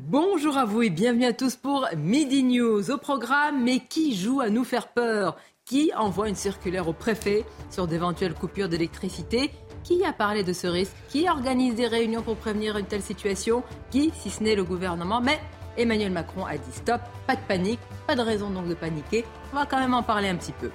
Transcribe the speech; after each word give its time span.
Bonjour 0.00 0.56
à 0.56 0.64
vous 0.64 0.82
et 0.82 0.90
bienvenue 0.90 1.24
à 1.24 1.32
tous 1.32 1.56
pour 1.56 1.88
Midi 1.96 2.44
News. 2.44 2.88
Au 2.92 2.98
programme, 2.98 3.64
mais 3.64 3.80
qui 3.80 4.14
joue 4.14 4.40
à 4.40 4.48
nous 4.48 4.62
faire 4.62 4.88
peur? 4.88 5.36
Qui 5.64 5.90
envoie 5.96 6.28
une 6.28 6.36
circulaire 6.36 6.86
au 6.86 6.92
préfet 6.92 7.44
sur 7.68 7.88
d'éventuelles 7.88 8.34
coupures 8.34 8.68
d'électricité? 8.68 9.50
Qui 9.82 10.04
a 10.04 10.12
parlé 10.12 10.44
de 10.44 10.52
ce 10.52 10.68
risque? 10.68 10.94
Qui 11.08 11.28
organise 11.28 11.74
des 11.74 11.88
réunions 11.88 12.22
pour 12.22 12.36
prévenir 12.36 12.78
une 12.78 12.86
telle 12.86 13.02
situation? 13.02 13.64
Qui, 13.90 14.12
si 14.14 14.30
ce 14.30 14.42
n'est 14.42 14.54
le 14.54 14.62
gouvernement? 14.62 15.20
Mais 15.20 15.40
Emmanuel 15.76 16.12
Macron 16.12 16.46
a 16.46 16.56
dit 16.56 16.72
stop, 16.72 17.00
pas 17.26 17.34
de 17.34 17.42
panique, 17.48 17.80
pas 18.06 18.14
de 18.14 18.22
raison 18.22 18.50
donc 18.50 18.68
de 18.68 18.74
paniquer. 18.74 19.24
On 19.52 19.56
va 19.56 19.66
quand 19.66 19.80
même 19.80 19.94
en 19.94 20.04
parler 20.04 20.28
un 20.28 20.36
petit 20.36 20.52
peu. 20.52 20.70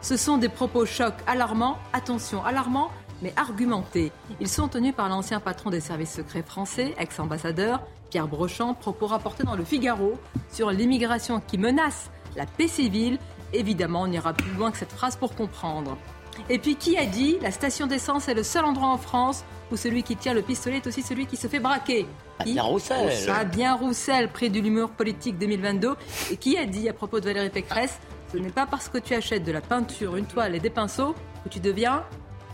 Ce 0.00 0.16
sont 0.16 0.38
des 0.38 0.48
propos 0.48 0.86
chocs 0.86 1.14
alarmants, 1.28 1.78
attention, 1.92 2.44
alarmants, 2.44 2.90
mais 3.22 3.32
argumentés. 3.36 4.12
Ils 4.40 4.48
sont 4.48 4.68
tenus 4.68 4.94
par 4.94 5.08
l'ancien 5.08 5.40
patron 5.40 5.70
des 5.70 5.80
services 5.80 6.14
secrets 6.14 6.42
français, 6.42 6.94
ex-ambassadeur, 6.98 7.80
Pierre 8.10 8.28
Brochant, 8.28 8.74
propos 8.74 9.06
rapportés 9.06 9.44
dans 9.44 9.56
le 9.56 9.64
Figaro 9.64 10.14
sur 10.50 10.70
l'immigration 10.70 11.40
qui 11.40 11.58
menace 11.58 12.10
la 12.36 12.46
paix 12.46 12.68
civile. 12.68 13.18
Évidemment, 13.52 14.02
on 14.02 14.12
ira 14.12 14.32
plus 14.32 14.52
loin 14.52 14.70
que 14.70 14.78
cette 14.78 14.92
phrase 14.92 15.16
pour 15.16 15.34
comprendre. 15.34 15.96
Et 16.48 16.58
puis, 16.58 16.76
qui 16.76 16.96
a 16.98 17.06
dit 17.06 17.38
la 17.40 17.50
station 17.50 17.86
d'essence 17.86 18.28
est 18.28 18.34
le 18.34 18.42
seul 18.42 18.64
endroit 18.64 18.88
en 18.88 18.98
France 18.98 19.44
où 19.72 19.76
celui 19.76 20.02
qui 20.02 20.16
tient 20.16 20.34
le 20.34 20.42
pistolet 20.42 20.76
est 20.76 20.86
aussi 20.86 21.02
celui 21.02 21.26
qui 21.26 21.36
se 21.36 21.48
fait 21.48 21.58
braquer? 21.58 22.06
Bien 22.44 22.62
Roussel. 22.62 23.10
Fabien 23.10 23.74
Roussel, 23.74 24.28
près 24.28 24.48
de 24.48 24.60
l'humour 24.60 24.90
politique 24.90 25.38
2022. 25.38 25.94
Et 26.30 26.36
qui 26.36 26.58
a 26.58 26.66
dit 26.66 26.88
à 26.88 26.92
propos 26.92 27.20
de 27.20 27.24
Valérie 27.24 27.50
Pécresse 27.50 27.98
Ce 28.32 28.36
n'est 28.36 28.50
pas 28.50 28.66
parce 28.66 28.88
que 28.88 28.98
tu 28.98 29.14
achètes 29.14 29.44
de 29.44 29.52
la 29.52 29.60
peinture, 29.60 30.16
une 30.16 30.26
toile 30.26 30.54
et 30.54 30.60
des 30.60 30.70
pinceaux 30.70 31.14
que 31.44 31.48
tu 31.48 31.60
deviens. 31.60 32.04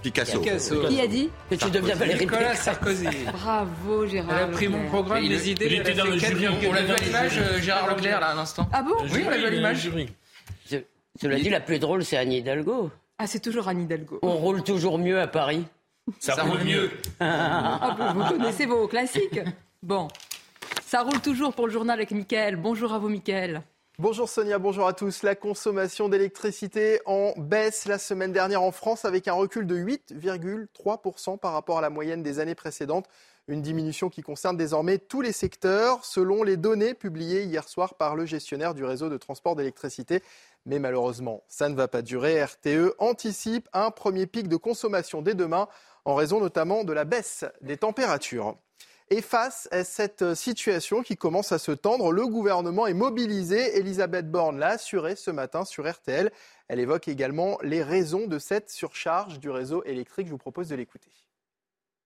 Picasso. 0.03 0.41
Qui 0.41 1.01
a 1.01 1.07
dit 1.07 1.31
Que 1.49 1.55
tu 1.55 1.71
deviens 1.71 1.95
Valérie 1.95 2.21
Nicolas. 2.21 2.55
Sarkozy. 2.57 3.07
Bravo 3.33 4.07
Gérard. 4.07 4.37
Elle 4.37 4.45
a 4.45 4.49
pris 4.49 4.69
mon 4.69 4.87
programme, 4.89 5.23
Il 5.23 5.31
les 5.31 5.51
idées. 5.51 5.67
il 5.67 5.81
était 5.81 5.95
dans 5.95 6.05
le 6.05 6.19
jury. 6.19 6.47
On 6.69 6.73
l'a 6.73 6.83
vu 6.83 6.93
à 6.93 6.97
l'image 6.99 7.39
euh, 7.39 7.61
Gérard 7.61 7.95
Leclerc 7.95 8.21
là 8.21 8.29
à 8.29 8.35
l'instant. 8.35 8.69
Ah 8.73 8.83
bon 8.83 8.95
Oui, 9.13 9.23
on 9.27 9.31
l'a 9.31 9.39
vu 9.39 9.47
à 9.47 9.51
l'image. 9.51 9.91
Cela 11.21 11.37
dit, 11.39 11.51
la 11.51 11.61
plus 11.61 11.79
drôle, 11.79 12.05
c'est 12.05 12.17
Anne 12.17 12.33
Hidalgo. 12.33 12.91
Ah, 13.19 13.27
c'est 13.27 13.41
toujours 13.41 13.69
Anne 13.69 13.83
Hidalgo. 13.83 14.19
On 14.23 14.33
roule 14.33 14.63
toujours 14.63 14.99
mieux 14.99 15.21
à 15.21 15.27
Paris. 15.27 15.65
Ça, 16.19 16.35
roule 16.43 16.65
mieux. 16.65 16.91
Ah, 17.21 18.13
vous, 18.15 18.21
vous 18.23 18.29
connaissez 18.31 18.67
vos 18.67 18.89
classiques. 18.89 19.39
Bon. 19.83 20.09
Ça 20.85 21.03
roule 21.03 21.21
toujours 21.21 21.53
pour 21.55 21.67
le 21.67 21.73
journal 21.73 21.99
avec 21.99 22.11
Mickaël. 22.11 22.57
Bonjour 22.57 22.93
à 22.93 22.99
vous, 22.99 23.09
Mickaël. 23.09 23.63
Bonjour 23.99 24.27
Sonia, 24.27 24.59
bonjour 24.59 24.87
à 24.87 24.95
tous. 24.95 25.23
La 25.23 25.35
consommation 25.35 26.09
d'électricité 26.09 27.03
en 27.05 27.35
baisse 27.37 27.85
la 27.85 27.99
semaine 27.99 28.33
dernière 28.33 28.63
en 28.63 28.73
France 28.73 29.05
avec 29.05 29.29
un 29.29 29.35
recul 29.35 29.67
de 29.67 29.77
8,3% 29.77 31.39
par 31.39 31.53
rapport 31.53 31.77
à 31.77 31.83
la 31.83 31.91
moyenne 31.91 32.23
des 32.23 32.39
années 32.39 32.55
précédentes. 32.55 33.07
Une 33.49 33.61
diminution 33.61 34.09
qui 34.09 34.23
concerne 34.23 34.57
désormais 34.57 34.97
tous 34.97 35.21
les 35.21 35.33
secteurs 35.33 36.07
selon 36.07 36.43
les 36.43 36.57
données 36.57 36.95
publiées 36.95 37.43
hier 37.43 37.69
soir 37.69 37.95
par 37.97 38.17
le 38.17 38.25
gestionnaire 38.25 38.73
du 38.73 38.83
réseau 38.83 39.11
de 39.11 39.19
transport 39.19 39.57
d'électricité. 39.57 40.23
Mais 40.65 40.79
malheureusement, 40.79 41.43
ça 41.47 41.69
ne 41.69 41.75
va 41.75 41.87
pas 41.87 42.01
durer. 42.01 42.43
RTE 42.43 42.95
anticipe 42.99 43.69
un 43.75 43.91
premier 43.91 44.27
pic 44.27 44.49
de 44.49 44.57
consommation 44.57 45.21
dès 45.21 45.35
demain 45.35 45.69
en 46.07 46.15
raison 46.15 46.41
notamment 46.41 46.85
de 46.85 46.95
la 46.95 47.05
baisse 47.05 47.45
des 47.61 47.77
températures. 47.77 48.57
Et 49.13 49.21
face 49.21 49.69
à 49.73 49.85
cette 49.85 50.33
situation 50.33 51.03
qui 51.03 51.19
commence 51.19 51.53
à 51.53 51.59
se 51.59 51.71
tendre, 51.71 52.13
le 52.13 52.27
gouvernement 52.27 52.87
est 52.87 52.95
mobilisé. 52.95 53.77
Elisabeth 53.77 54.31
Borne 54.31 54.59
l'a 54.59 54.69
assuré 54.69 55.17
ce 55.17 55.31
matin 55.31 55.67
sur 55.67 55.87
RTL. 55.87 56.33
Elle 56.67 56.81
évoque 56.81 57.09
également 57.09 57.59
les 57.63 57.83
raisons 57.83 58.27
de 58.27 58.39
cette 58.39 58.71
surcharge 58.71 59.39
du 59.39 59.51
réseau 59.51 59.85
électrique. 59.85 60.29
Je 60.29 60.33
vous 60.33 60.39
propose 60.39 60.71
de 60.71 60.77
l'écouter. 60.77 61.11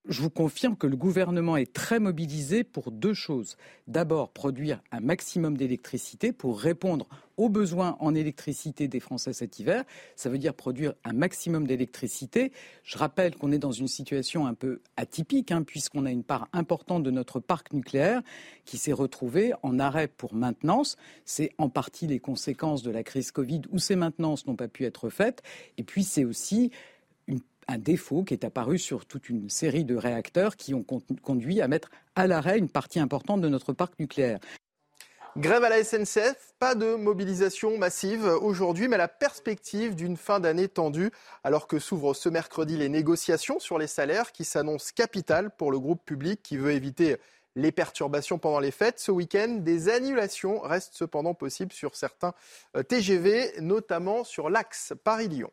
Je 0.09 0.23
vous 0.23 0.31
confirme 0.31 0.77
que 0.77 0.87
le 0.87 0.97
gouvernement 0.97 1.57
est 1.57 1.73
très 1.73 1.99
mobilisé 1.99 2.63
pour 2.63 2.93
deux 2.93 3.13
choses. 3.13 3.57
D'abord, 3.89 4.31
produire 4.31 4.81
un 4.93 5.01
maximum 5.01 5.57
d'électricité 5.57 6.31
pour 6.31 6.61
répondre 6.61 7.09
aux 7.37 7.49
besoins 7.49 7.97
en 7.99 8.15
électricité 8.15 8.87
des 8.87 9.01
Français 9.01 9.33
cet 9.33 9.59
hiver. 9.59 9.83
Ça 10.15 10.31
veut 10.31 10.39
dire 10.39 10.55
produire 10.55 10.95
un 11.05 11.13
maximum 11.13 11.67
d'électricité. 11.67 12.53
Je 12.85 12.99
rappelle 12.99 13.35
qu'on 13.35 13.51
est 13.51 13.59
dans 13.59 13.73
une 13.73 13.89
situation 13.89 14.47
un 14.47 14.55
peu 14.55 14.81
atypique, 14.97 15.51
hein, 15.51 15.65
puisqu'on 15.65 16.07
a 16.07 16.13
une 16.13 16.23
part 16.25 16.49
importante 16.53 17.03
de 17.03 17.11
notre 17.11 17.41
parc 17.41 17.73
nucléaire 17.73 18.23
qui 18.65 18.79
s'est 18.79 18.93
retrouvée 18.93 19.55
en 19.65 19.81
arrêt 19.81 20.07
pour 20.07 20.35
maintenance. 20.35 20.97
C'est 21.25 21.51
en 21.59 21.69
partie 21.69 22.07
les 22.07 22.21
conséquences 22.21 22.85
de 22.85 22.93
la 22.93 23.03
crise 23.03 23.33
Covid 23.33 23.63
où 23.73 23.81
ces 23.81 23.97
maintenances 23.97 24.47
n'ont 24.47 24.57
pas 24.57 24.69
pu 24.69 24.85
être 24.85 25.11
faites. 25.11 25.43
Et 25.79 25.83
puis 25.83 26.05
c'est 26.05 26.25
aussi 26.25 26.71
un 27.69 27.79
défaut 27.79 28.23
qui 28.23 28.35
est 28.35 28.45
apparu 28.45 28.79
sur 28.79 29.07
toute 29.07 29.29
une 29.29 29.51
série 29.51 29.85
de 29.85 29.97
réacteurs 29.97 30.57
qui 30.57 30.75
ont 30.75 30.83
con- 30.83 31.03
conduit 31.23 31.61
à 31.61 31.69
mettre 31.69 31.91
à 32.15 32.27
l'arrêt 32.27 32.59
une 32.59 32.69
partie 32.69 33.01
importante 33.01 33.41
de 33.41 33.49
notre 33.49 33.73
parc 33.73 33.99
nucléaire. 33.99 34.39
Grève 35.37 35.65
à 35.65 35.69
la 35.69 35.85
SNCF, 35.85 36.55
pas 36.59 36.75
de 36.75 36.95
mobilisation 36.95 37.77
massive 37.77 38.25
aujourd'hui, 38.41 38.89
mais 38.89 38.97
la 38.97 39.09
perspective 39.09 39.95
d'une 39.95 40.17
fin 40.17 40.41
d'année 40.41 40.67
tendue, 40.67 41.11
alors 41.45 41.67
que 41.67 41.79
s'ouvrent 41.79 42.15
ce 42.15 42.31
mercredi 42.31 42.79
les 42.79 42.89
négociations 42.89 43.59
sur 43.59 43.77
les 43.77 43.87
salaires 43.87 44.33
qui 44.33 44.45
s'annoncent 44.45 44.93
capitales 44.95 45.51
pour 45.51 45.71
le 45.71 45.79
groupe 45.79 46.03
public 46.07 46.41
qui 46.43 46.57
veut 46.57 46.73
éviter 46.73 47.19
les 47.55 47.71
perturbations 47.71 48.39
pendant 48.39 48.61
les 48.61 48.71
fêtes. 48.71 48.99
Ce 48.99 49.11
week-end, 49.11 49.59
des 49.61 49.91
annulations 49.91 50.61
restent 50.61 50.95
cependant 50.95 51.35
possibles 51.35 51.73
sur 51.73 51.97
certains 51.97 52.33
euh, 52.75 52.83
TGV, 52.83 53.61
notamment 53.61 54.25
sur 54.25 54.49
l'axe 54.49 54.95
Paris-Lyon. 55.05 55.51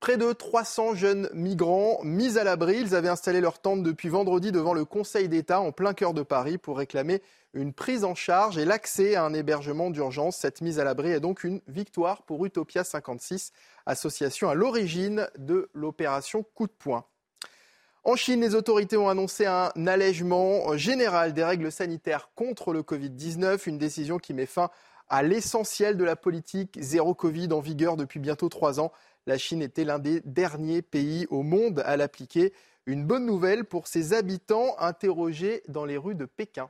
Près 0.00 0.16
de 0.16 0.32
300 0.32 0.94
jeunes 0.94 1.28
migrants 1.34 2.00
mis 2.02 2.38
à 2.38 2.44
l'abri. 2.44 2.78
Ils 2.80 2.94
avaient 2.94 3.10
installé 3.10 3.42
leur 3.42 3.58
tente 3.58 3.82
depuis 3.82 4.08
vendredi 4.08 4.50
devant 4.50 4.72
le 4.72 4.86
Conseil 4.86 5.28
d'État 5.28 5.60
en 5.60 5.72
plein 5.72 5.92
cœur 5.92 6.14
de 6.14 6.22
Paris 6.22 6.56
pour 6.56 6.78
réclamer 6.78 7.20
une 7.52 7.74
prise 7.74 8.02
en 8.04 8.14
charge 8.14 8.56
et 8.56 8.64
l'accès 8.64 9.14
à 9.14 9.24
un 9.24 9.34
hébergement 9.34 9.90
d'urgence. 9.90 10.38
Cette 10.38 10.62
mise 10.62 10.78
à 10.78 10.84
l'abri 10.84 11.10
est 11.10 11.20
donc 11.20 11.44
une 11.44 11.60
victoire 11.68 12.22
pour 12.22 12.46
Utopia 12.46 12.82
56, 12.82 13.52
association 13.84 14.48
à 14.48 14.54
l'origine 14.54 15.28
de 15.36 15.68
l'opération 15.74 16.46
Coup 16.54 16.66
de 16.66 16.72
poing. 16.72 17.04
En 18.02 18.16
Chine, 18.16 18.40
les 18.40 18.54
autorités 18.54 18.96
ont 18.96 19.10
annoncé 19.10 19.44
un 19.44 19.70
allègement 19.86 20.74
général 20.78 21.34
des 21.34 21.44
règles 21.44 21.70
sanitaires 21.70 22.30
contre 22.34 22.72
le 22.72 22.80
Covid-19, 22.80 23.68
une 23.68 23.76
décision 23.76 24.18
qui 24.18 24.32
met 24.32 24.46
fin 24.46 24.70
à 25.10 25.22
l'essentiel 25.24 25.96
de 25.96 26.04
la 26.04 26.16
politique 26.16 26.78
zéro 26.80 27.14
Covid 27.14 27.52
en 27.52 27.60
vigueur 27.60 27.96
depuis 27.96 28.20
bientôt 28.20 28.48
trois 28.48 28.80
ans. 28.80 28.92
La 29.30 29.38
Chine 29.38 29.62
était 29.62 29.84
l'un 29.84 30.00
des 30.00 30.22
derniers 30.24 30.82
pays 30.82 31.28
au 31.30 31.44
monde 31.44 31.84
à 31.86 31.96
l'appliquer. 31.96 32.52
Une 32.84 33.06
bonne 33.06 33.26
nouvelle 33.26 33.64
pour 33.64 33.86
ses 33.86 34.12
habitants 34.12 34.74
interrogés 34.80 35.62
dans 35.68 35.84
les 35.84 35.96
rues 35.96 36.16
de 36.16 36.24
Pékin. 36.24 36.68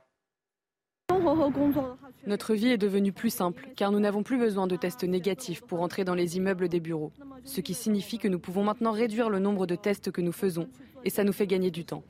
Notre 2.27 2.53
vie 2.53 2.67
est 2.67 2.77
devenue 2.77 3.13
plus 3.13 3.31
simple 3.31 3.69
car 3.75 3.91
nous 3.91 3.99
n'avons 3.99 4.21
plus 4.21 4.37
besoin 4.37 4.67
de 4.67 4.75
tests 4.75 5.03
négatifs 5.03 5.61
pour 5.61 5.81
entrer 5.81 6.03
dans 6.03 6.13
les 6.13 6.37
immeubles 6.37 6.69
des 6.69 6.79
bureaux, 6.79 7.11
ce 7.45 7.61
qui 7.61 7.73
signifie 7.73 8.19
que 8.19 8.27
nous 8.27 8.37
pouvons 8.37 8.63
maintenant 8.63 8.91
réduire 8.91 9.31
le 9.31 9.39
nombre 9.39 9.65
de 9.65 9.73
tests 9.73 10.11
que 10.11 10.21
nous 10.21 10.31
faisons 10.31 10.69
et 11.03 11.09
ça 11.09 11.23
nous 11.23 11.33
fait 11.33 11.47
gagner 11.47 11.71
du 11.71 11.83
temps. 11.83 12.03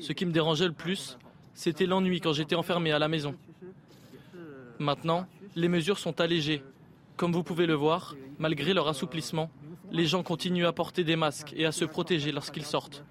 Ce 0.00 0.12
qui 0.14 0.24
me 0.24 0.32
dérangeait 0.32 0.68
le 0.68 0.72
plus, 0.72 1.18
c'était 1.52 1.84
l'ennui 1.84 2.22
quand 2.22 2.32
j'étais 2.32 2.56
enfermé 2.56 2.92
à 2.92 2.98
la 2.98 3.08
maison. 3.08 3.34
Maintenant, 4.78 5.26
les 5.54 5.68
mesures 5.68 5.98
sont 5.98 6.18
allégées. 6.22 6.62
Comme 7.18 7.32
vous 7.32 7.42
pouvez 7.42 7.66
le 7.66 7.74
voir, 7.74 8.14
malgré 8.38 8.72
leur 8.72 8.86
assouplissement, 8.86 9.50
les 9.90 10.06
gens 10.06 10.22
continuent 10.22 10.66
à 10.66 10.72
porter 10.72 11.02
des 11.02 11.16
masques 11.16 11.52
et 11.56 11.66
à 11.66 11.72
se 11.72 11.84
protéger 11.84 12.30
lorsqu'ils 12.30 12.64
sortent. 12.64 13.04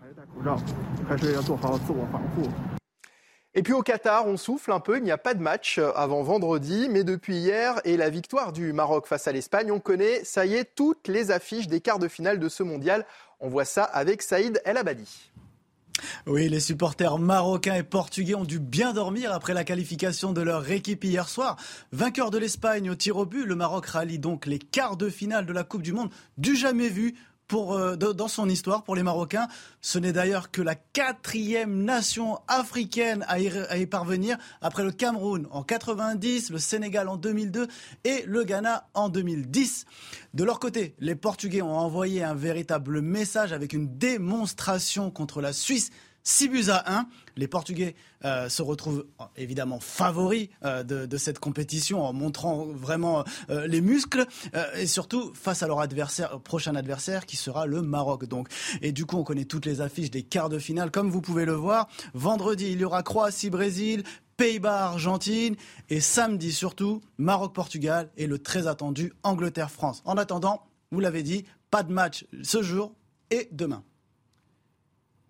Et 3.54 3.64
puis 3.64 3.74
au 3.74 3.82
Qatar, 3.82 4.26
on 4.26 4.38
souffle 4.38 4.72
un 4.72 4.80
peu. 4.80 4.98
Il 4.98 5.04
n'y 5.04 5.12
a 5.12 5.18
pas 5.18 5.34
de 5.34 5.42
match 5.42 5.78
avant 5.94 6.24
vendredi, 6.24 6.88
mais 6.90 7.04
depuis 7.04 7.36
hier 7.36 7.82
et 7.84 7.98
la 7.98 8.10
victoire 8.10 8.54
du 8.54 8.72
Maroc 8.72 9.08
face 9.08 9.28
à 9.28 9.34
l'Espagne, 9.34 9.74
on 9.74 9.82
connaît, 9.82 10.24
ça 10.24 10.46
y 10.46 10.54
est, 10.54 10.74
toutes 10.74 11.10
les 11.10 11.30
affiches 11.32 11.68
des 11.68 11.82
quarts 11.82 12.00
de 12.00 12.08
finale 12.08 12.40
de 12.40 12.48
ce 12.48 12.64
mondial. 12.64 13.06
On 13.42 13.50
voit 13.50 13.66
ça 13.66 13.84
avec 13.84 14.22
Saïd 14.22 14.62
El 14.64 14.78
Abadi. 14.78 15.34
Oui, 16.26 16.50
les 16.50 16.60
supporters 16.60 17.18
marocains 17.18 17.76
et 17.76 17.84
portugais 17.84 18.36
ont 18.36 18.44
dû 18.44 18.60
bien 18.60 18.94
dormir 18.94 19.32
après 19.32 19.54
la 19.54 19.64
qualification 19.64 20.34
de 20.34 20.42
leur 20.42 20.70
équipe 20.70 21.04
hier 21.04 21.30
soir. 21.30 21.58
Vainqueur 21.92 22.32
de 22.32 22.38
l'Espagne 22.38 22.90
au 22.90 22.96
tir 22.96 23.18
au 23.18 23.26
but, 23.26 23.46
le 23.46 23.56
Maroc 23.56 23.88
rallie 23.88 24.20
donc 24.20 24.46
les 24.46 24.60
quarts 24.60 24.98
de 24.98 25.10
finale 25.10 25.46
de 25.46 25.54
la 25.54 25.64
Coupe 25.64 25.82
du 25.82 25.94
Monde 25.94 26.10
du 26.38 26.56
jamais 26.56 26.90
vu 26.90 27.16
pour, 27.48 27.74
euh, 27.74 27.96
dans 27.96 28.28
son 28.28 28.50
histoire 28.50 28.84
pour 28.84 28.96
les 28.96 29.04
Marocains. 29.04 29.48
Ce 29.82 30.00
n'est 30.00 30.14
d'ailleurs 30.14 30.52
que 30.52 30.62
la 30.62 30.76
quatrième 30.76 31.84
nation 31.84 32.40
africaine 32.48 33.26
à 33.28 33.40
y, 33.40 33.48
à 33.48 33.78
y, 33.78 33.86
parvenir 33.86 34.38
après 34.62 34.84
le 34.84 34.92
Cameroun 34.92 35.48
en 35.52 35.64
90, 35.64 36.52
le 36.52 36.60
Sénégal 36.60 37.08
en 37.08 37.18
2002 37.18 37.68
et 38.04 38.24
le 38.26 38.44
Ghana 38.44 38.88
en 38.94 39.10
2010. 39.10 39.86
De 40.34 40.44
leur 40.44 40.60
côté, 40.60 40.96
les 41.00 41.16
Portugais 41.16 41.62
ont 41.62 41.78
envoyé 41.78 42.24
un 42.24 42.36
véritable 42.36 43.02
message 43.02 43.54
avec 43.54 43.74
une 43.74 43.98
démonstration 43.98 45.10
contre 45.10 45.42
la 45.42 45.54
Suisse 45.54 45.90
6 46.28 46.50
buts 46.50 46.70
à 46.70 47.00
1. 47.00 47.08
Les 47.38 47.48
Portugais 47.48 47.96
euh, 48.26 48.50
se 48.50 48.62
retrouvent 48.62 49.06
évidemment 49.38 49.80
favoris 49.80 50.50
euh, 50.66 50.84
de, 50.84 51.18
cette 51.18 51.40
compétition 51.40 52.04
en 52.04 52.12
montrant 52.12 52.66
vraiment 52.66 53.24
euh, 53.50 53.66
les 53.66 53.80
muscles 53.80 54.26
euh, 54.54 54.66
et 54.76 54.88
surtout 54.88 55.34
face 55.34 55.64
à 55.64 55.68
leur 55.68 55.80
adversaire, 55.80 56.40
prochain 56.42 56.76
adversaire 56.76 57.26
qui 57.26 57.38
sera 57.38 57.66
le 57.66 57.82
Maroc. 57.82 58.26
Donc, 58.26 58.50
et 58.82 58.92
du 58.92 59.06
coup, 59.06 59.16
on 59.16 59.24
connaît 59.24 59.46
toutes 59.46 59.66
les 59.66 59.80
affiches 59.80 60.12
des 60.12 60.24
quarts 60.24 60.50
de 60.50 60.60
finale, 60.60 60.92
comme 60.92 61.10
vous 61.10 61.22
pouvez 61.22 61.46
le 61.46 61.54
voir. 61.54 61.88
Vendredi, 62.14 62.72
il 62.74 62.82
y 62.82 62.84
aura 62.84 63.04
Croatie-Brésil, 63.04 64.04
Pays-Bas-Argentine 64.36 65.56
et 65.90 66.02
samedi 66.02 66.52
surtout 66.52 67.02
Maroc-Portugal 67.18 68.12
et 68.18 68.28
le 68.28 68.38
très 68.38 68.68
attendu 68.68 69.14
Angleterre-France. 69.24 70.02
En 70.04 70.18
attendant, 70.18 70.68
vous 70.92 71.00
l'avez 71.00 71.24
dit, 71.24 71.46
pas 71.72 71.84
de 71.84 71.94
match 71.94 72.26
ce 72.44 72.62
jour 72.62 72.94
et 73.32 73.48
demain. 73.54 73.84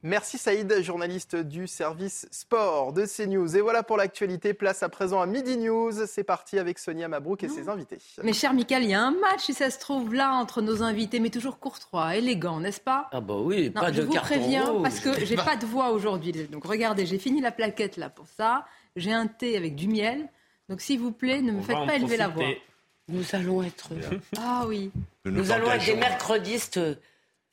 Merci 0.03 0.37
Saïd, 0.37 0.81
journaliste 0.83 1.35
du 1.35 1.65
service 1.67 2.27
sport 2.31 2.93
de 2.93 3.05
CNews. 3.05 3.57
Et 3.57 3.61
voilà 3.61 3.81
pour 3.81 3.97
l'actualité. 3.97 4.53
Place 4.53 4.83
à 4.83 4.89
présent 4.89 5.19
à 5.21 5.25
Midi 5.25 5.57
News. 5.57 5.91
C'est 6.05 6.23
parti 6.23 6.59
avec 6.59 6.77
Sonia 6.77 7.07
Mabrouk 7.07 7.43
et 7.43 7.49
ses 7.49 7.67
invités. 7.67 7.97
Mais 8.23 8.31
cher 8.31 8.53
Michael, 8.53 8.83
il 8.83 8.91
y 8.91 8.93
a 8.93 9.01
un 9.01 9.11
match, 9.11 9.41
si 9.45 9.53
ça 9.55 9.71
se 9.71 9.79
trouve, 9.79 10.13
là, 10.13 10.33
entre 10.33 10.61
nos 10.61 10.83
invités, 10.83 11.19
mais 11.19 11.31
toujours 11.31 11.57
courtois, 11.59 12.15
élégant, 12.15 12.59
n'est-ce 12.59 12.79
pas? 12.79 13.09
Ah 13.11 13.21
bah 13.21 13.35
oui, 13.37 13.71
non, 13.75 13.81
pas 13.81 13.91
je 13.91 14.01
de 14.01 14.05
vous 14.05 14.13
carton 14.13 14.27
préviens, 14.35 14.65
rouge. 14.69 14.83
parce 14.83 14.99
que 14.99 15.25
j'ai 15.25 15.35
pas 15.35 15.55
de 15.55 15.65
voix 15.65 15.89
aujourd'hui. 15.89 16.31
Donc 16.31 16.65
regardez, 16.65 17.05
j'ai 17.07 17.17
fini 17.17 17.41
la 17.41 17.51
plaquette 17.51 17.97
là 17.97 18.09
pour 18.11 18.27
ça. 18.27 18.65
J'ai 18.95 19.11
un 19.13 19.25
thé 19.27 19.57
avec 19.57 19.75
du 19.75 19.87
miel. 19.87 20.29
Donc 20.69 20.81
s'il 20.81 20.99
vous 20.99 21.11
plaît, 21.11 21.41
ne 21.41 21.51
me 21.53 21.59
On 21.59 21.63
faites 21.63 21.85
pas 21.87 21.95
élever 21.95 22.17
la 22.17 22.27
voix. 22.27 22.43
profiter. 22.43 22.61
Nous 23.09 23.23
allons 23.33 23.63
être, 23.63 23.89
Ah 24.37 24.65
oui. 24.67 24.91
Nous, 25.25 25.31
nous 25.31 25.51
allons 25.51 25.71
être 25.71 25.85
des 25.85 25.95
mercredistes 25.95 26.79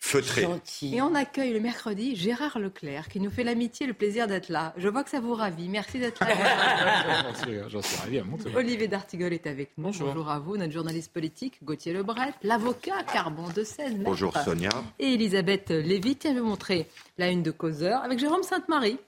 feutrés. 0.05 0.47
Et 0.83 1.01
on 1.01 1.15
accueille 1.15 1.53
le 1.55 1.61
mercredi 1.61 2.15
Gérard 2.15 2.59
Leclerc 2.59 3.09
qui 3.09 3.21
nous 3.21 3.31
fait 3.31 3.43
l'amitié 3.43 3.85
et 3.85 3.87
le 3.87 3.95
plaisir 3.95 4.27
d'être 4.27 4.51
là. 4.51 4.75
Je 4.77 4.87
vois 4.89 5.03
que 5.03 5.09
ça 5.11 5.19
vous 5.19 5.35
ravit. 5.35 5.69
Merci 5.69 5.99
d'être 5.99 6.21
là. 6.21 6.29
J'en 7.69 7.81
suis, 7.83 7.97
ravi 8.01 8.19
à 8.19 8.25
mon 8.25 8.37
tour. 8.37 8.51
Olivier 8.55 8.87
D'Artigol 8.87 9.33
est 9.33 9.47
avec 9.47 9.71
nous. 9.79 9.85
Bonjour. 9.85 10.29
à 10.31 10.39
vous, 10.39 10.57
notre 10.59 10.73
journaliste 10.73 11.13
politique, 11.13 11.55
Gauthier 11.65 11.93
Lebret, 11.95 12.35
l'avocat 12.43 13.03
Carbon 13.13 13.49
de 13.57 13.65
Seine. 13.65 13.93
maître. 13.99 14.05
Bonjour 14.05 14.37
Sonia. 14.45 14.69
Et 14.99 15.15
Elisabeth 15.15 15.71
Lévy 15.71 16.17
qui 16.17 16.29
avait 16.29 16.41
montré 16.41 16.87
la 17.17 17.29
une 17.31 17.43
de 17.43 17.51
Causeur 17.51 18.03
avec 18.03 18.19
Jérôme 18.19 18.43
Sainte-Marie. 18.43 18.99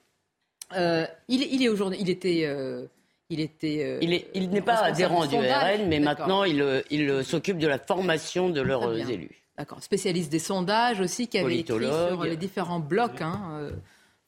Euh, 0.77 1.07
il, 1.29 1.43
il 1.43 1.63
est 1.63 1.69
aujourd'hui, 1.69 1.99
il 2.01 2.09
était, 2.11 2.43
euh, 2.45 2.87
il 3.31 3.41
était. 3.41 3.83
euh, 3.85 3.99
Il 4.01 4.13
est- 4.15 4.29
il 4.35 4.49
n'est 4.51 4.63
pas 4.63 4.77
adhérent 4.83 5.27
du. 5.27 5.37
RN, 5.37 5.87
mais 5.89 6.01
D'accord. 6.01 6.27
maintenant 6.27 6.45
il, 6.45 6.83
il 6.91 7.23
s'occupe 7.25 7.59
de 7.59 7.69
la 7.69 7.79
formation 7.79 8.49
de 8.49 8.61
leurs 8.63 8.97
élus. 9.11 9.43
D'accord, 9.59 9.83
spécialiste 9.83 10.31
des 10.31 10.39
sondages 10.39 11.01
aussi, 11.01 11.29
qui 11.29 11.39
avait 11.39 11.59
écrit 11.61 11.87
sur 12.11 12.25
les 12.25 12.37
différents 12.37 12.81
blocs 12.81 13.21
hein, 13.23 13.41
euh, 13.61 13.71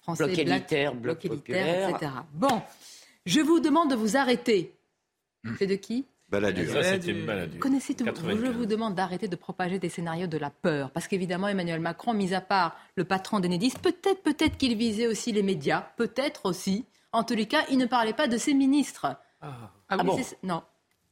français, 0.00 0.24
Bloc 0.24 0.38
élitaire, 0.38 0.94
bloc 0.94 1.24
élitaire, 1.24 1.38
populaire. 1.38 1.88
etc. 1.90 2.12
Bon, 2.32 2.62
je 3.26 3.40
vous 3.40 3.60
demande 3.60 3.90
de 3.90 3.94
vous 3.96 4.16
arrêter. 4.16 4.74
C'est 5.58 5.66
de 5.66 5.74
qui 5.76 6.06
Balladur. 6.30 6.70
Ça, 6.72 6.82
c'était 6.82 7.10
une 7.12 7.24
baladure. 7.24 7.54
Vous 7.54 7.60
connaissez 7.60 7.94
tout. 7.94 8.04
95. 8.04 8.44
Je 8.44 8.50
vous 8.52 8.66
demande 8.66 8.94
d'arrêter 8.94 9.28
de 9.28 9.36
propager 9.36 9.78
des 9.78 9.88
scénarios 9.88 10.26
de 10.26 10.36
la 10.36 10.50
peur. 10.50 10.90
Parce 10.90 11.08
qu'évidemment, 11.08 11.48
Emmanuel 11.48 11.80
Macron, 11.80 12.12
mis 12.12 12.34
à 12.34 12.42
part 12.42 12.76
le 12.96 13.04
patron 13.04 13.40
d'Enedis, 13.40 13.72
peut-être, 13.82 14.22
peut-être 14.22 14.58
qu'il 14.58 14.76
visait 14.76 15.06
aussi 15.06 15.32
les 15.32 15.42
médias. 15.42 15.86
Peut-être 15.96 16.44
aussi. 16.44 16.84
En 17.12 17.24
tous 17.24 17.34
les 17.34 17.46
cas, 17.46 17.64
il 17.70 17.78
ne 17.78 17.86
parlait 17.86 18.12
pas 18.12 18.28
de 18.28 18.36
ses 18.36 18.52
ministres. 18.52 19.06
Ah, 19.40 19.70
Mais 19.96 20.04
bon 20.04 20.18
c'est- 20.22 20.36
Non. 20.42 20.62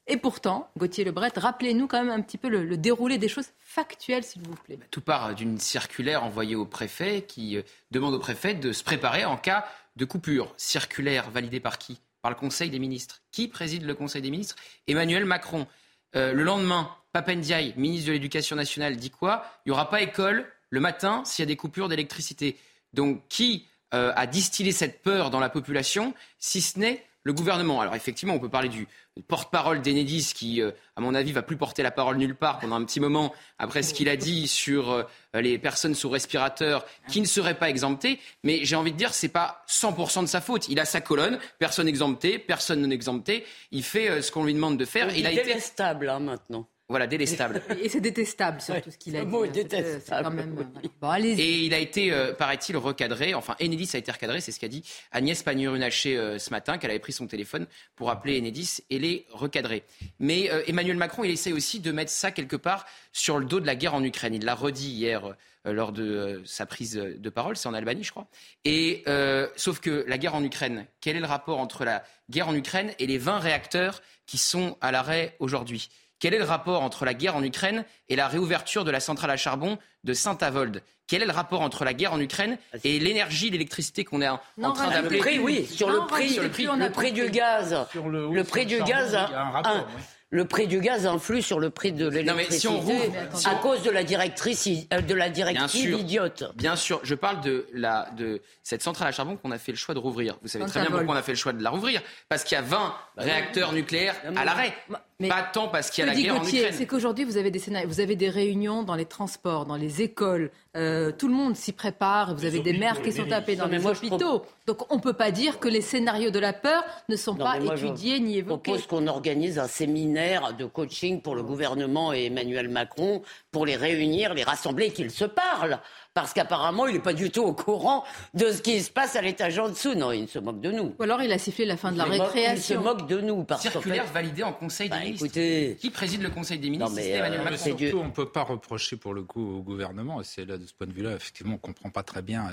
Et 0.09 0.17
pourtant, 0.17 0.71
Gauthier 0.79 1.05
Lebret, 1.05 1.33
rappelez-nous 1.35 1.89
quand 1.89 2.03
même 2.03 2.13
un 2.13 2.23
petit 2.23 2.39
peu 2.39 2.49
le, 2.49 2.77
déroulé 2.77 3.19
des 3.19 3.29
choses 3.29 3.49
factuelles, 3.59 4.23
s'il 4.23 4.43
vous 4.43 4.55
plaît. 4.55 4.79
Tout 4.91 5.01
part 5.01 5.35
d'une 5.35 5.59
circulaire 5.59 6.23
envoyée 6.23 6.55
au 6.55 6.65
préfet 6.65 7.25
qui 7.27 7.57
euh, 7.57 7.63
demande 7.91 8.15
au 8.15 8.19
préfet 8.21 8.55
de 8.55 8.73
se 8.73 8.85
préparer 8.85 9.25
en 9.25 9.37
cas 9.37 9.67
de 9.97 10.05
coupure. 10.05 10.55
Circulaire 10.57 11.31
validée 11.31 11.59
par 11.59 11.79
qui? 11.79 12.01
Par 12.23 12.31
le 12.31 12.37
Conseil 12.37 12.71
des 12.71 12.79
ministres. 12.79 13.23
Qui 13.33 13.49
préside 13.49 13.85
le 13.85 13.95
Conseil 13.95 14.23
des 14.23 14.31
ministres? 14.31 14.55
Emmanuel 14.87 15.25
Macron. 15.25 15.67
Euh, 16.15 16.33
le 16.33 16.45
lendemain, 16.45 16.89
Papendiaï, 17.13 17.75
ministre 17.77 18.09
de 18.09 18.13
l'Éducation 18.13 18.55
nationale, 18.55 18.97
dit 18.97 19.11
quoi? 19.11 19.45
Il 19.65 19.71
n'y 19.71 19.73
aura 19.73 19.91
pas 19.91 20.03
école 20.03 20.47
le 20.71 20.81
matin 20.81 21.23
s'il 21.25 21.43
y 21.43 21.47
a 21.47 21.47
des 21.47 21.57
coupures 21.57 21.89
d'électricité. 21.89 22.57
Donc 22.93 23.23
qui 23.29 23.67
euh, 23.93 24.13
a 24.15 24.27
distillé 24.27 24.71
cette 24.71 25.03
peur 25.03 25.31
dans 25.31 25.41
la 25.41 25.49
population, 25.49 26.15
si 26.39 26.61
ce 26.61 26.79
n'est 26.79 27.05
le 27.25 27.33
gouvernement? 27.33 27.81
Alors 27.81 27.97
effectivement, 27.97 28.35
on 28.35 28.39
peut 28.39 28.49
parler 28.49 28.69
du 28.69 28.87
porte-parole 29.29 29.81
d'Enedis 29.81 30.33
qui, 30.35 30.61
euh, 30.61 30.71
à 30.97 31.01
mon 31.01 31.15
avis, 31.15 31.33
va 31.33 31.43
plus 31.43 31.57
porter 31.57 31.83
la 31.83 31.91
parole 31.91 32.17
nulle 32.17 32.35
part 32.35 32.59
pendant 32.59 32.77
un 32.77 32.85
petit 32.85 33.01
moment 33.01 33.33
après 33.59 33.83
ce 33.83 33.95
qu'il 33.95 34.09
a 34.09 34.17
dit 34.17 34.47
sur 34.49 34.91
euh, 34.91 35.03
les 35.35 35.59
personnes 35.59 35.95
sous 35.95 36.09
respirateur 36.09 36.85
qui 37.09 37.21
ne 37.21 37.27
seraient 37.27 37.59
pas 37.59 37.71
exemptées. 37.71 38.19
Mais 38.45 38.65
j'ai 38.65 38.77
envie 38.77 38.93
de 38.93 38.97
dire, 38.97 39.15
c'est 39.15 39.29
pas 39.29 39.65
100% 39.69 40.23
de 40.23 40.27
sa 40.27 40.41
faute. 40.41 40.69
Il 40.69 40.81
a 40.81 40.85
sa 40.85 41.01
colonne, 41.01 41.39
personne 41.59 41.89
exempté, 41.89 42.39
personne 42.39 42.83
non 42.83 42.91
exempté. 42.91 43.45
Il 43.73 43.83
fait 43.83 44.11
euh, 44.11 44.23
ce 44.23 44.31
qu'on 44.31 44.45
lui 44.45 44.55
demande 44.55 44.79
de 44.79 44.85
faire. 44.85 45.11
Il 45.13 45.21
Il 45.21 45.27
a 45.27 45.33
est 45.33 45.37
été 45.37 45.45
délestable 45.45 46.09
hein, 46.09 46.21
maintenant. 46.21 46.67
Voilà 46.89 47.07
délestable. 47.07 47.63
Et 47.83 47.89
c'est 47.89 48.01
détestable, 48.01 48.61
surtout 48.61 48.91
ce 48.91 48.97
qu'il 48.97 49.17
a 49.17 49.21
dit. 49.21 49.27
mot 49.27 49.45
est 49.45 49.49
hein. 49.49 49.53
Détestable, 49.53 50.03
c'est 50.05 50.23
quand 50.23 50.31
même- 50.31 50.55
oui. 50.57 50.65
voilà. 50.73 50.89
Bon, 51.01 51.09
allez-y. 51.11 51.41
Et 51.41 51.59
il 51.65 51.75
a 51.75 51.79
été, 51.79 52.13
euh, 52.13 52.33
paraît-il, 52.33 52.77
recadré. 52.77 53.35
Enfin, 53.35 53.57
Enedis 53.61 53.91
a 53.95 53.99
été 53.99 54.13
recadré, 54.13 54.41
c'est 54.41 54.53
ce 54.53 54.61
qu'a 54.61 54.69
dit 54.69 54.85
Agnès 55.13 55.43
Pannier-Runacher 55.43 56.17
euh, 56.17 56.39
ce 56.39 56.51
matin, 56.51 56.79
qu'elle 56.79 56.91
avait 56.91 57.01
pris 57.01 57.13
son 57.13 57.27
téléphone 57.27 57.67
pour 57.97 58.11
appeler 58.11 58.39
Enedis 58.39 58.79
et 58.91 58.99
les 58.99 59.27
recadrer. 59.31 59.83
Mais 60.21 60.51
euh, 60.51 60.63
Emmanuel 60.67 60.97
Macron, 60.97 61.25
il 61.25 61.31
essaie 61.31 61.53
aussi 61.53 61.81
de 61.81 61.91
mettre 61.91 62.11
ça 62.13 62.31
quelque 62.31 62.57
part 62.57 62.87
sur 63.13 63.39
le 63.39 63.47
dos 63.47 63.61
de 63.61 63.67
la 63.67 63.75
guerre 63.75 63.95
en 63.95 64.05
Ukraine. 64.05 64.35
Il 64.35 64.45
l'a 64.45 64.55
redit 64.55 64.91
hier 64.91 65.35
euh, 65.67 65.73
lors 65.73 65.91
de 65.91 66.05
euh, 66.05 66.43
sa 66.45 66.67
prise 66.67 66.93
de 66.95 67.31
parole, 67.31 67.57
c'est 67.57 67.69
en 67.69 67.75
Albanie, 67.75 68.05
je 68.05 68.13
crois. 68.13 68.29
Et 68.65 69.03
euh, 69.09 69.49
sauf 69.57 69.81
que 69.81 70.05
la 70.07 70.19
guerre 70.19 70.37
en 70.37 70.45
Ukraine, 70.45 70.87
quel 71.01 71.17
est 71.17 71.21
le 71.21 71.27
rapport 71.27 71.59
entre 71.59 71.85
la 71.85 72.05
guerre 72.31 72.49
en 72.49 72.55
Ukraine 72.55 72.93
et 73.01 73.07
les 73.09 73.19
20 73.19 73.39
réacteurs 73.41 74.03
qui 74.27 74.39
sont 74.39 74.77
à 74.81 74.93
l'arrêt 74.93 75.35
aujourd'hui? 75.41 75.89
Quel 76.19 76.35
est 76.35 76.39
le 76.39 76.45
rapport 76.45 76.83
entre 76.83 77.05
la 77.05 77.15
guerre 77.15 77.37
en 77.37 77.43
Ukraine 77.43 77.85
et 78.09 78.17
la 78.17 78.29
réouverture 78.29 78.85
de 78.85 78.91
la 78.91 79.01
centrale 79.01 79.31
à 79.31 79.37
charbon 79.37 79.79
de 80.05 80.13
Saint-Avold? 80.13 80.83
Quel 81.09 81.23
est 81.23 81.27
le 81.27 81.33
rapport 81.33 81.61
entre 81.61 81.85
la 81.85 81.95
guerre 81.95 82.13
en 82.13 82.21
Ukraine 82.21 82.59
et 82.83 82.99
l'énergie, 82.99 83.51
l'électricité 83.51 84.05
qu'on 84.05 84.21
est 84.23 84.29
en, 84.29 84.41
Non, 84.59 84.73
train 84.73 84.91
d'appeler 84.91 85.19
prix, 85.19 85.39
oui, 85.39 85.65
sur 85.67 85.89
Non, 85.89 86.03
le 86.03 86.07
prix, 86.07 86.37
le 86.37 86.49
prix, 86.51 86.65
le 86.67 87.13
du 87.13 87.31
gaz. 87.31 87.87
Sur 87.93 88.09
le, 88.09 88.29
Le 88.33 88.45
prix 88.45 88.67
du 88.67 88.79
gaz, 88.83 89.11
il 89.29 89.33
y 89.33 89.35
a 89.37 89.41
un 89.43 89.51
rapport. 89.51 89.73
un- 89.73 89.87
oui. 89.97 90.03
Le 90.31 90.45
prix 90.45 90.67
du 90.67 90.81
gaz 90.81 91.07
influe 91.07 91.41
sur 91.41 91.61
le 91.61 91.71
prix 91.71 91.93
de 91.93 92.11
mais 92.11 92.23
l'électricité 92.23 92.59
si 92.59 92.67
on 92.67 92.81
rouvre- 92.81 93.15
si 93.35 93.47
à 93.47 93.55
cause 93.55 93.85
de 93.85 93.91
la 93.93 94.03
directrice, 94.03 94.69
euh, 94.93 95.01
de 95.01 95.15
la 95.15 95.29
directive 95.31 95.69
sûr. 95.91 95.99
idiote. 96.01 96.43
Bien 96.57 96.75
sûr, 96.75 96.99
je 97.05 97.15
parle 97.15 97.41
de, 97.43 97.69
la, 97.73 98.11
de 98.17 98.43
cette 98.65 98.83
centrale 98.83 99.07
à 99.07 99.13
charbon 99.13 99.37
qu'on 99.37 99.53
a 99.53 99.59
fait 99.59 99.71
le 99.71 99.79
choix 99.79 99.95
de 99.95 100.01
rouvrir. 100.01 100.37
Vous 100.43 100.49
savez 100.49 100.67
très 100.67 100.81
bien 100.81 100.91
pourquoi 100.91 101.15
on 101.15 101.17
a 101.17 101.23
fait 101.23 101.31
le 101.33 101.39
choix 101.39 101.53
de 101.53 101.63
la 101.63 101.71
rouvrir. 101.71 102.03
Parce 102.29 102.43
qu'il 102.43 102.57
y 102.57 102.59
a 102.59 102.63
20 102.63 102.93
réacteurs 103.17 103.73
nucléaires 103.73 104.17
à 104.35 104.45
l'arrêt. 104.45 104.75
Mais- 105.19 105.29
Pas 105.31 105.45
tant 105.45 105.69
parce 105.69 105.91
qu'il 105.91 106.05
y 106.05 106.09
a 106.09 106.11
Que 106.11 106.11
la 106.11 106.17
dit 106.17 106.23
guerre 106.25 106.41
en 106.41 106.45
Ukraine. 106.47 106.75
c'est 106.77 106.87
qu'aujourd'hui, 106.87 107.25
vous 107.25 107.39
avez 107.39 107.51
des 107.51 107.59
scénarios, 107.59 107.89
vous 107.89 108.01
avez 108.01 108.17
des 108.17 108.29
réunions 108.29 108.83
dans 108.83 108.95
les 108.97 109.07
transports, 109.07 109.65
dans 109.65 109.77
les 109.77 110.03
écoles, 110.03 110.51
euh, 110.77 111.11
tout 111.11 111.29
le 111.29 111.33
monde 111.35 111.57
s'y 111.57 111.73
prépare, 111.73 112.35
vous 112.35 112.45
avez 112.45 112.61
des 112.61 112.75
maires 112.75 113.01
qui 113.01 113.13
sont 113.13 113.25
tapés 113.27 113.57
dans 113.57 113.67
les 113.67 113.79
moi, 113.79 113.95
je 113.95 113.99
hôpitaux. 114.07 114.45
Donc 114.67 114.93
on 114.93 114.97
ne 114.97 115.01
peut 115.01 115.15
pas 115.15 115.31
dire 115.31 115.59
que 115.59 115.69
les 115.69 115.81
scénarios 115.81 116.31
de 116.31 116.39
la 116.39 116.53
peur 116.53 116.85
ne 117.09 117.17
sont 117.17 117.33
Non, 117.33 117.45
pas 117.47 117.59
moi, 117.61 117.77
je 117.77 117.87
étudiés 117.87 118.21
ni 118.21 118.35
Je 118.35 118.39
évoqués. 118.41 118.73
propose 118.73 118.87
qu'on 118.87 119.07
organise 119.07 119.59
un 119.59 119.69
séminaire 119.69 120.53
de 120.53 120.67
coaching 120.67 121.23
pour 121.23 121.35
le 121.35 121.43
gouvernement 121.43 122.13
et 122.13 122.27
Emmanuel 122.27 122.69
Macron 122.69 123.23
pour 123.53 123.65
les 123.65 123.77
réunir, 123.77 124.35
les 124.35 124.45
rassembler, 124.45 124.91
qu'ils 124.91 125.11
se 125.11 125.25
parlent. 125.25 125.79
Parce 126.17 126.33
qu'apparemment, 126.33 126.87
il 126.87 126.95
n'est 126.95 126.99
pas 127.03 127.13
du 127.13 127.31
tout 127.31 127.43
au 127.43 127.53
courant 127.53 128.03
de 128.33 128.51
ce 128.51 128.63
qui 128.63 128.81
se 128.81 128.91
passe 128.91 129.17
à 129.17 129.21
l'étage 129.21 129.59
en 129.59 129.69
dessous. 129.69 129.95
Non, 129.95 130.13
il 130.13 130.27
se 130.29 130.39
moque 130.39 130.63
de 130.63 130.73
nous. 130.73 130.95
Ou 130.99 131.03
alors 131.03 131.21
il 131.21 131.31
a 131.31 131.37
sifflé 131.37 131.67
la 131.67 131.77
fin 131.77 131.93
de 131.93 131.99
la 131.99 132.07
moque- 132.07 132.15
Il 132.15 132.17
se 132.17 132.23
récréation. 132.23 132.81
moque 132.81 133.07
de 133.07 133.21
nous. 133.21 133.45
Parce 133.45 133.61
Circulaire 133.61 134.07
fait, 134.07 134.15
validée 134.15 134.43
en 134.43 134.55
Conseil 134.55 134.89
des 134.89 134.97
Bah, 134.97 135.05
ministres. 135.05 135.27
écoutez, 135.27 135.77
Qui 135.79 135.91
préside 135.91 136.23
le 136.23 136.31
Conseil 136.31 136.59
des 136.59 136.71
ministres 136.71 136.89
Non, 136.89 136.97
mais, 136.97 137.03
si 137.03 137.09
c'est 137.09 137.15
Emmanuel 137.17 137.41
euh, 137.53 137.57
surtout, 137.59 137.99
on 137.99 138.05
ne 138.07 138.11
peut 138.13 138.31
pas 138.31 138.45
reprocher 138.45 138.97
pour 138.97 139.13
le 139.13 139.25
coup 139.25 139.59
au 139.59 139.61
gouvernement, 139.61 140.23
et 140.23 140.25
c'est 140.25 140.47
là 140.47 140.57
de 140.57 140.65
ce 140.65 140.73
point 140.73 140.87
de 140.87 140.95
vue-là, 140.95 141.13
effectivement, 141.17 141.53
on 141.53 141.57
ne 141.57 141.61
comprend 141.61 141.91
pas 141.91 142.03
très 142.03 142.23
bien 142.23 142.49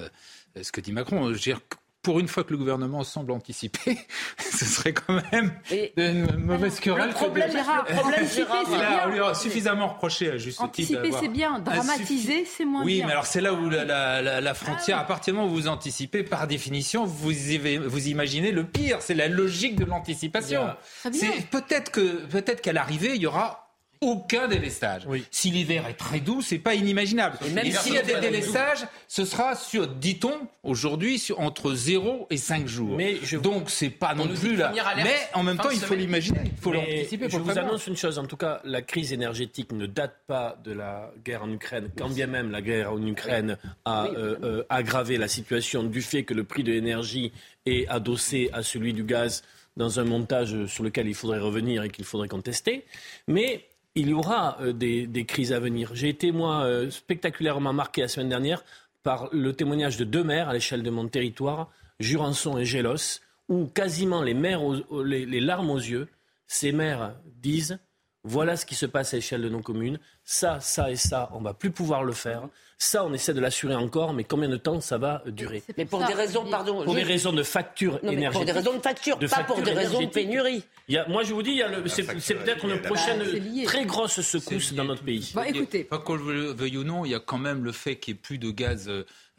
euh, 0.57 0.61
ce 0.61 0.73
que 0.73 0.81
dit 0.81 0.91
Macron. 0.91 1.27
Je 1.29 1.31
veux 1.31 1.39
dire, 1.39 1.61
pour 2.03 2.19
une 2.19 2.27
fois 2.27 2.43
que 2.43 2.51
le 2.51 2.57
gouvernement 2.57 3.03
semble 3.03 3.31
anticiper, 3.31 3.97
ce 4.37 4.65
serait 4.65 4.93
quand 4.93 5.19
même 5.31 5.53
Et- 5.71 5.93
une 5.97 6.35
mauvaise 6.37 6.79
querelle. 6.79 7.07
le 7.07 7.13
problème, 7.13 7.51
Gérard, 7.51 7.85
le 7.89 7.95
problème, 7.95 8.27
Gérard, 8.27 8.63
c'est 8.67 8.75
a- 8.75 9.03
on 9.07 9.09
lui 9.09 9.19
bien. 9.19 9.27
a 9.29 9.33
suffisamment 9.33 9.87
reproché 9.87 10.29
à 10.29 10.37
juste 10.37 10.57
titre 10.57 10.63
Anticiper, 10.65 11.11
c'est 11.19 11.27
bien. 11.29 11.53
Ah, 11.55 11.59
Dramatiser, 11.61 12.45
c'est 12.45 12.65
moins 12.65 12.83
Oui, 12.83 12.97
bien. 12.97 13.05
mais 13.07 13.13
alors 13.13 13.25
c'est 13.25 13.41
là 13.41 13.53
où 13.53 13.69
la, 13.69 13.85
la- 13.85 14.21
la- 14.21 14.41
la 14.41 14.53
frontière, 14.53 14.99
à 14.99 15.05
partir 15.05 15.33
du 15.33 15.39
moment 15.39 15.51
où 15.51 15.55
vous 15.55 15.67
anticipez, 15.67 16.23
par 16.23 16.45
définition, 16.45 17.05
vous, 17.05 17.31
vous 17.31 18.07
imaginez 18.07 18.51
le 18.51 18.65
pire. 18.65 18.97
C'est 19.01 19.13
la 19.15 19.27
logique 19.29 19.75
de 19.77 19.85
l'anticipation. 19.85 20.67
Très 20.99 21.09
bien. 21.09 21.19
C'est 21.35 21.47
peut-être 21.47 21.91
que 21.91 22.25
peut-être 22.25 22.61
qu'à 22.61 22.73
l'arrivée, 22.73 23.11
il 23.15 23.21
y 23.21 23.27
aura 23.27 23.62
aucun 24.03 24.47
délestage. 24.47 25.07
Si 25.31 25.49
l'hiver 25.49 25.87
est 25.87 25.93
très 25.93 26.19
doux, 26.19 26.41
c'est 26.41 26.59
pas 26.59 26.75
inimaginable. 26.75 27.37
Et 27.45 27.49
même 27.49 27.71
s'il 27.71 27.93
y 27.93 27.97
a 27.97 28.01
des 28.01 28.19
délestages, 28.19 28.85
ce 29.07 29.25
sera 29.25 29.55
sur, 29.55 29.87
dit-on, 29.87 30.47
aujourd'hui, 30.63 31.23
entre 31.37 31.73
0 31.73 32.27
et 32.29 32.37
5 32.37 32.67
jours. 32.67 32.95
Mais 32.97 33.17
je... 33.23 33.37
Donc 33.37 33.69
c'est 33.69 33.89
pas 33.89 34.13
non 34.13 34.27
plus 34.27 34.55
là. 34.55 34.71
Mais 34.97 35.15
en 35.33 35.43
même 35.43 35.57
temps, 35.57 35.69
il 35.69 35.79
faut 35.79 35.95
l'imaginer, 35.95 36.41
il 36.45 36.61
faut 36.61 36.71
l'anticiper. 36.71 37.29
Je 37.29 37.37
vous 37.37 37.57
annonce 37.57 37.87
une 37.87 37.97
chose, 37.97 38.19
en 38.19 38.25
tout 38.25 38.37
cas, 38.37 38.61
la 38.63 38.81
crise 38.81 39.13
énergétique 39.13 39.71
ne 39.71 39.85
date 39.85 40.15
pas 40.27 40.57
de 40.63 40.71
la 40.71 41.11
guerre 41.23 41.43
en 41.43 41.51
Ukraine, 41.51 41.89
quand 41.97 42.09
bien 42.09 42.27
même 42.27 42.51
la 42.51 42.61
guerre 42.61 42.93
en 42.93 43.05
Ukraine 43.05 43.57
a 43.85 44.07
euh, 44.07 44.37
euh, 44.43 44.63
aggravé 44.69 45.17
la 45.17 45.27
situation 45.27 45.83
du 45.83 46.01
fait 46.01 46.23
que 46.23 46.33
le 46.33 46.43
prix 46.43 46.63
de 46.63 46.71
l'énergie 46.71 47.31
est 47.65 47.87
adossé 47.87 48.49
à 48.53 48.63
celui 48.63 48.93
du 48.93 49.03
gaz 49.03 49.43
dans 49.77 49.99
un 49.99 50.03
montage 50.03 50.65
sur 50.67 50.83
lequel 50.83 51.07
il 51.07 51.15
faudrait 51.15 51.39
revenir 51.39 51.83
et 51.83 51.89
qu'il 51.89 52.05
faudrait 52.05 52.27
contester. 52.27 52.85
Mais 53.27 53.65
il 53.95 54.09
y 54.09 54.13
aura 54.13 54.57
euh, 54.61 54.73
des, 54.73 55.25
crises 55.25 55.53
à 55.53 55.59
venir. 55.59 55.91
J'ai 55.93 56.09
été, 56.09 56.31
moi, 56.31 56.63
euh, 56.63 56.89
spectaculairement 56.89 57.73
marqué 57.73 58.01
la 58.01 58.07
semaine 58.07 58.29
dernière 58.29 58.63
par 59.03 59.29
le 59.31 59.53
témoignage 59.53 59.97
de 59.97 60.03
deux 60.05 60.23
maires 60.23 60.49
à 60.49 60.53
l'échelle 60.53 60.83
de 60.83 60.89
mon 60.89 61.07
territoire, 61.07 61.69
Jurançon 61.99 62.57
et 62.57 62.65
Gélos, 62.65 63.19
où 63.49 63.65
quasiment 63.65 64.21
les, 64.21 64.33
maires 64.33 64.61
les 65.03 65.39
larmes 65.41 65.69
aux 65.69 65.77
yeux, 65.77 66.07
ces 66.47 66.71
maires 66.71 67.13
disent 67.41 67.79
voilà 68.23 68.55
ce 68.55 68.65
qui 68.65 68.75
se 68.75 68.85
passe 68.85 69.13
à 69.13 69.17
l'échelle 69.17 69.41
de 69.41 69.49
nos 69.49 69.61
communes. 69.61 69.99
Ça, 70.25 70.59
ça 70.61 70.89
et 70.89 70.95
ça, 70.95 71.29
on 71.33 71.41
va 71.41 71.53
plus 71.53 71.71
pouvoir 71.71 72.03
le 72.03 72.13
faire. 72.13 72.47
Ça, 72.77 73.05
on 73.05 73.13
essaie 73.13 73.33
de 73.33 73.39
l'assurer 73.39 73.75
encore, 73.75 74.13
mais 74.13 74.23
combien 74.23 74.49
de 74.49 74.57
temps 74.57 74.81
ça 74.81 74.97
va 74.97 75.23
durer 75.27 75.63
Mais 75.77 75.85
pour 75.85 76.03
des 76.05 76.13
raisons, 76.13 76.45
pardon, 76.49 76.83
pour 76.83 76.95
des 76.95 77.03
raisons 77.03 77.31
de 77.31 77.43
facture 77.43 77.97
énergétique. 78.03 78.33
Pour 78.33 78.45
des 78.45 78.51
raisons 78.51 78.73
de 78.73 78.81
facture, 78.81 79.19
pas 79.19 79.43
pour 79.43 79.61
des 79.61 79.71
raisons 79.71 80.01
de 80.01 80.07
pénurie. 80.07 80.63
moi, 81.07 81.23
je 81.23 81.33
vous 81.33 81.43
dis, 81.43 81.61
c'est 81.87 82.35
peut-être 82.35 82.65
une 82.65 82.81
prochaine 82.81 83.23
très 83.65 83.85
grosse 83.85 84.21
secousse 84.21 84.73
dans 84.73 84.85
notre 84.85 85.03
pays. 85.03 85.31
Bon, 85.33 85.43
écoutez, 85.43 85.83
pas 85.83 85.99
qu'on 85.99 86.15
le 86.15 86.51
veuille 86.51 86.77
ou 86.77 86.83
non, 86.83 87.05
il 87.05 87.11
y 87.11 87.15
a 87.15 87.19
quand 87.19 87.37
même 87.37 87.63
le 87.63 87.71
fait 87.71 87.97
qu'il 87.97 88.13
n'y 88.13 88.19
ait 88.19 88.21
plus 88.21 88.37
de 88.37 88.51
gaz 88.51 88.89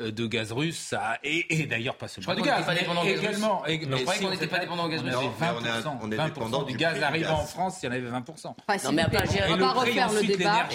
euh, 0.00 0.10
de 0.10 0.26
gaz 0.26 0.50
russe, 0.50 0.76
ça 0.76 1.18
et, 1.22 1.66
d'ailleurs 1.66 1.94
pas 1.94 2.08
seulement. 2.08 2.34
Je 2.34 2.40
crois 2.40 2.42
du 2.42 2.42
gaz, 2.42 2.66
pas 2.66 2.74
également. 2.74 3.62
Mais 3.64 3.78
je 3.80 4.02
croyais 4.02 4.20
qu'on 4.20 4.30
n'était 4.30 4.48
pas 4.48 4.58
dépendant 4.58 4.86
au 4.86 4.88
gaz 4.88 5.02
russe. 5.02 5.14
On 6.02 6.10
est 6.10 6.16
dépendant 6.16 6.62
du 6.64 6.76
gaz 6.76 7.00
arrivant 7.00 7.34
en 7.34 7.44
France, 7.44 7.78
il 7.80 7.86
y 7.86 7.88
en 7.90 7.92
avait 7.92 8.00
20 8.00 8.24
Non 8.84 8.92
mais 8.92 9.04
on 9.04 9.56
va 9.56 9.58
pas 9.58 9.72
refaire 9.72 10.12
le 10.12 10.22
débat. 10.24 10.66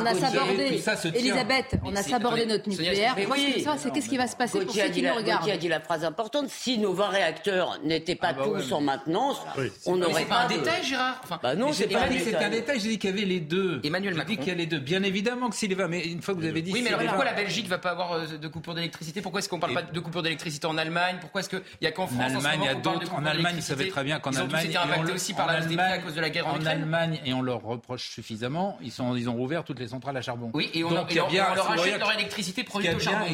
On 0.00 0.06
a 0.06 0.14
sabordé. 0.14 0.82
Elisabeth, 1.14 1.78
on 1.84 1.94
a 1.94 2.02
sabordé 2.02 2.46
notre 2.46 2.68
nucléaire. 2.68 3.14
Mais 3.16 3.26
oui, 3.26 3.64
c'est 3.78 3.92
qu'est-ce 3.92 4.08
qui 4.08 4.16
va 4.16 4.26
se 4.26 4.36
passer 4.36 4.60
pour 4.60 4.74
ceux 4.74 4.88
qui 4.88 5.02
nous 5.02 5.14
regardent. 5.14 5.44
Qui 5.44 5.50
a 5.50 5.56
dit 5.56 5.68
la 5.68 5.80
phrase 5.80 6.04
importante 6.04 6.48
si 6.48 6.78
nos 6.78 6.92
20 6.92 7.08
réacteurs 7.08 7.78
n'étaient 7.84 8.14
pas 8.14 8.28
ah 8.28 8.32
bah 8.32 8.44
tous 8.44 8.72
en 8.72 8.80
maintenance, 8.80 9.40
on 9.84 9.96
n'aurait 9.96 10.12
pas. 10.12 10.18
C'est 10.18 10.24
pas 10.26 10.40
un 10.40 10.48
détail, 10.48 10.84
Gérard. 10.84 11.20
Bah 11.42 11.54
non, 11.54 11.72
c'est 11.72 11.86
pas 11.86 12.08
dit 12.08 12.18
que 12.18 12.24
c'était 12.24 12.36
un 12.36 12.50
détail. 12.50 12.80
J'ai 12.80 12.88
dit 12.90 12.98
qu'il 12.98 13.10
y 13.10 13.12
avait 13.12 13.24
les 13.24 13.40
deux. 13.40 13.80
Emmanuel 13.84 14.14
Macron. 14.14 14.32
Dit 14.32 14.38
qu'il 14.38 14.48
y 14.48 14.50
a 14.50 14.54
les 14.54 14.66
deux. 14.66 14.78
Bien 14.78 15.02
évidemment 15.02 15.50
que 15.50 15.56
s'il 15.56 15.74
va, 15.74 15.88
mais 15.88 16.04
une 16.04 16.22
fois 16.22 16.34
que 16.34 16.40
vous 16.40 16.46
avez 16.46 16.62
dit. 16.62 16.72
Oui, 16.72 16.82
mais 16.82 16.96
pourquoi 16.96 17.24
la 17.24 17.32
Belgique 17.32 17.68
va 17.68 17.78
pas 17.78 17.90
avoir 17.90 18.12
euh, 18.12 18.26
de 18.40 18.48
coupure 18.48 18.74
d'électricité? 18.74 19.20
Pourquoi 19.20 19.40
est-ce 19.40 19.48
qu'on 19.48 19.60
parle 19.60 19.74
pas 19.74 19.82
de 19.82 20.00
coupure 20.00 20.22
d'électricité 20.22 20.66
en 20.66 20.78
Allemagne? 20.78 21.16
Pourquoi 21.20 21.40
est-ce 21.40 21.48
qu'il 21.48 21.62
n'y 21.80 21.86
a 21.86 21.92
qu'en 21.92 22.06
France 22.06 22.32
En 22.32 22.36
Allemagne, 22.36 22.60
il 22.62 22.66
y 22.66 22.68
a 22.68 22.74
d'autres. 22.74 23.14
En 23.14 23.24
Allemagne, 23.24 23.56
ils 23.58 23.62
savaient 23.62 23.88
très 23.88 24.04
bien 24.04 24.18
qu'en 24.18 24.30
Allemagne. 24.30 24.68
Ils 24.70 24.78
ont 24.78 25.04
été 25.04 25.12
aussi 25.12 25.34
par 25.34 25.46
la 25.46 25.56
à 25.56 25.98
cause 25.98 26.14
de 26.14 26.20
la 26.20 26.30
guerre 26.30 26.46
en 26.46 26.64
Allemagne, 26.64 27.20
et 27.24 27.32
on 27.32 27.42
leur 27.42 27.62
reproche 27.62 28.08
suffisamment, 28.08 28.78
ils, 28.82 28.92
sont, 28.92 29.16
ils 29.16 29.28
ont 29.28 29.34
rouvert 29.46 29.64
toutes 29.64 29.78
les 29.78 29.88
centrales 29.88 30.16
à 30.16 30.22
charbon. 30.22 30.50
Oui, 30.54 30.70
et 30.74 30.82
on, 30.82 30.90
Donc, 30.90 31.14
et 31.14 31.20
on, 31.20 31.28
bien, 31.28 31.46
on 31.52 31.54
leur 31.54 31.70
achète 31.70 31.98
leur 32.00 32.12
électricité 32.12 32.64
produite 32.64 32.94
au 32.94 32.98
charbon. 32.98 33.26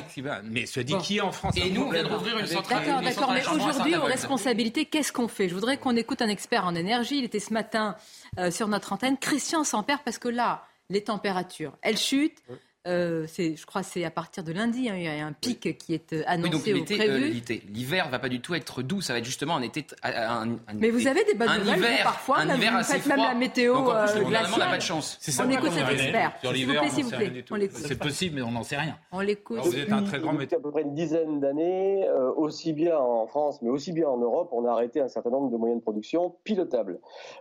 Mais 0.44 0.66
se 0.66 0.80
dit 0.80 0.96
qui 0.98 1.20
en 1.22 1.32
France 1.32 1.56
Et 1.56 1.70
nous, 1.70 1.84
on 1.84 1.90
vient 1.90 2.02
de 2.02 2.08
rouvrir 2.08 2.38
une 2.38 2.46
centrale. 2.46 2.84
D'accord, 2.84 3.00
d'accord, 3.02 3.32
mais 3.32 3.48
aujourd'hui, 3.48 3.96
aux 3.96 4.04
responsabilités, 4.04 4.84
qu'est-ce 4.84 5.12
qu'on 5.12 5.28
fait? 5.28 5.48
Je 5.48 5.54
voudrais 5.54 5.78
qu'on 5.78 5.96
écoute 5.96 6.20
un 6.20 6.28
expert 6.28 6.66
en 6.66 6.74
énergie. 6.74 7.18
Il 7.18 7.24
était 7.24 7.40
ce 7.40 7.54
matin 7.54 7.96
euh, 8.38 8.50
sur 8.50 8.68
notre 8.68 8.92
antenne, 8.92 9.16
Christian 9.16 9.64
Samper, 9.64 9.96
parce 10.04 10.18
que 10.18 10.28
là, 10.28 10.64
les 10.90 11.02
températures, 11.02 11.72
elles 11.80 11.98
chutent. 11.98 12.42
Euh, 12.88 13.28
je 13.28 13.64
crois 13.64 13.82
que 13.82 13.86
c'est 13.86 14.04
à 14.04 14.10
partir 14.10 14.42
de 14.42 14.52
lundi, 14.52 14.88
hein, 14.88 14.94
il 14.96 15.04
y 15.04 15.06
a 15.06 15.24
un 15.24 15.32
pic 15.32 15.78
qui 15.78 15.94
est 15.94 16.12
euh, 16.12 16.24
annoncé 16.26 16.72
oui, 16.72 16.80
donc 16.80 16.90
euh, 16.90 17.30
L'hiver 17.72 18.08
va 18.10 18.18
pas 18.18 18.28
du 18.28 18.40
tout 18.40 18.54
être 18.54 18.82
doux, 18.82 19.00
ça 19.00 19.12
va 19.12 19.20
être 19.20 19.24
justement 19.24 19.54
un 19.54 19.62
été. 19.62 19.86
Un, 20.02 20.56
Mais 20.74 20.90
vous 20.90 21.06
avez 21.06 21.22
des 21.22 21.34
bonnes 21.34 21.58
nouvelles 21.58 21.78
hiver, 21.78 22.02
parfois, 22.02 22.38
un 22.40 22.56
hiver 22.56 22.78
vous 22.78 22.82
faites 22.82 23.06
même 23.06 23.18
la 23.18 23.34
météo 23.34 23.74
donc, 23.74 23.88
en 23.88 24.04
plus, 24.04 24.18
le 24.18 24.24
gouvernement 24.24 24.56
n'a 24.56 24.66
pas 24.66 24.78
de 24.78 24.82
chance. 24.82 25.20
on 25.40 25.50
écoute 25.50 25.70
cet 25.70 25.90
expert. 25.90 26.32
S'il 26.42 26.66
vous 26.66 26.72
plaît, 26.72 26.88
s'il 26.88 27.04
vous 27.04 27.10
plaît. 27.10 27.70
C'est 27.72 27.98
possible, 27.98 28.36
mais 28.36 28.42
on 28.42 28.50
n'en 28.50 28.64
sait 28.64 28.76
rien. 28.76 28.98
On 29.12 29.20
l'écoute. 29.20 29.60
Vous 29.62 29.78
êtes 29.78 29.92
un 29.92 30.02
très 30.02 30.18
grand 30.18 30.32
météo. 30.32 30.58
à 30.58 30.62
peu 30.62 30.72
près 30.72 30.82
une 30.82 30.94
dizaine 30.94 31.38
d'années, 31.38 32.04
aussi 32.36 32.72
bien 32.72 32.98
en 32.98 33.28
France, 33.28 33.62
mais 33.62 33.70
aussi 33.70 33.92
bien 33.92 34.08
en 34.08 34.18
Europe, 34.18 34.48
on 34.50 34.66
a 34.66 34.72
arrêté 34.72 35.00
un 35.00 35.08
certain 35.08 35.30
nombre 35.30 35.50
de 35.50 35.56
moyens 35.56 35.78
de 35.78 35.84
production 35.84 36.34
pilotables. 36.42 36.98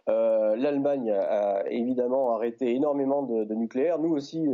L'Allemagne 0.07 1.09
a 1.09 1.63
évidemment 1.67 2.35
arrêté 2.35 2.75
énormément 2.75 3.23
de 3.23 3.55
nucléaire. 3.55 3.97
Nous 3.97 4.11
aussi, 4.11 4.47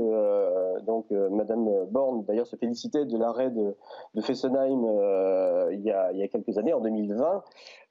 donc 0.85 1.11
Madame 1.11 1.85
Borne, 1.89 2.23
d'ailleurs, 2.25 2.47
se 2.47 2.55
félicitait 2.55 3.05
de 3.05 3.17
l'arrêt 3.17 3.51
de, 3.51 3.75
Fessenheim 4.21 4.85
euh, 4.85 5.69
il, 5.73 5.81
y 5.81 5.91
a, 5.91 6.27
quelques 6.27 6.57
années, 6.57 6.73
en 6.73 6.81
2020. 6.81 7.43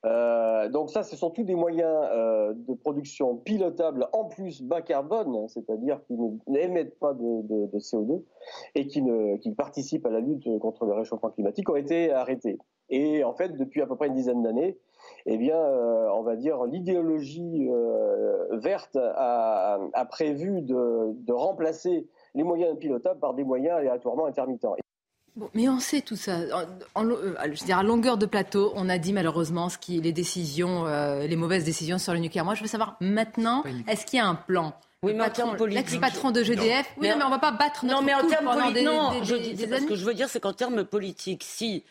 Euh, 0.05 0.69
donc 0.69 0.90
ça, 0.90 1.02
ce 1.02 1.16
sont 1.16 1.31
tous 1.31 1.43
des 1.43 1.55
moyens 1.55 2.09
euh, 2.12 2.52
de 2.55 2.75
production 2.75 3.37
pilotables, 3.37 4.09
en 4.12 4.25
plus 4.25 4.62
bas 4.62 4.83
carbone, 4.83 5.49
c'est-à-dire 5.49 6.00
qui 6.07 6.16
n'émettent 6.47 6.99
pas 6.99 7.14
de, 7.14 7.78
CO2 7.78 8.23
et 8.75 8.87
qui, 8.87 9.02
participent 9.57 10.07
à 10.07 10.11
la 10.11 10.21
lutte 10.21 10.47
contre 10.59 10.85
le 10.85 10.93
réchauffement 10.93 11.31
climatique, 11.31 11.69
ont 11.71 11.76
été 11.76 12.12
arrêtés. 12.12 12.59
Et 12.88 13.25
en 13.25 13.33
fait, 13.33 13.57
depuis 13.57 13.83
à 13.83 13.87
peu 13.87 13.97
près 13.97 14.07
une 14.07 14.14
dizaine 14.14 14.43
d'années, 14.43 14.78
eh 15.26 15.38
bien, 15.38 15.59
on 15.59 16.23
va 16.23 16.37
dire, 16.37 16.64
l'idéologie 16.64 17.69
verte 18.52 18.97
a, 18.97 19.78
prévu 20.09 20.62
de 20.62 21.33
remplacer 21.33 22.07
les 22.37 22.45
moyens 22.45 22.78
pilotables 22.78 23.19
par 23.19 23.35
des 23.35 23.43
moyens 23.43 23.78
aléatoirement 23.78 24.26
intermittents. 24.26 24.76
mais 25.55 25.69
on 25.69 25.81
sait 25.81 26.02
tout 26.02 26.16
ça. 26.16 26.37
En, 26.95 27.07
euh, 27.07 27.35
je 27.45 27.61
veux 27.61 27.66
dire, 27.66 27.78
à 27.78 27.83
longueur 27.83 28.19
de 28.19 28.26
plateau, 28.26 28.73
on 28.76 28.88
a 28.88 28.99
dit 28.99 29.12
malheureusement 29.12 29.69
ce 29.69 29.78
qui, 29.78 30.00
les 30.00 30.12
décisions, 30.12 30.87
euh, 30.87 31.26
les 31.26 31.37
mauvaises 31.37 31.64
décisions 31.64 31.99
sur 31.99 32.12
le 32.12 32.21
nucléaire. 32.21 32.45
Moi, 32.45 32.55
je 32.55 32.61
veux 32.62 32.69
savoir 32.69 32.97
maintenant, 33.00 33.64
est-ce 33.88 34.07
qu'il 34.07 34.19
y 34.19 34.21
a 34.21 34.26
un 34.26 34.35
plan? 34.35 34.75
Oui, 35.02 35.14
mais 35.14 35.25
L'ex-patron 35.69 36.31
de 36.31 36.43
GDF. 36.43 36.87
Oui, 36.97 37.09
mais, 37.09 37.12
on 37.14 37.26
ne 37.26 37.31
va 37.31 37.38
pas 37.38 37.52
battre 37.52 37.85
notre 37.85 38.00
non, 38.00 38.07
mais 38.07 38.14
en 38.14 38.26
termes 38.26 38.47
politiques, 38.47 38.85
non, 38.85 39.12
ce 39.23 39.87
que 39.87 39.95
je 39.95 40.05
veux 40.05 40.14
dire, 40.14 40.28
c'est 40.28 40.40
qu'en 40.40 40.52
termes 40.52 40.85
politiques, 40.85 41.45
si 41.45 41.85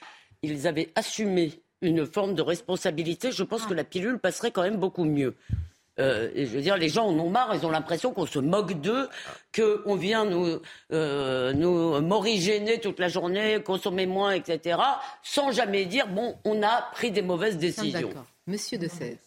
ils 0.44 0.68
avaient 0.68 0.92
assumé 0.96 1.54
une 1.82 2.06
forme 2.06 2.34
de 2.36 2.42
responsabilité, 2.42 3.32
je 3.32 3.44
pense 3.44 3.62
ah. 3.66 3.70
que 3.70 3.74
la 3.74 3.84
pilule 3.84 4.20
passerait 4.20 4.52
quand 4.52 4.64
même 4.64 4.78
beaucoup 4.78 5.06
mieux. 5.06 5.36
Euh, 6.00 6.30
je 6.36 6.46
veux 6.46 6.62
dire, 6.62 6.78
les 6.78 6.90
gens 6.90 7.08
en 7.08 7.18
ont 7.18 7.30
marre, 7.30 7.56
ils 7.56 7.66
ont 7.66 7.72
l'impression 7.72 8.14
qu'on 8.14 8.26
se 8.26 8.40
moque 8.40 8.74
d'eux, 8.82 9.08
qu'on 9.56 9.96
vient 9.96 10.26
nous, 10.26 10.60
euh, 10.92 11.54
nous 11.54 12.02
morigéner 12.02 12.80
toute 12.80 13.00
la 13.00 13.08
journée, 13.08 13.62
consommer 13.64 14.06
moins, 14.06 14.32
etc., 14.32 14.80
sans 15.24 15.52
jamais 15.52 15.86
dire, 15.86 16.08
bon, 16.08 16.38
on 16.44 16.62
a 16.64 16.90
pris 16.94 17.12
des 17.12 17.22
mauvaises 17.22 17.58
décisions. 17.58 18.14
Monsieur 18.48 18.78
de 18.78 18.88
16. 18.88 19.18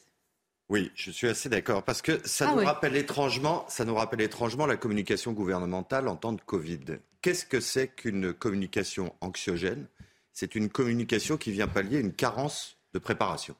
Oui, 0.68 0.90
je 0.94 1.10
suis 1.10 1.26
assez 1.26 1.48
d'accord 1.48 1.82
parce 1.82 2.02
que 2.02 2.20
ça 2.26 2.50
ah 2.50 2.54
nous 2.54 2.64
rappelle 2.64 2.94
étrangement, 2.94 3.64
ça 3.68 3.86
nous 3.86 3.94
rappelle 3.94 4.20
étrangement 4.20 4.66
la 4.66 4.76
communication 4.76 5.32
gouvernementale 5.32 6.08
en 6.08 6.16
temps 6.16 6.34
de 6.34 6.42
Covid. 6.42 6.98
Qu'est-ce 7.22 7.46
que 7.46 7.60
c'est 7.60 7.88
qu'une 7.88 8.34
communication 8.34 9.14
anxiogène? 9.22 9.86
C'est 10.34 10.54
une 10.54 10.68
communication 10.68 11.38
qui 11.38 11.52
vient 11.52 11.68
pallier 11.68 11.98
une 11.98 12.12
carence 12.12 12.76
de 12.92 12.98
préparation 12.98 13.56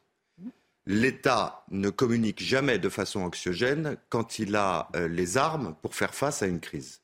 l'État 0.89 1.65
ne 1.71 1.91
communique 1.91 2.43
jamais 2.43 2.79
de 2.79 2.89
façon 2.89 3.21
anxiogène 3.21 3.99
quand 4.09 4.39
il 4.39 4.57
a 4.57 4.89
euh, 4.97 5.07
les 5.07 5.37
armes 5.37 5.77
pour 5.83 5.95
faire 5.95 6.15
face 6.15 6.43
à 6.43 6.47
une 6.47 6.61
crise. 6.61 7.03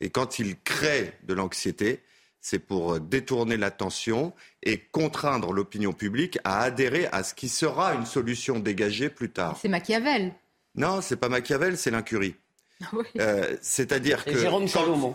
Et 0.00 0.10
quand 0.10 0.38
il 0.38 0.56
crée 0.60 1.12
de 1.24 1.34
l'anxiété, 1.34 2.02
c'est 2.40 2.60
pour 2.60 2.94
euh, 2.94 3.00
détourner 3.00 3.56
l'attention 3.56 4.32
et 4.62 4.78
contraindre 4.78 5.52
l'opinion 5.52 5.92
publique 5.92 6.38
à 6.44 6.60
adhérer 6.60 7.08
à 7.10 7.24
ce 7.24 7.34
qui 7.34 7.48
sera 7.48 7.94
une 7.94 8.06
solution 8.06 8.60
dégagée 8.60 9.10
plus 9.10 9.30
tard. 9.30 9.58
C'est 9.60 9.68
Machiavel. 9.68 10.32
Non, 10.76 11.00
c'est 11.00 11.16
pas 11.16 11.28
Machiavel, 11.28 11.76
c'est 11.76 11.90
l'incurie. 11.90 12.36
Euh, 13.18 13.56
c'est-à-dire 13.62 14.22
que 14.22 14.30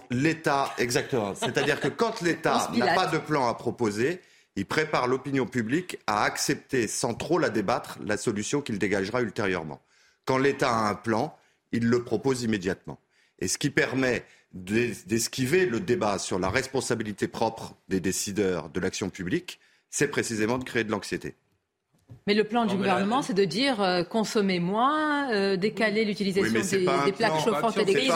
l'État, 0.09 0.73
exactement. 0.79 1.35
C'est-à-dire 1.35 1.79
que 1.79 1.89
quand 1.89 2.19
l'État 2.21 2.71
n'a 2.75 2.95
pas 2.95 3.05
de 3.05 3.19
plan 3.19 3.47
à 3.47 3.53
proposer, 3.53 4.19
il 4.55 4.65
prépare 4.65 5.07
l'opinion 5.07 5.45
publique 5.45 5.99
à 6.07 6.23
accepter, 6.23 6.87
sans 6.87 7.13
trop 7.13 7.39
la 7.39 7.49
débattre, 7.49 7.99
la 8.03 8.17
solution 8.17 8.61
qu'il 8.61 8.79
dégagera 8.79 9.21
ultérieurement. 9.21 9.81
Quand 10.25 10.37
l'État 10.37 10.71
a 10.71 10.89
un 10.89 10.95
plan, 10.95 11.35
il 11.71 11.87
le 11.87 12.03
propose 12.03 12.43
immédiatement. 12.43 12.99
Et 13.39 13.47
ce 13.47 13.57
qui 13.57 13.69
permet 13.69 14.25
d'esquiver 14.53 15.65
le 15.65 15.79
débat 15.79 16.19
sur 16.19 16.37
la 16.37 16.49
responsabilité 16.49 17.27
propre 17.27 17.75
des 17.87 18.01
décideurs 18.01 18.69
de 18.69 18.79
l'action 18.79 19.09
publique, 19.09 19.59
c'est 19.89 20.09
précisément 20.09 20.57
de 20.57 20.63
créer 20.63 20.83
de 20.83 20.91
l'anxiété. 20.91 21.35
Mais 22.27 22.33
le 22.33 22.43
plan 22.43 22.65
du 22.65 22.75
gouvernement, 22.75 23.21
c'est 23.21 23.33
de 23.33 23.45
dire 23.45 23.81
euh, 23.81 24.03
consommer 24.03 24.59
moins, 24.59 25.31
euh, 25.31 25.55
décaler 25.55 26.03
l'utilisation 26.03 26.51
des, 27.05 27.11
plaques 27.13 27.39
chauffantes 27.39 27.77
électriques. 27.77 28.11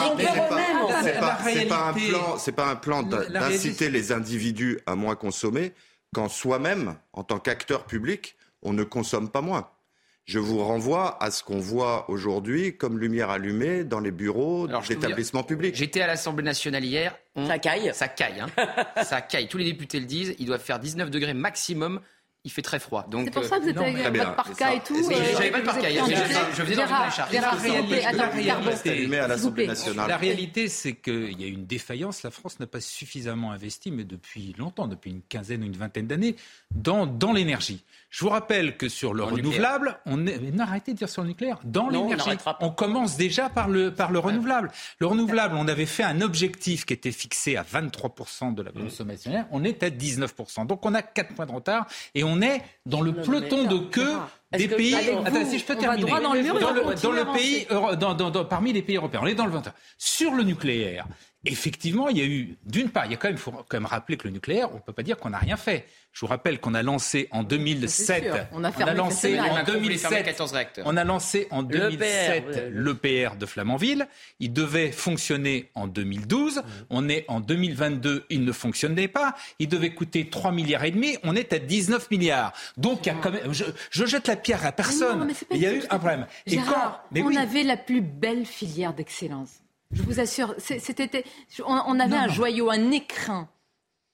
C'est 2.38 2.52
pas 2.52 2.66
un 2.68 2.76
plan 2.76 3.02
d'inciter 3.02 3.88
les 3.88 4.12
individus 4.12 4.78
à 4.84 4.94
moins 4.96 5.16
consommer 5.16 5.72
quand 6.16 6.30
soi-même, 6.30 6.96
en 7.12 7.24
tant 7.24 7.38
qu'acteur 7.38 7.84
public, 7.84 8.36
on 8.62 8.72
ne 8.72 8.84
consomme 8.84 9.28
pas 9.28 9.42
moins. 9.42 9.68
Je 10.24 10.38
vous 10.38 10.64
renvoie 10.64 11.22
à 11.22 11.30
ce 11.30 11.44
qu'on 11.44 11.58
voit 11.58 12.08
aujourd'hui 12.08 12.74
comme 12.74 12.98
lumière 12.98 13.28
allumée 13.28 13.84
dans 13.84 14.00
les 14.00 14.12
bureaux 14.12 14.66
d'établissements 14.66 15.42
publics. 15.42 15.76
J'étais 15.76 16.00
à 16.00 16.06
l'Assemblée 16.06 16.42
nationale 16.42 16.86
hier. 16.86 17.18
Ça 17.46 17.58
caille. 17.58 17.90
Ça 17.92 18.08
caille. 18.08 18.40
Hein. 18.40 18.46
ça 19.04 19.20
caille. 19.20 19.46
Tous 19.46 19.58
les 19.58 19.66
députés 19.66 20.00
le 20.00 20.06
disent. 20.06 20.34
Ils 20.38 20.46
doivent 20.46 20.62
faire 20.62 20.78
19 20.78 21.10
degrés 21.10 21.34
maximum 21.34 22.00
il 22.46 22.50
fait 22.50 22.62
très 22.62 22.78
froid. 22.78 23.04
C'est 23.12 23.30
pour 23.32 23.42
ça 23.44 23.58
que 23.58 23.64
vous 23.64 23.68
êtes 23.70 23.76
avec 23.76 24.16
votre 24.16 24.36
parka 24.36 24.74
et 24.74 24.80
tout. 24.80 24.96
J'avais 25.32 25.50
pas 25.50 25.60
de 25.60 25.64
parka, 25.64 25.88
je 25.90 26.62
faisais 26.62 26.76
dans 26.76 26.86
une 26.86 27.08
écharpe. 27.08 27.32
La 30.08 30.16
réalité, 30.16 30.68
c'est 30.68 30.94
qu'il 30.94 31.40
y 31.40 31.44
a 31.44 31.48
une 31.48 31.66
défaillance. 31.66 32.22
La 32.22 32.30
France 32.30 32.60
n'a 32.60 32.68
pas 32.68 32.80
suffisamment 32.80 33.50
investi, 33.50 33.90
mais 33.90 34.04
depuis 34.04 34.54
longtemps, 34.56 34.86
depuis 34.86 35.10
une 35.10 35.22
quinzaine 35.22 35.64
ou 35.64 35.66
une 35.66 35.76
vingtaine 35.76 36.06
d'années, 36.06 36.36
dans, 36.72 37.04
dans 37.06 37.32
l'énergie. 37.32 37.82
Je 38.16 38.24
vous 38.24 38.30
rappelle 38.30 38.78
que 38.78 38.88
sur 38.88 39.12
le 39.12 39.24
renouvelable, 39.24 39.98
on 40.06 40.26
est... 40.26 40.38
non, 40.38 40.64
arrêtez 40.64 40.94
de 40.94 40.96
dire 40.96 41.08
sur 41.10 41.20
le 41.20 41.28
nucléaire. 41.28 41.58
Dans 41.64 41.90
l'énergie, 41.90 42.30
on, 42.60 42.70
commence 42.70 43.18
déjà 43.18 43.50
par 43.50 43.68
le, 43.68 43.92
par 43.92 44.10
le 44.10 44.18
renouvelable. 44.18 44.70
Le 45.00 45.06
renouvelable, 45.06 45.54
on 45.58 45.68
avait 45.68 45.84
fait 45.84 46.02
un 46.02 46.22
objectif 46.22 46.86
qui 46.86 46.94
était 46.94 47.12
fixé 47.12 47.58
à 47.58 47.62
23% 47.62 48.54
de 48.54 48.62
la 48.62 48.72
consommation. 48.72 49.44
On 49.50 49.64
est 49.64 49.82
à 49.82 49.90
19%. 49.90 50.66
Donc 50.66 50.86
on 50.86 50.94
a 50.94 51.02
4 51.02 51.34
points 51.34 51.44
de 51.44 51.52
retard 51.52 51.88
et 52.14 52.24
on 52.24 52.40
est 52.40 52.62
dans 52.86 53.02
le 53.02 53.12
peloton 53.12 53.64
de 53.64 53.76
queue 53.90 54.16
des 54.56 54.68
pays. 54.68 54.94
Attends, 54.94 55.44
si 55.44 55.58
je 55.58 55.64
peux 55.66 55.76
terminer. 55.76 56.10
Dans 56.10 56.32
le, 56.32 57.02
dans 57.02 57.12
le, 57.12 57.32
pays, 57.34 57.66
dans, 58.00 58.14
dans, 58.14 58.44
parmi 58.46 58.72
les 58.72 58.80
pays 58.80 58.96
européens, 58.96 59.20
on 59.24 59.26
est 59.26 59.34
dans 59.34 59.44
le 59.44 59.52
20 59.52 59.74
Sur 59.98 60.32
le 60.32 60.42
nucléaire, 60.42 61.06
effectivement, 61.46 62.08
il 62.08 62.18
y 62.18 62.20
a 62.20 62.24
eu, 62.24 62.56
d'une 62.64 62.90
part, 62.90 63.06
il 63.06 63.12
y 63.12 63.14
a 63.14 63.16
quand 63.16 63.28
même, 63.28 63.36
faut 63.36 63.52
quand 63.52 63.64
même 63.72 63.86
rappeler 63.86 64.16
que 64.16 64.26
le 64.26 64.32
nucléaire, 64.34 64.70
on 64.72 64.76
ne 64.76 64.80
peut 64.80 64.92
pas 64.92 65.02
dire 65.02 65.16
qu'on 65.16 65.30
n'a 65.30 65.38
rien 65.38 65.56
fait. 65.56 65.86
Je 66.12 66.20
vous 66.20 66.28
rappelle 66.28 66.60
qu'on 66.60 66.72
a 66.72 66.82
lancé 66.82 67.28
en 67.30 67.42
2007, 67.42 68.48
on 68.52 68.64
a, 68.64 68.70
on 68.70 68.80
a 68.80 68.94
lancé 68.94 69.38
en 69.38 69.62
2007, 69.64 70.24
14 70.24 70.52
réacteurs. 70.52 70.86
on 70.88 70.96
a 70.96 71.04
lancé 71.04 71.46
en 71.50 71.62
2007 71.62 72.70
l'EPR 72.72 73.36
de 73.36 73.44
Flamanville. 73.44 74.08
Il 74.40 74.54
devait 74.54 74.92
fonctionner 74.92 75.70
en 75.74 75.86
2012. 75.86 76.62
On 76.88 77.10
est 77.10 77.26
en 77.28 77.40
2022, 77.40 78.24
il 78.30 78.44
ne 78.44 78.52
fonctionnait 78.52 79.08
pas. 79.08 79.34
Il 79.58 79.68
devait 79.68 79.90
coûter 79.90 80.30
3 80.30 80.52
milliards 80.52 80.84
et 80.84 80.90
demi. 80.90 81.18
On 81.22 81.36
est 81.36 81.52
à 81.52 81.58
19 81.58 82.10
milliards. 82.10 82.54
Donc, 82.78 83.04
il 83.04 83.08
y 83.08 83.12
a 83.12 83.16
quand 83.16 83.32
même, 83.32 83.52
je, 83.52 83.64
je 83.90 84.06
jette 84.06 84.26
la 84.26 84.36
pierre 84.36 84.64
à 84.64 84.72
personne. 84.72 85.30
il 85.50 85.58
y 85.58 85.66
a 85.66 85.74
eu 85.74 85.82
un 85.90 85.98
problème. 85.98 86.26
et 86.46 86.56
quand, 86.56 86.98
mais 87.12 87.22
on 87.22 87.36
avait 87.36 87.62
la 87.62 87.76
plus 87.76 88.00
belle 88.00 88.46
filière 88.46 88.94
d'excellence. 88.94 89.60
Je 89.92 90.02
vous 90.02 90.20
assure, 90.20 90.54
c'était, 90.58 91.24
on, 91.64 92.00
avait 92.00 92.16
un 92.16 92.28
joyau, 92.28 92.70
un 92.70 92.90
écrin 92.90 93.48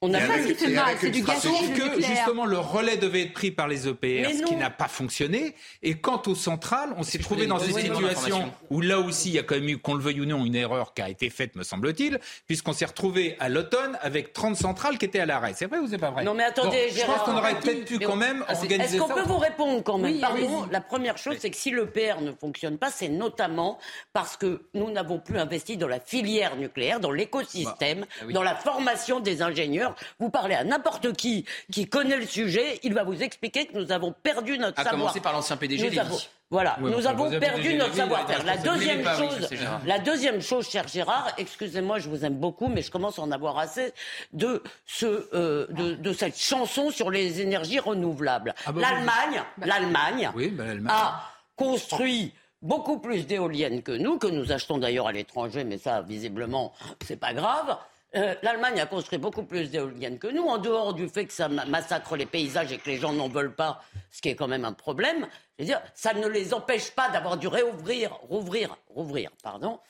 on 0.03 0.09
n'a 0.09 0.21
pas 0.21 0.39
ce 0.43 0.49
qui 0.49 0.55
fait 0.57 0.69
mal, 0.69 0.97
c'est 0.99 1.11
du 1.11 1.23
gâchis. 1.23 1.43
Sauf 1.43 1.73
que 1.75 2.03
justement 2.03 2.45
le 2.45 2.59
relais 2.59 2.97
devait 2.97 3.23
être 3.23 3.33
pris 3.33 3.53
par 3.53 3.69
les 3.69 3.87
EPR, 3.87 4.31
ce 4.37 4.43
qui 4.43 4.57
n'a 4.57 4.69
pas 4.69 4.89
fonctionné. 4.89 5.55
Et 5.83 5.95
quant 5.95 6.21
aux 6.27 6.35
centrales, 6.35 6.93
on 6.97 7.05
s'est 7.05 7.21
trouvé 7.21 7.47
dans 7.47 7.61
une 7.61 7.73
situation 7.73 8.53
où 8.71 8.81
là 8.81 8.99
aussi 8.99 9.29
il 9.29 9.35
y 9.35 9.39
a 9.39 9.45
quand 9.45 9.55
même 9.55 9.69
eu, 9.69 9.79
qu'on 9.79 9.95
le 9.95 10.03
veuille 10.03 10.21
ou 10.21 10.27
non, 10.27 10.45
une 10.45 10.57
erreur 10.57 10.93
qui 10.93 11.03
a 11.03 11.09
été 11.09 11.31
faite, 11.31 11.55
me 11.55 11.63
semble-t-il, 11.63 12.19
puisqu'on 12.49 12.73
s'est 12.73 12.85
retrouvé 12.85 13.37
à 13.39 13.49
l'automne 13.49 13.97
avec 14.03 14.33
30 14.33 14.57
centrales 14.57 14.99
qui 14.99 15.05
étaient 15.05 15.21
à 15.21 15.27
l'arrêt. 15.27 15.53
C'est 15.55 15.67
vrai 15.67 15.79
ou 15.79 15.87
c'est 15.87 15.99
pas 15.99 16.11
vrai? 16.11 16.25
Non 16.25 16.35
mais 16.35 16.45
attendez, 16.45 16.89
Je 16.91 17.07
pense 17.07 17.23
qu'on 17.23 17.37
aurait 17.37 17.59
peut-être 17.61 17.85
pu 17.85 18.01
quand 18.01 18.17
même 18.17 18.45
organiser 18.49 18.99
ça. 18.99 19.05
Est-ce 19.05 19.15
qu'on 19.15 19.15
peut 19.15 19.29
vous 19.29 19.39
répondre 19.39 19.85
quand 19.85 19.99
même 19.99 20.19
Pardon, 20.19 20.67
la 20.71 20.81
première 20.81 21.17
chose, 21.17 21.37
c'est 21.39 21.51
que 21.51 21.57
si 21.57 21.71
l'EPR 21.71 22.21
ne 22.23 22.33
fonctionne 22.33 22.77
pas, 22.77 22.91
c'est 22.91 23.09
notamment 23.09 23.79
parce 24.13 24.37
que 24.37 24.63
nous 24.75 24.91
n'avons 24.91 25.21
plus 25.21 25.39
investi 25.39 25.77
dans 25.77 25.87
la 25.89 26.01
filière 26.01 26.57
nucléaire, 26.57 26.99
dans 26.99 27.13
l'écosystème, 27.13 28.01
bah, 28.01 28.07
ah 28.23 28.33
dans 28.33 28.43
la 28.43 28.57
formation 28.57 29.21
des 29.21 29.43
ingénieurs 29.43 29.92
vous 30.19 30.31
parlez 30.31 30.55
à 30.55 30.65
n'importe 30.65 31.13
qui 31.13 31.45
qui 31.71 31.87
connaît 31.87 32.17
le 32.17 32.27
sujet, 32.27 32.81
il 32.83 32.95
va 32.95 33.05
vous 33.05 33.23
expliquer 33.23 33.67
que 33.67 33.77
nous 33.79 33.93
avons 33.93 34.13
perdu 34.13 34.59
notre 34.59 34.77
savoir. 34.77 34.95
À 34.95 34.99
commencer 34.99 35.21
par 35.21 35.33
l'ancien 35.33 35.57
PDG 35.57 35.91
Voilà, 36.51 36.77
nous 36.81 37.07
avons 37.07 37.31
perdu 37.39 37.75
notre 37.75 37.95
savoir-faire. 37.95 38.45
La 38.45 38.57
deuxième 38.57 39.05
chose, 39.05 39.49
la 39.87 39.99
deuxième 39.99 40.41
chose, 40.41 40.69
cher 40.69 40.89
Gérard, 40.89 41.33
excusez-moi, 41.39 41.99
je 41.99 42.09
vous 42.09 42.25
aime 42.25 42.37
beaucoup, 42.37 42.69
mais 42.69 42.83
je 42.83 42.91
commence 42.91 43.19
à 43.19 43.23
en 43.23 43.31
avoir 43.31 43.59
assez 43.59 43.93
de 44.33 44.63
ce, 44.87 45.29
euh, 45.35 45.67
de, 45.71 46.13
cette 46.13 46.39
chanson 46.39 46.91
sur 46.91 47.11
les 47.11 47.41
énergies 47.41 47.79
renouvelables. 47.79 48.55
Ah 48.67 48.73
bah 48.73 48.81
L'Allemagne, 48.81 49.43
bah, 49.57 49.67
l'Allemagne 49.67 50.31
bah, 50.81 50.93
a 50.93 51.33
construit 51.57 52.33
beaucoup 52.63 52.99
plus 52.99 53.27
d'éoliennes 53.27 53.83
que 53.83 53.93
nous, 53.93 54.19
que 54.19 54.29
nous 54.29 54.53
achetons 54.53 54.79
d'ailleurs 54.79 55.09
à 55.09 55.13
l'étranger, 55.13 55.65
mais 55.65 55.79
ça, 55.79 56.01
visiblement, 56.03 56.73
c'est 57.05 57.17
pas 57.17 57.35
grave. 57.35 57.77
Euh, 58.15 58.35
L'Allemagne 58.43 58.79
a 58.79 58.87
construit 58.87 59.19
beaucoup 59.19 59.43
plus 59.43 59.71
d'éoliennes 59.71 60.19
que 60.19 60.27
nous, 60.27 60.45
en 60.45 60.59
dehors 60.59 60.93
du 60.93 61.09
fait 61.09 61.25
que 61.27 61.33
ça 61.33 61.49
massacre 61.49 62.17
les 62.17 62.27
paysages 62.27 62.71
et 62.73 62.79
que 62.79 62.91
les 62.91 62.99
gens 62.99 63.13
n'en 63.13 63.29
veulent 63.29 63.55
pas, 63.55 63.83
ce 64.11 64.21
qui 64.21 64.29
est 64.29 64.37
quand 64.37 64.49
même 64.49 64.65
un 64.65 64.75
problème. 64.75 65.27
Je 65.59 65.65
veux 65.65 65.67
dire, 65.67 65.81
ça 65.95 66.13
ne 66.13 66.27
les 66.27 66.53
empêche 66.53 66.91
pas 66.91 67.09
d'avoir 67.09 67.39
dû 67.39 67.49
réouvrir, 67.49 68.13
rouvrir, 68.29 68.77
rouvrir, 68.89 69.31
pardon, 69.43 69.81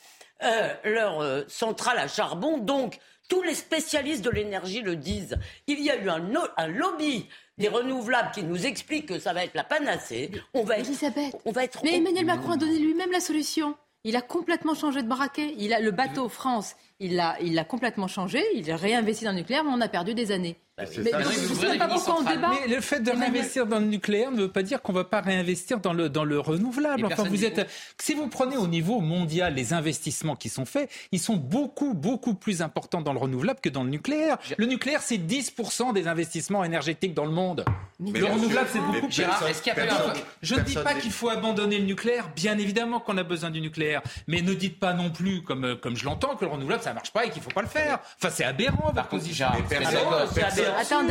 euh, 0.43 0.73
leur 0.85 1.21
euh, 1.21 1.43
centrale 1.47 1.99
à 1.99 2.07
charbon. 2.07 2.59
Donc, 2.59 2.97
tous 3.27 3.41
les 3.43 3.55
spécialistes 3.55 4.23
de 4.23 4.29
l'énergie 4.29 4.81
le 4.81 4.95
disent. 4.95 5.37
Il 5.67 5.81
y 5.81 5.89
a 5.89 5.97
eu 5.97 6.09
un, 6.09 6.23
un, 6.57 6.67
lobby 6.67 7.27
des 7.57 7.67
renouvelables 7.67 8.31
qui 8.31 8.43
nous 8.43 8.65
explique 8.65 9.07
que 9.07 9.19
ça 9.19 9.33
va 9.33 9.43
être 9.43 9.55
la 9.55 9.63
panacée. 9.63 10.31
On 10.53 10.63
va 10.63 10.77
Elisabeth, 10.77 11.35
on 11.45 11.51
va 11.51 11.63
être. 11.65 11.81
Mais 11.83 11.97
Emmanuel 11.97 12.25
Macron 12.25 12.51
a 12.51 12.57
donné 12.57 12.79
lui-même 12.79 13.11
la 13.11 13.19
solution. 13.19 13.75
Il 14.05 14.17
a 14.17 14.21
complètement 14.21 14.75
changé 14.75 15.01
de 15.01 15.07
braquet. 15.07 15.55
Il 15.57 15.73
a 15.73 15.79
le 15.79 15.91
bateau 15.91 16.27
France 16.27 16.75
il 16.99 17.15
l'a 17.15 17.37
il 17.41 17.63
complètement 17.67 18.07
changé, 18.07 18.41
il 18.55 18.69
a 18.71 18.77
réinvesti 18.77 19.25
dans 19.25 19.31
le 19.31 19.37
nucléaire, 19.37 19.63
mais 19.63 19.71
on 19.73 19.81
a 19.81 19.87
perdu 19.89 20.13
des 20.13 20.31
années. 20.31 20.57
Bah, 20.75 20.85
mais 20.97 21.11
je 21.11 21.53
ne 21.53 21.71
sais 21.71 21.77
pas 21.77 21.87
pourquoi 21.87 22.17
on 22.19 22.23
débat. 22.23 22.49
Mais 22.49 22.73
le 22.73 22.81
fait 22.81 22.99
de 22.99 23.11
réinvestir 23.11 23.67
dans 23.67 23.77
le 23.77 23.85
nucléaire 23.85 24.31
ne 24.31 24.41
veut 24.41 24.51
pas 24.51 24.63
dire 24.63 24.81
qu'on 24.81 24.91
ne 24.91 24.97
va 24.97 25.03
pas 25.03 25.21
réinvestir 25.21 25.79
dans 25.79 25.93
le, 25.93 26.09
dans 26.09 26.23
le 26.23 26.39
renouvelable. 26.39 27.05
Enfin, 27.05 27.25
vous 27.25 27.45
êtes, 27.45 27.69
si 28.01 28.15
vous 28.15 28.27
prenez 28.27 28.57
au 28.57 28.65
niveau 28.65 28.99
mondial 28.99 29.53
les 29.53 29.73
investissements 29.73 30.35
qui 30.35 30.49
sont 30.49 30.65
faits, 30.65 30.89
ils 31.11 31.19
sont 31.19 31.35
beaucoup, 31.35 31.93
beaucoup 31.93 32.33
plus 32.33 32.63
importants 32.63 33.01
dans 33.01 33.13
le 33.13 33.19
renouvelable 33.19 33.59
que 33.61 33.69
dans 33.69 33.83
le 33.83 33.91
nucléaire. 33.91 34.39
Le 34.57 34.65
nucléaire, 34.65 35.03
c'est 35.03 35.19
10% 35.19 35.93
des 35.93 36.07
investissements 36.07 36.63
énergétiques 36.63 37.13
dans 37.13 37.25
le 37.25 37.31
monde. 37.31 37.65
Mais 37.99 38.19
le 38.19 38.25
renouvelable, 38.25 38.69
c'est 38.73 38.79
beaucoup 38.79 39.07
plus. 39.09 39.23
Je 40.41 40.55
ne 40.55 40.61
dis 40.61 40.73
pas 40.73 40.95
qu'il 40.95 41.11
faut 41.11 41.29
abandonner 41.29 41.77
le 41.77 41.85
nucléaire. 41.85 42.31
Bien 42.35 42.57
évidemment 42.57 42.99
qu'on 42.99 43.17
a 43.17 43.23
besoin 43.23 43.51
du 43.51 43.61
nucléaire. 43.61 44.01
Mais 44.25 44.41
ne 44.41 44.55
dites 44.55 44.79
pas 44.79 44.93
non 44.93 45.11
plus, 45.11 45.43
comme, 45.43 45.77
comme 45.79 45.95
je 45.95 46.05
l'entends, 46.05 46.35
que 46.35 46.45
le 46.45 46.51
renouvelable, 46.51 46.81
ça 46.83 46.89
ne 46.89 46.95
marche 46.95 47.11
pas 47.11 47.25
et 47.25 47.29
qu'il 47.29 47.39
ne 47.39 47.43
faut 47.43 47.51
pas 47.51 47.61
le 47.61 47.67
faire. 47.67 47.99
Enfin, 48.17 48.29
c'est 48.29 48.43
aberrant, 48.43 48.91
votre 48.91 49.07
position. 49.07 49.47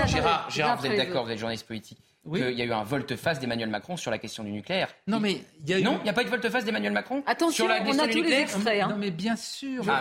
Gérard, 0.06 0.50
Gérard, 0.50 0.78
vous 0.78 0.86
êtes 0.86 0.96
d'accord, 0.96 1.24
vous 1.24 1.30
êtes 1.30 1.38
journaliste 1.38 1.66
politique 1.66 1.98
oui. 2.24 2.40
qu'il 2.40 2.58
y 2.58 2.62
a 2.62 2.64
eu 2.64 2.72
un 2.72 2.84
volte-face 2.84 3.40
d'Emmanuel 3.40 3.68
Macron 3.68 3.96
sur 3.96 4.10
la 4.10 4.18
question 4.18 4.44
du 4.44 4.50
nucléaire? 4.50 4.88
Non, 5.06 5.20
mais 5.20 5.42
il 5.64 5.70
y 5.70 5.74
a 5.74 5.78
eu... 5.78 5.82
Non, 5.82 5.98
il 6.00 6.04
n'y 6.04 6.10
a 6.10 6.12
pas 6.12 6.22
eu 6.22 6.26
de 6.26 6.30
volte-face 6.30 6.64
d'Emmanuel 6.64 6.92
Macron 6.92 7.22
Attention, 7.26 7.64
sur 7.64 7.68
la 7.68 7.80
question 7.80 8.02
on 8.02 8.04
a 8.04 8.06
du 8.06 8.12
tous 8.12 8.18
nucléaire? 8.18 8.38
les 8.46 8.54
extraits. 8.54 8.82
Hein. 8.82 8.88
Non, 8.88 8.96
mais 8.96 9.10
bien 9.10 9.36
sûr. 9.36 9.84
Ah, 9.88 10.00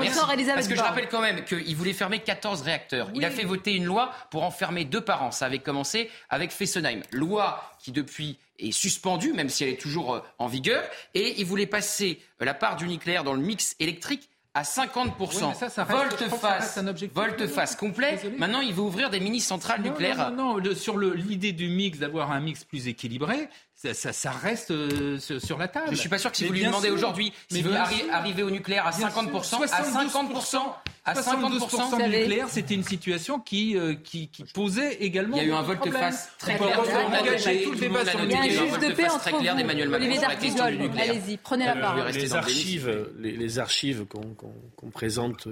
Parce 0.54 0.68
que 0.68 0.76
je 0.76 0.82
rappelle 0.82 1.08
quand 1.08 1.22
même 1.22 1.44
qu'il 1.44 1.76
voulait 1.76 1.94
fermer 1.94 2.20
14 2.20 2.62
réacteurs. 2.62 3.10
Il 3.16 3.26
a 3.26 3.32
fait 3.32 3.44
voter 3.44 3.76
une 3.76 3.86
loi 3.86 4.12
pour 4.30 4.44
en 4.44 4.52
fermer 4.52 4.86
deux 4.86 5.02
par 5.02 5.24
an. 5.24 5.32
Ça 5.32 5.46
avait 5.46 5.60
commencé 5.60 6.10
avec 6.30 6.52
Fessenheim. 6.52 7.02
Loi 7.12 7.62
qui 7.80 7.92
depuis 7.92 8.38
est 8.60 8.72
suspendue, 8.72 9.34
même 9.34 9.50
si 9.50 9.64
elle 9.64 9.72
est 9.72 9.82
toujours 9.82 10.16
euh, 10.16 10.20
en 10.38 10.46
vigueur. 10.46 10.84
Et 11.16 11.40
il 11.40 11.46
voulait 11.46 11.66
passer 11.66 12.22
euh, 12.42 12.46
la 12.46 12.54
part 12.54 12.76
du 12.76 12.88
nucléaire 12.88 13.24
dans 13.24 13.34
le 13.34 13.42
mix 13.42 13.76
électrique 13.80 14.30
à 14.54 14.64
50%. 14.64 15.54
volte-face, 17.14 17.76
complet. 17.76 18.20
Maintenant, 18.38 18.62
il 18.62 18.74
veut 18.74 18.82
ouvrir 18.82 19.10
des 19.10 19.20
mini-centrales 19.20 19.82
nucléaires. 19.82 20.32
Non, 20.32 20.58
non, 20.60 20.76
sur 20.76 20.98
l'idée 20.98 21.54
du 21.54 21.70
mix, 21.70 22.00
d'avoir 22.00 22.32
un 22.32 22.42
mix 22.42 22.64
plus 22.64 22.88
équilibré, 22.88 23.50
ça, 23.76 24.14
ça, 24.14 24.32
reste 24.32 24.72
euh, 24.72 25.18
sur 25.18 25.58
la 25.58 25.68
table. 25.68 25.88
Je 25.92 25.96
suis 25.96 26.10
pas 26.10 26.18
sûr 26.18 26.32
que 26.32 26.38
si 26.38 26.46
vous 26.46 26.54
lui 26.54 26.64
demandez 26.64 26.92
aujourd'hui 26.92 27.34
s'il 27.50 27.64
veut 27.64 27.76
arriver 27.76 28.44
au 28.44 28.52
nucléaire 28.52 28.86
à 28.86 28.92
50%, 28.92 29.64
à 29.72 29.84
50%, 29.84 30.58
à 31.04 31.14
52% 31.14 31.98
du 31.98 32.04
nucléaire, 32.04 32.50
c'était 32.50 32.76
une 32.76 32.84
situation 32.84 33.40
qui, 33.40 33.76
euh, 33.78 33.96
qui, 33.96 34.28
qui, 34.28 34.44
posait 34.44 34.96
également. 34.96 35.38
Il 35.38 35.44
y 35.44 35.46
a 35.46 35.50
eu 35.50 35.54
un 35.54 35.64
volte-face 35.64 36.32
très 36.38 36.58
clair. 36.58 36.80
Il 36.86 38.32
y 38.32 38.36
a 38.36 38.42
un 38.42 38.50
juge 38.50 38.80
de 38.80 38.94
paix 38.94 39.10
entre 39.10 39.30
vous. 39.32 39.96
Olivier 39.96 40.20
D'Artigol, 40.20 40.92
allez-y, 40.98 41.38
prenez 41.38 41.66
la 41.66 41.76
parole. 41.76 42.12
Les 42.12 42.34
archives, 42.36 43.10
les 43.20 43.60
archives 43.60 44.06
qu'on 44.06 44.90
présente 44.92 45.48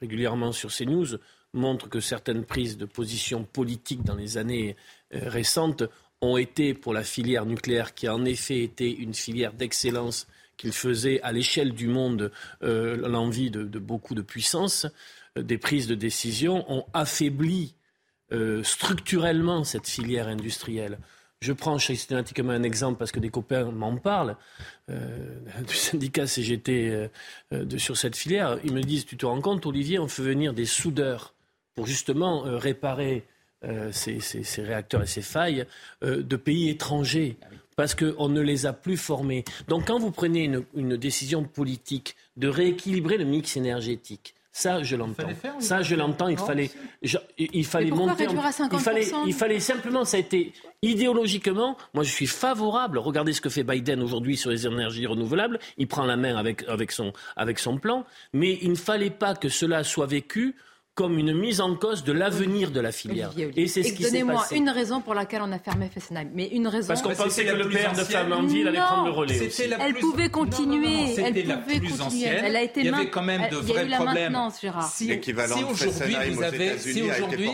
régulièrement 0.00 0.52
sur 0.52 0.70
CNews 0.70 1.18
montrent 1.52 1.88
que 1.88 2.00
certaines 2.00 2.44
prises 2.44 2.76
de 2.76 2.84
position 2.84 3.44
politique 3.44 4.02
dans 4.04 4.14
les 4.14 4.36
années 4.36 4.76
euh, 5.14 5.20
récentes 5.28 5.84
ont 6.20 6.36
été 6.36 6.74
pour 6.74 6.92
la 6.92 7.02
filière 7.02 7.46
nucléaire, 7.46 7.94
qui 7.94 8.06
a 8.06 8.14
en 8.14 8.24
effet 8.24 8.62
été 8.62 8.94
une 8.94 9.14
filière 9.14 9.52
d'excellence 9.52 10.26
qu'il 10.56 10.72
faisait 10.72 11.20
à 11.22 11.32
l'échelle 11.32 11.72
du 11.72 11.88
monde 11.88 12.32
euh, 12.62 12.96
l'envie 13.08 13.50
de, 13.50 13.78
beaucoup 13.78 14.14
de 14.14 14.22
puissance, 14.22 14.86
euh, 15.36 15.42
des 15.42 15.58
prises 15.58 15.86
de 15.86 15.94
décision 15.94 16.64
ont 16.72 16.86
affaibli 16.92 17.74
euh, 18.32 18.62
structurellement 18.62 19.64
cette 19.64 19.88
filière 19.88 20.28
industrielle. 20.28 20.98
Je 21.40 21.52
prends 21.52 21.78
systématiquement 21.78 22.52
un 22.52 22.62
exemple 22.62 22.98
parce 22.98 23.12
que 23.12 23.20
des 23.20 23.28
copains 23.28 23.70
m'en 23.70 23.96
parlent 23.98 24.36
du 24.88 25.74
syndicat 25.74 26.26
CGT 26.26 27.10
sur 27.76 27.98
cette 27.98 28.16
filière. 28.16 28.58
Ils 28.64 28.72
me 28.72 28.80
disent, 28.80 29.04
tu 29.04 29.18
te 29.18 29.26
rends 29.26 29.42
compte, 29.42 29.66
Olivier, 29.66 29.98
on 29.98 30.08
fait 30.08 30.22
venir 30.22 30.54
des 30.54 30.64
soudeurs 30.64 31.34
pour 31.74 31.86
justement 31.86 32.40
réparer 32.40 33.26
ces, 33.90 34.18
réacteurs 34.62 35.02
et 35.02 35.06
ces 35.06 35.20
failles 35.20 35.66
de 36.00 36.36
pays 36.36 36.70
étrangers 36.70 37.36
parce 37.76 37.94
qu'on 37.94 38.28
ne 38.28 38.40
les 38.40 38.66
a 38.66 38.72
plus 38.72 38.96
formés. 38.96 39.44
Donc 39.68 39.86
quand 39.86 39.98
vous 39.98 40.10
prenez 40.10 40.44
une, 40.44 40.64
une 40.74 40.96
décision 40.96 41.44
politique 41.44 42.16
de 42.36 42.48
rééquilibrer 42.48 43.18
le 43.18 43.24
mix 43.24 43.56
énergétique, 43.56 44.34
ça, 44.56 44.82
je 44.82 44.96
l'entends. 44.96 45.28
Ça, 45.58 45.82
je 45.82 45.94
l'entends. 45.94 46.28
Il 46.28 46.38
fallait, 46.38 46.70
il 47.36 47.66
fallait 47.66 47.90
monter. 47.90 48.24
il 48.72 48.78
fallait, 48.78 49.06
il 49.26 49.34
fallait 49.34 49.60
simplement. 49.60 50.06
Ça 50.06 50.16
a 50.16 50.20
été 50.20 50.54
idéologiquement. 50.80 51.76
Moi, 51.92 52.04
je 52.04 52.10
suis 52.10 52.26
favorable. 52.26 52.96
Regardez 52.96 53.34
ce 53.34 53.42
que 53.42 53.50
fait 53.50 53.64
Biden 53.64 54.02
aujourd'hui 54.02 54.38
sur 54.38 54.48
les 54.48 54.66
énergies 54.66 55.06
renouvelables. 55.06 55.58
Il 55.76 55.88
prend 55.88 56.06
la 56.06 56.16
main 56.16 56.36
avec, 56.36 56.66
avec, 56.68 56.90
son, 56.90 57.12
avec 57.36 57.58
son 57.58 57.76
plan. 57.76 58.06
Mais 58.32 58.58
il 58.62 58.70
ne 58.70 58.76
fallait 58.76 59.10
pas 59.10 59.34
que 59.34 59.50
cela 59.50 59.84
soit 59.84 60.06
vécu 60.06 60.56
comme 60.96 61.18
une 61.18 61.34
mise 61.34 61.60
en 61.60 61.74
cause 61.76 62.04
de 62.04 62.12
l'avenir 62.12 62.70
de 62.70 62.80
la 62.80 62.90
filière. 62.90 63.30
Et 63.54 63.68
c'est 63.68 63.82
ce 63.82 63.92
qui 63.92 64.02
s'est 64.02 64.10
Donnez-moi 64.12 64.46
une 64.52 64.70
raison 64.70 65.02
pour 65.02 65.14
laquelle 65.14 65.42
on 65.42 65.52
a 65.52 65.58
fermé 65.58 65.90
Fessenheim. 65.90 66.30
Mais 66.34 66.46
une 66.48 66.66
raison. 66.66 66.88
Parce 66.88 67.02
qu'on 67.02 67.14
pensait 67.14 67.44
que 67.44 67.52
le 67.52 67.68
père 67.68 67.92
de 67.92 68.02
Flamanville 68.02 68.68
allait 68.68 68.78
prendre 68.78 69.04
le 69.04 69.12
relais. 69.12 69.46
Aussi. 69.46 69.62
Elle 69.78 69.94
pouvait 69.94 70.30
continuer. 70.30 71.14
elle 71.18 71.60
pouvait 71.60 71.80
continuer. 71.80 72.24
Elle 72.24 72.56
a 72.56 72.62
été 72.62 72.80
Il 72.80 72.86
y 72.86 72.88
avait 72.88 73.10
quand 73.10 73.22
même 73.22 73.48
de 73.50 73.56
vrais 73.56 73.86
problèmes. 73.86 74.36
Si, 74.90 75.08
L'équivalent 75.08 75.70
de 75.70 75.74
Fessenheim 75.74 76.32
vous 76.32 76.42
avez, 76.42 76.78
si 76.78 77.02
aujourd'hui, 77.02 77.50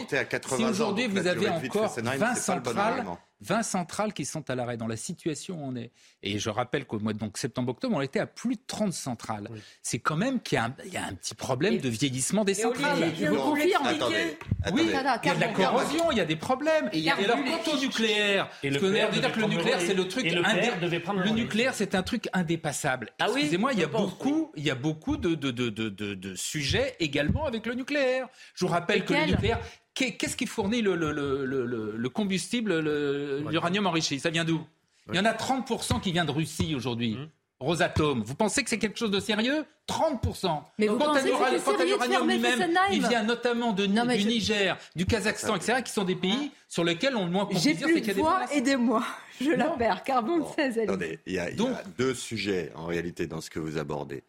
si 0.57 0.65
aujourd'hui 0.65 1.07
vous 1.09 1.27
avez 1.27 1.49
encore 1.49 1.97
20 1.97 2.35
centrales 2.37 3.05
20 3.43 3.63
centrales 3.63 4.13
qui 4.13 4.25
sont 4.25 4.49
à 4.51 4.55
l'arrêt 4.55 4.77
dans 4.77 4.87
la 4.87 4.97
situation 4.97 5.57
où 5.57 5.67
on 5.67 5.77
est. 5.77 5.91
Et 6.23 6.39
je 6.39 6.49
rappelle 6.51 6.85
qu'au 6.87 6.99
mois 7.01 7.13
de 7.13 7.19
septembre-octobre, 7.35 7.97
on 7.97 8.01
était 8.01 8.21
à 8.21 8.27
plus 8.27 8.55
de 8.55 8.63
30 8.67 8.93
centrales. 8.93 9.49
C'est 9.83 9.99
quand 9.99 10.17
même 10.17 10.41
qu'il 10.41 10.57
y, 10.57 10.97
a 10.97 11.05
un 11.05 11.15
petit 11.15 11.35
problème 11.35 11.79
de 11.79 11.89
vieillissement 11.89 12.45
des 12.45 12.55
centrales. 12.55 13.13
Je 13.19 13.27
vous 13.27 13.37
confirme. 13.37 13.89
Oui, 14.73 14.83
il 14.85 14.91
y 14.91 14.95
a 14.95 15.35
de 15.35 15.41
la 15.41 15.49
corrosion, 15.49 16.11
il 16.13 16.19
y 16.19 16.21
a 16.21 16.25
des 16.25 16.37
problèmes. 16.37 16.89
Et, 16.93 17.11
alors, 17.11 17.39
quant 17.65 17.73
au 17.73 17.79
nucléaire, 17.79 18.49
et 18.63 18.71
le 18.71 18.79
dire 19.11 19.33
que 19.33 19.41
le 19.41 19.47
nucléaire, 19.47 19.81
c'est 19.81 19.95
le 19.95 20.07
truc. 20.07 20.25
Le, 20.25 21.31
nucléaire, 21.31 21.75
c'est 21.75 21.95
un 21.95 22.03
truc 22.03 22.29
indépassable. 22.33 23.11
Ah 23.19 23.27
Excusez-moi, 23.29 23.73
il 23.73 23.81
y 23.81 23.85
a 23.85 23.89
beaucoup, 23.89 24.53
il 24.57 24.65
y 24.65 24.71
a 24.71 24.75
beaucoup 24.75 25.17
de, 25.17 25.35
de, 25.35 25.51
de, 25.51 25.71
de, 25.71 26.35
sujets 26.35 26.97
également 27.01 27.47
avec 27.47 27.67
le 27.67 27.75
nucléaire. 27.75 28.29
Je 28.55 28.65
vous 28.65 28.71
rappelle 28.71 29.05
que 29.05 29.15
le 29.15 29.27
nucléaire, 29.27 29.61
Qu'est-ce 29.95 30.37
qui 30.37 30.47
fournit 30.47 30.83
le, 30.83 30.97
le, 30.97 31.13
le, 31.13 31.95
le 31.97 32.09
combustible, 32.09 32.79
l'uranium 33.51 33.87
enrichi? 33.87 34.19
Ça 34.21 34.31
vient 34.31 34.45
d'où? 34.45 34.61
Il 35.11 35.17
y 35.17 35.21
en 35.21 35.25
a 35.25 35.33
30% 35.33 36.01
qui 36.01 36.13
vient 36.13 36.25
de 36.25 36.31
Russie 36.31 36.75
aujourd'hui. 36.75 37.17
Mmh. 37.17 37.29
Rosatom. 37.63 38.23
Vous 38.23 38.35
pensez 38.35 38.65
que 38.65 38.71
c'est 38.71 38.79
quelque 38.79 38.99
chose 38.99 39.11
de 39.11 39.21
sérieux? 39.21 39.65
30%. 39.89 40.63
Mais 40.79 40.89
vous 40.89 40.97
quant 40.99 41.07
pensez 41.07 41.31
à 41.31 41.85
l'uranium 41.85 42.29
lui-même, 42.29 42.71
il 42.91 43.07
vient 43.07 43.23
notamment 43.23 43.73
de, 43.73 43.87
du 43.87 44.25
Niger, 44.25 44.77
du 44.97 45.07
Kazakhstan, 45.07 45.57
etc., 45.57 45.83
qui 45.85 45.93
sont 45.93 46.05
des 46.05 46.17
pays 46.17 46.51
sur 46.69 46.83
lesquels 46.83 47.15
on 47.17 47.25
le 47.25 47.31
moins 47.31 47.47
qu'on 47.47 47.57
J'ai 47.59 47.75
plus 47.75 48.01
de 48.01 48.13
voix, 48.15 48.41
aidez-moi. 48.53 49.05
Je 49.41 49.51
la 49.51 49.67
perds. 49.71 50.03
Carbone 50.03 50.45
16, 50.57 50.79
Attendez, 50.81 51.21
il 51.27 51.35
y, 51.35 51.39
a, 51.39 51.51
il 51.51 51.61
y 51.61 51.67
a 51.67 51.83
deux 51.99 52.15
sujets 52.15 52.73
en 52.75 52.87
réalité 52.87 53.27
dans 53.27 53.41
ce 53.41 53.51
que 53.51 53.59
vous 53.61 53.79
abordez. 53.79 54.25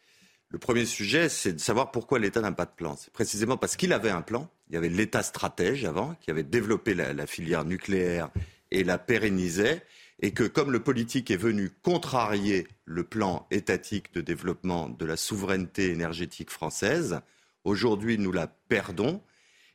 Le 0.50 0.60
premier 0.60 0.86
sujet, 0.86 1.30
c'est 1.30 1.54
de 1.54 1.60
savoir 1.60 1.90
pourquoi 1.92 2.20
l'État 2.20 2.40
n'a 2.42 2.52
pas 2.52 2.66
de 2.66 2.72
plan. 2.76 2.96
C'est 2.98 3.12
précisément 3.12 3.58
parce 3.58 3.76
qu'il 3.76 3.92
avait 3.94 4.12
un 4.12 4.22
plan. 4.22 4.48
Il 4.74 4.78
y 4.78 4.80
avait 4.80 4.90
l'État 4.90 5.22
stratège 5.22 5.86
avant, 5.86 6.16
qui 6.20 6.32
avait 6.32 6.42
développé 6.42 6.96
la, 6.96 7.28
filière 7.28 7.64
nucléaire 7.64 8.32
et 8.72 8.84
la 8.84 8.98
pérennisait, 8.98 9.84
et 10.20 10.32
que 10.32 10.46
comme 10.46 10.72
le 10.72 10.80
politique 10.80 11.30
est 11.30 11.38
venu 11.38 11.70
contrarier 11.84 12.66
le 12.86 13.04
plan 13.04 13.46
étatique 13.52 14.12
de 14.16 14.22
développement 14.22 14.90
de 14.90 15.06
la 15.06 15.16
souveraineté 15.16 15.92
énergétique 15.92 16.50
française, 16.50 17.20
aujourd'hui 17.66 18.18
nous 18.18 18.32
la 18.32 18.48
perdons. 18.48 19.22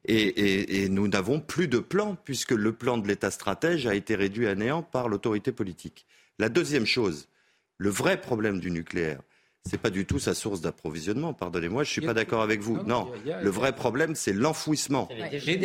Et, 0.05 0.89
nous 0.89 1.07
n'avons 1.07 1.39
plus 1.39 1.69
de 1.69 1.79
plan, 1.79 2.17
puisque 2.17 2.51
le 2.51 2.73
plan 2.73 2.99
de 2.99 3.07
l'État 3.07 3.31
stratège 3.31 3.87
a 3.87 3.95
été 3.95 4.17
réduit 4.17 4.49
à 4.49 4.57
néant 4.57 4.83
par 4.83 5.09
l'autorité 5.09 5.53
politique. 5.53 6.07
La 6.41 6.49
deuxième 6.49 6.87
chose, 6.87 7.29
le 7.77 7.91
vrai 7.91 8.21
problème 8.21 8.59
du 8.59 8.73
nucléaire, 8.73 9.21
c'est 9.69 9.79
pas 9.79 9.91
du 9.91 10.07
tout 10.07 10.19
sa 10.19 10.35
source 10.35 10.61
d'approvisionnement. 10.61 11.33
Pardonnez-moi, 11.33 11.85
je 11.85 11.91
suis 11.91 12.01
pas 12.01 12.15
d'accord 12.15 12.43
avec 12.43 12.61
vous. 12.61 12.79
Non, 12.87 13.09
le 13.25 13.51
vrai 13.51 13.73
problème, 13.73 14.15
c'est 14.15 14.33
l'enfouissement. 14.33 15.09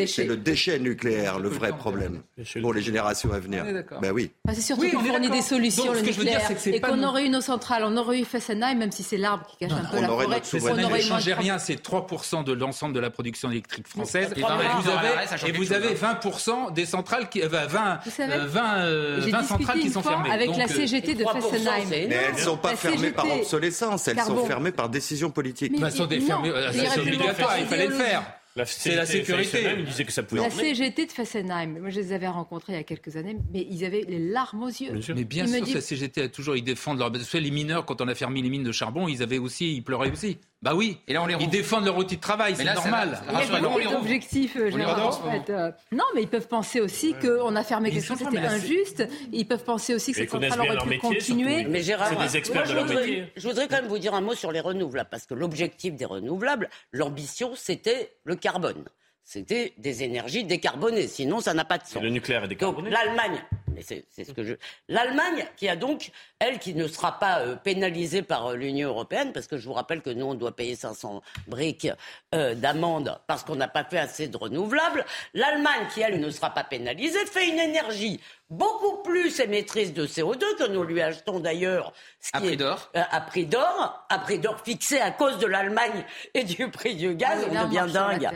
C'est 0.07 0.25
le 0.25 0.37
déchet 0.37 0.79
nucléaire, 0.79 1.39
le 1.39 1.49
vrai 1.49 1.71
problème 1.75 2.21
pour 2.61 2.73
les 2.73 2.81
générations 2.81 3.31
à 3.31 3.39
venir. 3.39 3.65
Ben 4.01 4.11
oui. 4.11 4.31
c'est 4.53 4.61
surtout 4.61 4.89
qu'on 4.89 5.03
fournit 5.03 5.29
des 5.29 5.41
solutions 5.41 5.91
le 5.93 6.01
nucléaire 6.01 6.49
et 6.65 6.81
qu'on 6.81 7.03
aurait 7.03 7.25
eu 7.25 7.29
nos 7.29 7.41
centrales, 7.41 7.83
on 7.85 7.95
aurait 7.97 8.19
eu 8.19 8.25
Fessenheim, 8.25 8.77
même 8.77 8.91
si 8.91 9.03
c'est 9.03 9.17
l'arbre 9.17 9.45
qui 9.47 9.57
cache 9.57 9.71
un 9.71 9.85
peu 9.85 10.01
la 10.01 10.07
forêt. 10.07 10.41
Ça 10.43 10.73
ne 10.73 10.99
changeait 10.99 11.33
rien. 11.33 11.57
C'est 11.59 11.83
3% 11.83 12.43
de 12.43 12.53
l'ensemble 12.53 12.93
de 12.93 12.99
la 12.99 13.09
production 13.09 13.51
électrique 13.51 13.87
française. 13.87 14.33
Et 14.35 15.51
vous 15.51 15.73
avez 15.73 15.93
20% 15.93 16.73
des 16.73 16.85
centrales 16.85 17.29
qui 17.29 17.41
20 17.41 17.67
20 17.67 19.43
centrales 19.43 19.79
qui 19.79 19.89
sont 19.89 20.01
fermées. 20.01 20.31
Avec 20.31 20.55
la 20.55 20.67
CGT 20.67 21.15
de 21.15 21.25
Fessenheim. 21.25 21.87
Mais 21.89 22.09
elles 22.09 22.33
ne 22.33 22.39
sont 22.39 22.57
pas 22.57 22.75
fermées 22.75 23.11
par 23.11 23.25
obsolescence. 23.31 23.92
Elles 23.97 24.19
sont 24.19 24.45
fermées 24.45 24.71
par 24.71 24.89
décision 24.89 25.32
politique. 25.32 25.73
elles 25.75 25.91
sont 25.91 26.08
fermées, 26.08 26.49
euh, 26.49 26.71
c'est 26.71 26.99
obligatoire, 26.99 27.58
il 27.60 27.65
fallait 27.65 27.88
le 27.88 27.95
faire. 27.95 28.23
C'est 28.65 28.95
la 28.95 29.06
sécurité. 29.06 29.84
disait 29.86 30.06
que 30.06 30.12
ça 30.12 30.23
pouvait 30.23 30.41
la 30.41 30.49
CGT 30.49 31.08
de 31.08 31.12
Fessenheim, 31.12 31.79
moi 31.79 31.89
je 31.89 31.99
les 31.99 32.13
avais 32.13 32.27
rencontrés 32.27 32.73
il 32.73 32.75
y 32.75 32.79
a 32.79 32.84
quelques 32.84 33.15
années, 33.15 33.36
mais 33.51 33.65
ils 33.69 33.84
avaient 33.84 34.06
les 34.08 34.19
larmes 34.19 34.63
aux 34.63 34.67
yeux. 34.67 34.99
Mais 35.15 35.23
bien 35.23 35.47
sûr, 35.47 35.65
la 35.73 35.82
CGT 35.82 36.21
a 36.21 36.29
toujours, 36.29 36.56
ils 36.56 36.63
défendent 36.63 36.99
leur. 36.99 37.12
Les 37.12 37.51
mineurs, 37.51 37.86
quand 37.86 37.99
on 38.01 38.08
a 38.08 38.15
fermé 38.15 38.41
les 38.41 38.49
mines 38.49 38.63
de 38.63 38.71
charbon, 38.71 39.08
ils 39.08 39.23
avaient 39.23 39.39
aussi, 39.39 39.75
ils 39.75 39.84
pleuraient 39.84 40.12
aussi. 40.12 40.38
Bah 40.63 40.73
oui. 40.73 40.97
Et 41.10 41.13
là, 41.13 41.21
on 41.21 41.28
les 41.28 41.36
ils 41.41 41.49
défendent 41.49 41.84
leur 41.84 41.97
outil 41.97 42.15
de 42.15 42.21
travail, 42.21 42.56
c'est 42.56 42.63
normal. 42.63 43.21
Il 43.30 43.84
y 43.84 43.86
a 43.86 43.99
objectifs, 43.99 44.56
euh, 44.56 44.71
en 44.71 45.12
fait. 45.12 45.49
Euh, 45.49 45.71
non, 45.91 46.06
mais 46.15 46.21
ils 46.21 46.30
peuvent 46.30 46.47
penser 46.47 46.80
aussi 46.80 47.13
qu'on 47.15 47.54
a 47.58 47.63
fermé 47.65 47.91
quelque 47.91 48.06
chose, 48.06 48.17
c'était 48.17 48.38
injuste. 48.38 49.06
Ils 49.34 49.45
peuvent 49.45 49.65
penser 49.65 49.93
aussi 49.93 50.13
que 50.13 50.19
cette 50.19 50.30
centrale 50.30 50.62
aurait 50.62 50.88
pu 50.88 50.97
continuer. 50.99 51.65
Mais 51.65 51.82
Gérard, 51.84 52.17
des 52.17 52.38
experts 52.38 52.67
de 52.67 52.73
leur 52.73 52.86
métier. 52.86 53.26
Je 53.36 53.45
voudrais 53.45 53.67
quand 53.67 53.76
même 53.76 53.88
vous 53.88 53.99
dire 53.99 54.13
un 54.13 54.21
mot 54.21 54.36
sur 54.36 54.54
les 54.54 54.62
renouvelables, 54.62 55.10
parce 55.12 55.26
que 55.26 55.34
l'objectif 55.34 55.95
des 55.95 56.06
renouvelables, 56.06 56.69
l'ambition, 56.93 57.52
c'était 57.56 58.13
le 58.23 58.36
carbone 58.36 58.86
c'était 59.26 59.73
des 59.78 60.04
énergies 60.04 60.43
décarbonées. 60.43 61.08
Sinon, 61.08 61.39
ça 61.39 61.54
n'a 61.54 61.65
pas 61.65 61.78
de 61.78 61.86
sens. 61.86 62.02
le 62.02 62.10
nucléaire 62.10 62.43
est 62.43 62.49
décarboné. 62.49 62.89
l'Allemagne, 62.89 63.41
c'est 63.81 64.23
ce 64.23 64.31
que 64.31 64.43
je. 64.43 64.53
L'Allemagne, 64.88 65.45
qui 65.55 65.67
a 65.67 65.75
donc, 65.75 66.12
elle, 66.39 66.59
qui 66.59 66.73
ne 66.73 66.88
sera 66.88 67.19
pas 67.19 67.39
euh, 67.39 67.55
pénalisée 67.55 68.21
par 68.21 68.47
euh, 68.47 68.55
l'Union 68.55 68.89
européenne, 68.89 69.31
parce 69.33 69.47
que 69.47 69.57
je 69.57 69.65
vous 69.65 69.73
rappelle 69.73 70.01
que 70.01 70.09
nous, 70.09 70.25
on 70.25 70.36
doit 70.36 70.55
payer 70.55 70.75
500 70.75 71.21
briques 71.47 71.88
euh, 72.36 72.55
d'amende 72.55 73.19
parce 73.27 73.43
qu'on 73.43 73.55
n'a 73.55 73.67
pas 73.67 73.83
fait 73.83 73.99
assez 73.99 74.27
de 74.27 74.38
renouvelables. 74.38 75.05
L'Allemagne, 75.33 75.88
qui, 75.93 76.01
elle, 76.01 76.19
ne 76.19 76.29
sera 76.29 76.51
pas 76.51 76.63
pénalisée, 76.63 77.25
fait 77.25 77.47
une 77.47 77.59
énergie 77.59 78.19
beaucoup 78.49 79.01
plus 79.01 79.39
émettrice 79.39 79.93
de 79.93 80.05
CO2 80.05 80.39
que 80.57 80.67
nous 80.69 80.83
lui 80.83 81.01
achetons 81.01 81.39
d'ailleurs. 81.39 81.93
À 82.33 82.39
prix 82.39 82.57
d'or? 82.57 82.91
À 82.93 83.21
prix 83.21 83.45
d'or, 83.45 84.05
à 84.09 84.19
prix 84.19 84.39
d'or 84.39 84.62
fixé 84.63 84.99
à 84.99 85.12
cause 85.12 85.39
de 85.39 85.47
l'Allemagne 85.47 86.05
et 86.33 86.43
du 86.43 86.69
prix 86.69 86.95
du 86.95 87.15
gaz, 87.15 87.43
ah 87.43 87.63
on 87.63 87.65
devient 87.65 87.91
dingue. 87.91 88.29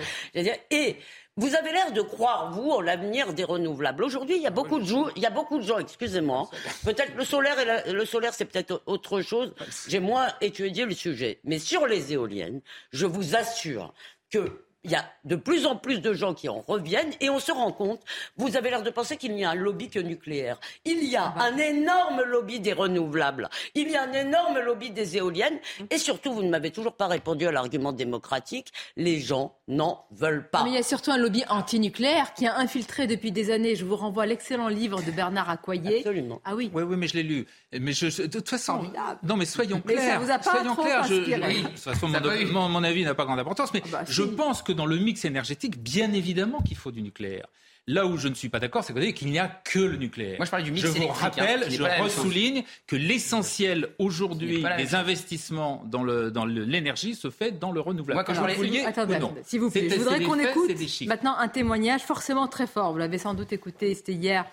Et 0.72 0.98
vous 1.38 1.56
avez 1.56 1.72
l'air 1.72 1.92
de 1.92 2.02
croire, 2.02 2.52
vous, 2.52 2.72
en 2.72 2.82
l'avenir 2.82 3.34
des 3.34 3.44
renouvelables. 3.44 4.04
Aujourd'hui, 4.04 4.36
il 4.36 4.42
y 4.42 4.48
a 4.48 4.52
beaucoup 4.52 4.80
de 4.80 4.86
gens, 4.86 5.08
il 5.16 5.22
y 5.22 5.26
a 5.26 5.30
beaucoup 5.30 5.60
de 5.60 5.64
gens, 5.64 5.78
excusez-moi, 5.78 6.50
peut-être 6.84 7.16
le 7.16 7.24
solaire, 7.24 7.86
et 7.86 7.94
le 7.94 8.06
solaire, 8.06 8.34
c'est 8.34 8.46
peut-être 8.46 8.82
autre 8.88 9.22
chose. 9.22 9.54
J'ai 9.88 10.00
moins 10.00 10.28
étudié 10.42 10.86
le 10.86 10.96
sujet. 10.96 11.40
Mais 11.44 11.60
sur 11.60 11.86
les 11.86 12.12
éoliennes, 12.12 12.62
je 12.92 13.06
vous 13.06 13.36
assure 13.36 13.94
que 14.32 14.67
il 14.84 14.92
y 14.92 14.96
a 14.96 15.06
de 15.26 15.36
plus 15.36 15.66
en 15.66 15.76
plus 15.76 16.00
de 16.00 16.14
gens 16.14 16.34
qui 16.34 16.50
en 16.50 16.64
reviennent 16.68 17.12
et 17.20 17.30
on 17.30 17.40
se 17.40 17.52
rend 17.52 17.72
compte, 17.72 18.02
vous 18.38 18.56
avez 18.56 18.70
l'air 18.70 18.84
de 18.84 18.90
penser 18.90 19.18
qu'il 19.18 19.36
n'y 19.36 19.44
a 19.44 19.50
un 19.52 19.56
lobby 19.56 19.90
que 19.90 20.00
nucléaire. 20.00 20.60
Il 20.86 21.04
y 21.04 21.16
a 21.16 21.34
un 21.38 21.58
énorme 21.58 22.22
lobby 22.24 22.60
des 22.60 22.74
renouvelables, 22.74 23.50
il 23.76 23.90
y 23.90 23.96
a 23.96 24.04
un 24.04 24.14
énorme 24.14 24.60
lobby 24.60 24.92
des 24.92 25.18
éoliennes 25.18 25.60
et 25.90 25.98
surtout, 25.98 26.34
vous 26.34 26.44
ne 26.44 26.50
m'avez 26.50 26.72
toujours 26.72 26.94
pas 26.94 27.08
répondu 27.08 27.48
à 27.48 27.52
l'argument 27.52 27.92
démocratique, 27.92 28.72
les 28.96 29.20
gens 29.20 29.56
n'en 29.68 30.06
veulent 30.12 30.50
pas. 30.50 30.64
Mais 30.64 30.72
il 30.72 30.76
y 30.76 30.80
a 30.80 30.84
surtout 30.84 31.12
un 31.12 31.18
lobby 31.18 31.44
anti-nucléaire 31.50 32.34
qui 32.34 32.48
a 32.48 32.58
infiltré 32.58 33.08
depuis 33.08 33.32
des 33.32 33.52
années. 33.52 33.76
Je 33.76 33.86
vous 33.86 33.96
renvoie 33.96 34.24
à 34.24 34.26
l'excellent 34.26 34.70
livre 34.70 35.02
de 35.02 35.12
Bernard 35.12 35.50
Accoyer. 35.50 35.98
Absolument. 35.98 36.42
Ah 36.46 36.56
oui. 36.56 36.72
Oui, 36.74 36.84
oui, 36.84 36.96
mais 36.98 37.08
je 37.08 37.16
l'ai 37.16 37.24
lu. 37.24 37.46
Mais 37.74 37.92
je, 37.92 38.22
de 38.22 38.28
toute 38.28 38.50
façon, 38.50 38.82
non, 39.24 39.36
mais 39.36 39.46
soyons 39.46 39.82
clairs. 39.82 39.98
Mais 39.98 40.08
ça 40.08 40.20
vous 40.20 40.32
a 40.32 40.40
pas 40.40 40.52
soyons 40.52 40.76
clairs. 40.76 41.04
Je, 41.04 41.16
de 41.16 41.68
toute 41.68 41.80
façon, 41.80 42.08
mon, 42.08 42.70
mon, 42.70 42.84
avis 42.84 43.04
n'a 43.04 43.14
pas 43.14 43.26
grande 43.26 43.40
importance, 43.40 43.74
mais 43.74 43.82
ah 43.86 43.90
bah, 43.92 44.04
je 44.08 44.24
pense 44.24 44.62
que 44.68 44.74
dans 44.74 44.86
le 44.86 44.98
mix 44.98 45.24
énergétique, 45.24 45.82
bien 45.82 46.12
évidemment 46.12 46.60
qu'il 46.62 46.76
faut 46.76 46.92
du 46.92 47.02
nucléaire. 47.02 47.48
Là 47.90 48.06
où 48.06 48.18
je 48.18 48.28
ne 48.28 48.34
suis 48.34 48.50
pas 48.50 48.60
d'accord, 48.60 48.84
c'est 48.84 49.14
qu'il 49.14 49.32
n'y 49.32 49.40
a 49.40 49.48
que 49.48 49.80
le 49.80 49.96
nucléaire. 49.96 50.36
Moi, 50.40 50.46
je 50.46 50.52
parlais 50.52 50.66
du 50.66 50.74
mix 50.74 50.86
Je 50.86 50.92
vous 50.92 51.08
rappelle, 51.08 51.72
je 51.72 51.82
ressouligne 52.04 52.64
que 52.86 52.98
l'essentiel 52.98 53.88
aujourd'hui 53.98 54.62
des 54.78 54.94
investissements 54.94 55.84
dans 55.86 56.04
l'énergie 56.46 57.16
se 57.16 57.30
fait 57.30 57.58
dans 57.58 57.72
le 57.72 57.80
renouvelable. 57.80 58.16
Moi, 58.16 58.24
quand 58.26 58.34
je 58.34 58.42
parlais... 58.42 58.86
Attendez, 58.86 59.20
s'il 59.46 59.62
vous 59.62 59.72
plaît, 59.72 59.90
je 59.90 59.96
voudrais 59.96 60.22
qu'on 60.22 60.38
écoute 60.38 60.70
maintenant 61.08 61.38
un 61.38 61.48
témoignage 61.48 62.02
forcément 62.02 62.48
très 62.48 62.68
fort. 62.68 62.92
Vous 62.92 62.98
l'avez 62.98 63.20
sans 63.20 63.34
doute 63.34 63.54
écouté, 63.54 63.96
c'était 63.96 64.14
hier 64.14 64.46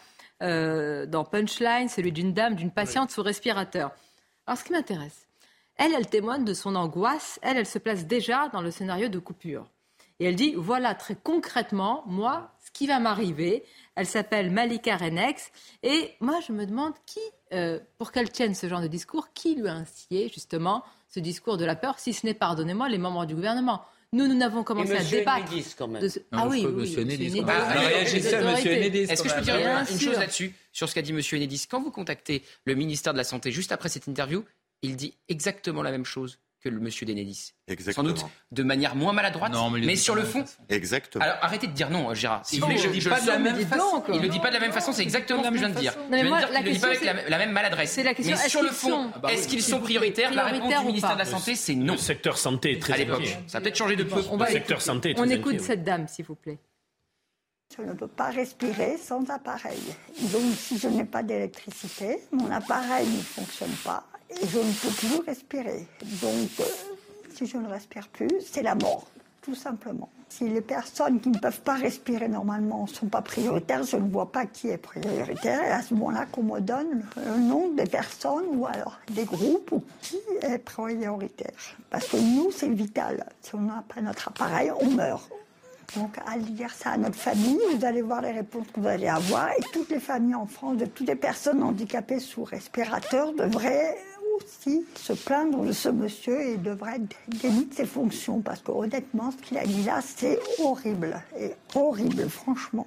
euh, 0.43 1.05
dans 1.07 1.25
Punchline, 1.25 1.89
celui 1.89 2.13
d'une 2.13 2.33
dame, 2.33 2.55
d'une 2.55 2.71
patiente 2.71 3.11
sous 3.11 3.23
respirateur. 3.23 3.91
Alors, 4.47 4.59
ce 4.59 4.65
qui 4.65 4.73
m'intéresse, 4.73 5.27
elle, 5.77 5.93
elle 5.93 6.07
témoigne 6.07 6.45
de 6.45 6.55
son 6.55 6.77
angoisse. 6.77 7.41
Elle, 7.43 7.57
elle 7.57 7.67
se 7.67 7.81
place 7.81 8.07
déjà 8.07 8.49
dans 8.53 8.63
le 8.63 8.71
scénario 8.71 9.09
de 9.09 9.19
coupure. 9.19 9.67
Et 10.21 10.27
elle 10.27 10.37
dit, 10.37 10.55
voilà 10.57 10.95
très 10.95 11.17
concrètement, 11.17 12.05
moi, 12.07 12.55
ce 12.65 12.71
qui 12.71 12.87
va 12.87 13.01
m'arriver. 13.01 13.65
Elle 13.97 14.07
s'appelle 14.07 14.51
Malika 14.51 14.97
Renex. 14.97 15.51
Et 15.83 16.13
moi, 16.21 16.41
je 16.47 16.53
me 16.53 16.67
demande 16.67 16.95
qui, 17.07 17.21
euh, 17.53 17.81
pour 17.99 18.13
qu'elle 18.13 18.31
tienne 18.31 18.55
ce 18.55 18.69
genre 18.69 18.81
de 18.81 18.87
discours, 18.87 19.33
qui 19.33 19.57
lui 19.57 19.69
a 19.69 19.75
instillé 19.75 20.29
justement 20.29 20.85
ce 21.09 21.21
discours 21.21 21.57
de 21.57 21.65
la 21.65 21.77
peur, 21.77 21.99
si 21.99 22.13
ce 22.13 22.27
n'est, 22.27 22.35
pardonnez-moi, 22.35 22.89
les 22.89 22.99
membres 22.99 23.27
du 23.27 23.35
gouvernement. 23.35 23.85
Nous, 24.13 24.29
nous 24.29 24.35
n'avons 24.37 24.63
commencé 24.63 24.95
à 24.95 25.03
débattre. 25.03 25.51
quand 25.77 25.89
même. 25.89 26.01
De 26.01 26.09
ce... 26.09 26.21
Ah 26.31 26.47
oui, 26.47 26.65
oui, 26.65 26.73
Monsieur 26.73 27.03
Enedis. 27.03 27.39
Est-ce 27.39 29.23
que 29.23 29.29
je 29.29 29.35
peux 29.35 29.41
dire 29.41 29.57
une 29.91 30.01
chose 30.01 30.19
là-dessus, 30.19 30.55
sur 30.73 30.89
ce 30.89 30.95
qu'a 30.95 31.03
dit 31.03 31.13
Monsieur 31.13 31.37
Enedis 31.37 31.67
Quand 31.69 31.83
vous 31.83 31.91
contactez 31.91 32.45
le 32.65 32.77
ministère 32.77 33.13
de 33.13 33.19
la 33.19 33.25
Santé 33.25 33.51
juste 33.51 33.73
après 33.73 33.89
cette 33.89 34.07
interview, 34.07 34.45
il 34.83 34.95
dit 34.95 35.17
exactement 35.29 35.83
la 35.83 35.91
même 35.91 36.05
chose 36.05 36.39
que 36.65 36.71
le 36.71 36.81
monsieur 36.81 37.05
Denedis. 37.05 37.53
Exactement. 37.69 38.09
Sans 38.09 38.15
doute 38.15 38.25
de 38.51 38.63
manière 38.63 38.97
moins 38.97 39.13
maladroite, 39.13 39.53
mais, 39.83 39.97
sur 39.97 40.15
le 40.15 40.23
fond. 40.23 40.45
Exactement. 40.71 41.23
Alors 41.23 41.37
arrêtez 41.43 41.67
de 41.67 41.73
dire 41.73 41.91
non, 41.91 42.15
Gérard. 42.15 42.41
Si 42.45 42.59
vous 42.59 42.67
voulez, 42.67 42.79
je, 42.79 42.89
dis 42.89 43.07
pas 43.07 43.21
de 43.21 43.27
la 43.27 43.39
même 43.39 43.67
façon. 43.67 44.03
Il 44.09 44.17
ne 44.17 44.23
le 44.23 44.29
dit 44.29 44.41
pas 44.41 44.49
de 44.49 44.55
la 44.55 44.61
même 44.61 44.73
façon, 44.73 44.93
c'est 44.93 45.03
exactement 45.03 45.45
ce 45.45 45.49
que 45.51 45.55
je 45.55 45.61
viens 45.61 45.69
de 45.69 45.79
dire. 45.79 45.95
Non, 45.99 46.09
mais 46.11 46.25
moi, 46.25 46.39
dire 46.39 46.51
la 46.51 46.61
ne 46.63 46.67
le 46.67 46.73
dit 46.73 46.79
pas 46.79 46.87
avec 46.87 47.05
la, 47.05 47.39
même 47.39 47.53
maladresse. 47.53 47.97
La 47.99 48.15
question, 48.15 48.37
mais 48.43 48.49
sur 48.49 48.63
le 48.63 48.71
fond, 48.71 49.13
est-ce 49.29 49.47
qu'ils 49.47 49.63
sont 49.63 49.81
prioritaires? 49.81 50.33
La 50.33 50.45
réponse 50.45 50.81
du 50.81 50.87
ministère 50.87 51.15
de 51.15 51.19
la 51.19 51.25
Santé, 51.27 51.55
c'est 51.55 51.75
non. 51.75 51.95
Le 51.95 51.99
secteur 51.99 52.39
santé 52.39 52.73
est 52.73 52.81
très 52.81 52.95
À 52.95 52.97
l'époque. 52.97 53.37
Ça 53.47 53.59
a 53.59 53.61
peut-être 53.61 53.77
changé 53.77 53.97
de 53.97 54.05
peu. 54.05 54.17
Le 54.17 54.47
secteur 54.47 54.81
santé 54.81 55.11
est 55.11 55.15
très 55.15 55.23
On 55.23 55.29
écoute 55.29 55.61
cette 55.61 55.85
dame, 55.85 56.09
s'il 56.09 56.25
vous 56.25 56.35
plaît. 56.35 56.59
Je 57.77 57.83
ne 57.83 57.93
peux 57.93 58.09
pas 58.09 58.31
respirer 58.31 58.97
sans 58.99 59.29
appareil. 59.31 59.81
Donc, 60.33 60.55
si 60.57 60.79
je 60.79 60.87
n'ai 60.89 61.05
pas 61.05 61.23
d'électricité, 61.23 62.21
mon 62.31 62.51
appareil 62.51 63.07
ne 63.09 63.21
fonctionne 63.21 63.73
pas 63.85 64.05
je 64.43 64.59
ne 64.59 64.73
peux 64.73 64.89
plus 64.89 65.27
respirer. 65.27 65.87
Donc, 66.23 66.51
euh, 66.61 66.65
si 67.35 67.47
je 67.47 67.57
ne 67.57 67.69
respire 67.69 68.09
plus, 68.09 68.31
c'est 68.41 68.63
la 68.63 68.75
mort, 68.75 69.07
tout 69.43 69.55
simplement. 69.55 70.09
Si 70.29 70.49
les 70.49 70.61
personnes 70.61 71.21
qui 71.21 71.29
ne 71.29 71.39
peuvent 71.39 71.61
pas 71.61 71.75
respirer 71.75 72.29
normalement 72.29 72.83
ne 72.83 72.89
sont 72.89 73.07
pas 73.07 73.23
prioritaires, 73.23 73.85
je 73.85 73.97
ne 73.97 74.11
vois 74.11 74.33
pas 74.33 74.47
qui 74.47 74.69
est 74.69 74.79
prioritaire. 74.79 75.63
Et 75.63 75.71
à 75.71 75.83
ce 75.83 75.95
moment-là, 75.95 76.27
qu'on 76.27 76.43
me 76.43 76.61
donne 76.61 77.05
le 77.17 77.39
nom 77.39 77.69
des 77.69 77.87
personnes 77.87 78.47
ou 78.53 78.67
alors 78.67 78.99
des 79.13 79.25
groupes 79.25 79.71
ou 79.73 79.85
qui 80.01 80.19
est 80.43 80.59
prioritaire. 80.59 81.53
Parce 81.91 82.09
que 82.09 82.17
nous, 82.17 82.51
c'est 82.51 82.69
vital. 82.69 83.25
Si 83.43 83.55
on 83.55 83.61
n'a 83.61 83.85
pas 83.95 84.01
notre 84.01 84.29
appareil, 84.29 84.73
on 84.81 84.91
meurt. 84.91 85.31
Donc, 85.97 86.17
à 86.27 86.37
dire 86.39 86.73
ça 86.73 86.91
à 86.91 86.97
notre 86.97 87.15
famille, 87.15 87.61
vous 87.77 87.85
allez 87.85 88.03
voir 88.03 88.23
les 88.23 88.33
réponses 88.33 88.67
que 88.75 88.81
vous 88.81 88.89
allez 88.89 89.07
avoir. 89.07 89.51
Et 89.53 89.63
toutes 89.73 89.91
les 89.91 90.01
familles 90.01 90.35
en 90.35 90.47
France, 90.47 90.79
de 90.79 90.87
toutes 90.87 91.07
les 91.07 91.15
personnes 91.15 91.63
handicapées 91.63 92.19
sous 92.19 92.43
respirateur, 92.43 93.33
devraient 93.35 93.97
aussi 94.37 94.85
se 94.95 95.13
plaindre 95.13 95.65
de 95.65 95.73
ce 95.73 95.89
monsieur 95.89 96.41
et 96.41 96.57
devrait 96.57 97.01
démis 97.29 97.67
de 97.67 97.75
ses 97.75 97.87
fonctions. 97.87 98.41
Parce 98.41 98.61
que 98.61 98.73
honnêtement, 98.73 99.31
ce 99.31 99.37
qu'il 99.37 99.59
a 99.59 99.65
dit 99.65 99.85
là, 99.85 100.01
c'est 100.01 100.39
horrible. 100.59 101.23
Et 101.39 101.53
horrible, 101.75 102.29
franchement. 102.29 102.87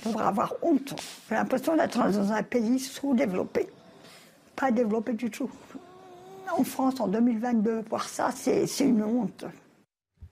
Il 0.00 0.08
devrait 0.08 0.26
avoir 0.26 0.54
honte. 0.62 0.94
J'ai 1.28 1.34
l'impression 1.34 1.76
d'être 1.76 1.98
dans 1.98 2.32
un 2.32 2.42
pays 2.42 2.78
sous-développé. 2.78 3.68
Pas 4.56 4.70
développé 4.70 5.12
du 5.12 5.30
tout. 5.30 5.50
En 6.56 6.64
France, 6.64 7.00
en 7.00 7.08
2022, 7.08 7.84
voir 7.88 8.08
ça, 8.08 8.30
c'est 8.34 8.66
une 8.80 9.02
honte. 9.02 9.44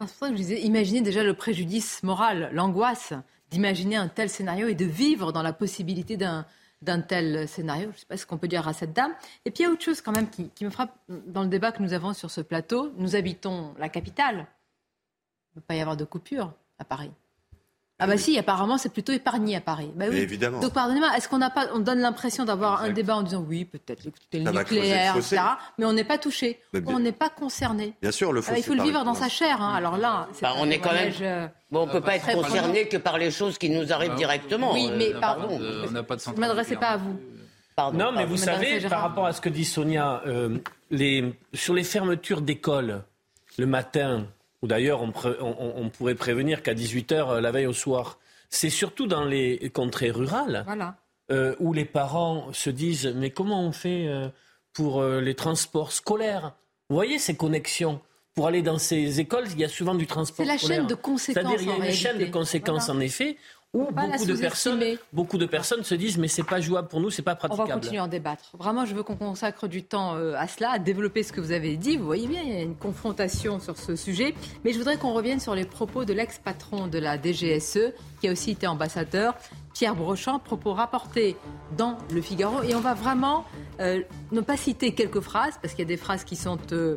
C'est 0.00 0.06
pour 0.06 0.08
ça 0.08 0.26
que 0.28 0.32
je 0.32 0.38
disais, 0.38 0.60
imaginez 0.60 1.00
déjà 1.00 1.22
le 1.22 1.34
préjudice 1.34 2.02
moral, 2.02 2.50
l'angoisse 2.52 3.12
d'imaginer 3.50 3.96
un 3.96 4.08
tel 4.08 4.28
scénario 4.28 4.68
et 4.68 4.74
de 4.74 4.84
vivre 4.84 5.32
dans 5.32 5.42
la 5.42 5.52
possibilité 5.52 6.16
d'un 6.16 6.44
d'un 6.82 7.00
tel 7.00 7.48
scénario. 7.48 7.88
Je 7.90 7.94
ne 7.94 7.98
sais 7.98 8.06
pas 8.06 8.16
ce 8.16 8.26
qu'on 8.26 8.38
peut 8.38 8.48
dire 8.48 8.66
à 8.68 8.72
cette 8.72 8.92
dame. 8.92 9.14
Et 9.44 9.50
puis 9.50 9.62
il 9.62 9.66
y 9.66 9.68
a 9.68 9.72
autre 9.72 9.82
chose 9.82 10.00
quand 10.00 10.12
même 10.12 10.28
qui, 10.30 10.64
me 10.64 10.70
frappe 10.70 10.96
dans 11.08 11.42
le 11.42 11.48
débat 11.48 11.72
que 11.72 11.82
nous 11.82 11.92
avons 11.92 12.12
sur 12.14 12.30
ce 12.30 12.40
plateau. 12.40 12.92
Nous 12.96 13.16
habitons 13.16 13.74
la 13.78 13.88
capitale. 13.88 14.36
Il 14.36 15.56
ne 15.56 15.60
peut 15.60 15.66
pas 15.66 15.74
y 15.74 15.80
avoir 15.80 15.96
de 15.96 16.04
coupure 16.04 16.52
à 16.78 16.84
Paris. 16.84 17.10
Ah 18.00 18.06
bah 18.06 18.16
si, 18.16 18.38
apparemment 18.38 18.78
c'est 18.78 18.92
plutôt 18.92 19.12
épargné 19.12 19.56
à 19.56 19.60
Paris. 19.60 19.90
Bah 19.96 20.04
oui. 20.08 20.18
Évidemment. 20.18 20.60
Donc 20.60 20.72
pardonnez-moi, 20.72 21.16
est-ce 21.16 21.28
qu'on 21.28 21.38
n'a 21.38 21.50
pas, 21.50 21.66
on 21.74 21.80
donne 21.80 21.98
l'impression 21.98 22.44
d'avoir 22.44 22.82
un 22.82 22.90
débat 22.90 23.16
en 23.16 23.22
disant 23.22 23.44
oui, 23.46 23.64
peut-être 23.64 24.04
le 24.04 24.38
nucléaire, 24.38 25.16
etc. 25.16 25.40
Mais 25.78 25.84
on 25.84 25.92
n'est 25.92 26.04
pas 26.04 26.18
touché, 26.18 26.60
on 26.86 27.00
n'est 27.00 27.12
pas 27.12 27.28
concerné. 27.28 27.94
Bien 28.00 28.12
sûr, 28.12 28.32
le 28.32 28.40
ah, 28.46 28.56
Il 28.56 28.62
faut 28.62 28.74
le 28.74 28.84
vivre 28.84 29.04
dans 29.04 29.14
sa 29.14 29.28
chair. 29.28 29.60
Hein. 29.60 29.74
Alors 29.74 29.96
là, 29.96 30.28
bah, 30.40 30.54
on 30.58 30.70
est 30.70 30.78
quand 30.78 30.92
même. 30.92 31.12
Euh, 31.20 31.48
bon, 31.72 31.82
on 31.82 31.88
peut 31.88 32.00
pas 32.00 32.16
être 32.16 32.32
concerné 32.32 32.86
que 32.86 32.98
par 32.98 33.18
les 33.18 33.32
choses 33.32 33.58
qui 33.58 33.68
nous 33.68 33.92
arrivent 33.92 34.14
directement. 34.14 34.72
Oui, 34.74 34.90
mais 34.96 35.12
euh, 35.12 35.20
pardon. 35.20 35.48
on 35.60 35.90
n'a 35.90 36.04
pas 36.04 36.14
de. 36.16 36.22
Ne 36.30 36.40
m'adressez 36.40 36.76
pas 36.76 36.90
à 36.90 36.96
vous. 36.98 37.18
Pardon, 37.74 37.98
non, 37.98 38.12
mais 38.12 38.26
vous 38.26 38.36
savez, 38.36 38.80
par 38.88 39.02
rapport 39.02 39.26
à 39.26 39.32
ce 39.32 39.40
que 39.40 39.48
dit 39.48 39.64
Sonia, 39.64 40.22
euh, 40.26 40.58
les, 40.90 41.32
sur 41.52 41.74
les 41.74 41.84
fermetures 41.84 42.42
d'écoles 42.42 43.02
le 43.56 43.66
matin 43.66 44.26
ou 44.62 44.66
d'ailleurs 44.66 45.02
on, 45.02 45.90
pourrait 45.90 46.14
prévenir 46.14 46.62
qu'à 46.62 46.74
18h 46.74 47.12
euh, 47.12 47.40
la 47.40 47.50
veille 47.50 47.66
au 47.66 47.72
soir. 47.72 48.18
C'est 48.50 48.70
surtout 48.70 49.06
dans 49.06 49.24
les 49.24 49.70
contrées 49.70 50.10
rurales 50.10 50.64
euh, 51.30 51.54
où 51.60 51.72
les 51.72 51.84
parents 51.84 52.52
se 52.52 52.70
disent 52.70 53.12
mais 53.14 53.30
comment 53.30 53.62
on 53.62 53.72
fait 53.72 54.06
euh, 54.06 54.28
pour 54.72 55.02
les 55.02 55.34
transports 55.34 55.92
scolaires? 55.92 56.54
Vous 56.88 56.96
voyez 56.96 57.18
ces 57.18 57.36
connexions? 57.36 58.00
Pour 58.34 58.46
aller 58.46 58.62
dans 58.62 58.78
ces 58.78 59.18
écoles, 59.18 59.46
il 59.50 59.58
y 59.58 59.64
a 59.64 59.68
souvent 59.68 59.96
du 59.96 60.06
transport 60.06 60.46
scolaire. 60.46 60.60
C'est 60.60 60.68
la 60.68 60.74
chaîne 60.76 60.86
de 60.86 60.94
conséquences. 60.94 61.42
C'est-à-dire 61.44 61.60
il 61.60 61.68
y 61.68 61.82
a 61.82 61.86
une 61.88 61.92
chaîne 61.92 62.18
de 62.18 62.26
conséquences 62.26 62.88
en 62.88 63.00
effet 63.00 63.36
beaucoup 63.74 64.26
de, 64.26 64.36
personnes, 64.36 64.82
beaucoup 65.12 65.38
de 65.38 65.46
personnes 65.46 65.84
se 65.84 65.94
disent 65.94 66.16
mais 66.16 66.28
c'est 66.28 66.42
pas 66.42 66.60
jouable 66.60 66.88
pour 66.88 67.00
nous, 67.00 67.10
c'est 67.10 67.22
pas 67.22 67.34
praticable. 67.34 67.68
On 67.70 67.74
va 67.74 67.80
continuer 67.80 67.98
à 67.98 68.04
en 68.04 68.08
débattre. 68.08 68.52
Vraiment, 68.58 68.86
je 68.86 68.94
veux 68.94 69.02
qu'on 69.02 69.16
consacre 69.16 69.68
du 69.68 69.82
temps 69.82 70.16
euh, 70.16 70.34
à 70.36 70.48
cela, 70.48 70.72
à 70.72 70.78
développer 70.78 71.22
ce 71.22 71.32
que 71.32 71.40
vous 71.40 71.52
avez 71.52 71.76
dit. 71.76 71.96
Vous 71.96 72.06
voyez 72.06 72.26
bien, 72.26 72.42
il 72.42 72.52
y 72.52 72.56
a 72.56 72.62
une 72.62 72.76
confrontation 72.76 73.60
sur 73.60 73.76
ce 73.76 73.96
sujet. 73.96 74.34
Mais 74.64 74.72
je 74.72 74.78
voudrais 74.78 74.96
qu'on 74.96 75.12
revienne 75.12 75.40
sur 75.40 75.54
les 75.54 75.64
propos 75.64 76.04
de 76.04 76.14
l'ex-patron 76.14 76.86
de 76.86 76.98
la 76.98 77.20
DGSE, 77.20 77.92
qui 78.20 78.28
a 78.28 78.32
aussi 78.32 78.52
été 78.52 78.66
ambassadeur, 78.66 79.34
Pierre 79.74 79.94
Brochant, 79.94 80.38
propos 80.38 80.72
rapportés 80.72 81.36
dans 81.76 81.98
Le 82.12 82.22
Figaro. 82.22 82.62
Et 82.62 82.74
on 82.74 82.80
va 82.80 82.94
vraiment 82.94 83.44
euh, 83.80 84.02
ne 84.32 84.40
pas 84.40 84.56
citer 84.56 84.92
quelques 84.92 85.20
phrases, 85.20 85.58
parce 85.60 85.74
qu'il 85.74 85.82
y 85.84 85.88
a 85.88 85.88
des 85.88 85.96
phrases 85.96 86.24
qui 86.24 86.36
sont... 86.36 86.58
Euh, 86.72 86.96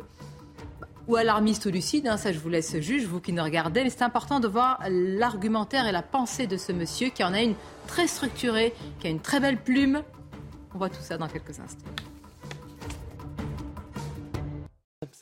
ou 1.08 1.16
alarmiste 1.16 1.66
ou 1.66 1.70
lucide, 1.70 2.06
hein, 2.06 2.16
ça 2.16 2.32
je 2.32 2.38
vous 2.38 2.48
laisse 2.48 2.78
juge, 2.80 3.04
vous 3.04 3.20
qui 3.20 3.32
nous 3.32 3.42
regardez, 3.42 3.82
mais 3.82 3.90
c'est 3.90 4.02
important 4.02 4.40
de 4.40 4.48
voir 4.48 4.80
l'argumentaire 4.88 5.86
et 5.86 5.92
la 5.92 6.02
pensée 6.02 6.46
de 6.46 6.56
ce 6.56 6.72
monsieur 6.72 7.10
qui 7.10 7.24
en 7.24 7.32
a 7.32 7.42
une 7.42 7.54
très 7.86 8.06
structurée, 8.06 8.72
qui 9.00 9.06
a 9.08 9.10
une 9.10 9.20
très 9.20 9.40
belle 9.40 9.60
plume. 9.60 10.02
On 10.74 10.78
voit 10.78 10.88
tout 10.88 11.02
ça 11.02 11.18
dans 11.18 11.28
quelques 11.28 11.58
instants. 11.60 11.90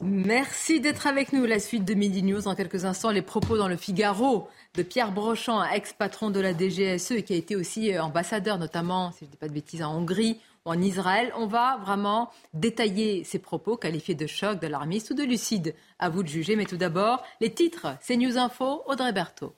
Merci 0.02 0.80
d'être 0.80 1.06
avec 1.06 1.32
nous. 1.32 1.44
La 1.46 1.58
suite 1.58 1.84
de 1.84 1.94
Midi 1.94 2.22
News 2.22 2.42
dans 2.42 2.54
quelques 2.54 2.84
instants. 2.84 3.10
Les 3.10 3.22
propos 3.22 3.56
dans 3.56 3.68
le 3.68 3.76
Figaro 3.76 4.48
de 4.74 4.82
Pierre 4.82 5.12
Brochant, 5.12 5.62
ex-patron 5.64 6.30
de 6.30 6.40
la 6.40 6.52
DGSE 6.52 7.12
et 7.12 7.22
qui 7.22 7.32
a 7.32 7.36
été 7.36 7.56
aussi 7.56 7.92
euh, 7.92 8.02
ambassadeur, 8.02 8.58
notamment, 8.58 9.12
si 9.12 9.20
je 9.20 9.24
ne 9.26 9.30
dis 9.30 9.36
pas 9.36 9.48
de 9.48 9.52
bêtises, 9.52 9.82
en 9.82 9.94
Hongrie, 9.96 10.40
en 10.64 10.80
Israël. 10.80 11.32
On 11.36 11.46
va 11.46 11.78
vraiment 11.78 12.30
détailler 12.54 13.24
ces 13.24 13.38
propos 13.38 13.76
qualifiés 13.76 14.14
de 14.14 14.26
choc, 14.26 14.60
d'alarmiste 14.60 15.10
ou 15.10 15.14
de 15.14 15.22
lucide. 15.22 15.74
À 15.98 16.08
vous 16.08 16.22
de 16.22 16.28
juger. 16.28 16.56
Mais 16.56 16.66
tout 16.66 16.76
d'abord, 16.76 17.22
les 17.40 17.52
titres. 17.52 17.96
C'est 18.00 18.16
News 18.16 18.38
Info, 18.38 18.82
Audrey 18.86 19.12
Berthaud. 19.12 19.54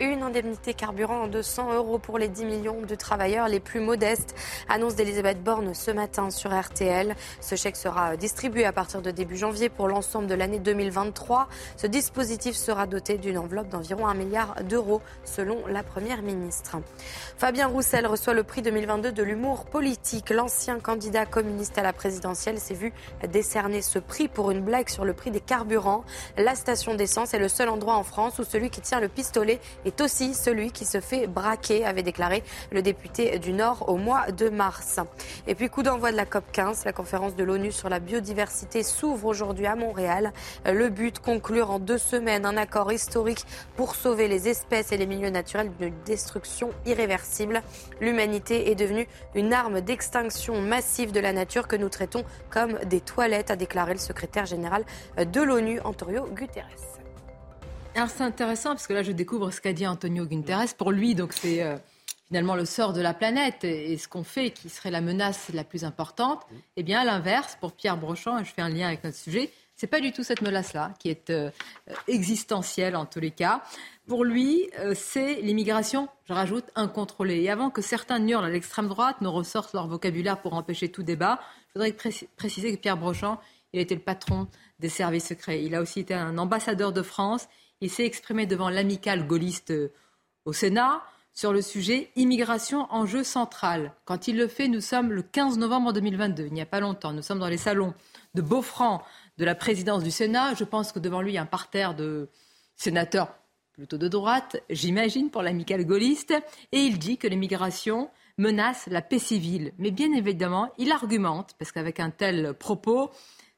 Une 0.00 0.22
indemnité 0.22 0.72
carburant 0.72 1.26
de 1.26 1.32
200 1.32 1.74
euros 1.74 1.98
pour 1.98 2.18
les 2.18 2.28
10 2.28 2.44
millions 2.46 2.80
de 2.80 2.94
travailleurs 2.94 3.48
les 3.48 3.60
plus 3.60 3.80
modestes, 3.80 4.34
annonce 4.68 4.94
d'Elisabeth 4.94 5.42
Borne 5.42 5.74
ce 5.74 5.90
matin 5.90 6.30
sur 6.30 6.58
RTL. 6.58 7.14
Ce 7.40 7.54
chèque 7.54 7.76
sera 7.76 8.16
distribué 8.16 8.64
à 8.64 8.72
partir 8.72 9.02
de 9.02 9.10
début 9.10 9.36
janvier 9.36 9.68
pour 9.68 9.88
l'ensemble 9.88 10.26
de 10.26 10.34
l'année 10.34 10.58
2023. 10.58 11.48
Ce 11.76 11.86
dispositif 11.86 12.56
sera 12.56 12.86
doté 12.86 13.18
d'une 13.18 13.36
enveloppe 13.36 13.68
d'environ 13.68 14.06
1 14.06 14.14
milliard 14.14 14.54
d'euros 14.64 15.02
selon 15.24 15.66
la 15.66 15.82
Première 15.82 16.22
ministre. 16.22 16.78
Fabien 17.36 17.66
Roussel 17.66 18.06
reçoit 18.06 18.34
le 18.34 18.42
prix 18.42 18.62
2022 18.62 19.12
de 19.12 19.22
l'humour 19.22 19.66
politique. 19.66 20.30
L'ancien 20.30 20.80
candidat 20.80 21.26
communiste 21.26 21.76
à 21.76 21.82
la 21.82 21.92
présidentielle 21.92 22.58
s'est 22.58 22.74
vu 22.74 22.92
décerner 23.28 23.82
ce 23.82 23.98
prix 23.98 24.28
pour 24.28 24.50
une 24.50 24.62
blague 24.62 24.88
sur 24.88 25.04
le 25.04 25.12
prix 25.12 25.30
des 25.30 25.40
carburants. 25.40 26.04
La 26.38 26.54
station 26.54 26.94
d'essence 26.94 27.34
est 27.34 27.38
le 27.38 27.48
seul 27.48 27.68
endroit 27.68 27.96
en 27.96 28.02
France 28.02 28.38
où 28.38 28.44
celui 28.44 28.70
qui 28.70 28.80
tient 28.80 29.00
le 29.00 29.08
pistolet 29.08 29.60
est 29.84 29.89
est 29.90 30.00
aussi 30.00 30.34
celui 30.34 30.70
qui 30.70 30.84
se 30.84 31.00
fait 31.00 31.26
braquer, 31.26 31.84
avait 31.84 32.04
déclaré 32.04 32.44
le 32.70 32.80
député 32.80 33.40
du 33.40 33.52
Nord 33.52 33.88
au 33.88 33.96
mois 33.96 34.30
de 34.30 34.48
mars. 34.48 35.00
Et 35.48 35.56
puis 35.56 35.68
coup 35.68 35.82
d'envoi 35.82 36.12
de 36.12 36.16
la 36.16 36.26
COP 36.26 36.44
15, 36.52 36.84
la 36.84 36.92
conférence 36.92 37.34
de 37.34 37.42
l'ONU 37.42 37.72
sur 37.72 37.88
la 37.88 37.98
biodiversité 37.98 38.84
s'ouvre 38.84 39.26
aujourd'hui 39.26 39.66
à 39.66 39.74
Montréal. 39.74 40.32
Le 40.64 40.90
but, 40.90 41.18
conclure 41.18 41.72
en 41.72 41.80
deux 41.80 41.98
semaines 41.98 42.46
un 42.46 42.56
accord 42.56 42.92
historique 42.92 43.44
pour 43.74 43.96
sauver 43.96 44.28
les 44.28 44.48
espèces 44.48 44.92
et 44.92 44.96
les 44.96 45.06
milieux 45.06 45.30
naturels 45.30 45.72
d'une 45.80 45.94
destruction 46.04 46.70
irréversible. 46.86 47.60
L'humanité 48.00 48.70
est 48.70 48.76
devenue 48.76 49.08
une 49.34 49.52
arme 49.52 49.80
d'extinction 49.80 50.62
massive 50.62 51.10
de 51.10 51.18
la 51.18 51.32
nature 51.32 51.66
que 51.66 51.74
nous 51.74 51.88
traitons 51.88 52.22
comme 52.48 52.78
des 52.86 53.00
toilettes, 53.00 53.50
a 53.50 53.56
déclaré 53.56 53.94
le 53.94 53.98
secrétaire 53.98 54.46
général 54.46 54.84
de 55.18 55.40
l'ONU, 55.40 55.80
Antonio 55.82 56.28
Guterres. 56.32 56.89
C'est 57.94 58.22
intéressant 58.22 58.70
parce 58.70 58.86
que 58.86 58.92
là 58.92 59.02
je 59.02 59.12
découvre 59.12 59.50
ce 59.50 59.60
qu'a 59.60 59.72
dit 59.72 59.86
Antonio 59.86 60.24
Guterres. 60.24 60.74
Pour 60.76 60.90
lui, 60.92 61.14
donc 61.14 61.32
c'est 61.32 61.62
euh, 61.62 61.76
finalement 62.28 62.54
le 62.54 62.64
sort 62.64 62.92
de 62.92 63.00
la 63.00 63.14
planète 63.14 63.64
et, 63.64 63.96
ce 63.98 64.08
qu'on 64.08 64.24
fait 64.24 64.50
qui 64.50 64.68
serait 64.68 64.90
la 64.90 65.00
menace 65.00 65.50
la 65.52 65.64
plus 65.64 65.84
importante. 65.84 66.42
Eh 66.76 66.82
bien 66.82 67.00
à 67.00 67.04
l'inverse, 67.04 67.58
pour 67.60 67.72
Pierre 67.72 67.96
Brochant, 67.96 68.38
et 68.38 68.44
je 68.44 68.52
fais 68.52 68.62
un 68.62 68.68
lien 68.68 68.86
avec 68.86 69.04
notre 69.04 69.16
sujet, 69.16 69.50
C'est 69.74 69.86
pas 69.86 70.00
du 70.00 70.12
tout 70.12 70.22
cette 70.22 70.42
menace-là 70.42 70.92
qui 70.98 71.08
est 71.08 71.30
euh, 71.30 71.50
existentielle 72.06 72.96
en 72.96 73.06
tous 73.06 73.20
les 73.20 73.30
cas. 73.30 73.62
Pour 74.06 74.24
lui, 74.24 74.70
euh, 74.78 74.94
c'est 74.94 75.40
l'immigration, 75.40 76.08
je 76.28 76.32
rajoute, 76.32 76.66
incontrôlée. 76.74 77.42
Et 77.42 77.50
avant 77.50 77.70
que 77.70 77.82
certains 77.82 78.26
hurlent 78.26 78.44
à 78.44 78.50
l'extrême 78.50 78.88
droite 78.88 79.20
ne 79.20 79.28
ressortent 79.28 79.72
leur 79.72 79.86
vocabulaire 79.86 80.40
pour 80.40 80.54
empêcher 80.54 80.90
tout 80.90 81.02
débat, 81.02 81.40
je 81.68 81.80
voudrais 81.80 81.96
préciser 82.36 82.74
que 82.74 82.80
Pierre 82.80 82.96
Brochant, 82.96 83.40
il 83.72 83.80
était 83.80 83.94
le 83.94 84.00
patron 84.00 84.48
des 84.80 84.88
services 84.88 85.28
secrets. 85.28 85.62
Il 85.64 85.74
a 85.74 85.80
aussi 85.80 86.00
été 86.00 86.14
un 86.14 86.38
ambassadeur 86.38 86.92
de 86.92 87.02
France. 87.02 87.48
Il 87.82 87.90
s'est 87.90 88.04
exprimé 88.04 88.46
devant 88.46 88.68
l'amicale 88.68 89.26
gaulliste 89.26 89.70
euh, 89.70 89.92
au 90.44 90.52
Sénat 90.52 91.02
sur 91.32 91.52
le 91.52 91.62
sujet 91.62 92.10
immigration 92.16 92.86
enjeu 92.90 93.24
central. 93.24 93.94
Quand 94.04 94.28
il 94.28 94.36
le 94.36 94.48
fait, 94.48 94.68
nous 94.68 94.82
sommes 94.82 95.12
le 95.12 95.22
15 95.22 95.56
novembre 95.56 95.92
2022, 95.92 96.46
il 96.46 96.52
n'y 96.52 96.60
a 96.60 96.66
pas 96.66 96.80
longtemps. 96.80 97.12
Nous 97.12 97.22
sommes 97.22 97.38
dans 97.38 97.48
les 97.48 97.56
salons 97.56 97.94
de 98.34 98.42
Beaufranc 98.42 99.02
de 99.38 99.44
la 99.46 99.54
présidence 99.54 100.02
du 100.02 100.10
Sénat. 100.10 100.54
Je 100.54 100.64
pense 100.64 100.92
que 100.92 100.98
devant 100.98 101.22
lui, 101.22 101.32
il 101.32 101.34
y 101.36 101.38
a 101.38 101.42
un 101.42 101.46
parterre 101.46 101.94
de 101.94 102.28
sénateurs 102.76 103.34
plutôt 103.72 103.96
de 103.96 104.08
droite, 104.08 104.62
j'imagine, 104.68 105.30
pour 105.30 105.42
l'amical 105.42 105.86
gaulliste. 105.86 106.34
Et 106.72 106.80
il 106.80 106.98
dit 106.98 107.16
que 107.16 107.28
l'immigration 107.28 108.10
menace 108.36 108.86
la 108.90 109.00
paix 109.00 109.18
civile. 109.18 109.72
Mais 109.78 109.90
bien 109.90 110.12
évidemment, 110.12 110.70
il 110.76 110.92
argumente, 110.92 111.54
parce 111.58 111.72
qu'avec 111.72 112.00
un 112.00 112.10
tel 112.10 112.52
propos, 112.52 113.10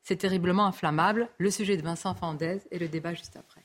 c'est 0.03 0.17
terriblement 0.17 0.67
inflammable. 0.67 1.29
Le 1.39 1.51
sujet 1.51 1.77
de 1.77 1.83
Vincent 1.83 2.15
Fandez 2.15 2.61
et 2.71 2.79
le 2.79 2.87
débat 2.87 3.15
juste 3.15 3.37
après. 3.37 3.62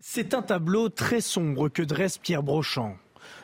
C'est 0.00 0.34
un 0.34 0.42
tableau 0.42 0.88
très 0.88 1.20
sombre 1.20 1.68
que 1.68 1.82
dresse 1.82 2.18
Pierre 2.18 2.42
Brochant. 2.42 2.96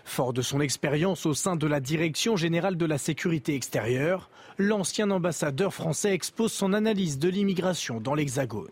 Fort 0.04 0.32
de 0.32 0.42
son 0.42 0.60
expérience 0.60 1.26
au 1.26 1.34
sein 1.34 1.56
de 1.56 1.66
la 1.66 1.80
Direction 1.80 2.36
générale 2.36 2.76
de 2.76 2.86
la 2.86 2.98
sécurité 2.98 3.54
extérieure, 3.54 4.30
l'ancien 4.58 5.10
ambassadeur 5.10 5.72
français 5.72 6.12
expose 6.12 6.52
son 6.52 6.72
analyse 6.72 7.18
de 7.18 7.28
l'immigration 7.28 8.00
dans 8.00 8.14
l'Hexagone. 8.14 8.70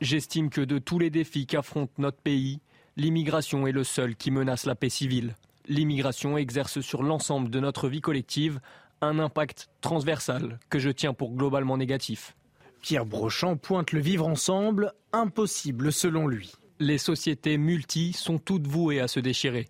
J'estime 0.00 0.50
que 0.50 0.60
de 0.60 0.78
tous 0.78 0.98
les 0.98 1.10
défis 1.10 1.46
qu'affronte 1.46 1.90
notre 1.98 2.18
pays, 2.18 2.60
l'immigration 2.96 3.66
est 3.66 3.72
le 3.72 3.84
seul 3.84 4.16
qui 4.16 4.30
menace 4.30 4.66
la 4.66 4.74
paix 4.74 4.90
civile. 4.90 5.34
L'immigration 5.66 6.36
exerce 6.36 6.80
sur 6.80 7.02
l'ensemble 7.02 7.48
de 7.50 7.58
notre 7.58 7.88
vie 7.88 8.02
collective 8.02 8.60
un 9.00 9.18
impact 9.18 9.70
transversal 9.80 10.58
que 10.68 10.78
je 10.78 10.90
tiens 10.90 11.14
pour 11.14 11.32
globalement 11.32 11.78
négatif. 11.78 12.36
Pierre 12.82 13.06
Brochant 13.06 13.56
pointe 13.56 13.92
le 13.92 14.00
vivre 14.00 14.26
ensemble, 14.26 14.92
impossible 15.12 15.90
selon 15.90 16.26
lui. 16.26 16.52
Les 16.80 16.98
sociétés 16.98 17.56
multi 17.56 18.12
sont 18.12 18.38
toutes 18.38 18.66
vouées 18.66 18.98
à 18.98 19.06
se 19.06 19.20
déchirer. 19.20 19.68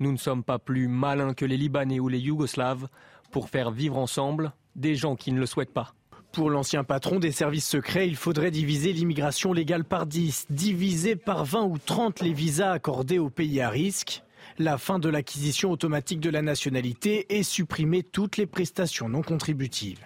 Nous 0.00 0.10
ne 0.10 0.16
sommes 0.16 0.42
pas 0.42 0.58
plus 0.58 0.88
malins 0.88 1.32
que 1.32 1.44
les 1.44 1.56
Libanais 1.56 2.00
ou 2.00 2.08
les 2.08 2.18
Yougoslaves 2.18 2.88
pour 3.30 3.48
faire 3.48 3.70
vivre 3.70 3.96
ensemble 3.96 4.52
des 4.74 4.96
gens 4.96 5.14
qui 5.14 5.30
ne 5.30 5.38
le 5.38 5.46
souhaitent 5.46 5.72
pas. 5.72 5.94
Pour 6.32 6.50
l'ancien 6.50 6.82
patron 6.82 7.20
des 7.20 7.30
services 7.30 7.68
secrets, 7.68 8.08
il 8.08 8.16
faudrait 8.16 8.50
diviser 8.50 8.92
l'immigration 8.92 9.52
légale 9.52 9.84
par 9.84 10.06
10, 10.06 10.46
diviser 10.50 11.14
par 11.14 11.44
20 11.44 11.64
ou 11.64 11.78
30 11.78 12.20
les 12.20 12.32
visas 12.32 12.72
accordés 12.72 13.18
aux 13.18 13.30
pays 13.30 13.60
à 13.60 13.68
risque, 13.68 14.22
la 14.58 14.76
fin 14.76 14.98
de 14.98 15.08
l'acquisition 15.08 15.70
automatique 15.70 16.20
de 16.20 16.30
la 16.30 16.42
nationalité 16.42 17.26
et 17.36 17.44
supprimer 17.44 18.02
toutes 18.02 18.36
les 18.36 18.46
prestations 18.46 19.08
non 19.08 19.22
contributives. 19.22 20.04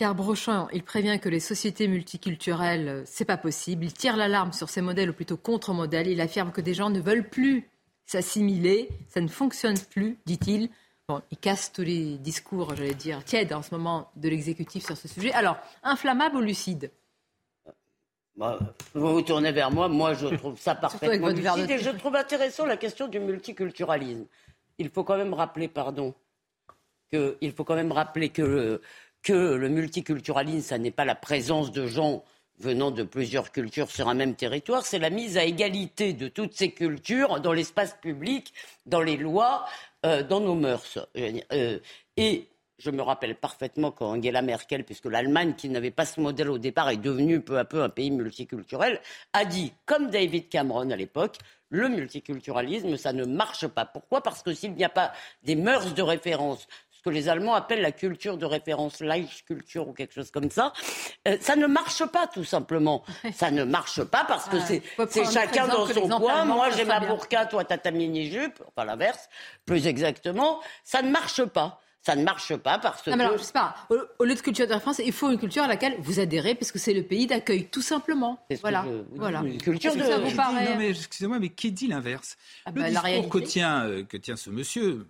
Pierre 0.00 0.14
Brochant, 0.14 0.66
il 0.72 0.82
prévient 0.82 1.20
que 1.20 1.28
les 1.28 1.40
sociétés 1.40 1.86
multiculturelles, 1.86 3.02
c'est 3.04 3.26
pas 3.26 3.36
possible. 3.36 3.84
Il 3.84 3.92
tire 3.92 4.16
l'alarme 4.16 4.54
sur 4.54 4.70
ces 4.70 4.80
modèles 4.80 5.10
ou 5.10 5.12
plutôt 5.12 5.36
contre-modèles. 5.36 6.06
Il 6.06 6.22
affirme 6.22 6.52
que 6.52 6.62
des 6.62 6.72
gens 6.72 6.88
ne 6.88 7.00
veulent 7.00 7.28
plus 7.28 7.68
s'assimiler. 8.06 8.88
Ça 9.10 9.20
ne 9.20 9.28
fonctionne 9.28 9.78
plus, 9.90 10.16
dit-il. 10.24 10.70
Bon, 11.06 11.20
il 11.30 11.36
casse 11.36 11.70
tous 11.70 11.82
les 11.82 12.16
discours, 12.16 12.74
j'allais 12.74 12.94
dire, 12.94 13.22
tièdes 13.24 13.52
en 13.52 13.60
ce 13.60 13.74
moment 13.74 14.10
de 14.16 14.30
l'exécutif 14.30 14.86
sur 14.86 14.96
ce 14.96 15.06
sujet. 15.06 15.32
Alors, 15.32 15.58
inflammable 15.82 16.36
ou 16.36 16.40
lucide? 16.40 16.90
Bah, 18.38 18.58
vous 18.94 19.12
vous 19.12 19.20
tournez 19.20 19.52
vers 19.52 19.70
moi, 19.70 19.88
moi 19.88 20.14
je 20.14 20.28
trouve 20.28 20.58
ça 20.58 20.74
parfaitement 20.76 21.28
lucide 21.28 21.70
et 21.70 21.78
je 21.78 21.90
trouve 21.90 22.16
intéressant 22.16 22.64
la 22.64 22.78
question 22.78 23.06
du 23.06 23.20
multiculturalisme. 23.20 24.24
Il 24.78 24.88
faut 24.88 25.04
quand 25.04 25.18
même 25.18 25.34
rappeler, 25.34 25.68
pardon, 25.68 26.14
que, 27.12 27.36
il 27.42 27.52
faut 27.52 27.64
quand 27.64 27.74
même 27.74 27.92
rappeler 27.92 28.30
que 28.30 28.40
le, 28.40 28.82
que 29.22 29.32
le 29.54 29.68
multiculturalisme, 29.68 30.68
ça 30.68 30.78
n'est 30.78 30.90
pas 30.90 31.04
la 31.04 31.14
présence 31.14 31.72
de 31.72 31.86
gens 31.86 32.24
venant 32.60 32.90
de 32.90 33.02
plusieurs 33.02 33.52
cultures 33.52 33.90
sur 33.90 34.08
un 34.08 34.14
même 34.14 34.34
territoire, 34.34 34.84
c'est 34.84 34.98
la 34.98 35.10
mise 35.10 35.38
à 35.38 35.44
égalité 35.44 36.12
de 36.12 36.28
toutes 36.28 36.54
ces 36.54 36.72
cultures 36.72 37.40
dans 37.40 37.52
l'espace 37.52 37.96
public, 38.00 38.52
dans 38.86 39.00
les 39.00 39.16
lois, 39.16 39.64
euh, 40.04 40.22
dans 40.22 40.40
nos 40.40 40.54
mœurs. 40.54 40.98
Euh, 41.16 41.78
et 42.16 42.48
je 42.78 42.90
me 42.90 43.02
rappelle 43.02 43.34
parfaitement 43.34 43.90
quand 43.90 44.16
Angela 44.16 44.42
Merkel, 44.42 44.84
puisque 44.84 45.06
l'Allemagne, 45.06 45.54
qui 45.56 45.68
n'avait 45.68 45.90
pas 45.90 46.04
ce 46.06 46.20
modèle 46.20 46.50
au 46.50 46.58
départ, 46.58 46.90
est 46.90 46.96
devenue 46.96 47.40
peu 47.40 47.58
à 47.58 47.64
peu 47.64 47.82
un 47.82 47.88
pays 47.88 48.10
multiculturel, 48.10 49.00
a 49.32 49.44
dit, 49.44 49.72
comme 49.86 50.10
David 50.10 50.48
Cameron 50.48 50.90
à 50.90 50.96
l'époque, 50.96 51.36
le 51.70 51.88
multiculturalisme, 51.88 52.96
ça 52.96 53.12
ne 53.12 53.24
marche 53.24 53.66
pas. 53.68 53.84
Pourquoi? 53.84 54.22
Parce 54.22 54.42
que 54.42 54.52
s'il 54.52 54.72
n'y 54.74 54.84
a 54.84 54.88
pas 54.88 55.12
des 55.44 55.56
mœurs 55.56 55.94
de 55.94 56.02
référence 56.02 56.66
ce 57.00 57.08
que 57.08 57.10
les 57.10 57.30
Allemands 57.30 57.54
appellent 57.54 57.80
la 57.80 57.92
culture 57.92 58.36
de 58.36 58.44
référence, 58.44 59.02
culture 59.46 59.88
ou 59.88 59.94
quelque 59.94 60.12
chose 60.12 60.30
comme 60.30 60.50
ça, 60.50 60.74
euh, 61.26 61.38
ça 61.40 61.56
ne 61.56 61.66
marche 61.66 62.04
pas 62.04 62.26
tout 62.26 62.44
simplement. 62.44 63.04
Ça 63.32 63.50
ne 63.50 63.64
marche 63.64 64.04
pas 64.04 64.24
parce 64.28 64.50
que 64.50 64.58
c'est 64.60 64.82
chacun 65.32 65.66
dans 65.66 65.86
son 65.86 66.08
coin. 66.08 66.44
Moi 66.44 66.68
j'ai 66.76 66.84
ma 66.84 67.00
burqa, 67.00 67.46
toi 67.46 67.64
t'as 67.64 67.78
ta 67.78 67.90
mini-jupe, 67.90 68.62
enfin 68.68 68.84
l'inverse, 68.84 69.30
plus 69.64 69.86
exactement. 69.86 70.60
Ça 70.84 71.00
ne 71.00 71.10
marche 71.10 71.42
pas 71.46 71.80
ça 72.02 72.16
ne 72.16 72.24
marche 72.24 72.56
pas 72.56 72.78
parce 72.78 73.02
que. 73.02 73.10
Non, 73.10 73.16
mais 73.18 73.24
alors, 73.24 73.36
je 73.36 73.42
sais 73.42 73.52
pas. 73.52 73.74
Au, 74.18 74.24
lieu 74.24 74.34
de 74.34 74.40
culture 74.40 74.66
de 74.66 74.72
référence, 74.72 75.02
il 75.04 75.12
faut 75.12 75.30
une 75.30 75.38
culture 75.38 75.62
à 75.62 75.68
laquelle 75.68 75.96
vous 75.98 76.18
adhérez 76.18 76.54
parce 76.54 76.72
que 76.72 76.78
c'est 76.78 76.94
le 76.94 77.02
pays 77.02 77.26
d'accueil, 77.26 77.66
tout 77.66 77.82
simplement. 77.82 78.38
Voilà. 78.62 78.86
voilà. 79.14 79.40
Une 79.40 79.60
culture 79.60 79.94
de. 79.94 80.02
Ça 80.02 80.18
vous 80.18 80.34
paraît... 80.34 80.70
Non, 80.70 80.76
mais 80.78 80.90
excusez-moi, 80.90 81.38
mais 81.38 81.50
qui 81.50 81.72
dit 81.72 81.88
l'inverse? 81.88 82.38
Ah 82.64 82.70
Le 82.74 82.80
bah, 82.80 82.88
discours 82.88 83.28
que 83.28 83.38
tient, 83.40 83.84
euh, 83.84 84.02
que 84.02 84.16
tient 84.16 84.36
ce 84.36 84.48
monsieur, 84.48 85.06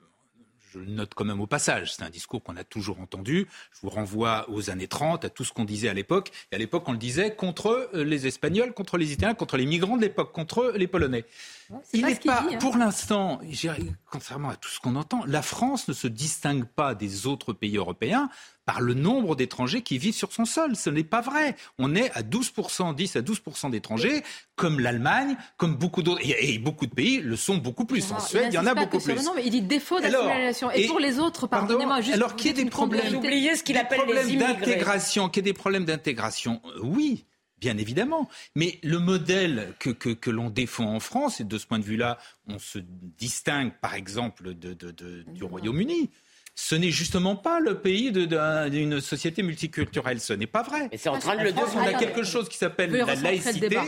je 0.72 0.78
le 0.78 0.86
note 0.86 1.14
quand 1.14 1.24
même 1.24 1.40
au 1.40 1.46
passage, 1.46 1.94
c'est 1.94 2.02
un 2.02 2.10
discours 2.10 2.42
qu'on 2.42 2.56
a 2.56 2.64
toujours 2.64 3.00
entendu. 3.00 3.48
Je 3.72 3.80
vous 3.82 3.90
renvoie 3.90 4.48
aux 4.50 4.70
années 4.70 4.88
30, 4.88 5.24
à 5.24 5.30
tout 5.30 5.44
ce 5.44 5.52
qu'on 5.52 5.64
disait 5.64 5.88
à 5.88 5.94
l'époque. 5.94 6.30
Et 6.52 6.56
à 6.56 6.58
l'époque, 6.58 6.84
on 6.86 6.92
le 6.92 6.98
disait 6.98 7.34
contre 7.34 7.90
euh, 7.94 8.04
les 8.04 8.26
Espagnols, 8.26 8.72
contre 8.72 8.96
les 8.96 9.12
Italiens, 9.12 9.34
contre 9.34 9.56
les 9.56 9.66
migrants 9.66 9.96
de 9.96 10.02
l'époque, 10.02 10.32
contre 10.32 10.72
les 10.76 10.86
Polonais. 10.86 11.24
il 11.92 12.04
n'est 12.04 12.14
pas, 12.14 12.44
hein. 12.50 12.58
pour 12.58 12.76
l'instant, 12.76 13.40
contrairement 14.10 14.50
à 14.50 14.56
tout 14.56 14.68
ce 14.68 14.80
qu'on 14.80 14.96
entend, 14.96 15.24
la 15.26 15.42
France 15.42 15.88
ne 15.88 15.92
se 15.92 16.06
distingue 16.06 16.64
pas 16.64 16.94
des 16.94 17.26
autres 17.26 17.52
pays 17.52 17.76
européens 17.76 18.30
par 18.70 18.80
le 18.80 18.94
nombre 18.94 19.34
d'étrangers 19.34 19.82
qui 19.82 19.98
vivent 19.98 20.14
sur 20.14 20.32
son 20.32 20.44
sol. 20.44 20.76
Ce 20.76 20.90
n'est 20.90 21.02
pas 21.02 21.22
vrai. 21.22 21.56
On 21.80 21.96
est 21.96 22.12
à 22.12 22.22
12%, 22.22 22.94
10 22.94 23.16
à 23.16 23.20
12% 23.20 23.68
d'étrangers, 23.68 24.22
comme 24.54 24.78
l'Allemagne, 24.78 25.36
comme 25.56 25.74
beaucoup 25.74 26.04
d'autres. 26.04 26.20
Et, 26.22 26.56
beaucoup 26.60 26.86
de 26.86 26.94
pays 26.94 27.20
le 27.20 27.34
sont 27.34 27.56
beaucoup 27.56 27.84
plus. 27.84 28.12
En 28.12 28.20
Suède, 28.20 28.46
il 28.52 28.54
y 28.54 28.58
en 28.58 28.66
a 28.66 28.74
beaucoup 28.76 29.00
plus. 29.00 29.24
Non, 29.24 29.32
mais 29.34 29.42
il 29.44 29.50
dit 29.50 29.62
défaut 29.62 29.98
d'assimilation. 29.98 30.70
Et, 30.70 30.86
pour 30.86 31.00
les 31.00 31.18
autres, 31.18 31.48
pardonnez-moi, 31.48 32.00
juste. 32.00 32.14
Alors, 32.14 32.36
qu'il 32.36 32.46
y 32.46 32.50
ait 32.50 32.62
des 32.62 32.70
problèmes. 32.70 33.12
Oubliez 33.16 33.56
ce 33.56 33.64
qu'il 33.64 33.76
appelle 33.76 34.02
les 34.06 34.36
d'intégration, 34.36 35.28
qu'il 35.28 35.44
y 35.44 35.48
ait 35.48 35.52
des 35.52 35.58
problèmes 35.58 35.84
d'intégration, 35.84 36.62
euh, 36.66 36.78
oui. 36.84 37.24
Bien 37.58 37.76
évidemment. 37.76 38.28
Mais 38.54 38.78
le 38.84 39.00
modèle 39.00 39.74
que, 39.80 39.90
que, 39.90 40.10
que 40.10 40.30
l'on 40.30 40.48
défend 40.48 40.94
en 40.94 41.00
France, 41.00 41.40
et 41.40 41.44
de 41.44 41.58
ce 41.58 41.66
point 41.66 41.80
de 41.80 41.84
vue-là, 41.84 42.18
on 42.46 42.60
se 42.60 42.78
distingue 43.18 43.72
par 43.80 43.94
exemple 43.94 44.54
de, 44.54 44.74
de, 44.74 44.92
de, 44.92 45.24
du 45.24 45.42
Royaume-Uni 45.42 46.08
ce 46.62 46.74
n'est 46.74 46.90
justement 46.90 47.36
pas 47.36 47.58
le 47.58 47.80
pays 47.80 48.12
d'une 48.12 49.00
société 49.00 49.42
multiculturelle. 49.42 50.20
Ce 50.20 50.34
n'est 50.34 50.46
pas 50.46 50.62
vrai. 50.62 50.90
c'est 50.94 51.08
en 51.08 51.18
train 51.18 51.36
de 51.36 51.42
le 51.42 51.52
On 51.74 51.80
a 51.80 51.94
quelque 51.94 52.22
chose 52.22 52.48
qui 52.50 52.58
s'appelle 52.58 52.92
la 52.92 53.14
laïcité 53.14 53.78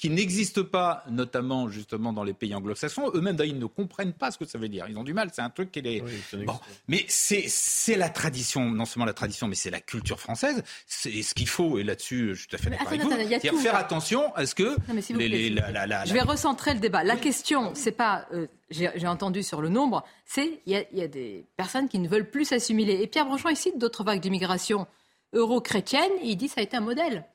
qui 0.00 0.08
n'existe 0.08 0.62
pas, 0.62 1.04
notamment 1.10 1.68
justement 1.68 2.14
dans 2.14 2.24
les 2.24 2.32
pays 2.32 2.54
anglo-saxons. 2.54 3.10
Eux-mêmes, 3.12 3.36
d'ailleurs, 3.36 3.54
ils 3.54 3.60
ne 3.60 3.66
comprennent 3.66 4.14
pas 4.14 4.30
ce 4.30 4.38
que 4.38 4.46
ça 4.46 4.56
veut 4.56 4.70
dire. 4.70 4.86
Ils 4.88 4.96
ont 4.96 5.04
du 5.04 5.12
mal. 5.12 5.28
C'est 5.30 5.42
un 5.42 5.50
truc 5.50 5.70
qui 5.70 5.80
est. 5.80 6.02
bon. 6.46 6.58
Mais 6.88 7.04
c'est 7.06 7.96
la 7.96 8.08
tradition, 8.08 8.70
non 8.70 8.86
seulement 8.86 9.04
la 9.04 9.12
tradition, 9.12 9.46
mais 9.46 9.54
c'est 9.54 9.70
la 9.70 9.80
culture 9.80 10.18
française. 10.18 10.62
C'est 10.86 11.20
ce 11.20 11.34
qu'il 11.34 11.48
faut. 11.48 11.78
Et 11.78 11.84
là-dessus, 11.84 12.30
je 12.32 12.40
suis 12.40 12.48
tout 12.48 12.56
à 12.56 12.58
fait 12.58 12.70
d'accord 12.70 12.88
avec 12.88 13.02
vous. 13.02 13.58
faire 13.58 13.76
attention 13.76 14.34
à 14.34 14.46
ce 14.46 14.54
que. 14.54 14.74
je 14.88 16.12
vais 16.14 16.22
recentrer 16.22 16.72
le 16.72 16.80
débat. 16.80 17.04
La 17.04 17.16
question, 17.16 17.72
c'est 17.74 17.92
pas. 17.92 18.26
Euh, 18.32 18.46
j'ai 18.70 19.06
entendu 19.06 19.42
sur 19.42 19.60
le 19.60 19.68
nombre, 19.68 20.02
c'est 20.24 20.62
il 20.64 20.86
y, 20.92 21.02
a 21.02 21.08
des 21.08 21.44
personnes 21.58 21.90
qui 21.90 21.98
ne 21.98 22.08
veulent 22.08 22.30
plus 22.30 22.46
s'assimiler. 22.46 23.00
Et 23.02 23.06
Pierre 23.06 23.26
Branchon, 23.26 23.50
il 23.50 23.56
cite 23.56 23.76
d'autres 23.76 24.04
vagues 24.04 24.20
d'immigration 24.20 24.86
euro-chrétienne, 25.34 26.10
il 26.22 26.36
dit 26.36 26.48
ça 26.48 26.60
a 26.60 26.62
été 26.62 26.76
un 26.76 26.80
modèle. 26.80 27.26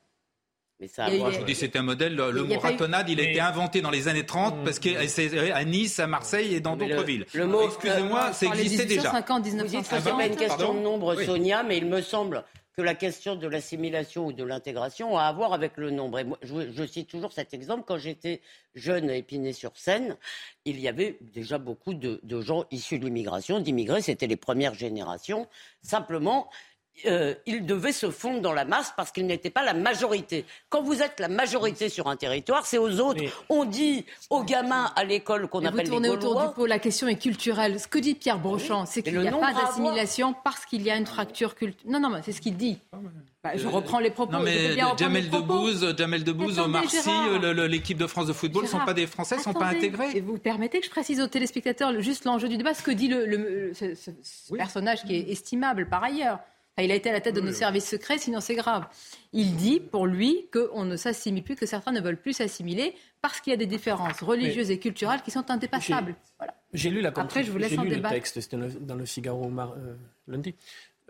Mais 0.80 0.88
ça, 0.88 1.08
je 1.08 1.38
vous 1.38 1.44
dis, 1.44 1.54
c'est 1.54 1.74
un 1.76 1.82
modèle. 1.82 2.14
Le, 2.14 2.42
mot 2.42 2.58
ratonnade, 2.58 3.08
il 3.08 3.18
a 3.18 3.22
été 3.22 3.40
inventé 3.40 3.80
dans 3.80 3.90
les 3.90 4.08
années 4.08 4.26
30 4.26 4.64
parce 4.64 4.78
qu'à 4.78 5.64
Nice, 5.64 5.98
à 5.98 6.06
Marseille 6.06 6.54
et 6.54 6.60
dans 6.60 6.76
d'autres 6.76 7.04
villes. 7.04 7.26
Le 7.32 7.46
mot, 7.46 7.62
excusez-moi, 7.66 8.32
ça 8.32 8.46
existait 8.46 8.84
déjà. 8.84 9.10
50, 9.10 9.44
1950. 9.44 9.62
Vous 9.62 9.76
dites 9.76 9.90
que 9.90 10.02
c'est 10.02 10.10
pas 10.10 10.26
une 10.26 10.36
question 10.36 10.74
de 10.74 10.80
nombre, 10.80 11.14
Sonia, 11.22 11.62
mais 11.62 11.78
il 11.78 11.86
me 11.86 12.02
semble 12.02 12.44
que 12.76 12.82
la 12.82 12.94
question 12.94 13.36
de 13.36 13.46
l'assimilation 13.48 14.26
ou 14.26 14.32
de 14.34 14.44
l'intégration 14.44 15.16
a 15.16 15.22
à 15.24 15.32
voir 15.32 15.54
avec 15.54 15.78
le 15.78 15.90
nombre. 15.90 16.18
Et 16.18 16.24
moi, 16.24 16.38
je, 16.42 16.86
cite 16.86 17.08
toujours 17.08 17.32
cet 17.32 17.54
exemple. 17.54 17.84
Quand 17.86 17.96
j'étais 17.96 18.42
jeune 18.74 19.08
à 19.08 19.16
Épinay-sur-Seine, 19.16 20.18
il 20.66 20.78
y 20.78 20.86
avait 20.86 21.16
déjà 21.22 21.56
beaucoup 21.56 21.94
de, 21.94 22.20
de 22.22 22.40
gens 22.42 22.66
issus 22.70 22.98
de 22.98 23.06
l'immigration, 23.06 23.60
d'immigrés. 23.60 24.02
C'était 24.02 24.26
les 24.26 24.36
premières 24.36 24.74
générations. 24.74 25.48
Simplement, 25.80 26.50
euh, 27.04 27.34
il 27.46 27.66
devait 27.66 27.92
se 27.92 28.10
fondre 28.10 28.40
dans 28.40 28.52
la 28.52 28.64
masse 28.64 28.92
parce 28.96 29.10
qu'il 29.10 29.26
n'était 29.26 29.50
pas 29.50 29.64
la 29.64 29.74
majorité. 29.74 30.44
Quand 30.68 30.82
vous 30.82 31.02
êtes 31.02 31.20
la 31.20 31.28
majorité 31.28 31.88
sur 31.88 32.06
un 32.08 32.16
territoire, 32.16 32.66
c'est 32.66 32.78
aux 32.78 33.00
autres. 33.00 33.22
On 33.48 33.64
dit 33.64 34.06
aux 34.30 34.42
gamins 34.44 34.92
à 34.96 35.04
l'école 35.04 35.48
qu'on 35.48 35.64
appelle 35.64 35.88
vous 35.88 36.00
les 36.00 36.08
autour 36.08 36.40
du 36.40 36.54
pot. 36.54 36.66
La 36.66 36.78
question 36.78 37.08
est 37.08 37.16
culturelle. 37.16 37.78
Ce 37.78 37.88
que 37.88 37.98
dit 37.98 38.14
Pierre 38.14 38.38
Brochant, 38.38 38.86
c'est 38.86 39.02
qu'il 39.02 39.18
n'y 39.20 39.28
a 39.28 39.32
pas 39.32 39.52
d'assimilation 39.52 40.34
parce 40.44 40.64
qu'il 40.64 40.82
y 40.82 40.90
a 40.90 40.96
une 40.96 41.06
fracture 41.06 41.54
culturelle. 41.54 41.90
Non, 41.90 42.00
non, 42.00 42.20
c'est 42.24 42.32
ce 42.32 42.40
qu'il 42.40 42.56
dit. 42.56 42.78
Bah, 43.44 43.56
je 43.56 43.68
reprends 43.68 44.00
les 44.00 44.10
propos. 44.10 44.32
Non, 44.32 44.40
mais 44.40 44.76
Jamel 44.96 45.30
Debbouze, 45.30 45.94
Jamel 45.96 46.24
Debbouze, 46.24 46.58
Omar 46.58 46.82
l'équipe 47.68 47.98
de 47.98 48.06
France 48.06 48.26
de 48.26 48.32
football 48.32 48.64
ne 48.64 48.68
sont 48.68 48.84
pas 48.84 48.94
des 48.94 49.06
Français, 49.06 49.36
ne 49.36 49.42
sont 49.42 49.52
pas 49.52 49.66
intégrés. 49.66 50.16
Et 50.16 50.20
vous 50.20 50.38
permettez 50.38 50.80
que 50.80 50.86
je 50.86 50.90
précise 50.90 51.20
aux 51.20 51.26
téléspectateurs 51.26 52.00
juste 52.00 52.24
l'enjeu 52.24 52.48
du 52.48 52.56
débat, 52.56 52.74
ce 52.74 52.82
que 52.82 52.90
dit 52.90 53.08
le, 53.08 53.72
ce, 53.74 54.54
personnage 54.54 55.04
qui 55.04 55.14
est 55.14 55.30
estimable 55.30 55.88
par 55.88 56.02
ailleurs. 56.02 56.38
Il 56.78 56.92
a 56.92 56.94
été 56.94 57.08
à 57.08 57.12
la 57.12 57.22
tête 57.22 57.34
de 57.34 57.40
nos 57.40 57.52
services 57.52 57.86
secrets, 57.86 58.18
sinon 58.18 58.40
c'est 58.40 58.54
grave. 58.54 58.86
Il 59.32 59.56
dit, 59.56 59.80
pour 59.80 60.06
lui, 60.06 60.48
qu'on 60.52 60.84
ne 60.84 60.96
s'assimile 60.96 61.42
plus, 61.42 61.56
que 61.56 61.64
certains 61.64 61.92
ne 61.92 62.00
veulent 62.00 62.20
plus 62.20 62.34
s'assimiler 62.34 62.94
parce 63.22 63.40
qu'il 63.40 63.50
y 63.50 63.54
a 63.54 63.56
des 63.56 63.66
différences 63.66 64.20
religieuses 64.20 64.70
et 64.70 64.78
culturelles 64.78 65.22
qui 65.22 65.30
sont 65.30 65.50
indépassables. 65.50 66.14
J'ai 66.74 66.90
lu 66.90 67.00
la 67.00 67.08
Après, 67.16 67.44
je 67.44 67.50
vous 67.50 67.56
laisse 67.56 67.76
lu 67.78 67.88
le 67.88 68.02
texte, 68.02 68.40
c'était 68.40 68.58
dans 68.80 68.94
le 68.94 69.06
Figaro 69.06 69.50
euh, 69.50 69.94
lundi. 70.28 70.54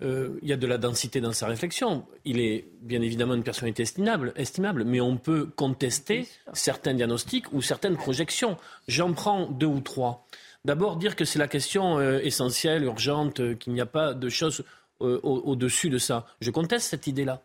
Euh, 0.02 0.38
il 0.42 0.48
y 0.48 0.52
a 0.52 0.56
de 0.56 0.66
la 0.66 0.78
densité 0.78 1.20
dans 1.20 1.32
sa 1.32 1.46
réflexion. 1.46 2.06
Il 2.24 2.38
est 2.38 2.68
bien 2.82 3.02
évidemment 3.02 3.34
une 3.34 3.42
personnalité 3.42 3.82
estimable, 3.82 4.32
estimable 4.36 4.84
mais 4.84 5.00
on 5.00 5.16
peut 5.16 5.46
contester 5.46 6.28
certains 6.52 6.94
diagnostics 6.94 7.52
ou 7.52 7.62
certaines 7.62 7.96
projections. 7.96 8.56
J'en 8.88 9.14
prends 9.14 9.46
deux 9.46 9.66
ou 9.66 9.80
trois. 9.80 10.26
D'abord, 10.64 10.96
dire 10.96 11.16
que 11.16 11.24
c'est 11.24 11.38
la 11.38 11.48
question 11.48 11.98
euh, 11.98 12.20
essentielle, 12.22 12.84
urgente, 12.84 13.58
qu'il 13.58 13.72
n'y 13.72 13.80
a 13.80 13.86
pas 13.86 14.14
de 14.14 14.28
choses 14.28 14.64
euh, 15.02 15.20
au-dessus 15.22 15.90
de 15.90 15.98
ça. 15.98 16.26
Je 16.40 16.50
conteste 16.50 16.88
cette 16.88 17.06
idée-là. 17.06 17.42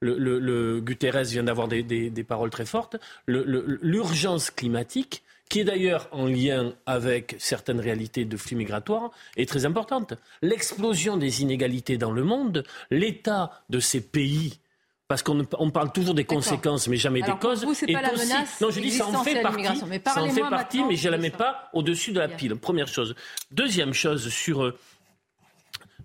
Le, 0.00 0.80
Guterres 0.80 1.24
vient 1.24 1.44
d'avoir 1.44 1.68
des, 1.68 2.24
paroles 2.26 2.50
très 2.50 2.66
fortes. 2.66 2.96
L'urgence 3.26 4.50
climatique, 4.50 5.22
qui 5.48 5.60
est 5.60 5.64
d'ailleurs 5.64 6.08
en 6.12 6.26
lien 6.26 6.74
avec 6.86 7.36
certaines 7.38 7.80
réalités 7.80 8.24
de 8.24 8.36
flux 8.36 8.56
migratoires, 8.56 9.10
est 9.36 9.48
très 9.48 9.64
importante. 9.64 10.14
L'explosion 10.42 11.16
des 11.16 11.42
inégalités 11.42 11.96
dans 11.96 12.12
le 12.12 12.22
monde, 12.22 12.64
l'état 12.90 13.62
de 13.70 13.80
ces 13.80 14.00
pays 14.00 14.58
parce 15.06 15.22
qu'on 15.22 15.70
parle 15.70 15.92
toujours 15.92 16.14
des 16.14 16.24
conséquences, 16.24 16.88
mais 16.88 16.96
jamais 16.96 17.20
des 17.20 17.32
causes. 17.32 17.64
Vous, 17.64 17.74
pas 17.74 18.00
la 18.00 18.12
menace 18.12 18.60
non, 18.60 18.70
je 18.70 18.80
dis 18.80 18.90
ça 18.90 19.06
en 19.06 19.22
fait 19.22 19.42
partie, 19.42 19.62
mais 19.86 20.00
ça 20.02 20.22
en 20.22 20.30
fait 20.30 20.40
partie, 20.40 20.82
mais 20.84 20.96
je 20.96 21.08
ne 21.08 21.12
la 21.12 21.18
mets 21.18 21.30
pas 21.30 21.68
au-dessus 21.74 22.12
de 22.12 22.18
la 22.18 22.28
pile. 22.28 22.56
Première 22.56 22.88
chose. 22.88 23.14
Deuxième 23.50 23.92
chose 23.92 24.30
sur 24.30 24.64
euh, 24.64 24.78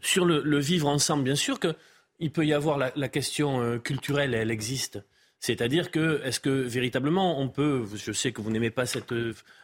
sur 0.02 0.26
le, 0.26 0.60
vivre 0.60 0.88
ensemble, 0.88 1.24
bien 1.24 1.36
sûr 1.36 1.60
qu'il 1.60 2.32
peut 2.32 2.45
y 2.45 2.54
avoir 2.54 2.78
la, 2.78 3.10
question 3.10 3.62
euh, 3.62 3.78
culturelle, 3.78 4.34
elle 4.34 4.52
existe. 4.52 5.00
C'est-à-dire 5.39 5.89
que, 5.89 6.22
est-ce 6.26 6.39
que 6.39 6.50
véritablement 6.50 7.39
on 7.39 7.47
peut, 7.47 7.86
je 7.95 8.12
sais 8.12 8.34
que 8.34 8.41
vous 8.41 8.52
n'aimez 8.52 8.72
pas 8.72 8.86
cette, 8.86 9.14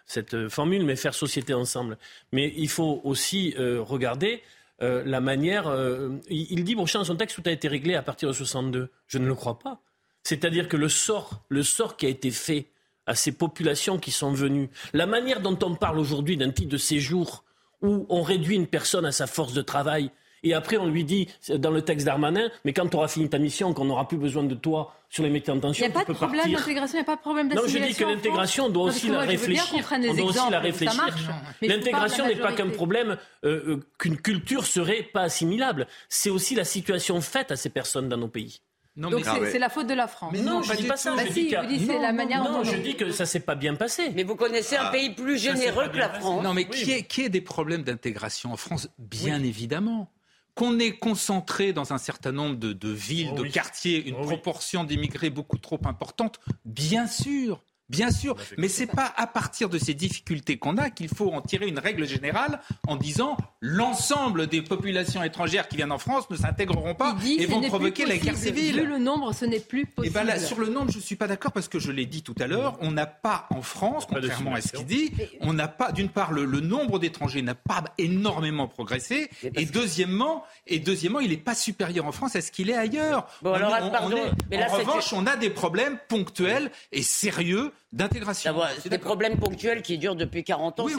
cette 0.06 0.48
formule, 0.48 0.86
mais 0.86 0.96
faire 0.96 1.14
société 1.14 1.54
ensemble. 1.54 1.98
Mais 2.32 2.54
il 2.56 2.70
faut 2.70 3.02
aussi 3.04 3.54
euh, 3.60 3.82
regarder 3.82 4.42
euh, 4.82 5.04
la 5.06 5.20
manière. 5.20 5.66
il, 6.30 6.64
dit, 6.64 6.76
bon, 6.76 6.86
dans 6.94 7.04
son 7.04 7.16
texte, 7.16 7.36
tout 7.36 7.50
a 7.50 7.52
été 7.52 7.68
réglé 7.68 7.96
à 7.96 8.02
partir 8.02 8.30
de 8.30 8.34
62. 8.34 8.90
Je 9.08 9.18
ne 9.18 9.28
le 9.28 9.36
crois 9.36 9.60
pas. 9.60 9.82
C'est-à-dire 10.24 10.70
que 10.70 10.78
le 10.78 10.90
sort, 10.90 11.44
le 11.50 11.62
sort 11.62 11.98
qui 11.98 12.06
a 12.06 12.10
été 12.10 12.32
fait 12.32 12.68
à 13.06 13.14
ces 13.14 13.32
populations 13.32 14.00
qui 14.00 14.12
sont 14.12 14.32
venues, 14.32 14.70
la 14.94 15.06
manière 15.06 15.40
dont 15.40 15.58
on 15.62 15.76
parle 15.76 16.00
aujourd'hui 16.00 16.38
d'un 16.38 16.52
titre 16.52 16.70
de 16.70 16.78
séjour 16.78 17.44
où 17.82 18.06
on 18.10 18.24
réduit 18.24 18.56
une 18.56 18.68
personne 18.68 19.06
à 19.06 19.12
sa 19.12 19.28
force 19.28 19.54
de 19.54 19.62
travail, 19.62 20.10
et 20.44 20.54
après 20.54 20.78
on 20.78 20.88
lui 20.88 21.04
dit 21.04 21.28
dans 21.50 21.72
le 21.72 21.82
texte 21.82 22.06
d'Armanin, 22.06 22.50
mais 22.64 22.74
quand 22.74 22.88
tu 22.88 22.96
auras 22.96 23.08
fini 23.08 23.30
ta 23.30 23.38
mission, 23.38 23.74
qu'on 23.74 23.86
n'aura 23.86 24.08
plus 24.08 24.18
besoin 24.18 24.44
de 24.44 24.56
toi 24.56 24.94
sur 25.10 25.24
les 25.24 25.30
métiers 25.30 25.54
en 25.54 25.60
tension, 25.60 25.86
il 25.86 25.90
n'y 25.90 25.96
a 25.96 26.00
pas 26.00 26.12
de 26.12 26.18
problème 26.18 26.52
d'intégration, 26.52 26.98
il 26.98 26.98
n'y 26.98 27.02
a 27.02 27.04
pas 27.06 27.16
de 27.16 27.22
problème 27.22 27.50
d'assimilation. 27.50 27.80
Non, 27.80 27.86
je 27.86 27.92
dis 27.92 28.00
que 28.00 28.04
l'intégration 28.06 28.70
doit 28.70 28.84
aussi 28.86 29.08
la 29.10 29.20
réfléchir. 29.20 29.90
On 29.92 30.14
doit 30.14 30.26
aussi 30.26 30.52
la 30.52 30.60
réfléchir. 30.60 31.08
L'intégration 31.62 32.28
n'est 32.28 32.36
pas 32.36 32.54
qu'un 32.54 32.70
problème 32.70 33.18
euh, 33.44 33.76
euh, 33.76 33.80
qu'une 33.98 34.18
culture 34.18 34.66
serait 34.66 35.04
pas 35.04 35.22
assimilable. 35.22 35.88
C'est 36.10 36.30
aussi 36.30 36.56
la 36.56 36.66
situation 36.66 37.22
faite 37.22 37.52
à 37.52 37.56
ces 37.56 37.70
personnes 37.70 38.10
dans 38.10 38.18
nos 38.18 38.28
pays. 38.28 38.62
Non, 38.98 39.10
Donc 39.10 39.26
c'est 39.52 39.60
la 39.60 39.70
faute 39.70 39.88
de 39.88 39.94
la 39.94 40.08
France. 40.08 40.32
Mais 40.32 40.42
non, 40.42 40.62
je 40.62 40.72
ne 40.72 40.78
dis 40.78 40.84
pas 40.84 40.96
ça. 40.96 41.14
Bah 41.14 41.24
je 41.28 41.34
dis 41.34 41.50
que... 41.50 41.56
c'est 41.86 42.00
la 42.00 42.14
manière 42.14 42.44
non, 42.44 42.64
je 42.64 42.78
dis 42.78 42.96
que 42.96 43.12
ça 43.12 43.26
s'est 43.26 43.42
pas 43.42 43.56
bien 43.56 43.76
passé. 43.76 44.12
Mais 44.16 44.24
vous 44.24 44.36
connaissez 44.36 44.78
un 44.78 44.86
ah. 44.86 44.92
pays 44.92 45.10
plus 45.10 45.38
généreux 45.38 45.90
que 45.90 45.98
la 45.98 46.10
France. 46.10 46.42
Non, 46.42 46.54
mais 46.54 46.66
qui, 46.66 46.92
est, 46.92 47.04
qui 47.04 47.24
est 47.24 47.30
des 47.30 47.42
problèmes 47.42 47.84
d'intégration 47.84 48.54
en 48.54 48.58
France? 48.58 48.88
Bien 48.98 49.44
évidemment 49.44 50.10
qu'on 50.56 50.80
est 50.80 50.94
concentré 50.94 51.74
dans 51.74 51.94
un 51.94 51.98
certain 51.98 52.32
nombre 52.32 52.56
de, 52.56 52.90
villes, 52.90 53.32
oh 53.34 53.40
de 53.40 53.44
quartiers, 53.44 54.08
une 54.08 54.16
oh 54.16 54.24
proportion 54.24 54.86
d'immigrés 54.86 55.30
beaucoup 55.30 55.58
trop 55.58 55.80
importante, 55.86 56.40
bien 56.64 57.08
sûr. 57.08 57.62
Bien 57.90 58.10
sûr, 58.10 58.36
mais 58.58 58.68
c'est 58.68 58.88
pas 58.88 59.14
à 59.16 59.28
partir 59.28 59.70
de 59.70 59.78
ces 59.78 59.94
difficultés 59.94 60.58
qu'on 60.58 60.78
a 60.78 60.90
qu'il 60.90 61.08
faut 61.08 61.32
en 61.32 61.42
tirer 61.42 61.68
une 61.68 61.78
règle 61.78 62.08
générale 62.08 62.60
en 62.88 62.96
disant 62.96 63.38
l'ensemble 63.62 64.48
des 64.48 64.64
populations 64.64 65.22
étrangères 65.24 65.68
qui 65.68 65.76
viennent 65.76 65.92
en 65.92 66.00
France 66.00 66.28
ne 66.32 66.36
s'intégreront 66.36 66.96
pas 66.96 67.16
et 67.26 67.46
vont 67.46 67.62
provoquer 67.62 68.06
la 68.06 68.18
guerre 68.18 68.38
civile. 68.38 68.82
Vu 68.82 68.88
le 68.88 68.98
nombre, 68.98 69.34
ce 69.34 69.46
n'est 69.46 69.60
plus 69.60 69.86
possible. 69.86 70.08
Et 70.08 70.10
ben 70.10 70.24
là, 70.24 70.40
sur 70.40 70.60
le 70.60 70.70
nombre, 70.70 70.92
je 70.92 70.98
suis 70.98 71.16
pas 71.16 71.28
d'accord 71.28 71.52
parce 71.52 71.68
que 71.68 71.78
je 71.78 71.92
l'ai 71.92 72.08
dit 72.08 72.24
tout 72.24 72.34
à 72.40 72.48
l'heure, 72.48 72.76
on 72.82 72.92
n'a 72.92 73.06
pas 73.06 73.46
en 73.52 73.62
France, 73.62 74.08
contrairement 74.08 74.56
à 74.56 74.62
ce 74.62 74.72
qu'il 74.72 74.86
dit, 74.88 75.12
on 75.42 75.54
n'a 75.54 75.68
pas 75.68 75.92
d'une 75.92 76.10
part 76.10 76.32
le, 76.32 76.46
nombre 76.60 76.98
d'étrangers 76.98 77.44
n'a 77.44 77.54
pas 77.54 77.84
énormément 78.00 78.68
progressé 78.68 79.30
et 79.44 79.66
deuxièmement, 79.66 80.44
et 80.66 80.80
deuxièmement, 80.80 81.20
il 81.20 81.30
n'est 81.30 81.38
pas 81.38 81.54
supérieur 81.54 82.08
en 82.08 82.12
France 82.12 82.36
à 82.36 82.42
ce 82.42 82.52
qu'il 82.52 82.72
est 82.72 82.76
ailleurs. 82.76 83.28
Bon, 83.44 83.54
alors, 83.54 83.92
pardon, 83.92 84.18
mais 84.50 84.58
là, 84.58 84.72
en 84.72 84.78
revanche, 84.78 85.14
on 85.14 85.28
a 85.28 85.36
des 85.36 85.52
problèmes 85.52 86.00
ponctuels 86.08 86.72
et 86.92 87.04
sérieux 87.04 87.72
d'intégration. 87.92 88.56
C'est 88.80 88.90
des 88.90 88.98
problèmes 88.98 89.38
ponctuels 89.38 89.82
qui 89.82 89.98
durent 89.98 90.16
depuis 90.16 90.44
40 90.44 90.80
ans. 90.80 90.88
ce 90.88 90.96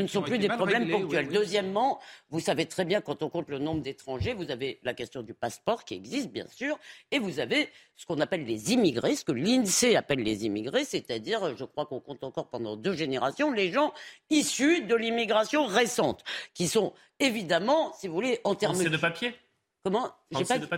ne 0.00 0.06
sont 0.06 0.22
plus 0.22 0.38
des 0.38 0.48
problèmes 0.48 0.88
ponctuels. 0.90 1.28
Deuxièmement, 1.28 2.00
vous 2.30 2.40
savez 2.40 2.66
très 2.66 2.84
bien, 2.84 3.00
quand 3.00 3.22
on 3.22 3.28
compte 3.28 3.48
le 3.48 3.58
nombre 3.58 3.82
d'étrangers, 3.82 4.34
vous 4.34 4.50
avez 4.50 4.78
la 4.82 4.94
question 4.94 5.22
du 5.22 5.34
passeport 5.34 5.84
qui 5.84 5.94
existe, 5.94 6.30
bien 6.30 6.46
sûr, 6.48 6.78
et 7.10 7.18
vous 7.18 7.40
avez 7.40 7.68
ce 7.96 8.06
qu'on 8.06 8.20
appelle 8.20 8.44
les 8.44 8.72
immigrés, 8.72 9.16
ce 9.16 9.24
que 9.24 9.32
l'INSEE 9.32 9.96
appelle 9.96 10.20
les 10.20 10.44
immigrés, 10.46 10.84
c'est-à-dire, 10.84 11.56
je 11.56 11.64
crois 11.64 11.86
qu'on 11.86 12.00
compte 12.00 12.22
encore 12.24 12.48
pendant 12.48 12.76
deux 12.76 12.94
générations, 12.94 13.50
les 13.50 13.72
gens 13.72 13.92
issus 14.30 14.82
de 14.82 14.94
l'immigration 14.94 15.66
récente, 15.66 16.22
qui 16.54 16.68
sont 16.68 16.92
évidemment, 17.20 17.92
si 17.98 18.08
vous 18.08 18.14
voulez, 18.14 18.40
en 18.44 18.54
termes... 18.54 18.82
de 18.82 18.96
papier? 18.96 19.34
Comment 19.88 20.12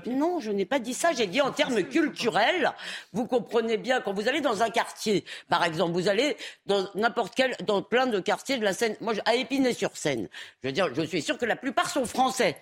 Non, 0.06 0.38
je 0.38 0.52
n'ai 0.52 0.64
pas 0.64 0.78
dit 0.78 0.94
ça. 0.94 1.12
J'ai 1.12 1.26
dit 1.26 1.40
en 1.40 1.50
termes 1.50 1.82
culturels. 1.82 2.70
Vous 3.12 3.26
comprenez 3.26 3.76
bien 3.76 4.00
quand 4.00 4.12
vous 4.12 4.28
allez 4.28 4.40
dans 4.40 4.62
un 4.62 4.70
quartier, 4.70 5.24
par 5.48 5.64
exemple, 5.64 5.94
vous 5.94 6.06
allez 6.06 6.36
dans 6.66 6.88
n'importe 6.94 7.34
quel, 7.34 7.56
dans 7.66 7.82
plein 7.82 8.06
de 8.06 8.20
quartiers 8.20 8.56
de 8.58 8.64
la 8.64 8.72
Seine. 8.72 8.94
Moi, 9.00 9.14
à 9.24 9.34
Épinay-sur-Seine, 9.34 10.28
je 10.62 10.68
veux 10.68 10.72
dire, 10.72 10.94
je 10.94 11.02
suis 11.02 11.22
sûr 11.22 11.38
que 11.38 11.44
la 11.44 11.56
plupart 11.56 11.90
sont 11.90 12.06
français. 12.06 12.56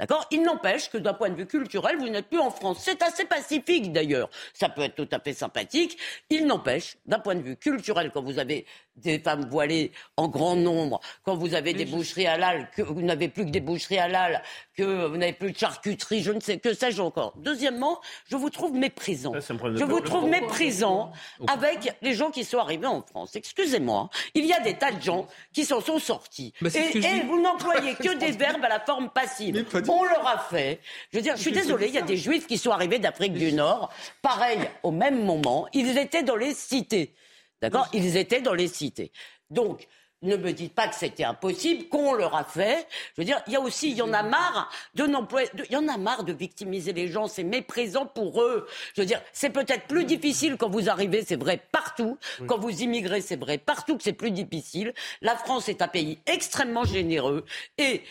D'accord? 0.00 0.26
Il 0.30 0.42
n'empêche 0.42 0.90
que 0.90 0.98
d'un 0.98 1.14
point 1.14 1.28
de 1.28 1.36
vue 1.36 1.46
culturel, 1.46 1.96
vous 1.98 2.08
n'êtes 2.08 2.28
plus 2.28 2.40
en 2.40 2.50
France. 2.50 2.78
C'est 2.80 3.02
assez 3.02 3.24
pacifique 3.24 3.92
d'ailleurs. 3.92 4.30
Ça 4.54 4.68
peut 4.68 4.82
être 4.82 4.96
tout 4.96 5.08
à 5.12 5.20
fait 5.20 5.34
sympathique. 5.34 5.98
Il 6.30 6.46
n'empêche, 6.46 6.96
d'un 7.06 7.18
point 7.18 7.34
de 7.34 7.42
vue 7.42 7.56
culturel, 7.56 8.10
quand 8.12 8.22
vous 8.22 8.38
avez 8.38 8.66
des 8.96 9.18
femmes 9.18 9.48
voilées 9.48 9.92
en 10.16 10.28
grand 10.28 10.56
nombre, 10.56 11.00
quand 11.24 11.34
vous 11.34 11.54
avez 11.54 11.72
des 11.72 11.84
boucheries 11.84 12.26
halal, 12.26 12.68
que 12.76 12.82
vous 12.82 13.02
n'avez 13.02 13.28
plus 13.28 13.44
que 13.44 13.50
des 13.50 13.60
boucheries 13.60 13.98
halal, 13.98 14.42
que 14.76 15.06
vous 15.06 15.16
n'avez 15.16 15.32
plus 15.32 15.52
de 15.52 15.58
charcuterie, 15.58 16.22
je 16.22 16.32
ne 16.32 16.40
sais 16.40 16.58
que 16.58 16.74
sais-je 16.74 17.00
encore. 17.00 17.34
Deuxièmement, 17.36 18.00
je 18.30 18.36
vous 18.36 18.50
trouve 18.50 18.72
méprisant. 18.72 19.32
Je 19.34 19.84
vous 19.84 20.00
trouve 20.00 20.28
méprisant 20.28 21.12
avec 21.48 21.94
les 22.02 22.14
gens 22.14 22.30
qui 22.30 22.44
sont 22.44 22.58
arrivés 22.58 22.86
en 22.86 23.02
France. 23.02 23.34
Excusez-moi, 23.34 24.10
il 24.34 24.46
y 24.46 24.52
a 24.52 24.60
des 24.60 24.74
tas 24.74 24.92
de 24.92 25.02
gens 25.02 25.26
qui 25.52 25.64
s'en 25.64 25.80
sont 25.80 25.98
sortis. 25.98 26.52
et, 26.62 27.22
vous 27.26 27.40
n'employez 27.40 27.94
que 28.00 28.16
des 28.18 28.32
verbes 28.32 28.64
à 28.64 28.68
la 28.68 28.80
forme 28.80 29.10
passive. 29.10 29.64
On 29.88 30.04
leur 30.04 30.26
a 30.26 30.38
fait. 30.38 30.80
Je 31.12 31.18
veux 31.18 31.22
dire, 31.22 31.36
je 31.36 31.42
suis 31.42 31.52
désolé, 31.52 31.88
il 31.88 31.94
y 31.94 31.98
a 31.98 32.02
des 32.02 32.16
juifs 32.16 32.46
qui 32.46 32.58
sont 32.58 32.70
arrivés 32.70 32.98
d'Afrique 32.98 33.34
du 33.34 33.52
Nord. 33.52 33.90
Pareil, 34.20 34.58
au 34.82 34.90
même 34.90 35.24
moment, 35.24 35.66
ils 35.72 35.98
étaient 35.98 36.22
dans 36.22 36.36
les 36.36 36.54
cités. 36.54 37.14
D'accord? 37.62 37.88
Ils 37.94 38.16
étaient 38.18 38.42
dans 38.42 38.54
les 38.54 38.68
cités. 38.68 39.12
Donc, 39.48 39.88
ne 40.22 40.36
me 40.36 40.52
dites 40.52 40.74
pas 40.74 40.86
que 40.86 40.94
c'était 40.94 41.24
impossible, 41.24 41.88
qu'on 41.88 42.12
leur 42.14 42.36
a 42.36 42.44
fait. 42.44 42.86
Je 43.16 43.22
veux 43.22 43.24
dire, 43.24 43.42
il 43.46 43.54
y 43.54 43.56
a 43.56 43.60
aussi, 43.60 43.90
il 43.90 43.96
y 43.96 44.02
en 44.02 44.12
a 44.12 44.22
marre 44.22 44.70
de 44.94 45.04
n'employer, 45.04 45.48
il 45.68 45.72
y 45.72 45.76
en 45.76 45.88
a 45.88 45.96
marre 45.96 46.22
de 46.24 46.32
victimiser 46.32 46.92
les 46.92 47.08
gens, 47.08 47.26
c'est 47.26 47.42
méprisant 47.42 48.06
pour 48.06 48.42
eux. 48.42 48.66
Je 48.94 49.00
veux 49.00 49.06
dire, 49.06 49.20
c'est 49.32 49.50
peut-être 49.50 49.86
plus 49.88 50.04
difficile 50.04 50.56
quand 50.56 50.68
vous 50.68 50.88
arrivez, 50.88 51.24
c'est 51.24 51.40
vrai 51.40 51.60
partout. 51.72 52.18
Quand 52.46 52.58
vous 52.58 52.82
immigrez, 52.82 53.20
c'est 53.20 53.36
vrai 53.36 53.58
partout 53.58 53.96
que 53.96 54.02
c'est 54.02 54.12
plus 54.12 54.30
difficile. 54.30 54.94
La 55.22 55.36
France 55.36 55.68
est 55.68 55.82
un 55.82 55.88
pays 55.88 56.20
extrêmement 56.26 56.84
généreux 56.84 57.44
et 57.78 58.02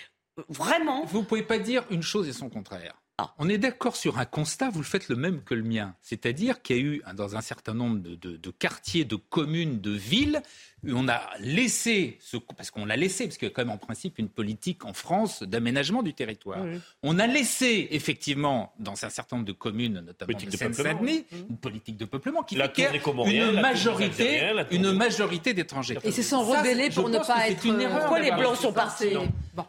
Vraiment 0.47 1.05
Vous 1.05 1.19
ne 1.19 1.25
pouvez 1.25 1.43
pas 1.43 1.59
dire 1.59 1.83
une 1.89 2.01
chose 2.01 2.27
et 2.27 2.33
son 2.33 2.49
contraire. 2.49 3.00
Ah. 3.17 3.33
On 3.37 3.49
est 3.49 3.57
d'accord 3.57 3.95
sur 3.95 4.17
un 4.17 4.25
constat, 4.25 4.69
vous 4.69 4.79
le 4.79 4.85
faites 4.85 5.09
le 5.09 5.15
même 5.15 5.43
que 5.43 5.53
le 5.53 5.63
mien. 5.63 5.95
C'est-à-dire 6.01 6.61
qu'il 6.61 6.75
y 6.75 6.79
a 6.79 6.81
eu, 6.81 7.03
dans 7.13 7.35
un 7.35 7.41
certain 7.41 7.73
nombre 7.73 7.99
de, 7.99 8.51
quartiers, 8.51 9.05
de 9.05 9.15
communes, 9.15 9.79
de 9.79 9.91
villes, 9.91 10.41
on 10.87 11.07
a 11.07 11.21
laissé, 11.39 12.17
ce, 12.21 12.37
parce 12.37 12.71
qu'on 12.71 12.85
l'a 12.85 12.95
laissé, 12.97 13.25
parce 13.25 13.37
qu'il 13.37 13.47
y 13.47 13.51
a 13.51 13.53
quand 13.53 13.61
même 13.63 13.73
en 13.73 13.77
principe 13.77 14.19
une 14.19 14.29
politique 14.29 14.85
en 14.85 14.93
France 14.93 15.43
d'aménagement 15.43 16.03
du 16.03 16.13
territoire. 16.13 16.59
On 17.03 17.19
a 17.19 17.27
laissé 17.27 17.87
effectivement 17.91 18.73
dans 18.79 19.05
un 19.05 19.09
certain 19.09 19.37
nombre 19.37 19.47
de 19.47 19.53
communes, 19.53 20.01
notamment 20.05 20.37
de 20.37 20.49
Seine-Saint-Denis, 20.57 21.25
une 21.49 21.57
politique 21.57 21.97
de 21.97 22.05
peuplement 22.05 22.43
qui 22.43 22.55
fait 22.55 23.01
une 23.23 23.61
majorité, 23.61 24.41
une 24.71 24.91
majorité 24.91 25.53
d'étrangers. 25.53 25.97
Et 26.03 26.11
se 26.11 26.23
sont 26.23 26.43
rebellés 26.43 26.89
pour 26.89 27.09
ne 27.09 27.19
pas 27.19 27.47
être. 27.49 27.65
Une 27.65 27.79
erreur. 27.79 27.99
Pourquoi 27.99 28.19
les 28.19 28.31
blancs 28.31 28.55
sont 28.55 28.73
partis 28.73 29.13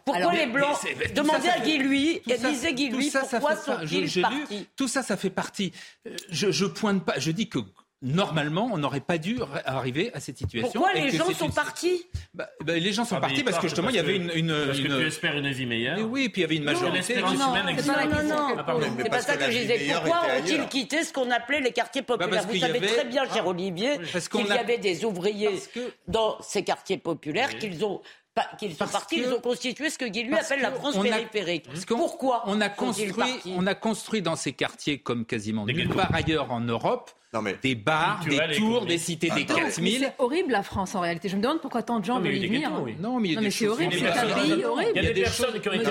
Pourquoi 0.04 0.32
les 0.32 0.46
blancs 0.46 0.76
Demandez 1.14 1.48
à 1.48 1.60
Guy 1.60 1.78
Lui, 1.78 2.20
disait 2.26 2.74
Guy 2.74 2.88
Lui, 2.90 3.10
pourquoi 3.10 3.56
sont-ils 3.56 4.22
partis 4.22 4.66
Tout 4.76 4.88
ça, 4.88 5.02
ça 5.02 5.16
fait 5.16 5.30
partie. 5.30 5.72
Euh, 6.06 6.16
je, 6.30 6.50
je 6.50 6.64
pointe 6.64 7.04
pas. 7.04 7.18
Je 7.18 7.30
dis 7.30 7.48
que 7.48 7.58
normalement, 8.02 8.68
on 8.72 8.78
n'aurait 8.78 9.00
pas 9.00 9.18
dû 9.18 9.38
arriver 9.64 10.10
à 10.12 10.20
cette 10.20 10.38
situation. 10.38 10.80
Pourquoi 10.80 10.92
les 10.94 11.10
gens 11.10 11.32
sont 11.32 11.50
partis 11.50 12.04
bah, 12.34 12.50
bah, 12.64 12.74
Les 12.74 12.92
gens 12.92 13.04
sont 13.04 13.16
ah, 13.16 13.20
partis 13.20 13.42
parce 13.44 13.58
que 13.58 13.68
justement, 13.68 13.88
il 13.88 13.96
y 13.96 14.00
avait 14.00 14.16
une, 14.16 14.30
une, 14.34 14.66
parce 14.66 14.80
que 14.80 14.88
tu 14.88 15.06
espères 15.06 15.36
une 15.36 15.50
vie 15.50 15.66
meilleure. 15.66 15.98
oui, 16.10 16.28
puis 16.28 16.40
il 16.40 16.42
y 16.42 16.44
avait 16.44 16.56
une 16.56 16.64
majorité. 16.64 17.20
Non, 17.20 17.32
non, 17.32 17.36
non, 17.36 17.62
non, 17.62 18.22
non. 18.24 18.56
Ah, 18.58 18.76
c'est 18.98 19.08
pas 19.08 19.20
ça 19.20 19.36
que, 19.36 19.50
je 19.50 19.58
disais. 19.58 19.78
Pourquoi 19.94 20.22
ont-ils 20.38 20.66
quitté 20.68 21.04
ce 21.04 21.12
qu'on 21.12 21.30
appelait 21.30 21.60
les 21.60 21.72
quartiers 21.72 22.02
bah, 22.02 22.18
populaires 22.18 22.44
Vous 22.46 22.58
savez 22.58 22.80
très 22.80 23.04
bien, 23.04 23.24
cher 23.24 23.44
ah. 23.46 23.48
Olivier, 23.48 23.98
qu'il 24.30 24.46
y 24.46 24.52
avait 24.52 24.78
des 24.78 25.04
ouvriers 25.04 25.60
dans 26.08 26.40
ces 26.42 26.64
quartiers 26.64 26.98
populaires 26.98 27.56
qu'ils 27.58 27.84
ont 27.84 28.02
qu'ils 28.58 28.74
sont 28.74 28.86
partis, 28.86 29.18
ils 29.18 29.32
ont 29.32 29.40
constitué 29.40 29.90
ce 29.90 29.98
que 29.98 30.04
Guy 30.04 30.24
lui 30.24 30.34
appelle 30.34 30.60
la 30.60 30.72
France 30.72 30.98
périphérique. 31.00 31.66
Pourquoi 31.86 32.42
on 32.46 32.60
a 32.60 32.68
construit, 32.68 33.40
on 33.46 33.66
a 33.66 33.74
construit 33.74 34.22
dans 34.22 34.36
ces 34.36 34.52
quartiers 34.52 34.98
comme 34.98 35.24
quasiment 35.24 35.66
nulle 35.66 35.88
part 35.88 36.14
ailleurs 36.14 36.50
en 36.50 36.60
Europe 36.60 37.10
des 37.62 37.74
bars, 37.74 38.22
des 38.28 38.56
tours, 38.56 38.84
des 38.84 38.98
cités 38.98 39.30
des 39.30 39.46
4000. 39.46 40.00
C'est 40.00 40.14
horrible 40.18 40.52
la 40.52 40.62
France 40.62 40.94
en 40.94 41.00
réalité. 41.00 41.30
Je 41.30 41.36
me 41.36 41.40
demande 41.40 41.62
pourquoi 41.62 41.82
tant 41.82 41.98
de 41.98 42.04
gens 42.04 42.20
veulent 42.20 42.36
y 42.36 42.46
venir. 42.46 42.70
Non, 43.00 43.18
mais, 43.20 43.50
c'est 43.50 43.68
horrible, 43.68 43.94
c'est 43.94 44.06
un 44.06 44.34
pays 44.34 44.64
horrible. 44.64 44.92
Il 44.94 45.02
y 45.02 45.06
a 45.06 45.12
des 45.12 45.22
personnes 45.22 45.60
qui 45.60 45.68
ont 45.68 45.72
été 45.72 45.90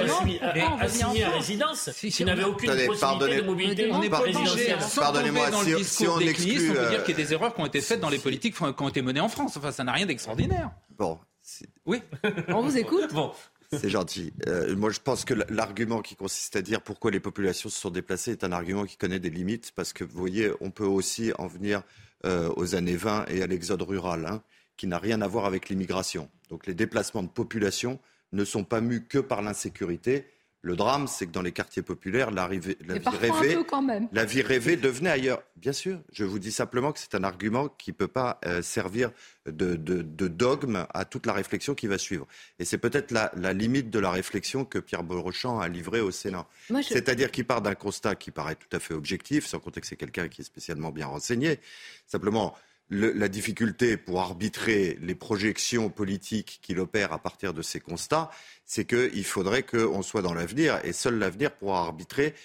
assignées 0.79 1.23
à 1.23 1.29
résidence, 1.31 1.89
qui 1.99 2.25
n'avaient 2.25 2.43
aucune 2.43 2.69
possibilité 2.85 3.41
de 3.41 3.41
mobilité. 3.41 3.89
On 3.91 3.99
n'est 3.99 4.09
pas 4.09 4.21
obligé, 4.21 4.75
pardonnez-moi, 4.95 5.49
dans 5.49 5.61
le 5.61 5.75
discours 5.77 6.19
des 6.19 6.33
ministres, 6.33 6.71
on 6.71 6.83
peut 6.83 6.89
dire 6.89 7.03
qu'il 7.03 7.17
y 7.17 7.21
a 7.21 7.25
des 7.25 7.33
erreurs 7.33 7.55
qui 7.55 7.61
ont 7.61 7.65
été 7.65 7.81
faites 7.81 7.99
dans 7.99 8.09
les 8.09 8.19
politiques 8.19 8.55
qui 8.55 8.63
ont 8.63 8.89
été 8.89 9.01
menées 9.01 9.19
en 9.19 9.29
France. 9.29 9.57
Enfin, 9.57 9.71
ça 9.71 9.83
n'a 9.83 9.93
rien 9.93 10.05
d'extraordinaire. 10.05 10.69
Bon. 10.97 11.17
Oui. 11.85 12.01
On 12.47 12.61
vous 12.61 12.77
écoute. 12.77 13.13
Bon. 13.13 13.31
C'est 13.73 13.89
gentil. 13.89 14.33
Euh, 14.47 14.75
moi, 14.75 14.89
je 14.89 14.99
pense 14.99 15.23
que 15.23 15.33
l'argument 15.49 16.01
qui 16.01 16.15
consiste 16.15 16.57
à 16.57 16.61
dire 16.61 16.81
pourquoi 16.81 17.09
les 17.09 17.21
populations 17.21 17.69
se 17.69 17.79
sont 17.79 17.89
déplacées 17.89 18.31
est 18.31 18.43
un 18.43 18.51
argument 18.51 18.85
qui 18.85 18.97
connaît 18.97 19.19
des 19.19 19.29
limites, 19.29 19.71
parce 19.75 19.93
que 19.93 20.03
vous 20.03 20.17
voyez, 20.19 20.51
on 20.59 20.71
peut 20.71 20.85
aussi 20.85 21.31
en 21.37 21.47
venir 21.47 21.83
euh, 22.25 22.51
aux 22.57 22.75
années 22.75 22.97
20 22.97 23.25
et 23.29 23.41
à 23.41 23.47
l'exode 23.47 23.81
rural, 23.81 24.25
hein, 24.25 24.43
qui 24.75 24.87
n'a 24.87 24.99
rien 24.99 25.21
à 25.21 25.27
voir 25.27 25.45
avec 25.45 25.69
l'immigration. 25.69 26.29
Donc 26.49 26.67
les 26.67 26.73
déplacements 26.73 27.23
de 27.23 27.29
population 27.29 27.99
ne 28.33 28.43
sont 28.43 28.65
pas 28.65 28.81
mus 28.81 29.05
que 29.05 29.19
par 29.19 29.41
l'insécurité, 29.41 30.25
le 30.63 30.75
drame, 30.75 31.07
c'est 31.07 31.25
que 31.25 31.31
dans 31.31 31.41
les 31.41 31.51
quartiers 31.51 31.81
populaires, 31.81 32.29
la, 32.29 32.47
vie 32.47 32.59
rêvée, 32.59 33.57
la 34.11 34.25
vie 34.25 34.41
rêvée 34.43 34.75
devenait 34.75 35.09
ailleurs. 35.09 35.41
Bien 35.55 35.73
sûr, 35.73 35.99
je 36.11 36.23
vous 36.23 36.37
dis 36.37 36.51
simplement 36.51 36.91
que 36.91 36.99
c'est 36.99 37.15
un 37.15 37.23
argument 37.23 37.67
qui 37.67 37.89
ne 37.91 37.95
peut 37.95 38.07
pas 38.07 38.39
euh, 38.45 38.61
servir 38.61 39.11
de, 39.47 39.75
dogme 39.75 40.85
à 40.93 41.05
toute 41.05 41.25
la 41.25 41.33
réflexion 41.33 41.73
qui 41.73 41.87
va 41.87 41.97
suivre. 41.97 42.27
Et 42.59 42.65
c'est 42.65 42.77
peut-être 42.77 43.11
la, 43.11 43.53
limite 43.53 43.89
de 43.89 43.97
la 43.97 44.11
réflexion 44.11 44.63
que 44.63 44.77
Pierre 44.77 45.03
Beaurechamp 45.03 45.59
a 45.59 45.67
livrée 45.67 46.01
au 46.01 46.11
Sénat. 46.11 46.45
C'est-à-dire 46.83 47.31
qu'il 47.31 47.45
part 47.45 47.61
d'un 47.61 47.75
constat 47.75 48.13
qui 48.15 48.29
paraît 48.29 48.55
tout 48.55 48.75
à 48.75 48.79
fait 48.79 48.93
objectif, 48.93 49.47
sans 49.47 49.59
compter 49.59 49.81
que 49.81 49.87
c'est 49.87 49.95
quelqu'un 49.95 50.27
qui 50.27 50.41
est 50.41 50.45
spécialement 50.45 50.91
bien 50.91 51.07
renseigné. 51.07 51.59
Simplement, 52.05 52.55
la 52.91 53.29
difficulté 53.29 53.95
pour 53.95 54.19
arbitrer 54.19 54.99
les 55.01 55.15
projections 55.15 55.89
politiques 55.89 56.59
qu'il 56.61 56.77
opère 56.77 57.13
à 57.13 57.19
partir 57.19 57.53
de 57.53 57.61
ces 57.61 57.79
constats, 57.79 58.29
c'est 58.65 58.85
qu'il 58.85 59.23
faudrait 59.23 59.63
qu'on 59.63 60.01
soit 60.01 60.21
dans 60.21 60.33
l'avenir 60.33 60.79
et 60.83 60.91
seul 60.91 61.17
l'avenir 61.17 61.51
pourra 61.51 61.79
arbitrer 61.79 62.35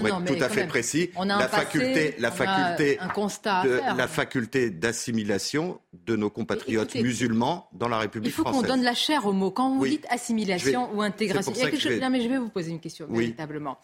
pour 0.00 0.08
être 0.08 0.24
tout 0.24 0.42
à 0.42 0.48
fait 0.48 0.66
précis, 0.66 1.10
la 1.24 1.48
faculté, 1.48 2.14
la 2.18 2.30
faculté, 2.30 2.96
de, 2.96 3.96
la 3.96 4.08
faculté 4.08 4.70
d'assimilation 4.70 5.80
de 5.92 6.16
nos 6.16 6.30
compatriotes 6.30 6.94
musulmans 6.94 7.68
dans 7.72 7.88
la 7.88 7.98
République 7.98 8.32
française. 8.32 8.54
Il 8.54 8.60
faut 8.60 8.62
qu'on 8.62 8.74
donne 8.74 8.84
la 8.84 8.94
chair 8.94 9.26
au 9.26 9.32
mot. 9.32 9.50
Quand 9.50 9.76
vous 9.76 9.86
dites 9.86 10.06
assimilation 10.08 10.90
ou 10.94 11.02
intégration, 11.02 11.52
je... 11.54 12.00
Non, 12.00 12.10
mais 12.10 12.20
je 12.20 12.28
vais 12.28 12.38
vous 12.38 12.48
poser 12.48 12.70
une 12.70 12.80
question 12.80 13.06
véritablement. 13.08 13.78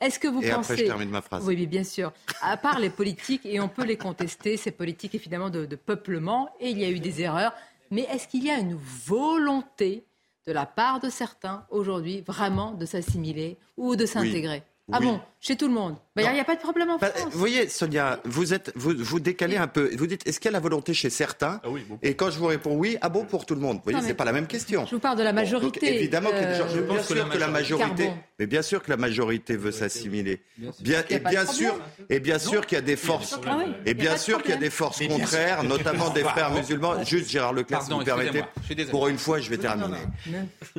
Est-ce 0.00 0.18
que 0.18 0.28
vous 0.28 0.42
et 0.42 0.50
pensez 0.50 0.72
après, 0.72 0.84
je 0.84 0.88
termine 0.88 1.10
ma 1.10 1.22
phrase. 1.22 1.44
Oui, 1.46 1.66
bien 1.66 1.84
sûr. 1.84 2.12
À 2.40 2.56
part 2.56 2.78
les 2.78 2.90
politiques, 2.90 3.44
et 3.44 3.60
on 3.60 3.68
peut 3.68 3.84
les 3.84 3.96
contester, 3.96 4.56
ces 4.56 4.70
politiques 4.70 5.14
évidemment 5.14 5.50
de, 5.50 5.66
de 5.66 5.76
peuplement, 5.76 6.50
et 6.60 6.70
il 6.70 6.78
y 6.78 6.84
a 6.84 6.90
eu 6.90 7.00
des 7.00 7.20
erreurs. 7.20 7.52
Mais 7.90 8.02
est-ce 8.02 8.28
qu'il 8.28 8.44
y 8.44 8.50
a 8.50 8.58
une 8.58 8.74
volonté 8.74 10.04
de 10.46 10.52
la 10.52 10.64
part 10.64 11.00
de 11.00 11.10
certains 11.10 11.66
aujourd'hui 11.70 12.22
vraiment 12.22 12.72
de 12.72 12.86
s'assimiler 12.86 13.58
ou 13.76 13.96
de 13.96 14.06
s'intégrer? 14.06 14.62
Ah 14.92 15.00
bon 15.00 15.20
Chez 15.40 15.56
tout 15.56 15.68
le 15.68 15.74
monde. 15.74 15.96
Il 16.16 16.24
bah, 16.24 16.32
n'y 16.32 16.40
a, 16.40 16.44
pas 16.44 16.56
de 16.56 16.60
problème 16.60 16.90
en 16.90 16.98
bah, 16.98 17.06
France. 17.08 17.32
Vous 17.32 17.38
voyez, 17.38 17.68
Sonia, 17.68 18.20
vous, 18.24 18.52
êtes, 18.52 18.72
vous, 18.74 18.92
vous 18.98 19.20
décalez 19.20 19.56
un 19.56 19.68
peu. 19.68 19.90
Vous 19.96 20.06
dites, 20.06 20.26
est-ce 20.26 20.38
qu'il 20.38 20.50
y 20.50 20.52
a 20.52 20.52
la 20.52 20.60
volonté 20.60 20.92
chez 20.92 21.08
certains 21.08 21.60
ah 21.64 21.68
Et 22.02 22.14
quand 22.14 22.30
je 22.30 22.38
vous 22.38 22.46
réponds 22.46 22.74
oui, 22.74 22.98
ah 23.00 23.08
bon, 23.08 23.24
pour 23.24 23.46
tout 23.46 23.54
le 23.54 23.60
monde? 23.60 23.76
Vous 23.76 23.84
voyez, 23.84 24.00
ce 24.02 24.06
n'est 24.06 24.14
pas 24.14 24.24
la 24.24 24.32
même 24.32 24.46
question. 24.46 24.84
Je 24.86 24.96
vous 24.96 25.00
parle 25.00 25.16
de 25.16 25.22
la 25.22 25.32
majorité. 25.32 25.94
évidemment, 25.94 26.30
euh, 26.34 26.68
je 26.68 26.80
pense 26.80 27.06
que, 27.06 27.14
la, 27.14 27.48
majorité, 27.48 28.10
mais 28.38 28.46
bien 28.46 28.62
sûr 28.62 28.82
que 28.82 28.90
la 28.90 28.96
majorité 28.96 29.56
veut 29.56 29.70
s'assimiler. 29.72 30.42
Bien, 30.80 31.04
et, 31.08 31.20
bien 31.20 31.46
sûr, 31.46 31.74
et 32.10 32.20
bien 32.20 32.38
sûr 32.38 32.66
qu'il 32.66 32.76
y 32.76 32.78
a 32.78 32.84
des 32.84 32.96
forces, 32.96 33.38
ah 33.46 33.60
et 33.86 33.94
bien 33.94 34.16
sûr 34.16 34.42
qu'il 34.42 34.50
y 34.50 34.54
a 34.54 34.60
des 34.60 34.70
forces 34.70 35.06
contraires, 35.06 35.62
notamment 35.62 36.10
des 36.10 36.24
frères 36.24 36.50
musulmans. 36.50 37.02
Juste 37.04 37.30
Gérard 37.30 37.54
Leclerc, 37.54 37.82
si 37.82 37.92
vous 37.92 38.04
permettez, 38.04 38.42
pour 38.90 39.08
une 39.08 39.18
fois, 39.18 39.38
je 39.38 39.48
vais 39.48 39.58
terminer. 39.58 39.98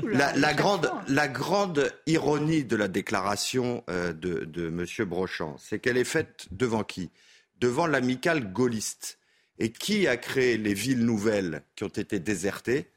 La 0.03 0.53
grande, 0.53 0.91
la 1.07 1.28
grande 1.28 1.91
ironie 2.05 2.64
de 2.64 2.76
la 2.76 2.88
déclaration 2.88 3.84
euh, 4.02 4.14
de, 4.14 4.45
de 4.45 4.68
M. 4.68 4.86
Brochant, 5.08 5.56
c'est 5.58 5.80
qu'elle 5.80 5.97
est 5.97 6.04
faite 6.04 6.47
devant 6.52 6.84
qui? 6.84 7.10
Devant 7.60 7.88
l'amicale 7.88 8.52
gaulliste. 8.52 9.18
Et 9.60 9.72
qui 9.72 10.08
a 10.08 10.18
créé 10.18 10.58
les 10.58 10.74
villes 10.74 11.06
nouvelles 11.06 11.62
qui 11.76 11.84
ont 11.84 11.88
été 11.88 12.20
désertées? 12.20 12.88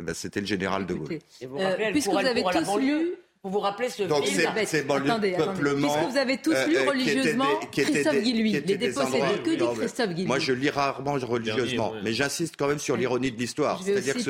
Eh 0.00 0.02
ben, 0.02 0.14
C'était 0.14 0.40
le 0.40 0.46
général 0.46 0.86
de 0.86 0.94
Gaulle. 0.94 1.18
Euh, 1.42 1.90
puisque 1.92 2.08
vous 2.08 2.16
avez 2.16 2.42
tous 2.42 2.78
lu 2.78 3.12
vous 3.42 3.50
vous 3.50 3.60
rappelez 3.60 3.88
ce 3.88 4.02
Donc 4.02 4.26
c'est 4.26 4.86
bon, 4.86 4.96
attendez, 4.96 5.32
peuplement. 5.32 5.88
Puisque 5.88 6.10
vous 6.10 6.18
avez 6.18 6.36
tous 6.36 6.54
lu 6.68 6.76
euh, 6.76 6.90
religieusement 6.90 7.46
Christophe 7.72 8.20
Guilluy, 8.20 8.52
les 8.52 8.60
dépossédés. 8.60 9.42
Que 9.42 9.54
dit 9.54 9.78
Christophe 9.78 10.10
Guilluy 10.10 10.26
Moi, 10.26 10.38
je 10.38 10.52
lis 10.52 10.68
rarement 10.68 11.12
religieusement, 11.12 11.94
mais 12.04 12.12
j'insiste 12.12 12.56
quand 12.58 12.68
même 12.68 12.78
sur 12.78 12.96
l'ironie 12.96 13.32
de 13.32 13.38
l'histoire. 13.38 13.82
C'est-à-dire 13.82 14.14
que 14.14 14.20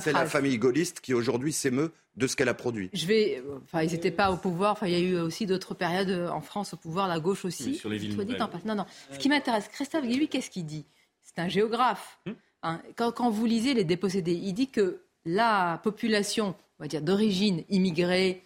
c'est 0.00 0.12
la 0.12 0.26
famille 0.26 0.58
gaulliste 0.58 1.00
qui 1.00 1.12
aujourd'hui 1.12 1.52
s'émeut 1.52 1.92
de 2.14 2.26
ce 2.26 2.36
qu'elle 2.36 2.50
a 2.50 2.54
produit. 2.54 2.90
Je 2.92 3.06
vais, 3.06 3.42
enfin, 3.64 3.82
ils 3.82 3.90
n'étaient 3.90 4.10
pas 4.10 4.30
au 4.30 4.36
pouvoir. 4.36 4.72
Enfin, 4.72 4.86
il 4.86 4.92
y 4.92 4.96
a 4.96 5.00
eu 5.00 5.18
aussi 5.18 5.46
d'autres 5.46 5.74
périodes 5.74 6.28
en 6.30 6.42
France 6.42 6.74
au 6.74 6.76
pouvoir, 6.76 7.08
la 7.08 7.20
gauche 7.20 7.44
aussi. 7.44 7.74
sur 7.74 7.88
les 7.88 7.96
villes 7.96 8.16
Non, 8.64 8.74
non. 8.74 8.86
Ce 9.10 9.18
qui 9.18 9.28
m'intéresse, 9.28 9.68
Christophe 9.68 10.04
Guilluy, 10.04 10.28
qu'est-ce 10.28 10.50
qu'il 10.50 10.66
dit? 10.66 10.84
C'est 11.22 11.40
un 11.40 11.48
géographe. 11.48 12.20
Hmm? 12.26 12.32
Hein, 12.64 12.82
quand, 12.96 13.10
quand, 13.12 13.30
vous 13.30 13.46
lisez 13.46 13.74
les 13.74 13.84
dépossédés, 13.84 14.34
il 14.34 14.52
dit 14.52 14.68
que 14.68 15.00
la 15.24 15.80
population, 15.82 16.54
on 16.78 16.84
va 16.84 16.88
dire 16.88 17.02
d'origine 17.02 17.64
immigrée, 17.70 18.42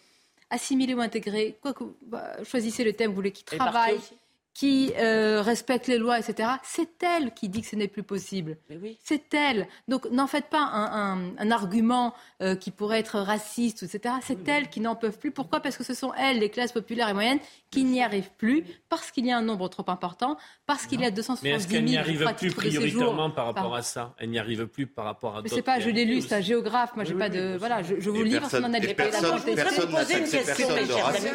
assimilé 0.49 0.93
ou 0.93 1.01
intégré, 1.01 1.57
quoi 1.61 1.73
que 1.73 1.83
bah, 2.01 2.43
choisissez 2.43 2.83
le 2.83 2.93
thème, 2.93 3.09
vous 3.09 3.15
voulez 3.15 3.31
qui 3.31 3.43
travaille, 3.43 3.99
qui 4.57 4.91
euh, 4.97 5.43
respecte 5.43 5.85
les 5.85 5.99
lois, 5.99 6.17
etc. 6.17 6.49
C'est 6.63 7.03
elle 7.03 7.31
qui 7.35 7.47
dit 7.47 7.61
que 7.61 7.67
ce 7.67 7.75
n'est 7.75 7.87
plus 7.87 8.01
possible. 8.01 8.57
C'est 9.03 9.31
elle. 9.35 9.67
Donc 9.87 10.09
n'en 10.09 10.25
faites 10.25 10.47
pas 10.47 10.63
un, 10.63 11.51
argument 11.51 12.15
euh, 12.41 12.55
qui 12.55 12.71
pourrait 12.71 12.99
être 12.99 13.19
raciste, 13.19 13.83
etc. 13.83 14.15
C'est 14.23 14.47
elle 14.47 14.69
qui 14.69 14.81
n'en 14.81 14.95
peuvent 14.95 15.19
plus. 15.19 15.29
Pourquoi? 15.29 15.59
Parce 15.59 15.77
que 15.77 15.83
ce 15.83 15.93
sont 15.93 16.11
elles, 16.15 16.39
les 16.39 16.49
classes 16.49 16.71
populaires 16.71 17.07
et 17.07 17.13
moyennes, 17.13 17.37
qui 17.69 17.83
n'y 17.83 18.01
arrivent 18.01 18.31
plus, 18.35 18.63
parce 18.89 19.11
qu'il 19.11 19.27
y 19.27 19.31
a 19.31 19.37
un 19.37 19.43
nombre 19.43 19.69
trop 19.69 19.85
important, 19.89 20.37
parce 20.65 20.87
qu'il 20.87 21.01
y 21.01 21.05
a 21.05 21.11
270 21.11 21.43
000 21.43 21.53
Mais 21.53 21.59
est-ce 21.59 21.67
qu'elle 21.71 21.85
n'y 21.85 21.97
arrive 21.97 22.25
plus 22.35 22.51
prioritairement 22.51 23.29
par 23.29 23.45
rapport 23.45 23.75
à 23.75 23.83
ça? 23.83 24.15
Elle 24.17 24.31
n'y 24.31 24.39
arrive 24.39 24.65
plus 24.65 24.87
par 24.87 25.05
rapport 25.05 25.33
à 25.33 25.43
d'autres. 25.43 25.51
Je 25.51 25.55
sais 25.55 25.61
pas, 25.61 25.79
je 25.79 25.91
l'ai 25.91 26.05
lu, 26.05 26.19
c'est 26.21 26.33
un 26.33 26.41
géographe. 26.41 26.95
Moi, 26.95 27.05
j'ai 27.05 27.13
pas 27.13 27.29
de. 27.29 27.57
Voilà, 27.59 27.83
je, 27.83 27.99
je 27.99 28.09
vous 28.09 28.23
lis 28.23 28.39
parce 28.39 28.53
que 28.53 28.57
m'en 28.57 28.73
allez 28.73 28.95
pas 28.95 29.11
Je 29.11 29.17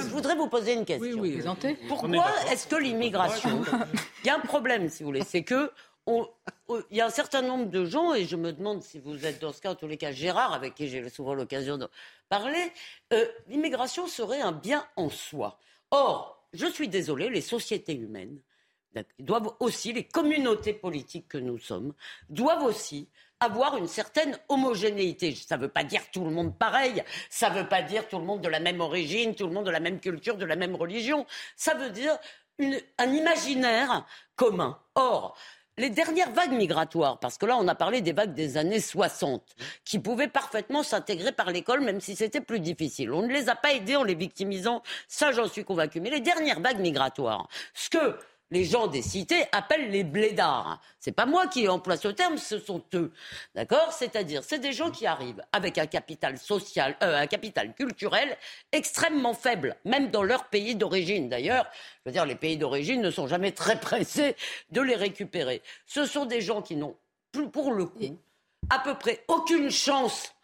voudrais 0.08 0.34
vous 0.34 0.48
poser 0.48 0.74
une 0.74 0.84
question. 0.84 1.20
Oui, 1.20 1.38
oui. 1.38 1.76
Pourquoi 1.86 2.26
est-ce 2.50 2.66
que 2.66 2.74
l'immigration 2.74 3.11
il 3.12 4.26
y 4.26 4.30
a 4.30 4.36
un 4.36 4.40
problème, 4.40 4.88
si 4.88 5.02
vous 5.02 5.08
voulez, 5.08 5.24
c'est 5.24 5.42
que 5.42 5.70
il 6.08 6.96
y 6.96 7.00
a 7.00 7.06
un 7.06 7.10
certain 7.10 7.42
nombre 7.42 7.66
de 7.66 7.84
gens, 7.84 8.14
et 8.14 8.24
je 8.24 8.36
me 8.36 8.52
demande 8.52 8.82
si 8.82 8.98
vous 8.98 9.24
êtes 9.24 9.40
dans 9.40 9.52
ce 9.52 9.60
cas, 9.60 9.70
en 9.70 9.74
tous 9.74 9.86
les 9.86 9.96
cas, 9.96 10.10
Gérard, 10.10 10.52
avec 10.52 10.74
qui 10.74 10.88
j'ai 10.88 11.08
souvent 11.08 11.34
l'occasion 11.34 11.78
de 11.78 11.88
parler, 12.28 12.72
euh, 13.12 13.26
l'immigration 13.48 14.08
serait 14.08 14.40
un 14.40 14.52
bien 14.52 14.84
en 14.96 15.10
soi. 15.10 15.60
Or, 15.90 16.44
je 16.52 16.66
suis 16.66 16.88
désolé, 16.88 17.28
les 17.30 17.40
sociétés 17.40 17.94
humaines 17.94 18.40
doivent 19.18 19.54
aussi, 19.60 19.92
les 19.92 20.04
communautés 20.04 20.74
politiques 20.74 21.28
que 21.28 21.38
nous 21.38 21.58
sommes, 21.58 21.94
doivent 22.28 22.64
aussi 22.64 23.08
avoir 23.40 23.76
une 23.76 23.88
certaine 23.88 24.38
homogénéité. 24.48 25.34
Ça 25.34 25.56
ne 25.56 25.62
veut 25.62 25.68
pas 25.68 25.82
dire 25.82 26.02
tout 26.12 26.24
le 26.24 26.30
monde 26.30 26.56
pareil, 26.56 27.02
ça 27.28 27.50
ne 27.50 27.60
veut 27.60 27.68
pas 27.68 27.82
dire 27.82 28.06
tout 28.06 28.18
le 28.18 28.24
monde 28.24 28.40
de 28.40 28.48
la 28.48 28.60
même 28.60 28.80
origine, 28.80 29.34
tout 29.34 29.46
le 29.46 29.52
monde 29.52 29.66
de 29.66 29.70
la 29.70 29.80
même 29.80 29.98
culture, 29.98 30.36
de 30.36 30.44
la 30.44 30.56
même 30.56 30.76
religion. 30.76 31.26
Ça 31.56 31.74
veut 31.74 31.90
dire 31.90 32.16
un 32.58 33.12
imaginaire 33.12 34.06
commun. 34.36 34.78
Or, 34.94 35.36
les 35.78 35.90
dernières 35.90 36.30
vagues 36.32 36.52
migratoires, 36.52 37.18
parce 37.18 37.38
que 37.38 37.46
là 37.46 37.56
on 37.56 37.66
a 37.66 37.74
parlé 37.74 38.02
des 38.02 38.12
vagues 38.12 38.34
des 38.34 38.56
années 38.56 38.80
60, 38.80 39.42
qui 39.84 39.98
pouvaient 39.98 40.28
parfaitement 40.28 40.82
s'intégrer 40.82 41.32
par 41.32 41.50
l'école, 41.50 41.80
même 41.80 42.00
si 42.00 42.14
c'était 42.14 42.40
plus 42.42 42.60
difficile. 42.60 43.12
On 43.12 43.22
ne 43.22 43.32
les 43.32 43.48
a 43.48 43.56
pas 43.56 43.72
aidés 43.72 43.96
en 43.96 44.04
les 44.04 44.14
victimisant, 44.14 44.82
ça 45.08 45.32
j'en 45.32 45.48
suis 45.48 45.64
convaincu. 45.64 46.00
Mais 46.00 46.10
les 46.10 46.20
dernières 46.20 46.60
vagues 46.60 46.80
migratoires, 46.80 47.48
ce 47.74 47.88
que 47.88 48.18
les 48.52 48.64
gens 48.64 48.86
des 48.86 49.00
cités 49.00 49.44
appellent 49.50 49.90
les 49.90 50.04
blédards. 50.04 50.78
C'est 51.00 51.12
pas 51.12 51.24
moi 51.24 51.46
qui 51.46 51.66
emploie 51.68 51.96
ce 51.96 52.08
terme, 52.08 52.36
ce 52.36 52.58
sont 52.58 52.84
eux. 52.92 53.10
D'accord? 53.54 53.92
C'est-à-dire, 53.92 54.44
c'est 54.44 54.58
des 54.58 54.74
gens 54.74 54.90
qui 54.90 55.06
arrivent 55.06 55.42
avec 55.52 55.78
un 55.78 55.86
capital 55.86 56.36
social, 56.36 56.94
euh, 57.02 57.16
un 57.16 57.26
capital 57.26 57.74
culturel 57.74 58.36
extrêmement 58.70 59.32
faible, 59.32 59.74
même 59.86 60.10
dans 60.10 60.22
leur 60.22 60.44
pays 60.50 60.76
d'origine. 60.76 61.30
D'ailleurs, 61.30 61.66
je 62.04 62.10
veux 62.10 62.12
dire, 62.12 62.26
les 62.26 62.34
pays 62.34 62.58
d'origine 62.58 63.00
ne 63.00 63.10
sont 63.10 63.26
jamais 63.26 63.52
très 63.52 63.80
pressés 63.80 64.36
de 64.70 64.82
les 64.82 64.96
récupérer. 64.96 65.62
Ce 65.86 66.04
sont 66.04 66.26
des 66.26 66.42
gens 66.42 66.60
qui 66.60 66.76
n'ont 66.76 66.96
plus, 67.32 67.48
pour 67.48 67.72
le 67.72 67.86
coup, 67.86 68.18
à 68.68 68.80
peu 68.80 68.94
près 68.98 69.24
aucune 69.28 69.70
chance 69.70 70.34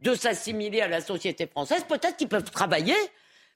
de 0.00 0.16
s'assimiler 0.16 0.80
à 0.80 0.88
la 0.88 1.00
société 1.00 1.46
française. 1.46 1.84
Peut-être 1.88 2.16
qu'ils 2.16 2.28
peuvent 2.28 2.50
travailler, 2.50 2.96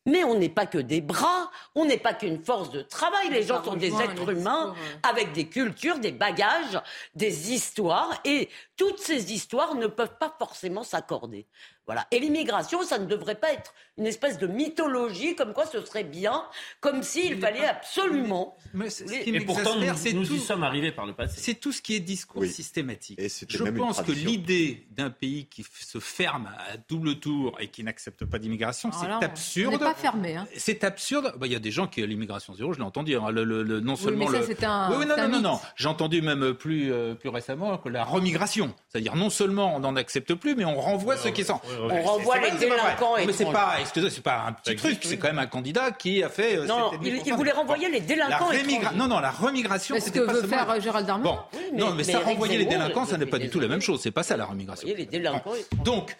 mais 0.06 0.24
on 0.24 0.38
n'est 0.38 0.48
pas 0.48 0.66
que 0.66 0.78
des 0.78 1.00
bras, 1.00 1.50
on 1.74 1.84
n'est 1.84 1.98
pas 1.98 2.14
qu'une 2.14 2.42
force 2.42 2.70
de 2.70 2.80
travail. 2.80 3.28
Les 3.30 3.42
gens 3.42 3.62
sont 3.62 3.74
des 3.74 3.92
êtres 4.00 4.30
humains 4.30 4.74
avec 5.02 5.32
des 5.32 5.48
cultures, 5.48 5.98
des 5.98 6.12
bagages, 6.12 6.80
des 7.14 7.52
histoires. 7.52 8.18
Et 8.24 8.48
toutes 8.76 9.00
ces 9.00 9.32
histoires 9.32 9.74
ne 9.74 9.88
peuvent 9.88 10.16
pas 10.18 10.34
forcément 10.38 10.84
s'accorder. 10.84 11.46
Voilà. 11.86 12.06
Et 12.10 12.18
l'immigration, 12.18 12.82
ça 12.82 12.98
ne 12.98 13.06
devrait 13.06 13.36
pas 13.36 13.52
être 13.52 13.72
une 13.98 14.06
espèce 14.06 14.38
de 14.38 14.46
mythologie, 14.46 15.36
comme 15.36 15.52
quoi 15.52 15.66
ce 15.66 15.80
serait 15.84 16.04
bien, 16.04 16.44
comme 16.80 17.02
s'il 17.02 17.38
fallait 17.40 17.64
absolument. 17.64 18.56
Mais, 18.74 18.88
Et 19.10 19.40
pourtant, 19.40 19.76
nous, 19.76 20.32
y 20.34 20.38
sommes 20.40 20.64
arrivés 20.64 20.92
par 20.92 21.06
le 21.06 21.14
passé. 21.14 21.40
C'est 21.40 21.54
tout 21.54 21.72
ce 21.72 21.80
qui 21.80 21.94
est 21.94 22.00
discours 22.00 22.44
systématique. 22.44 23.20
Je 23.48 23.64
pense 23.64 24.02
que 24.02 24.12
l'idée 24.12 24.86
d'un 24.90 25.10
pays 25.10 25.46
qui 25.46 25.64
se 25.64 25.98
ferme 25.98 26.50
à 26.58 26.76
double 26.88 27.20
tour 27.20 27.56
et 27.60 27.68
qui 27.68 27.84
n'accepte 27.84 28.24
pas 28.24 28.38
d'immigration, 28.38 28.90
c'est 28.92 29.24
absurde. 29.24 29.78
Pas 29.78 29.94
fermé. 29.94 30.36
Hein. 30.36 30.46
C'est 30.56 30.84
absurde. 30.84 31.34
Bah, 31.38 31.46
il 31.46 31.52
y 31.52 31.56
a 31.56 31.60
des 31.60 31.70
gens 31.70 31.86
qui 31.86 32.02
ont 32.02 32.06
l'immigration 32.06 32.54
zéro, 32.54 32.72
je 32.72 32.78
l'ai 32.78 32.84
entendu. 32.84 33.14
Hein. 33.16 33.30
Le, 33.30 33.44
le, 33.44 33.80
non 33.80 33.96
seulement 33.96 34.28
mais 34.28 34.42
ça, 34.54 34.70
Un, 34.70 34.98
oui, 34.98 35.06
non, 35.06 35.16
non, 35.16 35.28
non, 35.28 35.40
non. 35.40 35.60
J'ai 35.76 35.88
entendu 35.88 36.22
même 36.22 36.54
plus, 36.54 36.92
euh, 36.92 37.14
plus 37.14 37.28
récemment 37.28 37.78
que 37.78 37.88
la 37.88 38.04
remigration. 38.04 38.74
C'est-à-dire 38.88 39.14
non 39.14 39.30
seulement 39.30 39.76
on 39.76 39.80
n'en 39.80 39.96
accepte 39.96 40.34
plus, 40.34 40.54
mais 40.56 40.64
on 40.64 40.80
renvoie 40.80 41.16
ceux 41.16 41.30
qui 41.30 41.44
sont 41.44 41.60
on 41.80 42.02
renvoie 42.02 42.38
les 42.38 42.50
délinquants 42.52 43.14
Mais 43.24 43.32
c'est 43.32 43.44
pas, 43.44 43.76
c'est 43.92 44.22
pas 44.22 44.44
un 44.48 44.52
petit 44.52 44.76
truc, 44.76 44.98
c'est 45.02 45.18
quand 45.18 45.28
même 45.28 45.38
un 45.38 45.46
candidat 45.46 45.90
qui 45.92 46.22
a 46.22 46.28
fait. 46.28 46.58
Euh, 46.58 46.66
non, 46.66 46.92
il, 47.02 47.34
voulait 47.34 47.52
renvoyer 47.52 47.88
les 47.88 48.00
délinquants. 48.00 48.50
non, 48.94 49.08
non, 49.08 49.20
la 49.20 49.30
remigration. 49.30 49.96
C'est 49.98 50.08
ce 50.08 50.10
que 50.12 50.20
veut 50.20 50.46
faire 50.46 50.70
euh, 50.70 50.80
Gérald 50.80 51.06
Darmanin. 51.06 51.30
Bon, 51.30 51.58
non, 51.76 51.94
mais, 51.94 52.04
ça 52.04 52.20
renvoyer 52.20 52.58
les 52.58 52.66
délinquants, 52.66 53.06
ça 53.06 53.18
n'est 53.18 53.26
pas 53.26 53.38
du 53.38 53.50
tout 53.50 53.60
la 53.60 53.68
même 53.68 53.80
chose. 53.80 54.00
C'est 54.02 54.10
pas 54.10 54.22
ça 54.22 54.36
la 54.36 54.46
remigration. 54.46 54.88
Les 54.88 55.06
délinquants. 55.06 55.52
Donc. 55.84 56.16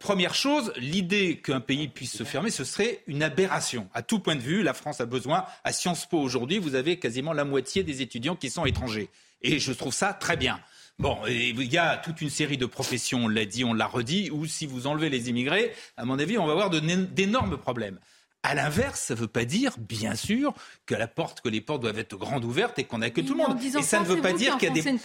Première 0.00 0.34
chose, 0.34 0.72
l'idée 0.76 1.40
qu'un 1.40 1.60
pays 1.60 1.86
puisse 1.86 2.16
se 2.16 2.24
fermer, 2.24 2.50
ce 2.50 2.64
serait 2.64 3.00
une 3.06 3.22
aberration. 3.22 3.88
À 3.94 4.02
tout 4.02 4.18
point 4.18 4.34
de 4.34 4.40
vue, 4.40 4.64
la 4.64 4.74
France 4.74 5.00
a 5.00 5.06
besoin. 5.06 5.44
À 5.62 5.72
Sciences 5.72 6.04
Po 6.04 6.18
aujourd'hui, 6.18 6.58
vous 6.58 6.74
avez 6.74 6.98
quasiment 6.98 7.32
la 7.32 7.44
moitié 7.44 7.84
des 7.84 8.02
étudiants 8.02 8.34
qui 8.34 8.50
sont 8.50 8.66
étrangers. 8.66 9.08
Et 9.40 9.60
je 9.60 9.72
trouve 9.72 9.94
ça 9.94 10.12
très 10.12 10.36
bien. 10.36 10.58
Bon, 10.98 11.16
il 11.28 11.72
y 11.72 11.78
a 11.78 11.96
toute 11.96 12.20
une 12.22 12.30
série 12.30 12.56
de 12.56 12.66
professions, 12.66 13.26
on 13.26 13.28
l'a 13.28 13.44
dit, 13.44 13.64
on 13.64 13.72
l'a 13.72 13.86
redit, 13.86 14.30
où 14.32 14.46
si 14.46 14.66
vous 14.66 14.88
enlevez 14.88 15.10
les 15.10 15.30
immigrés, 15.30 15.72
à 15.96 16.04
mon 16.04 16.18
avis, 16.18 16.38
on 16.38 16.46
va 16.46 16.52
avoir 16.52 16.70
d'énormes 16.70 17.56
problèmes. 17.56 18.00
À 18.42 18.56
l'inverse, 18.56 19.00
ça 19.02 19.14
ne 19.14 19.20
veut 19.20 19.28
pas 19.28 19.44
dire, 19.44 19.76
bien 19.78 20.16
sûr, 20.16 20.54
que 20.86 20.96
la 20.96 21.06
porte, 21.06 21.40
que 21.40 21.48
les 21.48 21.60
portes 21.60 21.82
doivent 21.82 21.98
être 22.00 22.16
grandes 22.16 22.44
ouvertes 22.44 22.80
et 22.80 22.84
qu'on 22.84 22.98
n'a 22.98 23.10
que 23.10 23.20
tout 23.20 23.34
le 23.34 23.44
monde. 23.44 23.62
Et 23.62 23.82
ça, 23.82 24.00
ne 24.00 24.06
veut 24.06 24.20
pas 24.20 24.32
dire 24.32 24.58
qu'il 24.58 24.68
y 24.68 24.70
a 24.72 24.74
des, 24.74 24.98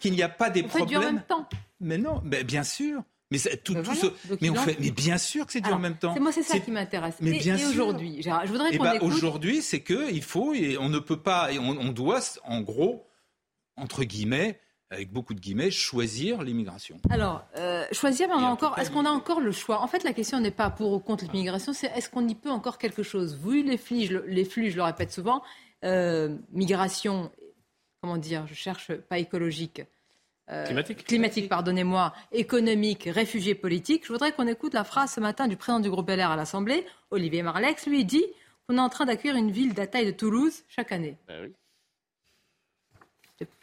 qu'il 0.00 0.12
n'y 0.12 0.22
a 0.22 0.28
pas 0.28 0.48
des 0.48 0.62
problèmes. 0.62 1.00
en 1.00 1.04
même 1.04 1.22
temps. 1.22 1.48
Mais 1.80 1.98
non, 1.98 2.20
mais 2.24 2.44
bien 2.44 2.62
sûr. 2.62 3.02
Mais, 3.32 3.38
tout, 3.64 3.72
ben 3.72 3.82
mais, 4.42 4.50
on 4.50 4.54
fait, 4.56 4.76
mais 4.78 4.90
bien 4.90 5.16
sûr 5.16 5.46
que 5.46 5.52
c'est 5.52 5.62
dur 5.62 5.74
en 5.74 5.78
même 5.78 5.96
temps. 5.96 6.14
Moi, 6.20 6.32
c'est 6.32 6.42
ça 6.42 6.60
qui 6.60 6.70
m'intéresse. 6.70 7.14
Mais 7.20 7.38
bien 7.38 7.56
et 7.56 7.64
aujourd'hui, 7.64 8.22
je 8.22 8.48
voudrais 8.48 8.68
eh 8.72 8.76
qu'on 8.76 8.84
ben, 8.84 8.98
Aujourd'hui, 9.00 9.62
c'est 9.62 9.80
que 9.80 10.12
il 10.12 10.22
faut 10.22 10.52
et 10.54 10.76
on 10.76 10.90
ne 10.90 10.98
peut 10.98 11.20
pas 11.20 11.50
et 11.50 11.58
on 11.58 11.90
doit, 11.92 12.20
en 12.44 12.60
gros, 12.60 13.08
entre 13.76 14.04
guillemets, 14.04 14.60
avec 14.92 15.10
beaucoup 15.10 15.34
de 15.34 15.40
guillemets, 15.40 15.70
choisir 15.70 16.42
l'immigration. 16.42 17.00
Alors, 17.10 17.44
euh, 17.56 17.84
choisir, 17.92 18.28
mais 18.28 18.34
on 18.34 18.46
a 18.46 18.50
encore, 18.50 18.78
est-ce 18.78 18.90
qu'on 18.90 19.06
a 19.06 19.10
encore 19.10 19.40
le 19.40 19.50
choix? 19.50 19.80
En 19.80 19.88
fait, 19.88 20.04
la 20.04 20.12
question 20.12 20.38
n'est 20.38 20.50
pas 20.50 20.70
pour 20.70 20.92
ou 20.92 20.98
contre 20.98 21.24
l'immigration, 21.24 21.72
c'est 21.72 21.86
est-ce 21.96 22.10
qu'on 22.10 22.28
y 22.28 22.34
peut 22.34 22.50
encore 22.50 22.78
quelque 22.78 23.02
chose? 23.02 23.36
Vu 23.36 23.62
les 23.62 23.78
flux, 23.78 24.20
les 24.26 24.44
flux, 24.44 24.70
je 24.70 24.76
le 24.76 24.82
répète 24.82 25.10
souvent, 25.10 25.42
euh, 25.84 26.36
migration, 26.52 27.32
comment 28.02 28.18
dire, 28.18 28.46
je 28.46 28.54
cherche 28.54 28.92
pas 28.94 29.18
écologique. 29.18 29.82
Euh, 30.50 30.66
climatique. 30.66 31.04
Climatique, 31.04 31.48
pardonnez-moi, 31.48 32.12
économique, 32.32 33.08
réfugié 33.10 33.54
politique. 33.54 34.04
Je 34.06 34.12
voudrais 34.12 34.32
qu'on 34.32 34.46
écoute 34.46 34.74
la 34.74 34.84
phrase 34.84 35.12
ce 35.12 35.20
matin 35.20 35.48
du 35.48 35.56
président 35.56 35.80
du 35.80 35.88
groupe 35.88 36.10
LR 36.10 36.30
à 36.30 36.36
l'Assemblée, 36.36 36.84
Olivier 37.10 37.42
Marlex. 37.42 37.86
Lui, 37.86 38.04
dit 38.04 38.24
qu'on 38.68 38.76
est 38.76 38.80
en 38.80 38.90
train 38.90 39.06
d'accueillir 39.06 39.36
une 39.36 39.50
ville 39.50 39.72
de 39.72 39.78
la 39.78 39.86
taille 39.86 40.06
de 40.06 40.10
Toulouse 40.10 40.64
chaque 40.68 40.92
année. 40.92 41.16
Ben 41.26 41.44
oui. 41.44 41.52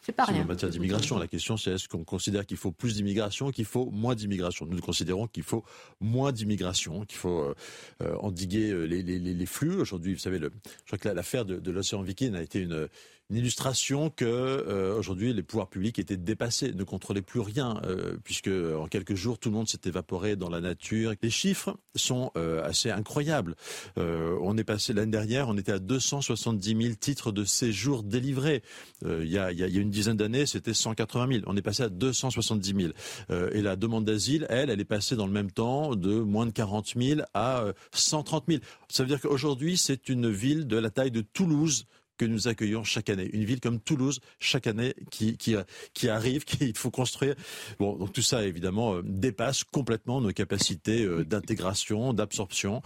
C'est 0.02 0.12
pas 0.14 0.26
rien. 0.26 0.44
En 0.44 0.46
matière 0.46 0.72
d'immigration, 0.72 1.18
la 1.18 1.28
question 1.28 1.58
c'est 1.58 1.72
est-ce 1.72 1.88
qu'on 1.88 2.04
considère 2.04 2.46
qu'il 2.46 2.58
faut 2.58 2.72
plus 2.72 2.96
d'immigration 2.96 3.48
ou 3.48 3.52
qu'il 3.52 3.66
faut 3.66 3.90
moins 3.92 4.16
d'immigration? 4.16 4.66
Nous 4.66 4.80
considérons 4.80 5.28
qu'il 5.28 5.44
faut 5.44 5.64
moins 6.00 6.32
d'immigration, 6.32 7.06
qu'il 7.06 7.18
faut 7.18 7.42
euh, 7.42 7.56
euh, 8.02 8.16
endiguer 8.18 8.72
euh, 8.72 8.86
les, 8.86 9.04
les, 9.04 9.20
les 9.20 9.46
flux. 9.46 9.76
Aujourd'hui, 9.76 10.14
vous 10.14 10.20
savez, 10.20 10.40
le, 10.40 10.52
je 10.86 10.96
crois 10.96 10.98
que 10.98 11.10
l'affaire 11.10 11.46
de, 11.46 11.60
de 11.60 11.72
l'océan 11.72 12.02
Viking 12.02 12.36
a 12.36 12.42
été 12.42 12.60
une, 12.62 12.88
une 13.30 13.38
illustration 13.38 14.10
que 14.10 14.26
euh, 14.26 14.98
aujourd'hui 14.98 15.34
les 15.34 15.44
pouvoirs 15.44 15.70
publics 15.70 16.00
étaient 16.00 16.18
dépassés, 16.18 16.74
ne 16.74 16.84
contrôlaient 16.84 17.22
plus 17.22 17.40
rien, 17.40 17.80
euh, 17.86 18.18
puisque 18.24 18.48
en 18.50 18.88
quelques 18.88 19.14
jours 19.14 19.38
tout 19.38 19.50
le 19.50 19.56
monde 19.56 19.68
s'est 19.68 19.82
évaporé 19.86 20.36
dans 20.36 20.50
la 20.50 20.62
nature. 20.62 21.14
Les 21.22 21.30
chiffres 21.30 21.78
sont 21.96 22.32
euh, 22.38 22.64
assez 22.64 22.90
incroyables. 22.90 23.56
on 23.98 24.58
est 24.58 24.64
passé 24.64 24.94
l'année 24.94 25.12
dernière, 25.12 25.48
on 25.48 25.58
était 25.58 25.72
à 25.72 25.80
270 25.80 26.82
000 26.82 26.96
titres 26.96 27.32
de 27.32 27.44
séjour 27.44 28.04
délivrés. 28.04 28.64
Il 29.06 29.30
y 29.30 29.38
a, 29.38 29.52
y, 29.52 29.64
a, 29.64 29.68
une 29.68 29.89
dizaine 29.90 30.18
d'années, 30.18 30.46
c'était 30.46 30.74
180 30.74 31.28
000. 31.34 31.44
On 31.48 31.56
est 31.58 31.62
passé 31.62 31.84
à 31.84 31.90
270 31.90 32.94
000. 33.30 33.50
et 33.52 33.62
la 33.62 33.76
demande 33.76 34.06
d'asile, 34.06 34.46
elle, 34.50 34.70
elle 34.70 34.80
est 34.80 34.86
passée 34.86 35.16
dans 35.16 35.28
le 35.28 35.34
même 35.34 35.52
temps 35.52 35.96
de 35.96 36.20
moins 36.20 36.46
de 36.46 36.52
40 36.52 36.94
000 36.96 37.22
à 37.34 37.66
130 37.94 38.46
000. 38.48 38.62
Ça 38.90 39.04
veut 39.04 39.10
dire 39.10 39.22
qu'aujourd'hui, 39.22 39.78
c'est 39.78 40.10
une 40.10 40.30
ville 40.30 40.68
de 40.68 40.78
la 40.78 40.90
taille 40.90 41.12
de 41.12 41.22
Toulouse 41.22 41.86
que 42.20 42.26
nous 42.26 42.48
accueillons 42.48 42.84
chaque 42.84 43.10
année. 43.10 43.30
Une 43.34 43.46
ville 43.46 43.62
comme 43.62 43.80
Toulouse, 43.80 44.20
chaque 44.40 44.68
année, 44.68 44.94
qui, 45.10 45.38
qui, 45.38 45.56
qui 45.94 46.10
arrive, 46.10 46.44
qu'il 46.46 46.78
faut 46.78 46.92
construire. 46.92 47.34
Bon, 47.80 47.96
donc 47.96 48.14
tout 48.14 48.22
ça, 48.22 48.46
évidemment, 48.46 48.96
euh, 48.96 49.02
dépasse 49.04 49.64
complètement 49.64 50.22
nos 50.22 50.32
capacités 50.32 51.04
euh, 51.04 51.26
d'intégration, 51.26 52.14
d'absorption. 52.14 52.84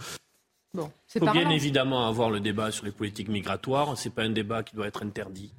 Bon, 0.72 0.90
Il 1.14 1.20
faut 1.20 1.30
bien 1.30 1.50
évidemment 1.50 2.08
avoir 2.08 2.30
le 2.30 2.40
débat 2.40 2.72
sur 2.72 2.84
les 2.84 2.92
politiques 2.92 3.28
migratoires. 3.28 3.96
Ce 3.98 4.08
n'est 4.08 4.14
pas 4.14 4.22
un 4.22 4.30
débat 4.30 4.62
qui 4.62 4.74
doit 4.74 4.86
être 4.86 5.04
interdit. 5.04 5.52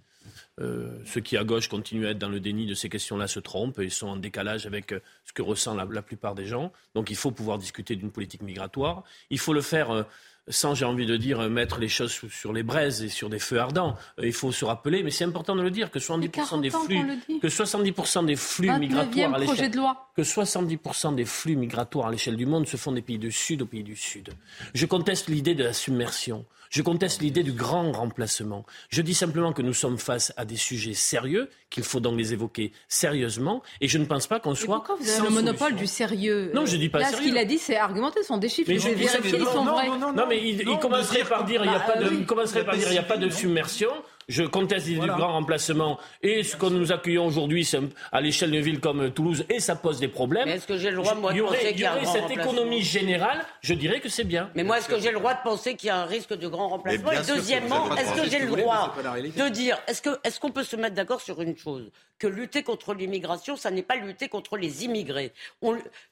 Euh, 0.62 0.90
ceux 1.06 1.22
qui 1.22 1.36
à 1.36 1.44
gauche 1.44 1.68
continuent 1.68 2.06
à 2.08 2.12
être 2.12 2.18
dans 2.18 2.30
le 2.30 2.40
déni 2.40 2.66
de 2.66 2.76
ces 2.76 2.88
questions-là 2.88 3.28
se 3.28 3.40
trompent 3.40 3.80
et 3.80 3.90
sont 3.90 4.08
en 4.08 4.16
décalage 4.16 4.66
avec 4.66 4.94
ce 5.26 5.34
que 5.34 5.42
ressent 5.42 5.76
la, 5.76 5.86
la 5.90 6.02
plupart 6.02 6.34
des 6.36 6.46
gens. 6.46 6.72
Donc 6.94 7.10
il 7.10 7.18
faut 7.18 7.32
pouvoir 7.32 7.58
discuter 7.58 7.96
d'une 7.96 8.12
politique 8.12 8.42
migratoire. 8.42 9.04
Il 9.30 9.40
faut 9.40 9.54
le 9.54 9.62
faire 9.62 10.06
sans, 10.48 10.76
j'ai 10.76 10.86
envie 10.86 11.06
de 11.06 11.18
dire, 11.18 11.40
mettre 11.50 11.80
les 11.80 11.88
choses 11.88 12.12
sur 12.12 12.54
les 12.54 12.64
braises 12.64 13.02
et 13.02 13.10
sur 13.10 13.30
des 13.30 13.40
feux 13.40 13.60
ardents. 13.60 13.96
Euh, 14.20 14.28
il 14.28 14.34
faut 14.34 14.52
se 14.52 14.64
rappeler, 14.64 15.02
mais 15.02 15.12
c'est 15.12 15.24
important 15.24 15.56
de 15.56 15.62
le 15.62 15.72
dire, 15.72 15.90
que 15.90 16.00
70% 16.00 16.62
des 16.62 16.70
flux, 16.70 17.02
que 17.42 17.48
70% 17.48 18.26
des 18.26 18.36
flux 18.36 18.72
migratoires 18.78 19.34
à 19.34 19.40
l'échelle, 19.40 19.72
que 20.16 20.22
70% 20.22 21.16
des 21.16 21.26
flux 21.26 21.56
migratoires 21.56 22.08
à 22.08 22.12
l'échelle 22.12 22.36
du 22.36 22.46
monde 22.46 22.68
se 22.68 22.78
font 22.78 22.92
des 22.92 23.02
pays 23.02 23.18
du 23.18 23.32
Sud 23.32 23.64
aux 23.64 23.66
pays 23.66 23.84
du 23.84 23.96
Sud. 23.96 24.30
Je 24.74 24.86
conteste 24.86 25.28
l'idée 25.30 25.56
de 25.56 25.64
la 25.64 25.74
submersion. 25.74 26.46
Je 26.76 26.82
conteste 26.82 27.22
l'idée 27.22 27.44
du 27.44 27.54
grand 27.54 27.94
remplacement. 27.94 28.66
Je 28.90 29.02
dis 29.02 29.14
simplement 29.14 29.54
que 29.54 29.62
nous 29.62 29.74
sommes 29.74 29.98
face 29.98 30.34
à 30.36 30.44
des 30.44 30.58
sujets 30.58 30.94
sérieux, 30.94 31.50
qu'il 31.70 31.86
faut 31.86 32.02
donc 32.02 32.18
les 32.18 32.34
évoquer 32.34 32.74
sérieusement, 32.90 33.64
et 33.80 33.88
je 33.88 33.98
ne 33.98 34.04
pense 34.04 34.28
pas 34.28 34.42
qu'on 34.42 34.56
soit. 34.56 34.76
Pourquoi 34.76 34.98
vous 35.00 35.10
avez 35.10 35.26
le 35.26 35.34
monopole 35.34 35.76
du 35.76 35.88
sérieux? 35.88 36.52
Non, 36.54 36.66
je 36.66 36.76
dis 36.76 36.90
pas 36.90 37.00
Là, 37.00 37.12
sérieux. 37.12 37.24
ce 37.24 37.30
qu'il 37.30 37.38
a 37.38 37.46
dit, 37.46 37.60
c'est 37.60 37.78
argumenté, 37.78 38.20
ce 38.24 38.28
sont 38.28 38.38
des 38.38 38.50
chiffres. 38.50 38.70
Mais 38.70 38.80
je, 38.80 38.90
vais 38.90 38.96
vérifier, 38.96 39.40
ils 39.40 39.46
sont 39.46 39.64
vrais. 39.64 39.88
Non, 39.88 40.26
mais 40.28 40.46
il, 40.46 40.66
commencerait 40.80 41.24
par 41.24 41.46
dire, 41.46 41.64
il 41.64 41.70
n'y 41.70 41.76
a 41.78 41.80
pas 41.80 41.96
de, 41.96 42.14
il 42.14 42.26
commencerait 42.26 42.66
par 42.66 42.76
dire, 42.76 42.90
il 42.90 42.92
n'y 42.92 42.98
a 42.98 43.04
pas 43.04 43.16
de 43.16 43.30
submersion. 43.30 43.92
Je 44.28 44.44
conteste 44.44 44.88
l'idée 44.88 45.02
du 45.02 45.08
grand 45.08 45.34
remplacement. 45.34 46.00
Et 46.24 46.42
ce 46.42 46.56
que 46.56 46.66
nous 46.66 46.92
accueillons 46.92 47.28
aujourd'hui 47.28 47.70
à 48.12 48.22
l'échelle 48.22 48.52
d'une 48.52 48.62
ville 48.62 48.80
comme 48.80 49.12
Toulouse, 49.12 49.46
et 49.50 49.60
ça 49.60 49.76
pose 49.76 50.00
des 50.00 50.08
problèmes. 50.08 50.48
est-ce 50.48 50.66
que 50.66 50.78
j'ai 50.78 50.90
le 50.90 50.98
droit, 50.98 51.14
moi, 51.14 51.32
de 51.32 51.42
penser 51.42 51.74
qu'il 51.74 51.82
y, 51.82 51.88
aurait 51.88 52.06
cette 52.06 52.32
économie 52.32 52.82
générale 52.82 53.46
Je 53.62 53.76
dirais 53.76 54.00
que 54.00 54.10
c'est 54.10 54.24
bien. 54.24 54.50
Mais 54.56 54.64
moi, 54.64 54.80
est-ce 54.80 54.88
que 54.90 55.00
j'ai 55.00 55.12
le 55.12 55.20
droit 55.20 55.36
de 55.36 55.44
penser 55.44 55.76
qu'il 55.76 55.88
y 55.88 55.90
a 55.92 55.98
un 55.98 56.06
risque 56.06 56.34
de 56.34 56.48
grand 56.48 56.70
remplacement 56.70 57.12
Et 57.12 57.18
deuxièmement, 57.28 57.96
est-ce 57.96 58.22
que 58.22 58.30
j'ai 58.30 58.40
le 58.40 58.48
droit 58.48 58.96
de 58.96 59.50
dire, 59.50 59.78
est-ce 59.88 60.02
qu'on 60.02 60.16
est 60.24 60.40
qu'on 60.40 60.52
peut 60.52 60.64
se 60.64 60.76
mettre 60.76 60.96
d'accord 60.96 61.22
sur 61.22 61.42
une 61.42 61.58
chose? 61.58 61.92
Que 62.18 62.28
lutter 62.28 62.64
contre 62.64 62.94
l'immigration, 62.94 63.58
ça 63.58 63.72
n'est 63.72 63.84
pas 63.84 63.96
lutter 63.98 64.30
contre 64.30 64.58
les 64.58 64.86
immigrés. 64.86 65.34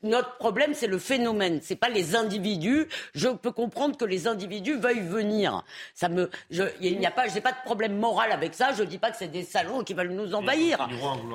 notre 0.03 0.36
problème, 0.38 0.74
c'est 0.74 0.88
le 0.88 0.99
phénomène, 0.99 1.61
c'est 1.64 1.78
pas 1.78 1.89
les 1.89 2.16
individus. 2.16 2.88
Je 3.16 3.30
peux 3.30 3.51
comprendre 3.51 3.97
que 3.97 4.05
les 4.05 4.28
individus 4.28 4.76
veuillent 4.76 5.07
venir. 5.07 5.64
Ça 5.93 6.09
me, 6.09 6.30
il 6.49 6.99
n'y 6.99 7.05
a 7.05 7.11
pas, 7.11 7.28
j'ai 7.30 7.41
pas 7.41 7.53
de 7.53 7.64
problème 7.64 8.03
morale 8.04 8.34
avec 8.34 8.54
ça. 8.54 8.74
Je 8.74 8.84
ne 8.84 8.88
dis 8.88 8.97
pas 8.97 9.12
que 9.12 9.18
c'est 9.18 9.32
des 9.32 9.43
salauds 9.43 9.84
qui 9.84 9.93
veulent 9.93 10.12
nous 10.12 10.34
envahir. 10.36 10.88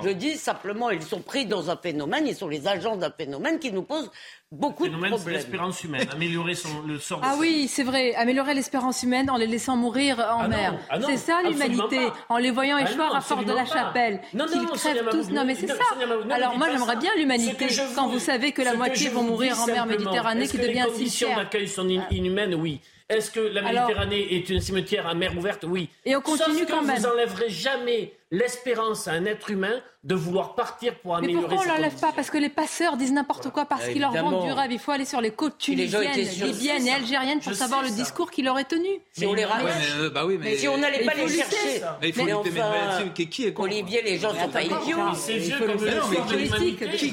Je 0.05 0.11
dis 0.11 0.37
simplement, 0.37 0.91
ils 0.91 1.03
sont 1.03 1.21
pris 1.21 1.47
dans 1.47 1.71
un 1.71 1.77
phénomène, 1.77 2.27
ils 2.27 2.37
sont 2.37 2.49
les 2.49 2.69
agents 2.69 2.97
d'un 2.97 3.11
phénomène 3.11 3.59
qui 3.59 3.73
nous 3.73 3.83
pose 3.83 4.11
beaucoup 4.53 4.87
de 4.87 4.97
problèmes. 4.97 5.19
l'espérance 5.29 5.83
humaine, 5.85 6.07
améliorer 6.13 6.55
le 6.87 6.99
sort. 6.99 7.21
Ah 7.23 7.37
oui, 7.39 7.69
c'est 7.69 7.85
vrai, 7.85 8.15
améliorer 8.15 8.55
l'espérance 8.55 9.03
humaine 9.03 9.31
en 9.31 9.37
les 9.37 9.47
laissant 9.47 9.77
mourir 9.77 10.19
en 10.19 10.43
ah 10.43 10.49
mer. 10.49 10.79
Ah 10.91 10.99
c'est 11.07 11.17
ça 11.17 11.43
l'humanité, 11.43 12.01
en 12.29 12.37
les 12.37 12.51
voyant 12.51 12.77
ah 12.79 12.83
échoir 12.83 13.15
à 13.15 13.21
Fort 13.23 13.45
de 13.45 13.53
la 13.53 13.65
Chapelle, 13.65 14.21
qu'ils 14.31 14.67
crèvent 14.67 15.09
tous. 15.11 15.31
Non 15.31 15.45
mais 15.47 15.55
c'est 15.55 15.69
ça. 15.69 15.85
Alors 16.31 16.57
moi 16.59 16.69
j'aimerais 16.71 16.97
bien 16.97 17.11
l'humanité 17.17 17.67
quand 17.95 18.09
vous 18.09 18.19
savez 18.19 18.53
que 18.53 18.63
la 18.63 18.75
moitié 18.75 19.09
vont 19.09 19.23
mourir 19.23 19.59
en 19.61 19.67
mer 19.67 19.87
Méditerranée 19.87 20.47
qui 20.47 20.59
devient 20.59 20.81
un 20.81 20.85
cimetière. 20.85 20.89
Les 20.89 20.93
conditions 20.93 21.37
d'accueil 21.37 21.69
sont 21.69 21.89
inhumaines, 22.11 22.55
oui. 22.55 22.81
Est-ce 23.09 23.31
que 23.31 23.41
la 23.41 23.63
Méditerranée 23.63 24.35
est 24.35 24.51
une 24.51 24.61
cimetière 24.61 25.07
à 25.07 25.15
mer 25.15 25.37
ouverte? 25.37 25.65
Oui. 25.67 25.89
Et 26.05 26.15
on 26.15 26.21
continue 26.21 26.59
Sauf 26.59 26.71
quand 26.71 26.83
même. 26.83 26.97
Vous 26.97 27.09
n'enlèverez 27.09 27.49
jamais 27.49 28.13
l'espérance 28.31 29.09
à 29.09 29.13
un 29.13 29.25
être 29.25 29.51
humain 29.51 29.81
de 30.05 30.15
vouloir 30.15 30.55
partir 30.55 30.95
pour 31.01 31.17
améliorer 31.17 31.43
Mais 31.43 31.49
pourquoi 31.49 31.65
on 31.65 31.69
ne 31.69 31.77
l'enlève 31.77 32.01
pas 32.01 32.13
Parce 32.13 32.31
que 32.31 32.39
les 32.39 32.49
passeurs 32.49 32.97
disent 32.97 33.13
n'importe 33.13 33.51
quoi, 33.51 33.65
parce 33.65 33.89
qu'ils 33.89 34.01
leur 34.01 34.13
vendent 34.13 34.45
du 34.45 34.53
rêve. 34.53 34.71
Il 34.71 34.79
faut 34.79 34.93
aller 34.93 35.05
sur 35.05 35.21
les 35.21 35.33
côtes 35.33 35.59
tunisiennes, 35.59 36.13
libyennes 36.15 36.87
et 36.87 36.93
algériennes 36.93 37.41
pour 37.41 37.55
savoir 37.55 37.83
le 37.83 37.91
discours 37.91 38.31
qu'il 38.31 38.49
aurait 38.49 38.65
tenu. 38.65 38.89
Si 39.13 39.27
on 39.27 39.35
les 39.35 39.45
euh, 39.45 40.11
bah 40.11 40.25
oui, 40.25 40.39
mais... 40.41 40.57
si 40.57 40.69
on 40.69 40.79
n'allait 40.79 41.05
pas 41.05 41.15
les 41.15 41.29
chercher. 41.29 41.83
Mais 42.01 42.09
il 42.11 42.15
faut 42.15 42.25
lutter. 42.25 43.29
Qui 43.29 43.47
est 43.47 43.59
Olivier, 43.59 44.03
les 44.03 44.19
gens 44.19 44.33
ne 44.33 44.39
sont 44.39 44.49
pas 44.49 44.63
idiots. 44.63 44.99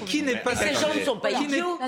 Qui 0.06 0.24
n'est 0.24 0.38
pas 0.38 0.56
Ces 0.56 0.74
gens 0.74 0.94
ne 0.94 1.04
sont 1.04 1.20
pas 1.20 1.32
idiots. 1.32 1.80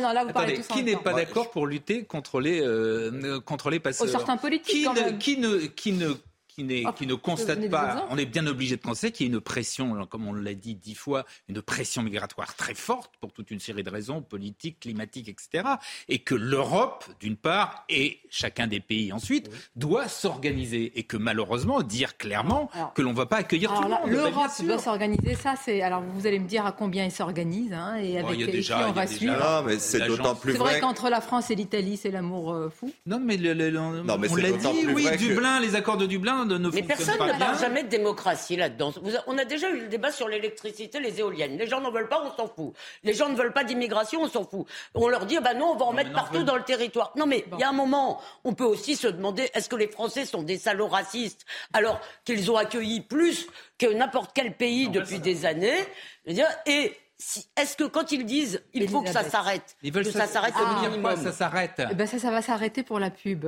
Qui 0.69 0.83
n'est 0.83 0.95
pas 0.95 1.13
d'accord 1.13 1.51
pour 1.51 1.67
lutter 1.67 2.05
contre 2.05 2.39
les 2.39 2.61
euh, 2.61 3.39
contre 3.41 3.69
les 3.69 3.79
passeurs 3.79 4.07
Certains 4.09 4.37
politiques. 4.37 4.87
Qui 5.19 5.37
ne 5.37 6.13
qui, 6.57 6.85
qui 6.95 7.07
ne 7.07 7.13
constate 7.13 7.69
pas, 7.69 8.07
on 8.09 8.17
est 8.17 8.25
bien 8.25 8.47
obligé 8.47 8.77
de 8.77 8.81
constater 8.81 9.11
qu'il 9.11 9.27
y 9.27 9.29
a 9.29 9.33
une 9.33 9.39
pression, 9.39 10.05
comme 10.07 10.27
on 10.27 10.33
l'a 10.33 10.55
dit 10.55 10.75
dix 10.75 10.95
fois, 10.95 11.25
une 11.47 11.61
pression 11.61 12.01
migratoire 12.01 12.55
très 12.55 12.73
forte 12.73 13.13
pour 13.19 13.31
toute 13.31 13.51
une 13.51 13.59
série 13.59 13.83
de 13.83 13.89
raisons 13.89 14.21
politiques, 14.21 14.79
climatiques, 14.79 15.29
etc. 15.29 15.63
Et 16.09 16.19
que 16.19 16.33
l'Europe, 16.33 17.05
d'une 17.19 17.37
part, 17.37 17.85
et 17.89 18.19
chacun 18.29 18.65
des 18.65 18.79
pays 18.79 19.13
ensuite, 19.13 19.49
doit 19.75 20.07
s'organiser. 20.07 20.97
Et 20.97 21.03
que 21.03 21.17
malheureusement, 21.17 21.81
dire 21.83 22.17
clairement 22.17 22.71
que 22.95 23.01
l'on 23.01 23.11
ne 23.11 23.17
va 23.17 23.27
pas 23.27 23.37
accueillir 23.37 23.73
tout 23.73 23.83
le 23.83 23.89
monde. 23.89 23.99
L'Europe 24.07 24.51
doit 24.63 24.79
s'organiser, 24.79 25.35
ça 25.35 25.53
c'est. 25.63 25.81
Alors 25.81 26.01
vous 26.01 26.25
allez 26.25 26.39
me 26.39 26.47
dire 26.47 26.65
à 26.65 26.71
combien 26.71 27.05
il 27.05 27.11
s'organise 27.11 27.73
hein, 27.73 27.97
et 27.97 28.17
avec 28.17 28.37
qui 28.37 28.71
on 28.73 28.91
va 28.91 29.05
suivre. 29.05 29.33
Non, 29.33 29.63
mais 29.63 29.77
c'est 29.77 30.05
d'autant 30.07 30.35
plus 30.35 30.53
vrai. 30.53 30.71
Vrai 30.71 30.79
qu'entre 30.79 31.09
la 31.09 31.21
France 31.21 31.51
et 31.51 31.55
l'Italie, 31.55 31.97
c'est 31.97 32.11
l'amour 32.11 32.51
euh, 32.51 32.69
fou. 32.69 32.91
Non, 33.05 33.19
mais, 33.19 33.37
on 33.37 34.35
l'a 34.35 34.51
dit, 34.51 34.87
oui, 34.93 35.07
Dublin, 35.17 35.59
les 35.59 35.75
accords 35.75 35.97
de 35.97 36.05
Dublin 36.05 36.46
mais 36.73 36.83
personne 36.83 37.15
ne 37.19 37.37
parle 37.37 37.59
jamais 37.59 37.83
de 37.83 37.89
démocratie 37.89 38.55
là-dedans. 38.55 38.93
On 39.27 39.37
a 39.37 39.45
déjà 39.45 39.69
eu 39.69 39.81
le 39.81 39.87
débat 39.87 40.11
sur 40.11 40.27
l'électricité, 40.27 40.99
les 40.99 41.19
éoliennes. 41.19 41.57
Les 41.57 41.67
gens 41.67 41.81
n'en 41.81 41.91
veulent 41.91 42.09
pas, 42.09 42.23
on 42.23 42.35
s'en 42.35 42.47
fout. 42.47 42.73
Les 43.03 43.13
gens 43.13 43.29
ne 43.29 43.35
veulent 43.35 43.53
pas 43.53 43.63
d'immigration, 43.63 44.21
on 44.21 44.29
s'en 44.29 44.45
fout. 44.45 44.67
On 44.93 45.07
leur 45.07 45.25
dit, 45.25 45.37
bah 45.39 45.53
non, 45.53 45.71
on 45.73 45.75
va 45.75 45.85
en 45.85 45.93
mettre 45.93 46.11
partout 46.11 46.43
dans 46.43 46.55
le 46.55 46.63
territoire. 46.63 47.11
Non, 47.15 47.25
mais 47.25 47.45
il 47.53 47.59
y 47.59 47.63
a 47.63 47.69
un 47.69 47.73
moment, 47.73 48.21
on 48.43 48.53
peut 48.53 48.65
aussi 48.65 48.95
se 48.95 49.07
demander, 49.07 49.49
est-ce 49.53 49.69
que 49.69 49.75
les 49.75 49.87
Français 49.87 50.25
sont 50.25 50.43
des 50.43 50.57
salauds 50.57 50.87
racistes 50.87 51.45
alors 51.73 51.99
qu'ils 52.25 52.51
ont 52.51 52.57
accueilli 52.57 53.01
plus 53.01 53.47
que 53.77 53.91
n'importe 53.93 54.31
quel 54.33 54.55
pays 54.55 54.89
depuis 54.89 55.19
des 55.19 55.45
années? 55.45 55.85
Et 56.25 56.93
est-ce 57.55 57.75
que 57.75 57.83
quand 57.85 58.11
ils 58.11 58.25
disent 58.25 58.61
il 58.73 58.89
faut 58.89 59.01
que 59.01 59.11
ça 59.11 59.23
s'arrête, 59.23 59.75
que 59.83 60.03
ça, 60.11 60.27
s'arrête 60.27 60.53
au 60.55 60.81
minimum 60.81 61.15
Ça 61.15 61.31
s'arrête? 61.31 61.81
Eh 61.89 61.95
ben 61.95 62.05
ça, 62.05 62.19
ça 62.19 62.31
va 62.31 62.41
s'arrêter 62.41 62.83
pour 62.83 62.99
la 62.99 63.09
pub. 63.09 63.47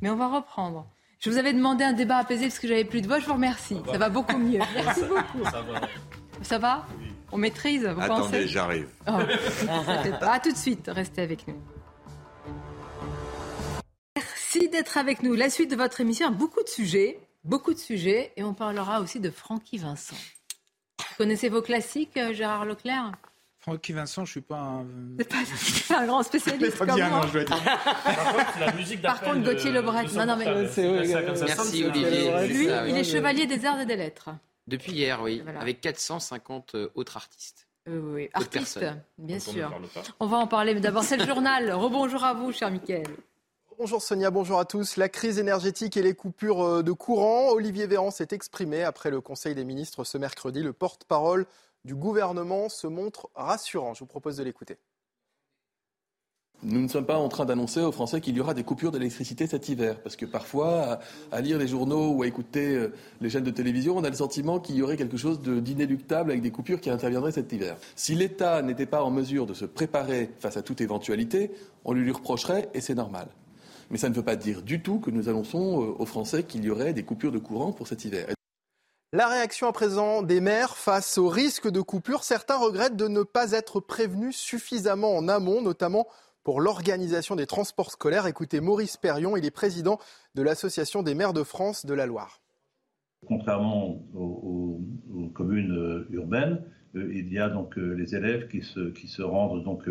Mais 0.00 0.10
on 0.10 0.16
va 0.16 0.28
reprendre. 0.28 0.86
Je 1.18 1.30
vous 1.30 1.36
avais 1.36 1.52
demandé 1.52 1.82
un 1.82 1.92
débat 1.92 2.18
apaisé 2.18 2.46
parce 2.46 2.58
que 2.60 2.68
j'avais 2.68 2.84
plus 2.84 3.00
de 3.00 3.08
voix. 3.08 3.18
Je 3.18 3.26
vous 3.26 3.32
remercie. 3.32 3.76
Ça 3.90 3.98
va 3.98 4.08
beaucoup 4.08 4.38
mieux. 4.38 4.60
Merci 4.74 5.02
beaucoup. 5.02 5.44
Ça 6.42 6.58
va. 6.58 6.86
On 7.32 7.38
maîtrise, 7.38 7.84
vous 7.84 8.00
Attendez, 8.00 8.46
j'arrive. 8.46 8.88
Oh. 9.06 9.10
à 10.22 10.40
tout 10.40 10.52
de 10.52 10.56
suite. 10.56 10.88
Restez 10.88 11.22
avec 11.22 11.46
nous. 11.48 11.60
Merci 14.16 14.68
d'être 14.68 14.96
avec 14.96 15.22
nous. 15.22 15.34
La 15.34 15.50
suite 15.50 15.70
de 15.70 15.76
votre 15.76 16.00
émission 16.00 16.28
a 16.28 16.30
beaucoup 16.30 16.62
de 16.62 16.68
sujets, 16.68 17.20
beaucoup 17.44 17.74
de 17.74 17.78
sujets, 17.78 18.32
et 18.36 18.44
on 18.44 18.54
parlera 18.54 19.00
aussi 19.00 19.20
de 19.20 19.30
Francky 19.30 19.78
Vincent. 19.78 20.16
Vous 20.98 21.16
connaissez 21.18 21.48
vos 21.48 21.62
classiques, 21.62 22.16
euh, 22.16 22.32
Gérard 22.32 22.64
Leclerc? 22.64 23.12
Francky 23.68 23.92
Vincent, 23.92 24.24
je 24.24 24.30
suis 24.30 24.40
pas 24.40 24.56
un. 24.56 24.86
C'est 25.18 25.88
pas 25.88 25.98
un 26.00 26.06
grand 26.06 26.22
spécialiste 26.22 26.78
comme 26.78 26.86
moi. 26.88 27.26
je 27.30 27.40
Par 27.40 28.32
contre, 28.32 28.58
la 28.60 28.72
musique 28.72 29.02
Par 29.02 29.20
contre, 29.20 29.42
Gauthier 29.42 29.70
Lebret. 29.70 30.04
Non, 30.14 30.24
non, 30.24 30.36
mais. 30.36 30.46
Merci 30.46 31.84
Olivier. 31.84 32.46
Lui, 32.48 32.68
il 32.88 32.96
est 32.96 33.04
chevalier 33.04 33.46
des 33.46 33.66
arts 33.66 33.80
et 33.80 33.86
des 33.86 33.96
lettres. 33.96 34.30
Depuis 34.66 34.92
hier, 34.92 35.20
oui, 35.22 35.42
avec 35.60 35.82
450 35.82 36.74
euh, 36.74 36.88
autres 36.94 37.16
artistes. 37.16 37.66
Euh, 37.88 38.00
oui, 38.14 38.30
artistes, 38.32 38.84
bien 39.18 39.38
sûr. 39.38 39.70
On 40.20 40.26
va 40.26 40.38
en 40.38 40.46
parler, 40.46 40.74
mais 40.74 40.80
d'abord, 40.80 41.04
c'est 41.04 41.16
le 41.16 41.26
journal. 41.26 41.70
Rebonjour 41.72 42.24
à 42.24 42.34
vous, 42.34 42.52
cher 42.52 42.70
Mickaël. 42.70 43.06
Bonjour 43.78 44.02
Sonia, 44.02 44.30
bonjour 44.30 44.58
à 44.58 44.64
tous. 44.64 44.96
La 44.96 45.08
crise 45.08 45.38
énergétique 45.38 45.96
et 45.96 46.02
les 46.02 46.14
coupures 46.14 46.62
euh, 46.62 46.82
de 46.82 46.92
courant. 46.92 47.50
Olivier 47.50 47.86
Véran 47.86 48.10
s'est 48.10 48.28
exprimé 48.32 48.82
après 48.82 49.10
le 49.10 49.20
Conseil 49.20 49.54
des 49.54 49.64
ministres 49.64 50.04
ce 50.04 50.18
mercredi. 50.18 50.62
Le 50.62 50.72
porte-parole 50.72 51.46
du 51.88 51.94
gouvernement 51.94 52.68
se 52.68 52.86
montre 52.86 53.30
rassurant. 53.34 53.94
Je 53.94 54.00
vous 54.00 54.06
propose 54.06 54.36
de 54.36 54.44
l'écouter. 54.44 54.76
Nous 56.62 56.82
ne 56.82 56.88
sommes 56.88 57.06
pas 57.06 57.16
en 57.16 57.28
train 57.28 57.46
d'annoncer 57.46 57.80
aux 57.80 57.92
Français 57.92 58.20
qu'il 58.20 58.36
y 58.36 58.40
aura 58.40 58.52
des 58.52 58.62
coupures 58.62 58.90
d'électricité 58.90 59.46
cet 59.46 59.70
hiver, 59.70 59.98
parce 60.02 60.14
que 60.16 60.26
parfois, 60.26 60.98
à, 61.32 61.40
lire 61.40 61.56
les 61.56 61.66
journaux 61.66 62.10
ou 62.10 62.24
à 62.24 62.26
écouter 62.26 62.74
euh, 62.74 62.92
les 63.22 63.30
chaînes 63.30 63.44
de 63.44 63.50
télévision, 63.50 63.96
on 63.96 64.04
a 64.04 64.10
le 64.10 64.16
sentiment 64.16 64.58
qu'il 64.58 64.76
y 64.76 64.82
aurait 64.82 64.98
quelque 64.98 65.16
chose 65.16 65.40
d'inéluctable 65.40 66.30
avec 66.30 66.42
des 66.42 66.50
coupures 66.50 66.80
qui 66.80 66.90
interviendraient 66.90 67.32
cet 67.32 67.52
hiver. 67.52 67.78
Si 67.96 68.14
l'État 68.14 68.60
n'était 68.60 68.86
pas 68.86 69.02
en 69.02 69.10
mesure 69.10 69.46
de 69.46 69.54
se 69.54 69.64
préparer 69.64 70.30
face 70.40 70.58
à 70.58 70.62
toute 70.62 70.82
éventualité, 70.82 71.52
on 71.86 71.94
lui, 71.94 72.02
lui 72.02 72.12
reprocherait, 72.12 72.68
et 72.74 72.82
c'est 72.82 72.96
normal. 72.96 73.28
Mais 73.90 73.96
ça 73.96 74.10
ne 74.10 74.14
veut 74.14 74.24
pas 74.24 74.36
dire 74.36 74.60
du 74.60 74.82
tout 74.82 74.98
que 74.98 75.10
nous 75.10 75.30
annonçons 75.30 75.80
euh, 75.80 75.94
aux 75.98 76.06
Français 76.06 76.42
qu'il 76.42 76.64
y 76.64 76.70
aurait 76.70 76.92
des 76.92 77.04
coupures 77.04 77.32
de 77.32 77.38
courant 77.38 77.72
pour 77.72 77.86
cet 77.86 78.04
hiver. 78.04 78.26
La 79.14 79.26
réaction 79.26 79.68
à 79.68 79.72
présent 79.72 80.22
des 80.22 80.42
maires 80.42 80.76
face 80.76 81.16
au 81.16 81.28
risque 81.28 81.70
de 81.70 81.80
coupure. 81.80 82.24
Certains 82.24 82.58
regrettent 82.58 82.94
de 82.94 83.08
ne 83.08 83.22
pas 83.22 83.52
être 83.52 83.80
prévenus 83.80 84.36
suffisamment 84.36 85.16
en 85.16 85.28
amont, 85.28 85.62
notamment 85.62 86.06
pour 86.44 86.60
l'organisation 86.60 87.34
des 87.34 87.46
transports 87.46 87.90
scolaires. 87.90 88.26
Écoutez 88.26 88.60
Maurice 88.60 88.98
Perrion, 88.98 89.34
il 89.38 89.46
est 89.46 89.50
président 89.50 89.98
de 90.34 90.42
l'Association 90.42 91.02
des 91.02 91.14
maires 91.14 91.32
de 91.32 91.42
France 91.42 91.86
de 91.86 91.94
la 91.94 92.04
Loire. 92.04 92.42
Contrairement 93.26 93.98
aux, 94.14 94.82
communes 95.34 95.72
euh, 95.72 96.06
urbaines, 96.10 96.60
euh, 96.94 97.10
il 97.14 97.32
y 97.32 97.38
a 97.38 97.48
donc 97.48 97.78
euh, 97.78 97.94
les 97.94 98.14
élèves 98.14 98.48
qui 98.48 98.60
se, 98.60 99.22
rendent 99.22 99.64
donc 99.64 99.88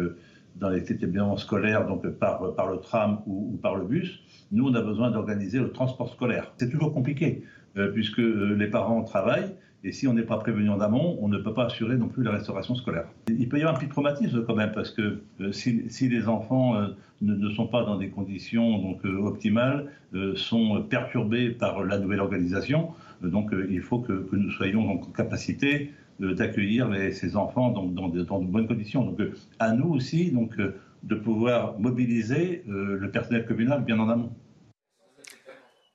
dans 0.57 0.69
les 0.69 0.91
établissements 0.91 1.37
scolaires 1.37 1.87
donc 1.87 2.07
par, 2.07 2.69
le 2.69 2.77
tram 2.81 3.23
ou 3.25 3.57
par 3.63 3.77
le 3.77 3.85
bus. 3.85 4.19
Nous, 4.51 4.67
on 4.67 4.75
a 4.75 4.81
besoin 4.81 5.09
d'organiser 5.09 5.57
le 5.57 5.71
transport 5.71 6.09
scolaire. 6.11 6.53
C'est 6.59 6.69
toujours 6.69 6.93
compliqué. 6.93 7.43
Euh, 7.77 7.91
puisque 7.91 8.19
euh, 8.19 8.55
les 8.57 8.67
parents 8.67 9.03
travaillent. 9.03 9.53
Et 9.83 9.91
si 9.91 10.07
on 10.07 10.13
n'est 10.13 10.23
pas 10.23 10.37
prévenu 10.37 10.69
en 10.69 10.81
amont, 10.81 11.17
on 11.21 11.27
ne 11.27 11.37
peut 11.37 11.53
pas 11.53 11.65
assurer 11.65 11.95
non 11.95 12.07
plus 12.07 12.23
la 12.23 12.31
restauration 12.31 12.73
scolaire. 12.73 13.05
Il 13.29 13.47
peut 13.47 13.57
y 13.57 13.61
avoir 13.61 13.75
un 13.75 13.79
petit 13.79 13.89
traumatisme 13.89 14.43
quand 14.43 14.55
même, 14.55 14.71
parce 14.71 14.89
que 14.89 15.19
euh, 15.39 15.51
si, 15.51 16.09
les 16.09 16.27
enfants 16.27 16.75
ne, 17.21 17.49
sont 17.51 17.67
pas 17.67 17.83
dans 17.83 17.97
des 17.97 18.09
conditions 18.09 18.79
donc, 18.79 19.05
optimales, 19.05 19.91
sont 20.35 20.81
perturbés 20.89 21.51
par 21.51 21.83
la 21.83 21.99
nouvelle 21.99 22.21
organisation, 22.21 22.89
donc 23.21 23.51
il 23.69 23.81
faut 23.81 23.99
que, 23.99 24.27
nous 24.31 24.51
soyons 24.51 24.89
en 24.89 24.97
capacité 24.97 25.91
d'accueillir 26.19 26.89
ces 27.11 27.35
enfants 27.35 27.69
dans, 27.69 27.85
dans, 27.85 28.09
de 28.09 28.23
bonnes 28.23 28.67
conditions. 28.67 29.05
Donc 29.05 29.21
à 29.59 29.73
nous 29.73 29.89
aussi 29.89 30.31
donc, 30.31 30.57
de 31.03 31.15
pouvoir 31.15 31.79
mobiliser 31.79 32.63
le 32.67 33.09
personnel 33.11 33.45
communal 33.45 33.83
bien 33.83 33.99
en 33.99 34.09
amont. 34.09 34.31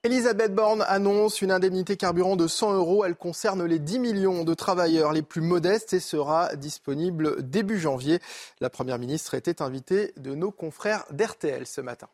Elisabeth 0.04 0.52
Borne 0.52 0.84
annonce 0.88 1.42
une 1.42 1.52
indemnité 1.52 1.96
carburant 1.96 2.34
de 2.34 2.48
100 2.48 2.74
euros. 2.74 3.04
Elle 3.04 3.14
concerne 3.14 3.64
les 3.64 3.78
10 3.78 4.00
millions 4.00 4.42
de 4.42 4.52
travailleurs 4.52 5.12
les 5.12 5.22
plus 5.22 5.40
modestes 5.40 5.92
et 5.92 6.00
sera 6.00 6.56
disponible 6.56 7.48
début 7.48 7.78
janvier. 7.78 8.18
La 8.60 8.68
Première 8.68 8.98
ministre 8.98 9.34
était 9.34 9.62
invitée 9.62 10.12
de 10.16 10.34
nos 10.34 10.50
confrères 10.50 11.04
d'RTL 11.12 11.68
ce 11.68 11.80
matin. 11.80 12.08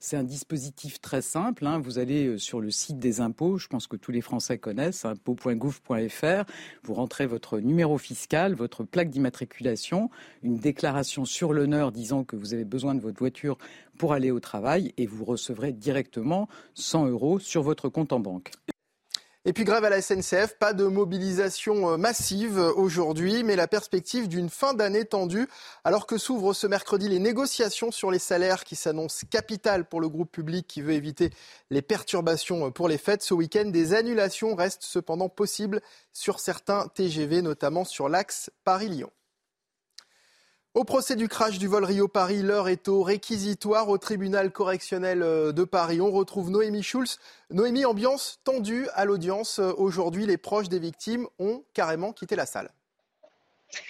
C'est 0.00 0.16
un 0.16 0.24
dispositif 0.24 1.00
très 1.00 1.22
simple. 1.22 1.66
Hein. 1.66 1.78
Vous 1.78 1.98
allez 1.98 2.26
euh, 2.26 2.38
sur 2.38 2.60
le 2.60 2.70
site 2.70 2.98
des 2.98 3.20
impôts, 3.20 3.58
je 3.58 3.68
pense 3.68 3.86
que 3.86 3.96
tous 3.96 4.12
les 4.12 4.20
Français 4.20 4.58
connaissent, 4.58 5.04
impôts.gouv.fr. 5.04 6.44
Vous 6.84 6.94
rentrez 6.94 7.26
votre 7.26 7.58
numéro 7.58 7.98
fiscal, 7.98 8.54
votre 8.54 8.84
plaque 8.84 9.10
d'immatriculation, 9.10 10.10
une 10.42 10.56
déclaration 10.56 11.24
sur 11.24 11.52
l'honneur 11.52 11.92
disant 11.92 12.24
que 12.24 12.36
vous 12.36 12.54
avez 12.54 12.64
besoin 12.64 12.94
de 12.94 13.00
votre 13.00 13.18
voiture 13.18 13.58
pour 13.98 14.12
aller 14.12 14.30
au 14.30 14.40
travail 14.40 14.92
et 14.96 15.06
vous 15.06 15.24
recevrez 15.24 15.72
directement 15.72 16.48
100 16.74 17.06
euros 17.08 17.38
sur 17.38 17.62
votre 17.62 17.88
compte 17.88 18.12
en 18.12 18.20
banque. 18.20 18.52
Et 19.48 19.54
puis 19.54 19.64
grève 19.64 19.82
à 19.82 19.88
la 19.88 20.02
SNCF, 20.02 20.58
pas 20.58 20.74
de 20.74 20.84
mobilisation 20.84 21.92
euh, 21.92 21.96
massive 21.96 22.58
aujourd'hui, 22.58 23.44
mais 23.44 23.56
la 23.56 23.66
perspective 23.66 24.28
d'une 24.28 24.50
fin 24.50 24.74
d'année 24.74 25.06
tendue, 25.06 25.48
alors 25.84 26.06
que 26.06 26.18
s'ouvrent 26.18 26.52
ce 26.52 26.66
mercredi 26.66 27.08
les 27.08 27.18
négociations 27.18 27.90
sur 27.90 28.10
les 28.10 28.18
salaires 28.18 28.64
qui 28.64 28.76
s'annoncent 28.76 29.26
capitales 29.30 29.86
pour 29.88 30.02
le 30.02 30.10
groupe 30.10 30.30
public 30.30 30.66
qui 30.66 30.82
veut 30.82 30.92
éviter 30.92 31.30
les 31.70 31.80
perturbations 31.80 32.70
pour 32.70 32.88
les 32.88 32.98
fêtes. 32.98 33.22
Ce 33.22 33.32
week-end, 33.32 33.64
des 33.64 33.94
annulations 33.94 34.54
restent 34.54 34.84
cependant 34.84 35.30
possibles 35.30 35.80
sur 36.12 36.40
certains 36.40 36.86
TGV, 36.88 37.40
notamment 37.40 37.86
sur 37.86 38.10
l'axe 38.10 38.50
Paris-Lyon. 38.64 39.10
Au 40.74 40.84
procès 40.84 41.16
du 41.16 41.28
crash 41.28 41.58
du 41.58 41.66
vol 41.66 41.84
Rio-Paris, 41.84 42.42
l'heure 42.42 42.68
est 42.68 42.88
au 42.88 43.02
réquisitoire 43.02 43.88
au 43.88 43.96
tribunal 43.96 44.52
correctionnel 44.52 45.22
euh, 45.22 45.50
de 45.50 45.64
Paris. 45.64 46.02
On 46.02 46.10
retrouve 46.10 46.50
Noémie 46.50 46.82
Schulz. 46.82 47.18
Noémie, 47.50 47.86
ambiance 47.86 48.40
tendue 48.44 48.86
à 48.92 49.06
l'audience. 49.06 49.60
Euh, 49.60 49.72
aujourd'hui, 49.78 50.26
les 50.26 50.36
proches 50.36 50.68
des 50.68 50.78
victimes 50.78 51.26
ont 51.38 51.64
carrément 51.72 52.12
quitté 52.12 52.36
la 52.36 52.44
salle. 52.44 52.70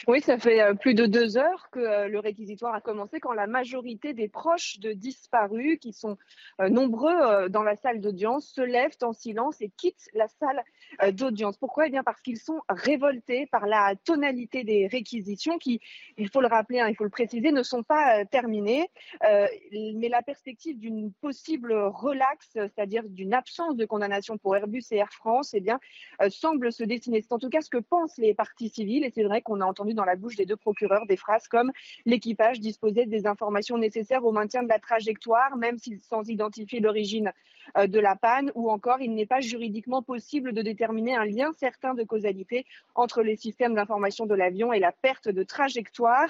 Oui, 0.06 0.20
ça 0.20 0.38
fait 0.38 0.62
euh, 0.62 0.74
plus 0.74 0.94
de 0.94 1.06
deux 1.06 1.36
heures 1.36 1.68
que 1.72 2.06
le 2.06 2.18
réquisitoire 2.20 2.74
a 2.74 2.80
commencé 2.80 3.18
quand 3.18 3.32
la 3.32 3.48
majorité 3.48 4.12
des 4.12 4.28
proches 4.28 4.78
de 4.78 4.92
disparus, 4.92 5.78
qui 5.80 5.92
sont 5.92 6.16
nombreux 6.60 7.48
dans 7.48 7.64
la 7.64 7.74
salle 7.74 8.00
d'audience, 8.00 8.46
se 8.46 8.60
lèvent 8.60 8.96
en 9.02 9.12
silence 9.12 9.60
et 9.60 9.70
quittent 9.76 10.08
la 10.14 10.28
salle 10.28 10.62
d'audience. 11.12 11.56
Pourquoi? 11.56 11.86
Eh 11.86 11.90
bien 11.90 12.02
parce 12.02 12.20
qu'ils 12.20 12.38
sont 12.38 12.60
révoltés 12.68 13.46
par 13.46 13.66
la 13.66 13.94
tonalité 14.04 14.64
des 14.64 14.86
réquisitions 14.86 15.58
qui, 15.58 15.80
il 16.16 16.28
faut 16.28 16.40
le 16.40 16.46
rappeler, 16.46 16.80
hein, 16.80 16.88
il 16.88 16.96
faut 16.96 17.04
le 17.04 17.10
préciser, 17.10 17.52
ne 17.52 17.62
sont 17.62 17.82
pas 17.82 18.24
terminées. 18.24 18.88
mais 19.22 20.08
la 20.08 20.22
perspective 20.22 20.78
d'une 20.78 21.12
possible 21.12 21.72
relaxe, 21.74 22.50
c'est-à-dire 22.52 23.02
d'une 23.06 23.34
absence 23.34 23.76
de 23.76 23.84
condamnation 23.84 24.38
pour 24.38 24.56
Airbus 24.56 24.84
et 24.90 24.96
Air 24.96 25.12
France, 25.12 25.54
eh 25.54 25.60
bien, 25.60 25.78
semble 26.28 26.72
se 26.72 26.84
dessiner. 26.84 27.22
C'est 27.22 27.32
en 27.32 27.38
tout 27.38 27.50
cas 27.50 27.60
ce 27.60 27.70
que 27.70 27.78
pensent 27.78 28.18
les 28.18 28.34
parties 28.34 28.68
civiles 28.68 29.04
et 29.04 29.10
c'est 29.10 29.24
vrai 29.24 29.42
qu'on 29.42 29.60
a 29.60 29.64
entendu 29.64 29.94
dans 29.94 30.04
la 30.04 30.16
bouche 30.16 30.36
des 30.36 30.46
deux 30.46 30.56
procureurs 30.56 31.06
des 31.06 31.16
phrases 31.16 31.48
comme 31.48 31.72
l'équipage 32.06 32.60
disposait 32.60 33.06
des 33.06 33.26
informations 33.26 33.78
nécessaires 33.78 34.24
au 34.24 34.32
maintien 34.32 34.62
de 34.62 34.68
la 34.68 34.78
trajectoire, 34.78 35.56
même 35.56 35.76
sans 36.02 36.28
identifier 36.28 36.80
l'origine 36.80 37.32
euh, 37.76 37.86
de 37.86 38.00
la 38.00 38.16
panne, 38.16 38.50
ou 38.54 38.70
encore 38.70 39.00
il 39.00 39.14
n'est 39.14 39.26
pas 39.26 39.40
juridiquement 39.40 40.02
possible 40.02 40.52
de 40.52 40.62
déterminer 40.62 40.77
un 40.84 41.24
lien 41.24 41.52
certain 41.58 41.94
de 41.94 42.04
causalité 42.04 42.66
entre 42.94 43.22
les 43.22 43.36
systèmes 43.36 43.74
d'information 43.74 44.26
de 44.26 44.34
l'avion 44.34 44.72
et 44.72 44.78
la 44.78 44.92
perte 44.92 45.28
de 45.28 45.42
trajectoire 45.42 46.28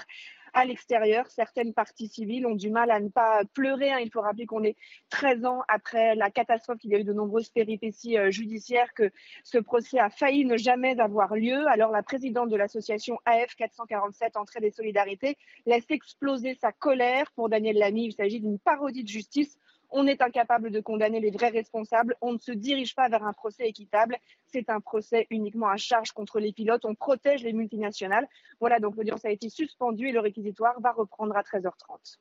à 0.54 0.64
l'extérieur. 0.64 1.26
Certaines 1.30 1.74
parties 1.74 2.08
civiles 2.08 2.46
ont 2.46 2.54
du 2.54 2.70
mal 2.70 2.90
à 2.90 3.00
ne 3.00 3.08
pas 3.08 3.42
pleurer. 3.54 3.90
Hein. 3.90 3.98
Il 4.00 4.10
faut 4.10 4.20
rappeler 4.20 4.46
qu'on 4.46 4.64
est 4.64 4.76
13 5.10 5.44
ans 5.44 5.62
après 5.68 6.14
la 6.14 6.30
catastrophe, 6.30 6.78
qu'il 6.78 6.90
y 6.90 6.94
a 6.94 6.98
eu 6.98 7.04
de 7.04 7.12
nombreuses 7.12 7.50
péripéties 7.50 8.18
euh, 8.18 8.30
judiciaires, 8.30 8.92
que 8.94 9.10
ce 9.44 9.58
procès 9.58 9.98
a 9.98 10.10
failli 10.10 10.44
ne 10.44 10.56
jamais 10.56 10.98
avoir 11.00 11.34
lieu. 11.34 11.66
Alors 11.68 11.90
la 11.90 12.02
présidente 12.02 12.48
de 12.50 12.56
l'association 12.56 13.18
AF 13.24 13.54
447 13.56 14.36
Entrée 14.36 14.60
des 14.60 14.70
Solidarités 14.70 15.36
laisse 15.66 15.86
exploser 15.90 16.54
sa 16.54 16.72
colère 16.72 17.30
pour 17.32 17.48
Daniel 17.48 17.76
Lamy. 17.76 18.06
Il 18.06 18.12
s'agit 18.12 18.40
d'une 18.40 18.58
parodie 18.58 19.02
de 19.02 19.08
justice 19.08 19.58
on 19.90 20.06
est 20.06 20.22
incapable 20.22 20.70
de 20.70 20.80
condamner 20.80 21.20
les 21.20 21.30
vrais 21.30 21.48
responsables. 21.48 22.16
On 22.20 22.32
ne 22.32 22.38
se 22.38 22.52
dirige 22.52 22.94
pas 22.94 23.08
vers 23.08 23.24
un 23.24 23.32
procès 23.32 23.66
équitable. 23.66 24.16
C'est 24.46 24.70
un 24.70 24.80
procès 24.80 25.26
uniquement 25.30 25.68
à 25.68 25.76
charge 25.76 26.12
contre 26.12 26.40
les 26.40 26.52
pilotes. 26.52 26.84
On 26.84 26.94
protège 26.94 27.42
les 27.42 27.52
multinationales. 27.52 28.28
Voilà, 28.60 28.80
donc 28.80 28.96
l'audience 28.96 29.24
a 29.24 29.30
été 29.30 29.48
suspendue 29.48 30.08
et 30.08 30.12
le 30.12 30.20
réquisitoire 30.20 30.80
va 30.80 30.92
reprendre 30.92 31.36
à 31.36 31.42
13h30. 31.42 32.18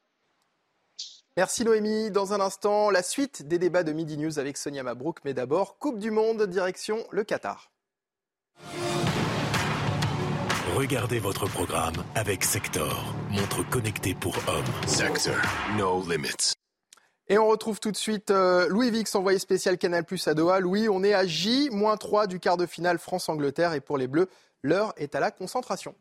Merci 1.35 1.63
Noémie. 1.63 2.09
Dans 2.09 2.33
un 2.33 2.39
instant, 2.39 2.89
la 2.89 3.03
suite 3.03 3.47
des 3.47 3.59
débats 3.59 3.83
de 3.83 3.93
Midi 3.93 4.17
News 4.17 4.39
avec 4.39 4.57
Sonia 4.57 4.81
Mabrouk. 4.81 5.19
Mais 5.23 5.35
d'abord, 5.35 5.77
Coupe 5.77 5.99
du 5.99 6.09
Monde, 6.09 6.43
direction 6.47 6.97
le 7.11 7.23
Qatar. 7.23 7.71
Regardez 10.75 11.19
votre 11.19 11.47
programme 11.47 12.03
avec 12.15 12.43
Sector, 12.43 13.13
montre 13.31 13.67
connectée 13.69 14.13
pour 14.13 14.35
hommes. 14.47 14.87
Sector, 14.87 15.35
no 15.77 16.03
limits. 16.07 16.56
Et 17.29 17.37
on 17.37 17.47
retrouve 17.47 17.81
tout 17.81 17.91
de 17.91 17.97
suite 17.97 18.31
euh, 18.31 18.69
Louis 18.69 18.89
Vix, 18.89 19.13
envoyé 19.13 19.37
spécial 19.37 19.77
Canal 19.77 20.05
Plus 20.05 20.25
à 20.29 20.33
Doha. 20.33 20.61
Louis, 20.61 20.87
on 20.87 21.03
est 21.03 21.13
à 21.13 21.25
J-3 21.25 22.25
du 22.27 22.39
quart 22.39 22.55
de 22.55 22.65
finale 22.65 22.99
France-Angleterre 22.99 23.73
et 23.73 23.81
pour 23.81 23.97
les 23.97 24.07
Bleus, 24.07 24.29
l'heure 24.63 24.93
est 24.95 25.13
à 25.13 25.19
la 25.19 25.29
concentration. 25.29 25.93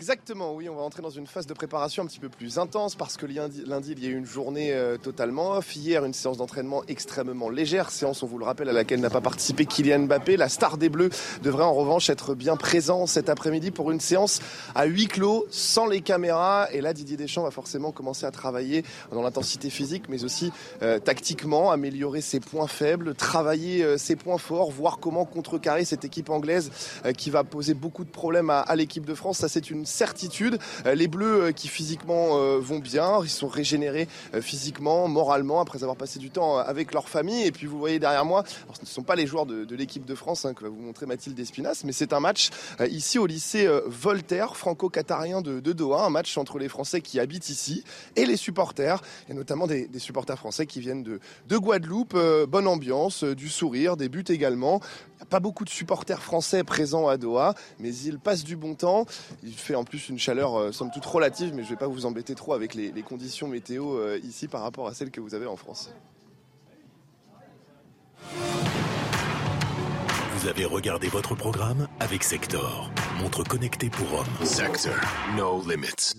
Exactement, 0.00 0.54
oui, 0.54 0.66
on 0.70 0.76
va 0.76 0.80
entrer 0.80 1.02
dans 1.02 1.10
une 1.10 1.26
phase 1.26 1.46
de 1.46 1.52
préparation 1.52 2.02
un 2.02 2.06
petit 2.06 2.20
peu 2.20 2.30
plus 2.30 2.56
intense 2.56 2.94
parce 2.94 3.18
que 3.18 3.26
lundi, 3.26 3.62
lundi 3.66 3.92
il 3.92 4.02
y 4.02 4.06
a 4.06 4.08
eu 4.08 4.16
une 4.16 4.24
journée 4.24 4.72
euh, 4.72 4.96
totalement 4.96 5.50
off. 5.50 5.76
Hier, 5.76 6.06
une 6.06 6.14
séance 6.14 6.38
d'entraînement 6.38 6.82
extrêmement 6.88 7.50
légère, 7.50 7.90
séance, 7.90 8.22
on 8.22 8.26
vous 8.26 8.38
le 8.38 8.46
rappelle, 8.46 8.70
à 8.70 8.72
laquelle 8.72 9.00
n'a 9.00 9.10
pas 9.10 9.20
participé 9.20 9.66
Kylian 9.66 10.06
Mbappé. 10.06 10.38
La 10.38 10.48
star 10.48 10.78
des 10.78 10.88
Bleus 10.88 11.10
devrait 11.42 11.64
en 11.64 11.74
revanche 11.74 12.08
être 12.08 12.34
bien 12.34 12.56
présent 12.56 13.04
cet 13.04 13.28
après-midi 13.28 13.72
pour 13.72 13.90
une 13.90 14.00
séance 14.00 14.40
à 14.74 14.86
huis 14.86 15.06
clos, 15.06 15.44
sans 15.50 15.86
les 15.86 16.00
caméras. 16.00 16.68
Et 16.72 16.80
là, 16.80 16.94
Didier 16.94 17.18
Deschamps 17.18 17.42
va 17.42 17.50
forcément 17.50 17.92
commencer 17.92 18.24
à 18.24 18.30
travailler 18.30 18.86
dans 19.12 19.20
l'intensité 19.20 19.68
physique, 19.68 20.04
mais 20.08 20.24
aussi 20.24 20.50
euh, 20.82 20.98
tactiquement, 20.98 21.72
améliorer 21.72 22.22
ses 22.22 22.40
points 22.40 22.68
faibles, 22.68 23.14
travailler 23.14 23.84
euh, 23.84 23.98
ses 23.98 24.16
points 24.16 24.38
forts, 24.38 24.70
voir 24.70 24.98
comment 24.98 25.26
contrecarrer 25.26 25.84
cette 25.84 26.06
équipe 26.06 26.30
anglaise 26.30 26.70
qui 27.18 27.28
va 27.28 27.44
poser 27.44 27.74
beaucoup 27.74 28.04
de 28.04 28.10
problèmes 28.10 28.48
à, 28.48 28.60
à 28.60 28.76
l'équipe 28.76 29.04
de 29.04 29.14
France. 29.14 29.36
Ça, 29.36 29.48
c'est 29.50 29.70
une 29.70 29.84
certitude. 29.90 30.58
Euh, 30.86 30.94
les 30.94 31.08
Bleus 31.08 31.42
euh, 31.42 31.52
qui 31.52 31.68
physiquement 31.68 32.38
euh, 32.38 32.58
vont 32.58 32.78
bien, 32.78 33.20
ils 33.22 33.28
sont 33.28 33.48
régénérés 33.48 34.08
physiquement, 34.40 35.08
moralement, 35.08 35.60
après 35.60 35.82
avoir 35.82 35.96
passé 35.96 36.18
du 36.18 36.30
temps 36.30 36.58
avec 36.58 36.94
leur 36.94 37.08
famille. 37.08 37.44
Et 37.44 37.52
puis 37.52 37.66
vous 37.66 37.78
voyez 37.78 37.98
derrière 37.98 38.24
moi, 38.24 38.44
ce 38.72 38.80
ne 38.82 38.86
sont 38.86 39.02
pas 39.02 39.16
les 39.16 39.26
joueurs 39.26 39.46
de, 39.46 39.74
l'équipe 39.74 40.04
de 40.04 40.14
France 40.14 40.44
hein, 40.44 40.54
que 40.54 40.62
va 40.62 40.68
vous 40.68 40.80
montrer 40.80 41.06
Mathilde 41.06 41.38
Espinas, 41.38 41.82
mais 41.84 41.92
c'est 41.92 42.12
un 42.12 42.20
match 42.20 42.50
ici 42.88 43.18
au 43.18 43.26
lycée 43.26 43.68
Voltaire, 43.86 44.56
franco-qatarien 44.56 45.40
de, 45.40 45.72
Doha, 45.72 46.04
un 46.04 46.10
match 46.10 46.36
entre 46.38 46.58
les 46.58 46.68
Français 46.68 47.00
qui 47.00 47.18
habitent 47.18 47.48
ici 47.48 47.84
et 48.16 48.26
les 48.26 48.36
supporters, 48.36 49.02
et 49.28 49.34
notamment 49.34 49.66
des, 49.66 49.88
supporters 49.98 50.38
français 50.38 50.66
qui 50.66 50.80
viennent 50.80 51.02
de 51.02 51.56
Guadeloupe. 51.56 52.16
bonne 52.48 52.66
ambiance, 52.66 53.24
du 53.24 53.48
sourire, 53.48 53.96
des 53.96 54.08
buts 54.08 54.24
également. 54.28 54.80
Il 55.20 55.24
n'y 55.24 55.26
a 55.26 55.30
pas 55.32 55.40
beaucoup 55.40 55.66
de 55.66 55.70
supporters 55.70 56.22
français 56.22 56.64
présents 56.64 57.06
à 57.06 57.18
Doha, 57.18 57.54
mais 57.78 57.94
ils 57.94 58.18
passent 58.18 58.42
du 58.42 58.56
bon 58.56 58.74
temps. 58.74 59.04
Il 59.42 59.52
fait 59.52 59.74
en 59.74 59.84
plus 59.84 60.08
une 60.08 60.18
chaleur 60.18 60.58
euh, 60.58 60.72
somme 60.72 60.90
toute 60.90 61.04
relative, 61.04 61.52
mais 61.54 61.62
je 61.62 61.66
ne 61.68 61.74
vais 61.74 61.78
pas 61.78 61.88
vous 61.88 62.06
embêter 62.06 62.34
trop 62.34 62.54
avec 62.54 62.74
les, 62.74 62.90
conditions 63.02 63.46
météo 63.46 63.98
euh, 63.98 64.18
ici 64.24 64.48
par 64.48 64.62
rapport 64.62 64.88
à 64.88 64.94
celles 64.94 65.10
que 65.10 65.20
vous 65.20 65.34
avez 65.34 65.44
en 65.44 65.56
France. 65.56 65.90
Vous 70.40 70.48
avez 70.48 70.64
regardé 70.64 71.08
votre 71.08 71.34
programme 71.34 71.86
avec 71.98 72.24
Sector, 72.24 72.90
montre 73.20 73.44
connectée 73.44 73.90
pour 73.90 74.20
hommes. 74.20 74.46
Sector, 74.46 74.94
no 75.36 75.62
limits. 75.68 76.14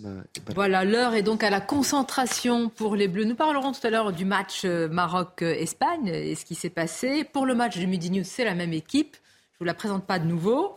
Voilà, 0.54 0.86
l'heure 0.86 1.16
est 1.16 1.24
donc 1.24 1.44
à 1.44 1.50
la 1.50 1.60
concentration 1.60 2.70
pour 2.70 2.96
les 2.96 3.08
Bleus. 3.08 3.24
Nous 3.24 3.34
parlerons 3.34 3.72
tout 3.72 3.80
à 3.82 3.90
l'heure 3.90 4.14
du 4.14 4.24
match 4.24 4.62
euh, 4.64 4.88
Maroc-Espagne 4.90 6.10
et 6.10 6.36
ce 6.36 6.46
qui 6.46 6.54
s'est 6.54 6.70
passé. 6.70 7.24
Pour 7.24 7.48
le 7.48 7.56
match 7.56 7.80
du 7.80 7.88
Midi 7.88 8.12
News, 8.12 8.24
c'est 8.24 8.46
la 8.46 8.54
même 8.54 8.74
équipe. 8.74 9.16
Je 9.16 9.56
ne 9.56 9.60
vous 9.62 9.66
la 9.66 9.74
présente 9.74 10.06
pas 10.06 10.20
de 10.20 10.26
nouveau, 10.26 10.76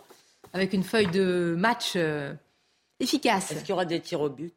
avec 0.54 0.72
une 0.72 0.82
feuille 0.82 1.08
de 1.08 1.54
match 1.58 1.98
efficace. 2.98 3.50
Est-ce 3.50 3.60
qu'il 3.60 3.70
y 3.70 3.72
aura 3.72 3.84
des 3.84 4.00
tirs 4.00 4.22
au 4.22 4.30
but? 4.30 4.54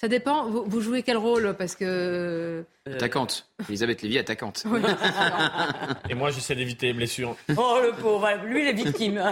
Ça 0.00 0.08
dépend. 0.08 0.48
Vous, 0.48 0.80
jouez 0.80 1.02
quel 1.02 1.18
rôle 1.18 1.54
Parce 1.58 1.74
que. 1.74 1.84
Euh, 1.84 2.94
attaquante. 2.94 3.50
Elisabeth 3.68 4.00
Lévy, 4.00 4.16
attaquante. 4.16 4.64
Et 6.08 6.14
moi, 6.14 6.30
j'essaie 6.30 6.54
d'éviter 6.54 6.86
les 6.86 6.92
blessures. 6.94 7.36
Oh, 7.54 7.80
le 7.82 7.92
pauvre. 7.92 8.30
Lui, 8.46 8.62
il 8.62 8.68
est 8.68 8.72
victime. 8.72 9.22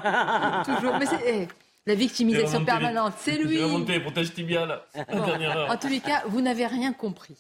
Toujours. 0.66 0.98
Mais 0.98 1.06
c'est. 1.06 1.20
Eh, 1.26 1.48
la 1.86 1.94
victimisation 1.94 2.66
permanente, 2.66 3.14
c'est 3.16 3.38
lui. 3.38 3.62
Remonter, 3.62 3.98
protège 4.00 4.34
tibia, 4.34 4.84
En 5.70 5.76
tous 5.78 5.88
les 5.88 6.00
cas, 6.00 6.22
vous 6.26 6.42
n'avez 6.42 6.66
rien 6.66 6.92
compris. 6.92 7.36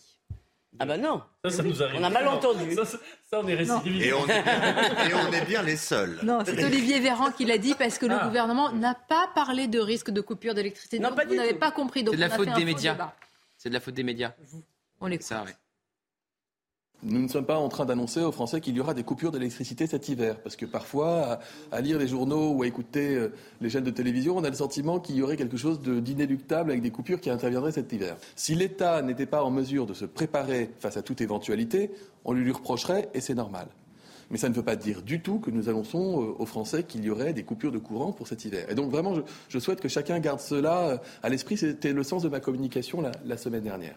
Ah 0.80 0.86
ben 0.86 1.00
non. 1.00 1.22
Ça, 1.44 1.50
ça 1.50 1.62
nous 1.62 1.82
arrive. 1.82 2.00
On 2.00 2.04
a 2.04 2.10
mal 2.10 2.28
entendu. 2.28 2.74
Ça, 2.74 3.40
on 3.40 3.48
est 3.48 3.54
récidivistes. 3.54 4.06
Et, 4.06 4.12
on 4.12 5.32
est 5.32 5.44
bien 5.46 5.62
les 5.62 5.76
seuls. 5.76 6.18
Non, 6.22 6.40
c'est 6.44 6.64
Olivier 6.64 7.00
Véran 7.00 7.30
qui 7.30 7.44
l'a 7.44 7.58
dit 7.58 7.74
parce 7.74 7.98
que 7.98 8.06
le 8.06 8.14
ah. 8.14 8.26
gouvernement 8.26 8.72
n'a 8.72 8.94
pas 8.94 9.28
parlé 9.34 9.66
de 9.66 9.80
risque 9.80 10.10
de 10.10 10.20
coupure 10.20 10.54
d'électricité. 10.54 10.98
Non, 10.98 11.14
pas 11.14 11.24
vous 11.24 11.34
n'avez 11.34 11.54
pas 11.54 11.70
compris. 11.70 12.04
C'est 12.04 12.16
de 12.16 12.20
la 12.20 12.30
faute 12.30 12.52
des 12.54 12.64
médias. 12.64 13.12
C'est 13.56 13.68
de 13.68 13.74
la 13.74 13.80
faute 13.80 13.94
des 13.94 14.04
médias. 14.04 14.32
On 15.00 15.06
l'écoute. 15.06 15.26
Ça, 15.26 15.44
ouais. 15.44 15.54
Nous 17.04 17.20
ne 17.20 17.28
sommes 17.28 17.46
pas 17.46 17.58
en 17.58 17.68
train 17.68 17.84
d'annoncer 17.84 18.20
aux 18.22 18.32
Français 18.32 18.60
qu'il 18.60 18.76
y 18.76 18.80
aura 18.80 18.92
des 18.92 19.04
coupures 19.04 19.30
d'électricité 19.30 19.86
cet 19.86 20.08
hiver, 20.08 20.40
parce 20.42 20.56
que 20.56 20.66
parfois, 20.66 21.38
à, 21.70 21.80
lire 21.80 21.96
les 21.96 22.08
journaux 22.08 22.50
ou 22.50 22.64
à 22.64 22.66
écouter 22.66 23.14
euh, 23.14 23.32
les 23.60 23.70
chaînes 23.70 23.84
de 23.84 23.90
télévision, 23.90 24.36
on 24.36 24.42
a 24.42 24.50
le 24.50 24.56
sentiment 24.56 24.98
qu'il 24.98 25.14
y 25.14 25.22
aurait 25.22 25.36
quelque 25.36 25.56
chose 25.56 25.80
d'inéluctable 25.80 26.70
avec 26.70 26.82
des 26.82 26.90
coupures 26.90 27.20
qui 27.20 27.30
interviendraient 27.30 27.70
cet 27.70 27.92
hiver. 27.92 28.16
Si 28.34 28.56
l'État 28.56 29.00
n'était 29.02 29.26
pas 29.26 29.44
en 29.44 29.50
mesure 29.50 29.86
de 29.86 29.94
se 29.94 30.06
préparer 30.06 30.70
face 30.80 30.96
à 30.96 31.02
toute 31.02 31.20
éventualité, 31.20 31.92
on 32.24 32.32
lui, 32.32 32.42
lui 32.42 32.52
reprocherait, 32.52 33.10
et 33.14 33.20
c'est 33.20 33.34
normal. 33.34 33.68
Mais 34.32 34.36
ça 34.36 34.48
ne 34.48 34.54
veut 34.54 34.64
pas 34.64 34.76
dire 34.76 35.02
du 35.02 35.22
tout 35.22 35.38
que 35.38 35.52
nous 35.52 35.68
annonçons 35.68 36.20
euh, 36.20 36.34
aux 36.36 36.46
Français 36.46 36.82
qu'il 36.82 37.04
y 37.04 37.10
aurait 37.10 37.32
des 37.32 37.44
coupures 37.44 37.70
de 37.70 37.78
courant 37.78 38.10
pour 38.10 38.26
cet 38.26 38.44
hiver. 38.44 38.66
Et 38.70 38.74
donc 38.74 38.90
vraiment, 38.90 39.14
je, 39.48 39.58
souhaite 39.60 39.80
que 39.80 39.88
chacun 39.88 40.18
garde 40.18 40.40
cela 40.40 40.88
euh, 40.88 40.98
à 41.22 41.28
l'esprit. 41.28 41.56
C'était 41.56 41.92
le 41.92 42.02
sens 42.02 42.24
de 42.24 42.28
ma 42.28 42.40
communication 42.40 43.04
la 43.24 43.36
semaine 43.36 43.62
dernière. 43.62 43.94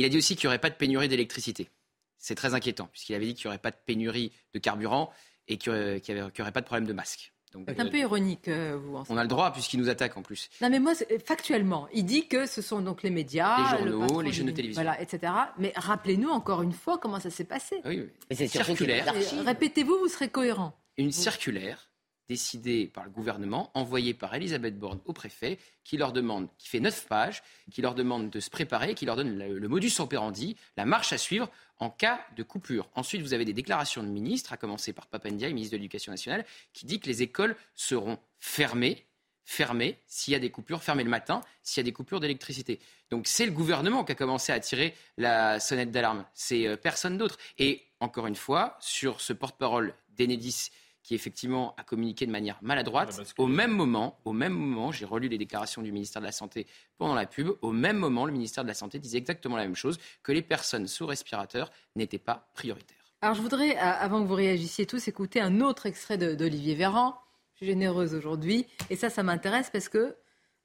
Il 0.00 0.06
a 0.06 0.08
dit 0.08 0.16
aussi 0.16 0.34
qu'il 0.34 0.46
n'y 0.46 0.48
aurait 0.48 0.58
pas 0.58 0.70
de 0.70 0.76
pénurie 0.76 1.08
d'électricité. 1.08 1.68
C'est 2.16 2.34
très 2.34 2.54
inquiétant, 2.54 2.88
puisqu'il 2.90 3.14
avait 3.14 3.26
dit 3.26 3.34
qu'il 3.34 3.46
n'y 3.46 3.48
aurait 3.50 3.58
pas 3.58 3.70
de 3.70 3.76
pénurie 3.84 4.32
de 4.54 4.58
carburant 4.58 5.12
et 5.46 5.58
qu'il 5.58 5.74
n'y 5.74 6.22
aurait, 6.22 6.52
pas 6.52 6.62
de 6.62 6.66
problème 6.66 6.86
de 6.86 6.94
masque. 6.94 7.34
C'est 7.52 7.80
un 7.80 7.86
peu 7.86 7.98
ironique, 7.98 8.48
euh, 8.48 8.78
vous. 8.82 9.02
on 9.10 9.16
a 9.18 9.22
le 9.22 9.28
droit, 9.28 9.52
puisqu'il 9.52 9.78
nous 9.78 9.90
attaque 9.90 10.16
en 10.16 10.22
plus. 10.22 10.48
Non, 10.62 10.70
mais 10.70 10.78
moi, 10.78 10.94
factuellement, 11.26 11.86
il 11.92 12.04
dit 12.06 12.28
que 12.28 12.46
ce 12.46 12.62
sont 12.62 12.80
donc 12.80 13.02
les 13.02 13.10
médias, 13.10 13.58
les 13.58 13.90
journaux, 13.90 14.22
les 14.22 14.32
chaînes 14.32 14.46
de 14.46 14.52
télévision, 14.52 14.82
voilà, 14.82 14.98
etc. 15.02 15.34
Mais 15.58 15.74
rappelez-nous 15.76 16.30
encore 16.30 16.62
une 16.62 16.72
fois 16.72 16.96
comment 16.96 17.20
ça 17.20 17.28
s'est 17.28 17.44
passé. 17.44 17.82
Oui, 17.84 18.08
Mais 18.30 18.36
c'est 18.36 18.48
circulaire. 18.48 19.12
Répétez-vous, 19.44 19.98
vous 19.98 20.08
serez 20.08 20.30
cohérent. 20.30 20.80
Une 20.96 21.12
circulaire 21.12 21.89
décidée 22.30 22.86
par 22.86 23.02
le 23.02 23.10
gouvernement, 23.10 23.72
envoyée 23.74 24.14
par 24.14 24.32
Elisabeth 24.32 24.78
Borne 24.78 25.00
au 25.04 25.12
préfet, 25.12 25.58
qui 25.82 25.96
leur 25.96 26.12
demande, 26.12 26.46
qui 26.58 26.68
fait 26.68 26.78
neuf 26.78 27.08
pages, 27.08 27.42
qui 27.72 27.82
leur 27.82 27.96
demande 27.96 28.30
de 28.30 28.38
se 28.38 28.50
préparer, 28.50 28.94
qui 28.94 29.04
leur 29.04 29.16
donne 29.16 29.36
le, 29.36 29.68
modus 29.68 29.98
operandi, 29.98 30.56
la 30.76 30.84
marche 30.84 31.12
à 31.12 31.18
suivre 31.18 31.50
en 31.80 31.90
cas 31.90 32.20
de 32.36 32.44
coupure. 32.44 32.88
Ensuite, 32.94 33.20
vous 33.20 33.34
avez 33.34 33.44
des 33.44 33.52
déclarations 33.52 34.04
de 34.04 34.08
ministres, 34.08 34.52
à 34.52 34.56
commencer 34.56 34.92
par 34.92 35.08
Papandia, 35.08 35.48
ministre 35.48 35.72
de 35.72 35.78
l'Éducation 35.78 36.12
nationale, 36.12 36.44
qui 36.72 36.86
dit 36.86 37.00
que 37.00 37.08
les 37.08 37.22
écoles 37.22 37.56
seront 37.74 38.16
fermées 38.38 39.04
fermées 39.44 39.98
s'il 40.06 40.32
y 40.32 40.36
a 40.36 40.38
des 40.38 40.50
coupures, 40.50 40.80
fermées 40.80 41.02
le 41.02 41.10
matin 41.10 41.40
s'il 41.64 41.80
y 41.80 41.82
a 41.82 41.84
des 41.84 41.92
coupures 41.92 42.20
d'électricité. 42.20 42.78
Donc 43.10 43.26
c'est 43.26 43.46
le 43.46 43.50
gouvernement 43.50 44.04
qui 44.04 44.12
a 44.12 44.14
commencé 44.14 44.52
à 44.52 44.60
tirer 44.60 44.94
la 45.16 45.58
sonnette 45.58 45.90
d'alarme. 45.90 46.24
C'est 46.34 46.68
euh, 46.68 46.76
personne 46.76 47.18
d'autre. 47.18 47.36
Et 47.58 47.82
encore 47.98 48.28
une 48.28 48.36
fois, 48.36 48.76
sur 48.78 49.20
ce 49.20 49.32
porte-parole 49.32 49.94
d'Enedis 50.10 50.70
qui 51.02 51.14
effectivement 51.14 51.74
a 51.76 51.82
communiqué 51.82 52.26
de 52.26 52.30
manière 52.30 52.58
maladroite. 52.62 53.20
Au 53.38 53.46
même 53.46 53.72
moment, 53.72 54.18
au 54.24 54.32
même 54.32 54.52
moment, 54.52 54.92
j'ai 54.92 55.04
relu 55.04 55.28
les 55.28 55.38
déclarations 55.38 55.82
du 55.82 55.92
ministère 55.92 56.20
de 56.20 56.26
la 56.26 56.32
Santé 56.32 56.66
pendant 56.98 57.14
la 57.14 57.26
pub. 57.26 57.50
Au 57.62 57.72
même 57.72 57.96
moment, 57.96 58.26
le 58.26 58.32
ministère 58.32 58.64
de 58.64 58.68
la 58.68 58.74
Santé 58.74 58.98
disait 58.98 59.18
exactement 59.18 59.56
la 59.56 59.64
même 59.64 59.76
chose, 59.76 59.98
que 60.22 60.32
les 60.32 60.42
personnes 60.42 60.86
sous 60.86 61.06
respirateur 61.06 61.70
n'étaient 61.96 62.18
pas 62.18 62.50
prioritaires. 62.54 62.96
Alors 63.22 63.34
je 63.34 63.42
voudrais, 63.42 63.76
avant 63.76 64.22
que 64.22 64.28
vous 64.28 64.34
réagissiez 64.34 64.86
tous, 64.86 65.08
écouter 65.08 65.40
un 65.40 65.60
autre 65.60 65.86
extrait 65.86 66.16
d'Olivier 66.16 66.74
Véran. 66.74 67.18
Je 67.52 67.58
suis 67.58 67.66
généreuse 67.66 68.14
aujourd'hui, 68.14 68.66
et 68.88 68.96
ça, 68.96 69.10
ça 69.10 69.22
m'intéresse 69.22 69.68
parce 69.70 69.90
que 69.90 70.16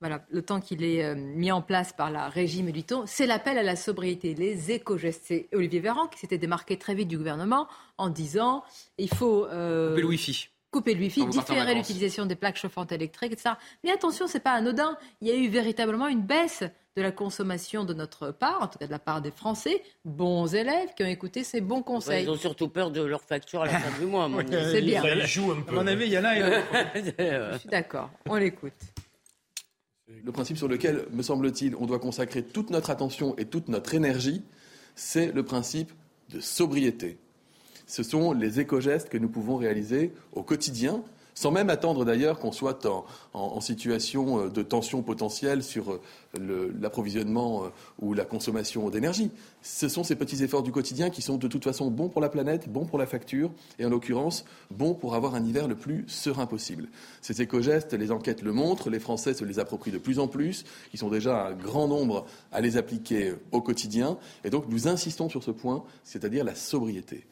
voilà, 0.01 0.25
le 0.29 0.41
temps 0.41 0.59
qu'il 0.59 0.83
est 0.83 1.03
euh, 1.03 1.15
mis 1.15 1.51
en 1.51 1.61
place 1.61 1.93
par 1.93 2.11
la 2.11 2.27
régie 2.27 2.63
Méliton, 2.63 3.03
c'est 3.07 3.25
l'appel 3.25 3.57
à 3.57 3.63
la 3.63 3.75
sobriété, 3.75 4.33
les 4.33 4.71
éco-gestes. 4.71 5.23
C'est 5.25 5.47
Olivier 5.53 5.79
Véran 5.79 6.07
qui 6.07 6.19
s'était 6.19 6.37
démarqué 6.37 6.77
très 6.77 6.95
vite 6.95 7.07
du 7.07 7.17
gouvernement 7.17 7.67
en 7.97 8.09
disant 8.09 8.63
il 8.97 9.09
faut. 9.09 9.45
Euh, 9.45 9.89
couper 9.89 10.01
le 10.01 10.07
Wi-Fi. 10.07 10.49
Couper 10.71 10.93
le 10.93 10.99
Wi-Fi, 10.99 11.25
différer 11.27 11.73
l'utilisation 11.73 12.25
des 12.25 12.35
plaques 12.35 12.57
chauffantes 12.57 12.91
électriques, 12.91 13.31
etc. 13.31 13.55
Mais 13.83 13.91
attention, 13.91 14.27
c'est 14.27 14.41
pas 14.41 14.51
anodin. 14.51 14.97
Il 15.21 15.29
y 15.29 15.31
a 15.31 15.35
eu 15.35 15.47
véritablement 15.47 16.07
une 16.07 16.21
baisse 16.21 16.63
de 16.97 17.01
la 17.01 17.11
consommation 17.11 17.85
de 17.85 17.93
notre 17.93 18.31
part, 18.31 18.61
en 18.61 18.67
tout 18.67 18.77
cas 18.77 18.87
de 18.87 18.91
la 18.91 18.99
part 18.99 19.21
des 19.21 19.31
Français, 19.31 19.81
bons 20.03 20.53
élèves 20.53 20.89
qui 20.95 21.03
ont 21.03 21.07
écouté 21.07 21.43
ces 21.43 21.61
bons 21.61 21.81
conseils. 21.81 22.23
ils 22.23 22.29
ont 22.29 22.37
surtout 22.37 22.69
peur 22.69 22.91
de 22.91 23.01
leur 23.01 23.21
facture 23.21 23.61
à 23.61 23.65
la 23.65 23.79
fin 23.79 23.99
du 23.99 24.05
mois. 24.05 24.29
c'est 24.49 24.81
bien. 24.81 25.01
Ça 25.01 25.19
joue 25.21 25.51
un 25.51 25.61
peu. 25.61 25.71
À 25.71 25.75
mon 25.75 25.87
avis, 25.87 26.05
il 26.05 26.13
y 26.13 26.17
en 26.17 26.25
a. 26.25 26.35
Je 26.95 27.57
suis 27.59 27.69
d'accord. 27.69 28.09
On 28.27 28.35
l'écoute. 28.35 28.73
Le 30.07 30.31
principe 30.31 30.57
sur 30.57 30.67
lequel, 30.67 31.07
me 31.11 31.23
semble-t-il, 31.23 31.75
on 31.75 31.87
doit 31.87 31.99
consacrer 31.99 32.43
toute 32.43 32.69
notre 32.69 32.91
attention 32.91 33.35
et 33.37 33.45
toute 33.45 33.69
notre 33.69 33.95
énergie, 33.95 34.43
c'est 34.93 35.31
le 35.31 35.43
principe 35.43 35.91
de 36.29 36.39
sobriété. 36.39 37.17
Ce 37.87 38.03
sont 38.03 38.33
les 38.33 38.59
éco-gestes 38.59 39.09
que 39.09 39.17
nous 39.17 39.29
pouvons 39.29 39.57
réaliser 39.57 40.13
au 40.31 40.43
quotidien 40.43 41.03
sans 41.35 41.51
même 41.51 41.69
attendre 41.69 42.05
d'ailleurs 42.05 42.39
qu'on 42.39 42.53
soit 42.53 42.87
en, 43.33 43.61
situation 43.61 44.39
euh, 44.39 44.49
de 44.49 44.63
tension 44.63 45.03
potentielle 45.03 45.63
sur 45.63 45.91
euh, 45.91 46.73
l'approvisionnement 46.79 47.65
euh, 47.65 47.67
ou 47.99 48.13
la 48.13 48.23
consommation 48.23 48.89
d'énergie. 48.89 49.31
Ce 49.61 49.89
sont 49.89 50.03
ces 50.03 50.15
petits 50.15 50.43
efforts 50.43 50.63
du 50.63 50.71
quotidien 50.71 51.09
qui 51.09 51.21
sont 51.21 51.37
de 51.37 51.47
toute 51.47 51.65
façon 51.65 51.91
bons 51.91 52.07
pour 52.07 52.21
la 52.21 52.29
planète, 52.29 52.69
bons 52.69 52.85
pour 52.85 52.97
la 52.97 53.05
facture, 53.05 53.51
et 53.79 53.85
en 53.85 53.89
l'occurrence 53.89 54.45
bons 54.71 54.93
pour 54.93 55.13
avoir 55.15 55.35
un 55.35 55.45
hiver 55.45 55.67
le 55.67 55.75
plus 55.75 56.05
serein 56.07 56.45
possible. 56.45 56.87
Ces 57.21 57.41
éco-gestes, 57.41 57.93
les 57.93 58.11
enquêtes 58.11 58.41
le 58.41 58.53
montrent, 58.53 58.89
les 58.89 58.99
Français 58.99 59.33
se 59.33 59.43
les 59.43 59.59
approprient 59.59 59.91
de 59.91 59.97
plus 59.97 60.19
en 60.19 60.27
plus, 60.27 60.63
ils 60.93 60.99
sont 60.99 61.09
déjà 61.09 61.47
un 61.47 61.53
grand 61.53 61.87
nombre 61.87 62.25
à 62.53 62.61
les 62.61 62.77
appliquer 62.77 63.33
au 63.51 63.61
quotidien, 63.61 64.17
et 64.45 64.49
donc 64.49 64.65
nous 64.69 64.87
insistons 64.87 65.27
sur 65.27 65.43
ce 65.43 65.51
point, 65.51 65.83
c'est-à-dire 66.03 66.45
la 66.45 66.55
sobriété. 66.55 67.25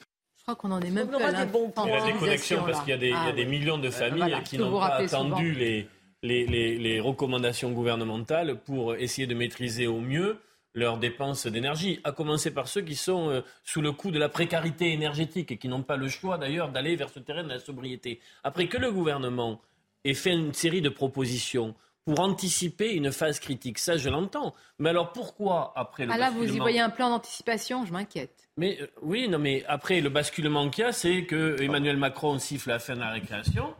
Je 0.43 0.51
crois 0.51 0.55
qu'on 0.57 0.71
en 0.71 0.81
est 0.81 0.89
même 0.89 1.07
pas 1.07 1.25
à 1.25 1.29
Il 1.29 1.89
y 1.89 1.93
a 1.93 2.05
des 2.05 2.19
connexions 2.19 2.65
parce 2.65 2.81
qu'il 2.81 2.89
y 2.89 2.93
a 2.93 2.97
des, 2.97 3.13
ah 3.13 3.31
millions 3.45 3.77
de 3.77 3.89
familles 3.89 4.35
qui 4.43 4.57
n'ont 4.57 4.77
pas 4.77 4.95
attendu 4.95 5.53
les, 5.53 5.87
les, 6.21 6.99
recommandations 6.99 7.71
gouvernementales 7.71 8.59
pour 8.59 8.93
essayer 8.95 9.25
de 9.25 9.35
maîtriser 9.35 9.87
au 9.87 10.01
mieux 10.01 10.41
leurs 10.73 10.97
dépenses 10.97 11.47
d'énergie, 11.47 12.01
à 12.03 12.11
commencer 12.11 12.53
par 12.53 12.67
ceux 12.67 12.81
qui 12.81 12.95
sont 12.95 13.29
euh, 13.29 13.41
sous 13.63 13.79
le 13.79 13.93
coup 13.93 14.11
de 14.11 14.19
la 14.19 14.27
précarité 14.27 14.91
énergétique 14.91 15.51
et 15.53 15.57
qui 15.57 15.69
n'ont 15.69 15.83
pas 15.83 15.95
le 15.95 16.09
choix 16.09 16.37
d'ailleurs 16.37 16.73
d'aller 16.73 16.97
vers 16.97 17.09
ce 17.09 17.19
terrain 17.19 17.43
de 17.43 17.49
la 17.49 17.59
sobriété. 17.59 18.19
Après 18.43 18.67
que 18.67 18.77
le 18.77 18.91
gouvernement 18.91 19.61
ait 20.03 20.13
fait 20.13 20.33
une 20.33 20.51
série 20.51 20.81
de 20.81 20.89
propositions 20.89 21.73
pour 22.03 22.19
anticiper 22.19 22.91
une 22.91 23.13
phase 23.13 23.39
critique. 23.39 23.79
Ça, 23.79 23.95
je 23.95 24.09
l'entends. 24.09 24.53
Mais 24.79 24.89
alors 24.89 25.13
pourquoi, 25.13 25.71
après 25.77 26.05
le 26.05 26.11
ah 26.11 26.17
là, 26.17 26.31
vous 26.31 26.43
y 26.43 26.59
voyez 26.59 26.81
un 26.81 26.89
plan 26.89 27.09
d'anticipation? 27.09 27.85
Je 27.85 27.93
m'inquiète. 27.93 28.42
Mais 28.57 28.77
euh, 28.81 28.87
oui, 29.01 29.27
non, 29.27 29.39
mais 29.39 29.63
après, 29.67 30.01
le 30.01 30.09
basculement 30.09 30.69
qu'il 30.69 30.83
y 30.83 30.87
a, 30.87 30.91
c'est 30.91 31.25
que 31.25 31.61
Emmanuel 31.61 31.97
Macron 31.97 32.37
siffle 32.39 32.69
la 32.69 32.79
fin 32.79 32.95
de 32.95 32.99
la 32.99 33.11
récréation 33.11 33.73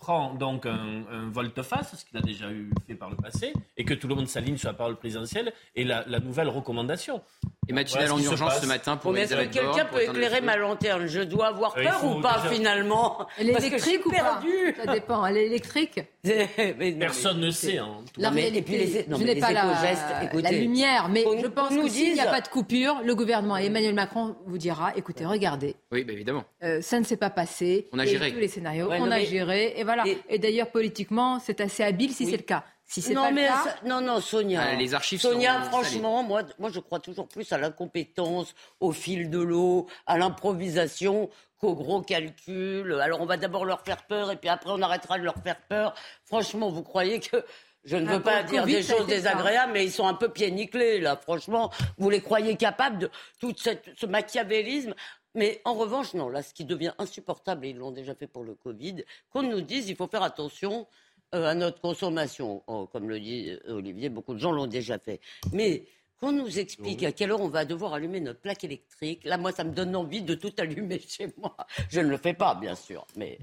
prend 0.00 0.34
donc 0.34 0.64
un, 0.66 1.28
volte-face, 1.30 1.94
ce 1.94 2.04
qu'il 2.04 2.16
a 2.16 2.22
déjà 2.22 2.50
eu 2.50 2.70
fait 2.86 2.94
par 2.94 3.10
le 3.10 3.16
passé, 3.16 3.52
et 3.76 3.84
que 3.84 3.94
tout 3.94 4.08
le 4.08 4.14
monde 4.14 4.28
s'aligne 4.28 4.56
sur 4.56 4.68
la 4.68 4.74
parole 4.74 4.96
présidentielle 4.96 5.52
et 5.76 5.84
la, 5.84 6.04
nouvelle 6.20 6.48
recommandation. 6.48 7.20
Et 7.68 7.72
matinale 7.72 8.10
en 8.10 8.18
urgence 8.18 8.60
ce 8.60 8.66
matin 8.66 8.96
pour 8.96 9.12
Mais 9.12 9.20
est-ce 9.22 9.34
que 9.34 9.44
quelqu'un 9.44 9.84
peut 9.84 10.02
éclairer 10.02 10.40
ma 10.40 10.56
lanterne? 10.56 11.06
Je 11.06 11.20
dois 11.20 11.48
avoir 11.48 11.74
peur 11.74 12.04
ou 12.04 12.20
pas 12.20 12.42
finalement? 12.50 13.26
Elle 13.38 13.50
est 13.50 13.66
électrique 13.66 14.06
ou 14.06 14.10
pas? 14.10 14.40
Ça 14.84 14.92
dépend. 14.92 15.24
Elle 15.26 15.36
est 15.36 15.46
électrique 15.46 16.00
Personne 16.98 17.40
ne 17.40 17.50
sait. 17.50 17.78
Hein, 17.78 17.98
et 18.18 18.62
puis 18.62 18.76
les, 18.76 19.06
je 19.08 19.24
n'ai 19.24 19.36
pas 19.36 19.52
la, 19.52 19.64
la, 20.34 20.50
lumière, 20.50 21.08
mais 21.08 21.24
je 21.40 21.46
pense 21.46 21.70
que 21.70 21.88
s'il 21.88 22.14
n'y 22.14 22.20
a 22.20 22.26
pas 22.26 22.40
de 22.40 22.48
coupure, 22.48 23.02
le 23.04 23.14
gouvernement 23.14 23.56
et 23.56 23.66
Emmanuel 23.66 23.94
Macron 23.94 24.36
vous 24.46 24.58
dira 24.58 24.92
écoutez, 24.96 25.24
regardez. 25.24 25.76
Oui, 25.92 26.04
bah, 26.04 26.12
évidemment. 26.12 26.44
Euh, 26.62 26.80
ça 26.82 26.98
ne 26.98 27.04
s'est 27.04 27.16
pas 27.16 27.30
passé. 27.30 27.88
On 27.92 27.98
a 27.98 28.04
géré. 28.04 28.32
Tous 28.32 28.38
les 28.38 28.48
scénarios, 28.48 28.88
on 28.90 29.10
a 29.10 29.20
géré. 29.20 29.74
Et 29.76 29.84
voilà. 29.84 30.04
Et, 30.28 30.38
d'ailleurs, 30.38 30.70
politiquement, 30.70 31.38
c'est 31.38 31.60
assez 31.60 31.82
habile 31.82 32.12
si 32.12 32.26
c'est 32.26 32.36
le 32.36 32.42
cas. 32.42 32.64
Si 32.90 33.00
c'est 33.00 33.14
pas 33.14 33.30
le 33.30 33.36
cas... 33.36 33.76
non, 33.84 34.00
non, 34.00 34.20
Sonia. 34.20 34.62
Ah, 34.62 34.74
les 34.74 34.94
archives 34.94 35.20
Sonia, 35.20 35.62
franchement, 35.62 36.24
moi, 36.24 36.42
moi, 36.58 36.70
je 36.72 36.80
crois 36.80 36.98
toujours 36.98 37.28
plus 37.28 37.52
à 37.52 37.58
l'incompétence, 37.58 38.52
au 38.80 38.90
fil 38.90 39.30
de 39.30 39.38
l'eau, 39.38 39.86
à 40.06 40.18
l'improvisation 40.18 41.30
qu'au 41.58 41.76
gros 41.76 42.02
calcul. 42.02 43.00
Alors, 43.00 43.20
on 43.20 43.26
va 43.26 43.36
d'abord 43.36 43.64
leur 43.64 43.82
faire 43.82 44.04
peur 44.08 44.32
et 44.32 44.36
puis 44.36 44.48
après, 44.48 44.70
on 44.72 44.82
arrêtera 44.82 45.20
de 45.20 45.22
leur 45.22 45.36
faire 45.36 45.60
peur. 45.68 45.94
Franchement, 46.24 46.68
vous 46.68 46.82
croyez 46.82 47.20
que 47.20 47.44
je 47.84 47.96
ne 47.96 48.10
veux 48.10 48.22
pas 48.22 48.42
dire 48.42 48.66
des 48.66 48.82
choses 48.82 49.06
désagréables, 49.06 49.72
mais 49.72 49.84
ils 49.84 49.92
sont 49.92 50.08
un 50.08 50.14
peu 50.14 50.28
pieds 50.28 50.50
nickelés, 50.50 50.98
là. 50.98 51.16
Franchement, 51.16 51.70
vous 51.96 52.10
les 52.10 52.20
croyez 52.20 52.56
capables 52.56 52.98
de 52.98 53.10
tout 53.38 53.54
ce 53.56 54.06
machiavélisme? 54.06 54.94
Mais 55.36 55.60
en 55.64 55.74
revanche, 55.74 56.12
non, 56.14 56.28
là, 56.28 56.42
ce 56.42 56.52
qui 56.52 56.64
devient 56.64 56.92
insupportable, 56.98 57.66
et 57.66 57.68
ils 57.68 57.76
l'ont 57.76 57.92
déjà 57.92 58.16
fait 58.16 58.26
pour 58.26 58.42
le 58.42 58.56
Covid, 58.56 59.04
qu'on 59.32 59.44
nous 59.44 59.60
dise 59.60 59.88
il 59.88 59.94
faut 59.94 60.08
faire 60.08 60.24
attention 60.24 60.88
euh, 61.34 61.46
à 61.46 61.54
notre 61.54 61.80
consommation. 61.80 62.62
Oh, 62.66 62.88
comme 62.92 63.08
le 63.08 63.20
dit 63.20 63.50
euh, 63.68 63.74
Olivier, 63.74 64.08
beaucoup 64.08 64.34
de 64.34 64.38
gens 64.38 64.52
l'ont 64.52 64.66
déjà 64.66 64.98
fait. 64.98 65.20
Mais 65.52 65.84
qu'on 66.18 66.32
nous 66.32 66.58
explique 66.58 67.02
à 67.04 67.12
quelle 67.12 67.30
heure 67.30 67.40
on 67.40 67.48
va 67.48 67.64
devoir 67.64 67.94
allumer 67.94 68.20
notre 68.20 68.40
plaque 68.40 68.64
électrique, 68.64 69.24
là, 69.24 69.38
moi, 69.38 69.52
ça 69.52 69.64
me 69.64 69.70
donne 69.72 69.94
envie 69.96 70.22
de 70.22 70.34
tout 70.34 70.52
allumer 70.58 71.00
chez 71.08 71.32
moi. 71.38 71.56
Je 71.88 72.00
ne 72.00 72.08
le 72.08 72.16
fais 72.16 72.34
pas, 72.34 72.54
bien 72.54 72.74
sûr, 72.74 73.06
mais. 73.16 73.38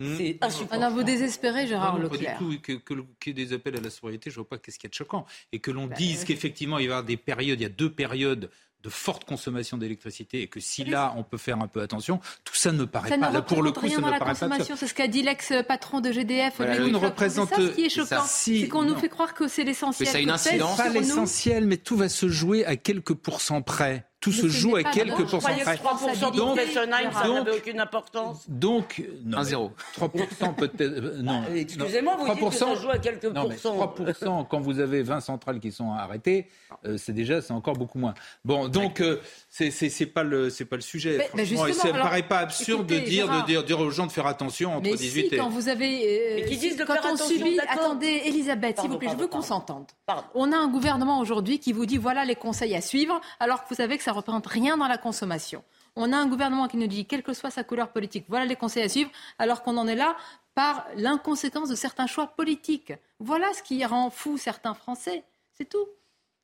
Hmm. 0.00 0.16
C'est 0.16 0.38
insupportable. 0.40 0.84
Alors 0.84 0.96
vous 0.96 1.02
désespérez, 1.02 1.66
Gérard 1.66 1.98
Leclerc. 1.98 2.38
Pas 2.38 2.44
du 2.44 2.60
tout. 2.60 2.80
Que, 2.84 2.94
qu'il 3.18 3.36
y 3.38 3.42
ait 3.42 3.46
des 3.46 3.52
appels 3.52 3.76
à 3.76 3.80
la 3.80 3.90
sobriété, 3.90 4.30
je 4.30 4.36
ne 4.36 4.42
vois 4.42 4.48
pas 4.48 4.58
qu'est-ce 4.58 4.78
qu'il 4.78 4.86
y 4.86 4.90
a 4.90 4.90
de 4.90 4.94
choquant. 4.94 5.26
Et 5.50 5.58
que 5.58 5.72
l'on 5.72 5.88
bah, 5.88 5.96
dise 5.96 6.24
qu'effectivement, 6.24 6.78
il 6.78 6.86
va 6.86 6.94
y 6.94 6.94
avoir 6.98 7.04
des 7.04 7.16
périodes, 7.16 7.58
il 7.58 7.64
y 7.64 7.66
a 7.66 7.68
deux 7.68 7.90
périodes 7.90 8.48
de 8.82 8.88
forte 8.88 9.24
consommation 9.24 9.76
d'électricité 9.76 10.42
et 10.42 10.46
que 10.46 10.60
si 10.60 10.84
là 10.84 11.12
on 11.16 11.24
peut 11.24 11.36
faire 11.36 11.60
un 11.60 11.66
peu 11.66 11.80
attention, 11.80 12.20
tout 12.44 12.54
ça 12.54 12.72
ne 12.72 12.78
me 12.78 12.86
paraît 12.86 13.18
pas. 13.18 13.30
Là, 13.30 13.42
pour 13.42 13.62
le 13.62 13.72
coup, 13.72 13.88
ça 13.88 14.00
ne 14.00 14.06
me 14.06 14.18
paraît 14.18 14.34
pas. 14.34 14.64
C'est 14.64 14.86
ce 14.86 14.94
qu'a 14.94 15.08
dit 15.08 15.22
l'ex-patron 15.22 16.00
de 16.00 16.12
GDF. 16.12 16.54
Voilà, 16.56 16.78
ne 16.78 16.96
représente. 16.96 17.48
C'est 17.48 17.56
ça 17.56 17.68
ce 17.68 17.74
qui 17.74 17.84
est 17.84 17.88
choquant, 17.88 18.22
c'est 18.26 18.68
qu'on 18.68 18.82
nous 18.82 18.96
fait 18.96 19.08
croire 19.08 19.34
que 19.34 19.48
c'est 19.48 19.64
l'essentiel. 19.64 20.06
Mais 20.06 20.12
ça 20.12 20.18
a 20.18 20.20
une 20.20 20.30
incidence. 20.30 20.76
Pas 20.76 20.88
l'essentiel, 20.88 21.66
mais 21.66 21.76
tout 21.76 21.96
va 21.96 22.08
se 22.08 22.28
jouer 22.28 22.64
à 22.64 22.76
quelques 22.76 23.14
pourcents 23.14 23.62
près 23.62 24.07
tout 24.20 24.32
se 24.32 24.48
joue 24.48 24.74
à 24.74 24.82
quelques 24.82 25.28
pourcents 25.28 25.38
près. 25.38 25.76
3% 25.76 26.34
donc, 26.34 26.58
ça 26.58 26.86
n'avait 26.86 27.56
aucune 27.56 27.78
importance. 27.78 28.44
Donc, 28.48 29.04
non, 29.24 29.42
1-0. 29.42 29.70
3% 29.96 30.54
peut-être. 30.56 30.80
Euh, 30.80 31.22
non. 31.22 31.42
Ah, 31.46 31.56
excusez-moi, 31.56 32.16
vous 32.18 32.26
3%, 32.26 32.34
dites 32.34 32.48
que 32.48 32.54
ça 32.54 32.74
joue 32.74 32.90
à 32.90 32.98
quelques 32.98 33.24
non, 33.26 33.48
pourcents. 33.48 33.94
3% 33.96 34.46
quand 34.48 34.60
vous 34.60 34.80
avez 34.80 35.02
20 35.02 35.20
centrales 35.20 35.60
qui 35.60 35.70
sont 35.70 35.92
arrêtées, 35.92 36.48
euh, 36.84 36.96
c'est 36.98 37.12
déjà, 37.12 37.40
c'est 37.40 37.52
encore 37.52 37.74
beaucoup 37.74 37.98
moins. 37.98 38.14
Bon, 38.44 38.68
donc, 38.68 39.00
euh, 39.00 39.20
c'est 39.48 39.70
c'est 39.70 40.06
pas 40.06 40.24
le 40.24 40.50
c'est 40.50 40.64
pas 40.64 40.76
le 40.76 40.82
sujet. 40.82 41.30
Mais, 41.34 41.44
franchement, 41.46 41.72
ça 41.72 41.88
me 41.88 41.92
paraît 41.92 42.22
pas 42.22 42.38
absurde 42.38 42.86
de 42.86 42.98
dire 42.98 43.28
de 43.28 43.46
dire, 43.46 43.62
dire, 43.62 43.78
aux 43.78 43.90
gens 43.90 44.06
de 44.06 44.12
faire 44.12 44.26
attention 44.26 44.72
entre 44.72 44.82
mais 44.82 44.96
18 44.96 45.28
si, 45.28 45.34
et. 45.34 45.38
quand 45.38 45.48
vous 45.48 45.68
avez. 45.68 46.36
mais 46.36 46.44
qui 46.44 46.56
disent 46.56 46.76
de 46.76 46.84
quand 46.84 46.94
faire 46.94 47.12
on 47.12 47.16
subit. 47.16 47.58
Attendez, 47.68 48.22
Elisabeth, 48.24 48.80
s'il 48.80 48.90
vous 48.90 48.98
plaît, 48.98 49.10
je 49.12 49.16
veux 49.16 49.28
qu'on 49.28 49.42
s'entende. 49.42 49.86
On 50.34 50.50
a 50.52 50.56
un 50.56 50.68
gouvernement 50.68 51.20
aujourd'hui 51.20 51.60
qui 51.60 51.72
vous 51.72 51.86
dit 51.86 51.98
voilà 51.98 52.24
les 52.24 52.34
conseils 52.34 52.74
à 52.74 52.80
suivre, 52.80 53.20
alors 53.38 53.62
que 53.62 53.68
vous 53.68 53.76
savez 53.76 53.96
que 53.96 54.07
ça 54.08 54.12
représente 54.14 54.46
rien 54.46 54.78
dans 54.78 54.88
la 54.88 54.96
consommation. 54.96 55.62
On 55.94 56.14
a 56.14 56.16
un 56.16 56.26
gouvernement 56.26 56.66
qui 56.66 56.78
nous 56.78 56.86
dit, 56.86 57.04
quelle 57.04 57.22
que 57.22 57.34
soit 57.34 57.50
sa 57.50 57.62
couleur 57.62 57.92
politique, 57.92 58.24
voilà 58.28 58.46
les 58.46 58.56
conseils 58.56 58.82
à 58.82 58.88
suivre, 58.88 59.10
alors 59.38 59.62
qu'on 59.62 59.76
en 59.76 59.86
est 59.86 59.96
là 59.96 60.16
par 60.54 60.86
l'inconséquence 60.96 61.68
de 61.68 61.74
certains 61.74 62.06
choix 62.06 62.28
politiques. 62.28 62.94
Voilà 63.18 63.52
ce 63.52 63.62
qui 63.62 63.84
rend 63.84 64.08
fou 64.08 64.38
certains 64.38 64.72
Français. 64.72 65.24
C'est 65.52 65.68
tout. 65.68 65.86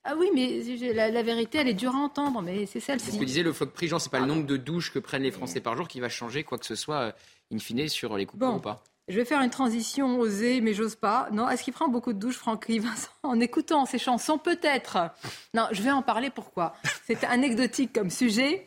Ah 0.03 0.15
oui, 0.19 0.29
mais 0.35 0.93
la, 0.93 1.23
vérité, 1.23 1.57
elle 1.57 1.69
est 1.69 1.73
dure 1.73 1.95
à 1.95 1.99
entendre, 1.99 2.43
mais 2.43 2.67
c'est 2.67 2.81
celle-ci. 2.81 3.13
Ce 3.13 3.19
que 3.19 3.25
disait 3.25 3.43
le 3.43 3.55
floc 3.55 3.71
Prigent, 3.73 3.99
c'est 3.99 4.11
pas 4.11 4.21
le 4.21 4.27
nombre 4.27 4.45
de 4.45 4.59
douches 4.59 4.93
que 4.93 4.99
prennent 4.99 5.23
les 5.23 5.31
Français 5.31 5.61
par 5.61 5.75
jour 5.75 5.89
qui 5.89 6.01
va 6.01 6.11
changer 6.11 6.45
quoi 6.45 6.59
que 6.59 6.67
ce 6.67 6.75
soit, 6.75 7.01
euh, 7.01 7.13
in 7.51 7.59
fine, 7.59 7.89
sur 7.89 8.15
les 8.19 8.27
coupures 8.27 8.57
ou 8.57 8.61
pas. 8.61 8.85
Je 9.07 9.17
vais 9.17 9.27
faire 9.27 9.43
une 9.43 9.51
transition 9.51 10.19
osée, 10.19 10.63
mais 10.63 10.73
j'ose 10.73 10.95
pas. 10.95 11.29
Non, 11.31 11.51
est-ce 11.51 11.63
qu'il 11.63 11.75
prend 11.75 11.89
beaucoup 11.89 12.15
de 12.15 12.19
douches, 12.19 12.37
Franck 12.39 12.71
Vincent, 12.71 13.11
en 13.23 13.39
écoutant 13.39 13.85
ses 13.85 13.99
chansons 13.99 14.39
Peut-être? 14.39 15.11
Non, 15.53 15.67
je 15.73 15.83
vais 15.83 15.91
en 15.91 16.01
parler. 16.01 16.31
Pourquoi? 16.31 16.75
C'est 17.07 17.23
anecdotique 17.25 17.93
comme 17.93 18.09
sujet. 18.09 18.67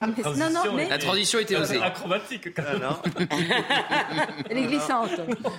non, 0.00 0.50
non, 0.50 0.72
mais... 0.74 0.88
La 0.88 0.98
transition 0.98 1.38
était 1.38 1.56
osée. 1.56 1.80
Acrobatique, 1.80 2.52
quand 2.52 2.64
même. 2.64 2.82
Elle 4.50 4.58
est 4.58 4.66
glissante. 4.66 5.10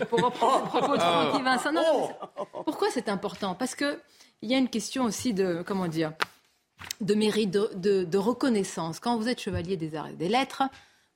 Pour 0.09 0.21
reprendre 0.21 0.63
le 0.63 0.69
propos 0.69 0.95
de 0.97 1.01
Franck 1.01 1.43
Vincent. 1.43 1.71
Non, 1.71 2.09
pourquoi 2.65 2.89
c'est 2.91 3.07
important? 3.07 3.55
Parce 3.55 3.75
que 3.75 3.99
il 4.41 4.51
y 4.51 4.55
a 4.55 4.57
une 4.57 4.69
question 4.69 5.05
aussi 5.05 5.33
de 5.33 5.63
comment 5.65 5.87
dire 5.87 6.11
de 7.01 7.15
mérite, 7.15 7.51
de, 7.51 8.17
reconnaissance. 8.17 8.99
Quand 8.99 9.17
vous 9.17 9.27
êtes 9.27 9.39
chevalier 9.39 9.77
des 9.77 9.95
arts 9.95 10.09
et 10.09 10.13
des 10.13 10.29
lettres, 10.29 10.63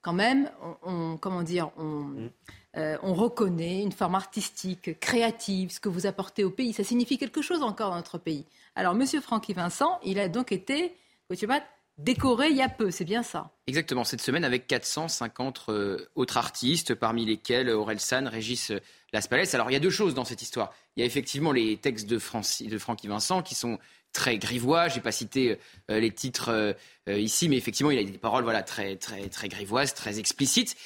quand 0.02 0.14
même, 0.14 0.50
on, 0.84 1.18
comment 1.18 1.44
dire, 1.44 1.70
on, 1.78 1.84
mm. 1.84 2.30
Euh, 2.78 2.98
on 3.04 3.14
reconnaît 3.14 3.82
une 3.82 3.92
forme 3.92 4.16
artistique, 4.16 4.98
créative, 5.00 5.72
ce 5.72 5.80
que 5.80 5.90
vous 5.90 6.06
apportez 6.06 6.44
au 6.44 6.50
pays. 6.50 6.72
Ça 6.72 6.84
signifie 6.84 7.18
quelque 7.18 7.42
chose 7.42 7.64
encore 7.64 7.90
dans 7.90 7.98
notre 7.98 8.18
pays. 8.18 8.46
Alors, 8.76 8.96
Monsieur 8.96 9.20
Francky 9.20 9.54
Vincent, 9.54 10.00
il 10.04 10.20
a 10.20 10.30
donc 10.30 10.54
été, 10.54 10.96
décoré 11.98 12.50
il 12.50 12.56
y 12.56 12.62
a 12.62 12.70
peu, 12.70 12.90
c'est 12.90 13.04
bien 13.04 13.24
ça? 13.24 13.52
Exactement, 13.68 14.06
cette 14.06 14.22
semaine 14.22 14.46
avec 14.46 14.68
450 14.68 15.66
euh, 15.68 16.10
autres 16.16 16.38
artistes, 16.38 16.96
parmi 16.96 17.26
lesquels 17.26 17.70
Aurel 17.70 18.00
San, 18.00 18.28
Régis 18.28 18.72
Laspalès. 19.12 19.54
Alors, 19.54 19.70
il 19.70 19.74
y 19.74 19.78
a 19.78 19.82
deux 19.82 19.90
choses 19.90 20.14
dans 20.14 20.26
cette 20.26 20.42
histoire. 20.42 20.74
Il 20.96 21.02
y 21.02 21.04
a 21.04 21.06
effectivement 21.06 21.52
les 21.52 21.76
textes 21.76 22.08
de, 22.08 22.20
Francky 22.20 23.08
Vincent 23.08 23.42
qui 23.42 23.56
sont 23.56 23.80
très 24.14 24.38
grivois. 24.38 24.88
Je 24.88 24.96
n'ai 24.96 25.02
pas 25.02 25.12
cité 25.12 25.58
euh, 25.90 26.00
les 26.00 26.12
titres 26.12 26.76
ici, 27.08 27.50
mais 27.50 27.58
effectivement, 27.58 27.92
il 27.92 28.00
a 28.00 28.04
des 28.04 28.18
paroles 28.18 28.46
voilà, 28.46 28.64
très, 28.64 28.96
très, 28.96 29.28
très 29.28 29.50
grivoises, 29.50 29.94
très 29.94 30.20
explicites. 30.20 30.78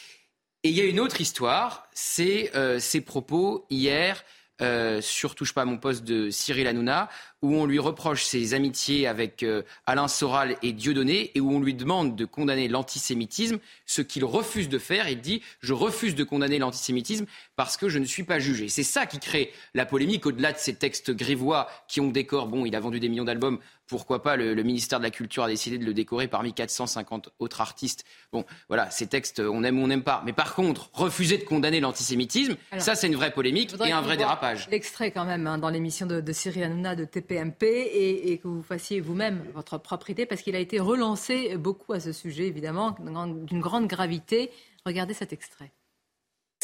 Et 0.65 0.69
il 0.69 0.75
y 0.75 0.81
a 0.81 0.85
une 0.85 0.99
autre 0.99 1.21
histoire, 1.21 1.87
c'est 1.93 2.49
euh, 2.55 2.79
ses 2.79 2.99
propos 2.99 3.67
hier 3.69 4.25
euh, 4.63 4.99
sur 4.99 5.35
Touche 5.35 5.53
pas 5.53 5.61
à 5.61 5.65
mon 5.65 5.77
poste 5.77 6.03
de 6.03 6.31
Cyril 6.31 6.65
Hanouna, 6.65 7.09
où 7.41 7.53
on 7.53 7.65
lui 7.65 7.77
reproche 7.77 8.23
ses 8.23 8.53
amitiés 8.53 9.05
avec 9.05 9.43
euh, 9.43 9.63
Alain 9.85 10.07
Soral 10.07 10.55
et 10.63 10.71
Dieudonné, 10.71 11.31
et 11.35 11.39
où 11.39 11.51
on 11.51 11.59
lui 11.59 11.73
demande 11.73 12.15
de 12.15 12.25
condamner 12.25 12.67
l'antisémitisme, 12.67 13.59
ce 13.85 14.01
qu'il 14.01 14.23
refuse 14.23 14.69
de 14.69 14.79
faire. 14.79 15.09
Il 15.09 15.19
dit 15.19 15.43
Je 15.59 15.73
refuse 15.73 16.15
de 16.15 16.23
condamner 16.23 16.57
l'antisémitisme 16.57 17.25
parce 17.55 17.77
que 17.77 17.89
je 17.89 17.99
ne 17.99 18.05
suis 18.05 18.23
pas 18.23 18.39
jugé. 18.39 18.69
C'est 18.69 18.83
ça 18.83 19.05
qui 19.05 19.19
crée 19.19 19.51
la 19.73 19.85
polémique, 19.85 20.25
au-delà 20.25 20.51
de 20.51 20.57
ces 20.57 20.73
textes 20.73 21.11
grivois 21.11 21.69
qui 21.87 21.99
ont 21.99 22.09
décor. 22.09 22.47
Bon, 22.47 22.65
il 22.65 22.75
a 22.75 22.79
vendu 22.79 22.99
des 22.99 23.09
millions 23.09 23.25
d'albums 23.25 23.59
pourquoi 23.87 24.21
pas 24.21 24.35
le, 24.35 24.55
ministère 24.63 24.99
de 24.99 25.03
la 25.03 25.11
Culture 25.11 25.43
a 25.43 25.47
décidé 25.47 25.77
de 25.77 25.85
le 25.85 25.93
décorer 25.93 26.27
parmi 26.27 26.53
450 26.53 27.29
autres 27.39 27.61
artistes. 27.61 28.03
Bon, 28.31 28.45
voilà, 28.67 28.89
ces 28.89 29.07
textes, 29.07 29.39
on 29.39 29.63
aime 29.63 29.79
ou 29.79 29.83
on 29.83 29.87
n'aime 29.87 30.03
pas. 30.03 30.23
Mais 30.25 30.33
par 30.33 30.55
contre, 30.55 30.89
refuser 30.93 31.37
de 31.37 31.43
condamner 31.43 31.79
l'antisémitisme, 31.79 32.55
ça 32.77 32.95
c'est 32.95 33.07
une 33.07 33.15
vraie 33.15 33.31
polémique 33.31 33.73
et 33.85 33.91
un 33.91 34.01
vrai 34.01 34.17
dérapage. 34.17 34.67
L'extrait 34.69 35.11
quand 35.11 35.25
même 35.25 35.47
hein, 35.47 35.57
dans 35.57 35.69
l'émission 35.69 36.05
de, 36.05 36.21
de 36.21 36.33
Cyril 36.33 36.63
Hanouna 36.63 36.95
de 36.95 37.05
TPMP 37.05 37.63
et, 37.63 38.31
et 38.31 38.37
que 38.37 38.47
vous 38.47 38.63
fassiez 38.63 39.01
vous-même 39.01 39.43
votre 39.53 39.77
propre 39.77 40.09
idée 40.09 40.25
parce 40.25 40.41
qu'il 40.41 40.55
a 40.55 40.59
été 40.59 40.79
relancé 40.79 41.57
beaucoup 41.57 41.93
à 41.93 41.99
ce 41.99 42.11
sujet, 42.11 42.47
évidemment, 42.47 42.95
d'une 42.99 43.61
grande 43.61 43.87
gravité. 43.87 44.51
Regardez 44.85 45.13
cet 45.13 45.33
extrait. 45.33 45.71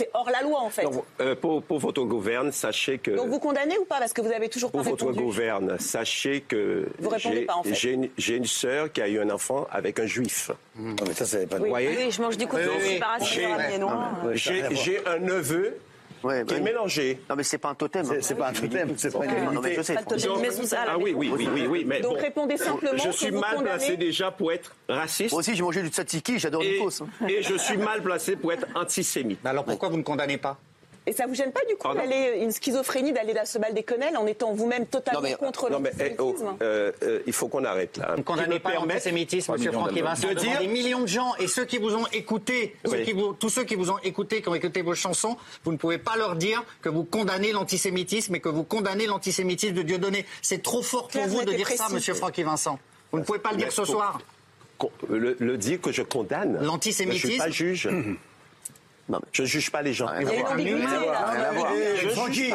C'est 0.01 0.09
hors 0.13 0.29
la 0.31 0.41
loi, 0.41 0.59
en 0.61 0.69
fait. 0.69 0.85
Euh, 1.19 1.35
pour, 1.35 1.61
votre 1.79 2.03
gouverne, 2.03 2.51
sachez 2.51 2.97
que. 2.97 3.11
Donc 3.11 3.27
vous 3.29 3.39
condamnez 3.39 3.77
ou 3.77 3.85
pas? 3.85 3.99
Parce 3.99 4.13
que 4.13 4.21
vous 4.21 4.31
avez 4.31 4.49
toujours 4.49 4.71
pas 4.71 4.79
Pour 4.79 4.89
votre 4.89 5.11
gouverne, 5.11 5.77
sachez 5.79 6.41
que. 6.41 6.87
Vous 6.97 7.09
répondez 7.09 7.41
pas, 7.41 7.55
en 7.55 7.63
fait. 7.63 7.75
J'ai 8.17 8.35
une, 8.35 8.45
sœur 8.45 8.91
qui 8.91 9.01
a 9.01 9.07
eu 9.07 9.19
un 9.19 9.29
enfant 9.29 9.67
avec 9.71 9.99
un 9.99 10.07
juif. 10.07 10.49
Non, 10.75 10.95
mais 11.07 11.13
ça, 11.13 11.25
c'est 11.25 11.47
pas. 11.47 11.57
Oui, 11.59 11.69
oui, 11.71 12.11
je 12.11 12.21
mange 12.21 12.37
du 12.37 12.47
couteau, 12.47 12.63
oui, 12.79 12.99
oui. 12.99 14.35
J'ai 14.71 15.05
un 15.05 15.19
neveu 15.19 15.77
ouais, 16.23 16.45
qui 16.45 16.55
est 16.55 16.59
mélangé. 16.59 17.19
Non, 17.29 17.35
mais 17.35 17.43
c'est 17.43 17.57
pas 17.57 17.69
un 17.69 17.75
totem. 17.75 18.05
C'est 18.21 18.35
pas 18.35 18.49
un 18.49 18.53
totem, 18.53 18.93
c'est 18.97 19.11
pas 19.11 19.25
une 19.25 19.53
non, 19.53 19.61
mais 19.61 19.75
je 19.75 19.81
sais. 19.81 19.93
Pas 19.95 20.01
ah 20.87 20.97
oui, 20.97 21.13
oui, 21.15 21.31
oui, 21.35 21.49
oui, 21.53 21.67
oui. 21.67 21.85
Mais 21.85 22.01
Donc 22.01 22.19
répondez 22.19 22.57
simplement. 22.57 22.97
Je 22.97 23.11
suis 23.11 23.31
mal 23.31 23.63
placé 23.63 23.97
déjà 23.97 24.31
pour 24.31 24.51
être 24.51 24.75
raciste. 24.87 25.31
Moi 25.31 25.39
aussi, 25.39 25.55
j'ai 25.55 25.63
mangé 25.63 25.81
du 25.81 25.89
tzatziki, 25.89 26.39
j'adore 26.39 26.61
du 26.61 26.77
kos. 26.77 27.03
Et 27.27 27.41
je 27.41 27.55
suis 27.55 27.77
mal 27.77 28.01
placé 28.01 28.35
pour 28.35 28.53
être 28.53 28.67
antisémite. 28.75 29.45
Alors 29.45 29.65
pourquoi 29.65 29.89
vous 29.89 29.97
ne 29.97 30.03
condamnez 30.03 30.37
pas? 30.37 30.57
Et 31.07 31.13
ça 31.13 31.25
vous 31.25 31.33
gêne 31.33 31.51
pas 31.51 31.61
du 31.67 31.75
coup 31.75 31.93
d'aller 31.93 32.39
une 32.41 32.51
schizophrénie 32.51 33.11
d'aller 33.11 33.33
se 33.45 33.57
bal 33.57 33.73
des 33.73 33.83
quenelles 33.83 34.17
en 34.17 34.27
étant 34.27 34.53
vous-même 34.53 34.85
totalement 34.85 35.35
contre 35.37 35.67
eh, 35.69 35.73
oh, 35.73 35.79
l'antisémitisme 35.79 36.57
euh, 36.61 36.91
euh, 37.01 37.19
Il 37.25 37.33
faut 37.33 37.47
qu'on 37.47 37.63
arrête 37.63 37.97
là. 37.97 38.11
Vous 38.11 38.17
ne 38.17 38.23
condamnez 38.23 38.59
pas 38.59 38.73
l'antisémitisme, 38.73 39.53
M. 39.55 39.71
Francky 39.71 40.01
Vincent, 40.01 40.27
de 40.27 40.33
dire... 40.35 40.59
des 40.59 40.67
millions 40.67 41.01
de 41.01 41.07
gens 41.07 41.33
et 41.39 41.47
ceux 41.47 41.65
qui 41.65 41.79
vous 41.79 41.95
ont 41.95 42.05
écouté, 42.13 42.75
tous 43.39 43.49
ceux 43.49 43.63
qui 43.63 43.75
vous 43.75 43.89
ont 43.89 43.97
écouté, 44.03 44.41
qui 44.41 44.49
ont 44.49 44.55
écouté 44.55 44.81
vos 44.83 44.93
chansons, 44.93 45.37
vous 45.63 45.71
ne 45.71 45.77
pouvez 45.77 45.97
pas 45.97 46.15
leur 46.17 46.35
dire 46.35 46.63
que 46.81 46.89
vous 46.89 47.03
condamnez 47.03 47.51
l'antisémitisme 47.51 48.35
et 48.35 48.39
que 48.39 48.49
vous 48.49 48.63
condamnez 48.63 49.07
l'antisémitisme 49.07 49.73
de 49.73 49.81
Dieudonné. 49.81 50.25
C'est 50.41 50.61
trop 50.61 50.83
fort 50.83 51.07
pour 51.07 51.25
vous 51.25 51.43
de 51.43 51.53
dire 51.53 51.67
ça, 51.69 51.87
M. 51.91 51.99
Francky 51.99 52.43
Vincent. 52.43 52.77
Vous 53.11 53.19
ne 53.19 53.23
pouvez 53.23 53.39
pas 53.39 53.51
le 53.51 53.57
dire 53.57 53.71
ce 53.71 53.85
soir. 53.85 54.19
Le, 55.09 55.57
dire 55.57 55.79
que 55.81 55.91
je 55.91 56.01
condamne. 56.01 56.59
L'antisémitisme. 56.61 57.27
Je 57.27 57.27
ne 57.27 57.31
suis 57.31 57.39
pas 57.39 57.49
juge. 57.49 57.89
je 59.31 59.41
ne 59.41 59.47
juge 59.47 59.71
pas 59.71 59.81
les 59.81 59.93
gens. 59.93 60.07
Francky, 62.13 62.51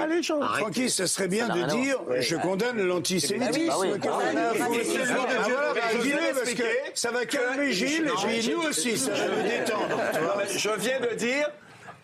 Francky, 0.59 0.91
ça 0.91 1.07
serait 1.07 1.29
bien 1.29 1.49
de 1.49 1.63
dire 1.75 1.99
je 2.19 2.37
condamne 2.37 2.83
l'antisémitisme. 2.83 3.99
parce 6.35 6.55
que 6.55 6.65
ça 6.95 7.11
va 7.11 7.25
calmer 7.27 7.73
Gilles 7.73 8.07
et 8.07 8.27
puis 8.27 8.51
nous 8.51 8.63
aussi, 8.69 8.97
ça 8.97 9.11
va 9.11 9.29
nous 9.29 9.43
détendre. 9.43 10.01
Je 10.57 10.71
viens 10.79 11.01
de 11.01 11.15
dire 11.15 11.51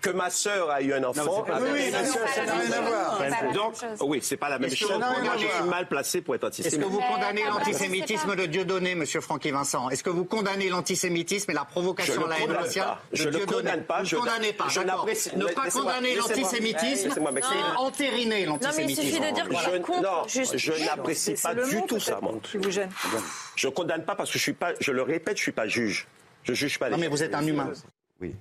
que 0.03 0.11
ma 0.11 0.29
sœur 0.29 0.71
a 0.71 0.83
eu 0.83 0.93
un 0.93 1.05
enfant. 1.05 1.45
oui, 1.49 1.69
oui, 1.73 1.91
ma 1.91 2.05
sœur, 2.05 2.29
ça 2.29 2.45
n'a 2.45 2.55
rien 2.55 2.73
à 2.73 2.81
voir. 2.81 3.53
Donc, 3.55 3.75
oui, 4.03 4.19
c'est 4.21 4.37
pas 4.37 4.51
la 4.51 4.59
même 4.59 4.75
chose. 4.75 4.99
Moi, 4.99 5.37
je 5.39 5.47
suis 5.47 5.69
mal 5.71 5.89
placé 5.89 6.21
pour 6.21 6.35
être 6.35 6.45
antisémite. 6.45 6.75
Est-ce 6.75 6.85
que 6.85 6.89
vous 6.91 7.01
condamnez 7.01 7.45
l'antisémitisme 7.45 8.37
de 8.37 8.47
Dieudonné, 8.47 8.95
Monsieur 8.95 9.21
Francky 9.21 9.51
Vincent? 9.51 9.89
Est-ce 9.89 10.03
que 10.03 10.11
vous 10.11 10.25
condamnez 10.25 10.69
l'antisémitisme 10.69 11.53
et 11.53 11.55
la 11.55 11.65
provocation 11.65 12.27
à 12.27 12.29
la 12.29 12.41
haine 12.41 12.53
raciale 12.53 12.97
Je 13.13 13.29
ne 13.29 13.39
condamne 13.39 13.85
pas. 13.85 14.05
Je 14.05 14.17
ne 14.17 14.21
condamnez 14.21 14.53
pas. 14.53 14.67
Ne 15.37 15.47
pas 15.47 15.71
condamner 15.71 16.17
l'antisémitisme, 16.17 17.11
c'est 17.15 17.79
entériner 17.79 18.45
l'antisémitisme. 18.45 18.61
Non, 18.61 18.77
mais 18.77 18.93
il 18.93 18.97
suffit 18.97 19.21
de 19.21 19.35
dire 19.35 19.49
que 19.49 19.55
je 20.29 20.59
je 20.59 20.85
n'apprécie 20.85 21.35
pas 21.35 21.55
du 21.55 21.83
tout 21.87 22.01
ça. 22.01 22.21
Je 23.57 23.67
ne 23.69 23.73
condamne 23.73 24.05
pas 24.05 24.17
parce 24.17 24.31
que 24.31 24.39
je 24.39 24.43
suis 24.43 24.53
pas, 24.53 24.73
je 24.81 24.93
le 24.93 25.03
répète, 25.03 25.37
je 25.37 25.43
suis 25.43 25.53
pas 25.53 25.69
juge. 25.69 26.09
Je 26.43 26.55
juge 26.55 26.79
pas 26.79 26.89
les 26.89 26.97
Non, 26.97 27.01
mais 27.01 27.09
vous 27.09 27.23
êtes 27.23 27.35
un 27.35 27.47
humain. 27.47 27.73
Oui 28.21 28.35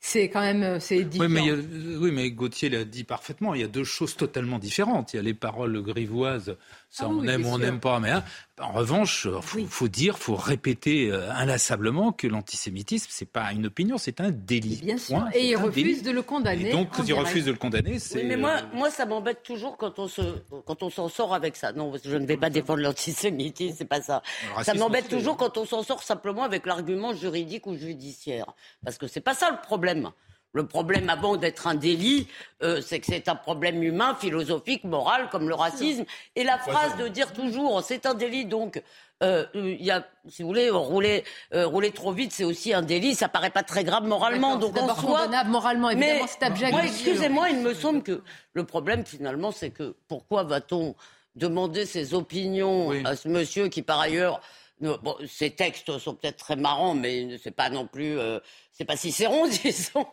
c'est 0.00 0.28
quand 0.28 0.40
même 0.40 0.62
euh, 0.62 0.78
Oui, 0.90 1.28
mais, 1.28 1.50
oui, 1.50 2.12
mais 2.12 2.30
Gauthier 2.30 2.68
l'a 2.68 2.84
dit 2.84 3.04
parfaitement. 3.04 3.54
Il 3.54 3.60
y 3.60 3.64
a 3.64 3.68
deux 3.68 3.84
choses 3.84 4.16
totalement 4.16 4.58
différentes. 4.58 5.12
Il 5.12 5.16
y 5.16 5.18
a 5.18 5.22
les 5.22 5.34
paroles 5.34 5.82
grivoises, 5.82 6.56
ça 6.90 7.04
ah 7.06 7.08
on 7.08 7.24
aime 7.24 7.44
ou 7.44 7.48
on 7.48 7.58
n'aime 7.58 7.80
pas, 7.80 7.98
mais 7.98 8.10
hein, 8.10 8.24
en 8.60 8.72
revanche, 8.72 9.26
il 9.26 9.34
euh, 9.34 9.66
faut, 9.68 9.88
dire, 9.88 10.18
faut 10.18 10.34
répéter 10.34 11.10
euh, 11.10 11.30
inlassablement 11.32 12.12
que 12.12 12.26
l'antisémitisme, 12.26 13.08
c'est 13.10 13.30
pas 13.30 13.52
une 13.52 13.66
opinion, 13.66 13.98
c'est 13.98 14.20
un 14.20 14.30
délit. 14.30 14.80
Bien 14.82 14.96
sûr. 14.96 15.22
et 15.34 15.48
il 15.48 15.56
refuse 15.56 16.02
de 16.02 16.10
le 16.10 16.22
condamner. 16.22 16.70
Et 16.70 16.72
donc, 16.72 16.88
il 17.06 17.12
refuse 17.12 17.44
de 17.44 17.50
le 17.50 17.58
condamner, 17.58 17.98
c'est. 17.98 18.24
mais 18.24 18.36
moi, 18.36 18.62
moi, 18.72 18.90
ça 18.90 19.04
m'embête 19.04 19.42
toujours 19.42 19.76
quand 19.76 19.98
on 19.98 20.08
se, 20.08 20.22
quand 20.64 20.82
on 20.82 20.88
s'en 20.88 21.08
sort 21.08 21.34
avec 21.34 21.56
ça. 21.56 21.72
Non, 21.72 21.92
je 22.02 22.16
ne 22.16 22.24
vais 22.24 22.38
pas 22.38 22.48
défendre 22.48 22.80
l'antisémitisme, 22.80 23.74
c'est 23.76 23.84
pas 23.84 24.00
ça. 24.00 24.22
Ça 24.62 24.72
m'embête 24.74 25.08
toujours 25.08 25.36
quand 25.36 25.58
on 25.58 25.66
s'en 25.66 25.82
sort 25.82 26.02
simplement 26.02 26.42
avec 26.42 26.64
l'argument 26.64 27.14
juridique 27.14 27.66
ou 27.66 27.76
judiciaire, 27.76 28.46
parce 28.84 28.96
que 28.96 29.06
c'est 29.06 29.20
pas 29.20 29.34
ça 29.34 29.50
le 29.50 29.60
problème. 29.60 30.10
Le 30.56 30.66
problème, 30.66 31.10
avant 31.10 31.36
d'être 31.36 31.66
un 31.66 31.74
délit, 31.74 32.28
euh, 32.62 32.80
c'est 32.80 32.98
que 32.98 33.04
c'est 33.04 33.28
un 33.28 33.34
problème 33.34 33.82
humain, 33.82 34.16
philosophique, 34.18 34.84
moral, 34.84 35.28
comme 35.28 35.50
le 35.50 35.54
racisme. 35.54 36.06
Et 36.34 36.44
la 36.44 36.56
phrase 36.56 36.96
de 36.96 37.08
dire 37.08 37.34
toujours, 37.34 37.82
c'est 37.82 38.06
un 38.06 38.14
délit, 38.14 38.46
donc 38.46 38.82
euh, 39.22 39.44
il 39.52 39.84
y 39.84 39.90
a, 39.90 40.06
si 40.26 40.40
vous 40.40 40.48
voulez, 40.48 40.70
rouler, 40.70 41.24
euh, 41.52 41.66
rouler 41.66 41.90
trop 41.90 42.10
vite, 42.10 42.32
c'est 42.32 42.44
aussi 42.44 42.72
un 42.72 42.80
délit. 42.80 43.14
Ça 43.14 43.28
paraît 43.28 43.50
pas 43.50 43.64
très 43.64 43.84
grave 43.84 44.04
moralement. 44.04 44.56
Donc 44.56 44.78
en 44.78 44.96
soi, 44.96 45.28
moralement, 45.44 45.90
évidemment, 45.90 46.26
c'est 46.26 46.42
abject. 46.42 46.72
Moi, 46.72 46.84
excusez-moi, 46.84 47.50
il 47.50 47.58
me 47.58 47.74
semble 47.74 48.02
que 48.02 48.22
le 48.54 48.64
problème 48.64 49.04
finalement, 49.04 49.52
c'est 49.52 49.68
que 49.68 49.94
pourquoi 50.08 50.42
va-t-on 50.44 50.94
demander 51.34 51.84
ses 51.84 52.14
opinions 52.14 52.92
à 53.04 53.14
ce 53.14 53.28
monsieur 53.28 53.68
qui, 53.68 53.82
par 53.82 54.00
ailleurs, 54.00 54.40
Bon, 54.80 55.16
ces 55.26 55.50
textes 55.50 55.98
sont 55.98 56.14
peut-être 56.14 56.36
très 56.36 56.56
marrants, 56.56 56.94
mais 56.94 57.38
c'est 57.42 57.50
pas 57.50 57.70
non 57.70 57.86
plus, 57.86 58.18
euh, 58.18 58.38
c'est 58.72 58.84
pas 58.84 58.96
Cicéron, 58.96 59.46
disons. 59.62 60.06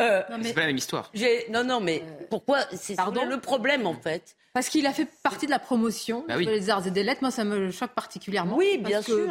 Euh, 0.00 0.22
c'est 0.42 0.54
pas 0.54 0.60
la 0.60 0.66
même 0.68 0.76
histoire. 0.76 1.10
Non, 1.50 1.64
non, 1.64 1.80
mais 1.80 2.02
pourquoi 2.30 2.60
C'est 2.72 2.94
le 2.96 3.40
problème, 3.40 3.86
en 3.86 3.94
fait. 3.94 4.36
Parce 4.58 4.70
qu'il 4.70 4.86
a 4.86 4.92
fait 4.92 5.06
partie 5.22 5.46
de 5.46 5.52
la 5.52 5.60
promotion 5.60 6.24
bah 6.26 6.36
des 6.36 6.68
arts 6.68 6.84
et 6.84 6.90
des 6.90 7.04
lettres. 7.04 7.20
Moi, 7.22 7.30
ça 7.30 7.44
me 7.44 7.70
choque 7.70 7.92
particulièrement. 7.92 8.56
Oui, 8.56 8.80
bien 8.84 9.02
sûr. 9.02 9.24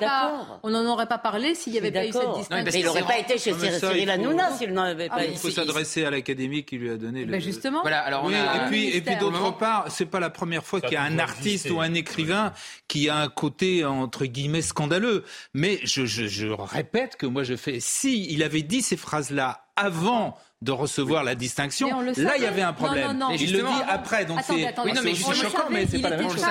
pas, 0.00 0.58
on 0.64 0.70
n'en 0.70 0.84
aurait 0.84 1.06
pas 1.06 1.18
parlé 1.18 1.54
s'il 1.54 1.74
n'y 1.74 1.78
avait 1.78 1.92
pas 1.92 2.04
eu 2.04 2.10
cette 2.10 2.34
distinction. 2.34 2.64
mais 2.64 2.72
il 2.72 2.84
n'aurait 2.84 3.02
pas 3.02 3.18
été 3.20 3.38
chez 3.38 3.54
Cyril 3.54 4.10
Hanouna 4.10 4.50
s'il 4.56 4.72
n'en 4.72 4.82
avait 4.82 5.08
pas 5.08 5.18
ah, 5.18 5.24
Il 5.26 5.38
faut 5.38 5.52
s'adresser 5.52 6.04
à 6.04 6.10
l'académie 6.10 6.64
qui 6.64 6.76
lui 6.76 6.90
a 6.90 6.96
donné 6.96 7.24
le. 7.24 7.38
justement. 7.38 7.82
Voilà, 7.82 8.00
alors 8.00 8.28
Et 8.28 8.34
puis, 8.68 8.88
et 8.88 9.00
puis 9.00 9.14
d'autre 9.14 9.56
part, 9.56 9.92
c'est 9.92 10.06
pas 10.06 10.18
la 10.18 10.30
première 10.30 10.64
fois 10.64 10.80
qu'il 10.80 10.94
y 10.94 10.96
a 10.96 11.04
un 11.04 11.20
artiste 11.20 11.70
ou 11.70 11.80
un 11.80 11.94
écrivain 11.94 12.52
qui 12.88 13.08
a 13.08 13.16
un 13.16 13.28
côté, 13.28 13.84
entre 13.84 14.24
guillemets, 14.24 14.62
scandaleux. 14.62 15.22
Mais 15.54 15.78
je, 15.84 16.04
je, 16.04 16.26
je 16.26 16.48
répète 16.48 17.14
que 17.14 17.26
moi, 17.26 17.44
je 17.44 17.54
fais. 17.54 17.78
Si 17.78 18.26
il 18.28 18.42
avait 18.42 18.62
dit 18.62 18.82
ces 18.82 18.96
phrases-là 18.96 19.67
avant 19.78 20.36
de 20.60 20.72
recevoir 20.72 21.22
la 21.22 21.36
distinction. 21.36 22.00
Là, 22.00 22.36
il 22.36 22.42
y 22.42 22.46
avait 22.46 22.62
un 22.62 22.72
problème. 22.72 23.16
Non, 23.16 23.28
non, 23.28 23.30
il 23.30 23.52
le 23.52 23.60
dit 23.60 23.82
après, 23.88 24.24
donc 24.24 24.40
c'est 24.42 24.54
oui, 24.54 24.92
non, 24.92 25.02
mais 25.04 25.14
choquant, 25.14 25.68
mais 25.70 25.86
c'est 25.86 26.00
pas 26.00 26.10
la 26.10 26.16
même 26.16 26.28
chose. 26.28 26.44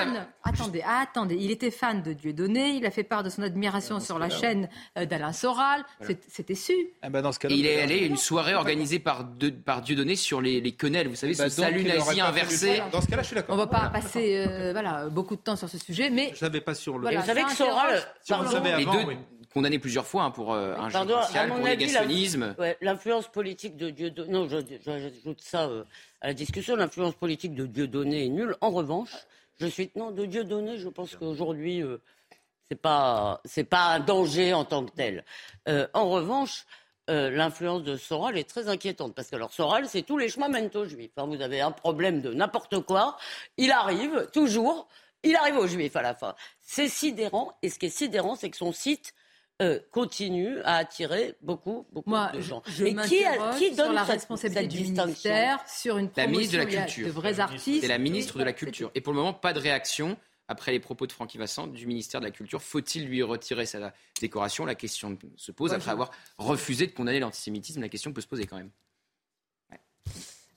Attendez, 0.43 0.81
attendez, 0.87 1.35
il 1.35 1.51
était 1.51 1.71
fan 1.71 2.01
de 2.01 2.13
Dieudonné, 2.13 2.69
il 2.69 2.85
a 2.85 2.91
fait 2.91 3.03
part 3.03 3.21
de 3.21 3.29
son 3.29 3.41
admiration 3.41 3.99
sur 3.99 4.17
la 4.17 4.29
chaîne 4.29 4.69
euh, 4.97 5.05
d'Alain 5.05 5.33
Soral, 5.33 5.83
c'était 6.29 6.55
su. 6.55 6.73
Eh 7.03 7.09
ben, 7.09 7.21
dans 7.21 7.33
ce 7.33 7.39
cas 7.39 7.49
il 7.49 7.65
est 7.65 7.81
allé 7.81 8.03
à 8.03 8.05
une 8.05 8.15
soirée 8.15 8.55
organisée 8.55 8.99
par, 8.99 9.25
de, 9.25 9.49
par 9.49 9.81
Dieudonné 9.81 10.15
sur 10.15 10.39
les, 10.39 10.61
les 10.61 10.71
quenelles, 10.71 11.09
vous 11.09 11.15
savez, 11.15 11.35
bah, 11.35 11.49
ce 11.49 11.61
salut 11.61 11.83
nazi 11.83 12.21
inversé. 12.21 12.81
Dans 12.93 13.01
ce 13.01 13.07
cas-là, 13.07 13.23
je 13.23 13.27
suis 13.27 13.35
d'accord. 13.35 13.55
On 13.55 13.57
va 13.57 13.67
pas 13.67 13.89
passer 13.89 14.45
euh, 14.47 14.71
voilà, 14.71 15.09
beaucoup 15.09 15.35
de 15.35 15.41
temps 15.41 15.57
sur 15.57 15.67
ce 15.67 15.77
sujet, 15.77 16.09
mais... 16.09 16.29
Je 16.33 16.39
savais 16.39 16.61
pas 16.61 16.75
sur 16.75 16.97
le... 16.97 17.13
vous 17.13 17.25
savez 17.25 17.43
que 17.43 17.51
Soral... 17.51 18.01
Les 18.77 18.85
deux 18.85 19.17
condamné 19.53 19.79
plusieurs 19.79 20.05
fois 20.05 20.23
hein, 20.23 20.31
pour 20.31 20.53
euh, 20.53 20.75
un 20.77 20.89
Pardon, 20.89 21.19
pour 21.47 21.57
négationnisme. 21.59 22.55
L'influence 22.81 23.27
politique 23.27 23.77
de 23.77 23.89
Dieudonné, 23.89 24.31
non, 24.31 24.47
j'ajoute 24.47 25.41
ça 25.41 25.67
euh, 25.67 25.83
à 26.21 26.27
la 26.27 26.33
discussion, 26.33 26.75
l'influence 26.75 27.15
politique 27.15 27.55
de 27.55 27.65
Dieudonné 27.65 28.25
est 28.25 28.29
nulle. 28.29 28.55
En 28.61 28.71
revanche, 28.71 29.11
je 29.59 29.67
suis 29.67 29.91
non 29.95 30.11
de 30.11 30.25
Dieudonné, 30.25 30.77
je 30.77 30.89
pense 30.89 31.15
qu'aujourd'hui 31.15 31.81
euh, 31.81 32.01
c'est 32.69 32.79
pas 32.79 33.41
c'est 33.45 33.63
pas 33.63 33.93
un 33.93 33.99
danger 33.99 34.53
en 34.53 34.65
tant 34.65 34.85
que 34.85 34.91
tel. 34.91 35.23
Euh, 35.67 35.87
en 35.93 36.09
revanche, 36.09 36.65
l'influence 37.09 37.83
de 37.83 37.95
Soral 37.95 38.37
est 38.37 38.49
très 38.49 38.67
inquiétante 38.67 39.15
parce 39.15 39.29
que 39.29 39.37
alors 39.37 39.53
Soral, 39.53 39.87
c'est 39.87 40.01
tous 40.01 40.17
les 40.17 40.27
chemins 40.27 40.49
mènent 40.49 40.69
aux 40.75 40.83
juifs. 40.83 41.11
Enfin, 41.15 41.25
vous 41.25 41.41
avez 41.41 41.61
un 41.61 41.71
problème 41.71 42.21
de 42.21 42.33
n'importe 42.33 42.81
quoi, 42.81 43.17
il 43.55 43.71
arrive 43.71 44.27
toujours. 44.33 44.89
Il 45.23 45.35
arrive 45.35 45.57
aux 45.57 45.67
Juifs 45.67 45.95
à 45.95 46.01
la 46.01 46.13
fin. 46.13 46.35
C'est 46.59 46.87
sidérant. 46.87 47.57
Et 47.61 47.69
ce 47.69 47.79
qui 47.79 47.87
est 47.87 47.89
sidérant, 47.89 48.35
c'est 48.35 48.49
que 48.49 48.57
son 48.57 48.71
site 48.71 49.13
euh, 49.61 49.79
continue 49.91 50.59
à 50.61 50.75
attirer 50.75 51.35
beaucoup, 51.41 51.87
beaucoup 51.91 52.11
de 52.33 52.41
gens. 52.41 52.61
Je, 52.67 52.85
je 52.85 53.07
qui, 53.07 53.23
qui, 53.57 53.75
donne 53.75 53.93
la 53.93 54.03
responsabilité 54.03 54.67
du 54.67 54.83
ministère 54.83 55.67
sur 55.67 55.97
une 55.97 56.11
la 56.15 56.27
ministre 56.27 56.53
de 56.53 56.57
la 56.59 56.65
Culture. 56.65 57.07
De 57.07 57.11
vrais 57.11 57.39
artistes. 57.39 57.81
C'est 57.81 57.87
la 57.87 57.97
ministre 57.97 58.37
de 58.37 58.43
la 58.43 58.53
Culture. 58.53 58.91
Et 58.93 59.01
pour 59.01 59.13
le 59.13 59.17
moment, 59.17 59.33
pas 59.33 59.53
de 59.53 59.59
réaction 59.59 60.15
après 60.47 60.71
les 60.71 60.79
propos 60.79 61.07
de 61.07 61.11
Francky 61.11 61.37
Vincent 61.37 61.67
du 61.67 61.87
ministère 61.87 62.21
de 62.21 62.25
la 62.25 62.31
Culture. 62.31 62.61
Faut-il 62.61 63.07
lui 63.07 63.23
retirer 63.23 63.65
sa 63.65 63.93
décoration? 64.21 64.65
La 64.65 64.75
question 64.75 65.17
se 65.35 65.51
pose 65.51 65.73
après 65.73 65.91
avoir 65.91 66.11
refusé 66.37 66.85
de 66.87 66.91
condamner 66.91 67.19
l'antisémitisme. 67.19 67.81
La 67.81 67.89
question 67.89 68.13
peut 68.13 68.21
se 68.21 68.27
poser 68.27 68.45
quand 68.45 68.57
même. 68.57 68.71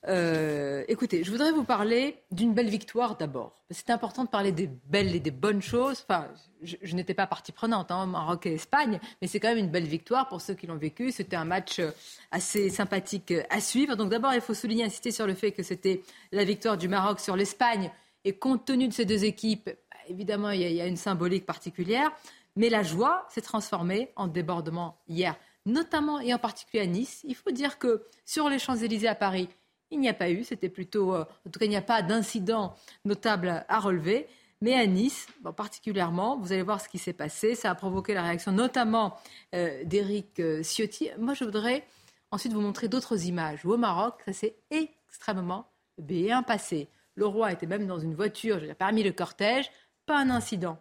Euh, 0.09 0.83
écoutez, 0.89 1.25
je 1.25 1.31
voudrais 1.31 1.53
vous 1.53 1.65
parler 1.65 2.17
d'une 2.31 2.55
belle 2.55 2.71
victoire 2.71 3.17
d'abord. 3.17 3.61
C'est 3.71 3.91
important 3.91 4.25
de 4.25 4.31
parler 4.31 4.51
des 4.51 4.67
belles 4.67 5.15
et 5.15 5.21
des 5.21 5.31
bonnes 5.31 5.61
choses. 5.61 6.05
Enfin, 6.09 6.29
je, 6.63 6.95
n'étais 6.95 7.13
pas 7.13 7.27
partie 7.27 7.53
prenante, 7.53 7.91
en 7.91 8.01
hein, 8.01 8.07
Maroc 8.07 8.47
et 8.47 8.55
Espagne, 8.55 8.99
mais 9.21 9.29
c'est 9.29 9.41
quand 9.41 9.49
même 9.49 9.59
une 9.59 9.71
belle 9.71 9.87
victoire 9.87 10.29
pour 10.29 10.41
ceux 10.41 10.55
qui 10.55 10.67
l'ont 10.67 10.79
vécu. 10.79 11.13
C'était 11.13 11.37
un 11.37 11.45
match 11.45 11.81
euh, 11.81 11.91
assez 12.31 12.71
sympathique 12.71 13.31
euh, 13.33 13.43
à 13.51 13.61
suivre. 13.61 13.95
Donc 13.95 14.11
d'abord, 14.11 14.33
il 14.33 14.41
faut 14.41 14.55
souligner, 14.55 14.85
insister 14.85 15.11
sur 15.11 15.27
le 15.27 15.35
fait 15.35 15.53
que 15.53 15.63
c'était 15.63 16.03
la 16.33 16.45
victoire 16.45 16.79
du 16.79 16.89
Maroc 16.89 17.21
sur 17.21 17.37
l'Espagne. 17.37 17.91
Et 18.25 18.33
compte 18.33 18.65
tenu 18.65 18.89
de 18.89 18.93
ces 18.93 19.05
deux 19.05 19.25
équipes, 19.25 19.67
bah, 19.67 19.99
évidemment, 20.09 20.51
il 20.51 20.61
y, 20.61 20.81
a, 20.81 20.87
une 20.87 20.97
symbolique 20.97 21.45
particulière. 21.45 22.11
Mais 22.57 22.71
la 22.71 22.83
joie 22.83 23.27
s'est 23.29 23.43
transformée 23.43 24.11
en 24.17 24.27
débordement 24.27 24.99
hier, 25.09 25.37
notamment 25.67 26.21
et 26.21 26.35
en 26.35 26.39
particulier 26.39 26.83
à 26.83 26.87
Nice. 26.87 27.21
Il 27.25 27.37
faut 27.37 27.53
dire 27.53 27.79
que 27.79 28.03
sur 28.25 28.49
les 28.49 28.59
Champs-Élysées 28.59 29.07
à 29.07 29.15
Paris, 29.15 29.49
il 29.91 30.01
n'y 30.01 30.09
a 30.09 30.15
pas 30.15 30.31
eu, 30.31 30.45
c'était 30.45 30.69
plutôt, 30.69 31.15
euh, 31.15 31.25
en 31.47 31.51
tout 31.51 31.59
cas, 31.59 31.67
il 31.67 31.71
n'y 31.71 31.77
a 31.77 31.83
pas 31.83 32.03
d'incident 32.03 32.75
notable 33.05 33.65
à 33.69 33.79
relever. 33.79 34.27
Mais 34.62 34.75
à 34.75 34.87
Nice, 34.87 35.27
particulièrement, 35.57 36.39
vous 36.39 36.53
allez 36.53 36.62
voir 36.62 36.81
ce 36.81 36.89
qui 36.89 36.99
s'est 36.99 37.15
passé. 37.15 37.55
Ça 37.55 37.71
a 37.71 37.75
provoqué 37.75 38.12
la 38.12 38.23
réaction 38.23 38.53
notamment 38.53 39.17
euh, 39.55 39.85
d'Éric 39.85 40.39
euh, 40.39 40.62
Ciotti. 40.62 41.09
Moi, 41.19 41.33
je 41.35 41.45
voudrais 41.45 41.85
ensuite 42.31 42.53
vous 42.53 42.61
montrer 42.61 42.89
d'autres 42.89 43.25
images. 43.25 43.65
Au 43.65 43.79
Maroc, 43.79 44.21
ça 44.27 44.35
s'est 44.35 44.57
extrêmement 44.71 45.67
bien 45.97 46.43
passé. 46.43 46.89
Le 47.15 47.27
roi 47.27 47.53
était 47.53 47.67
même 47.67 47.87
dans 47.87 47.99
une 47.99 48.15
voiture, 48.15 48.61
parmi 48.79 49.03
le 49.03 49.12
cortège. 49.12 49.71
Pas 50.05 50.19
un 50.19 50.31
incident. 50.31 50.79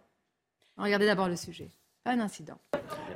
Regardez 0.77 1.05
d'abord 1.05 1.29
le 1.29 1.35
sujet. 1.35 1.71
Pas 2.03 2.11
un 2.11 2.19
incident. 2.19 2.59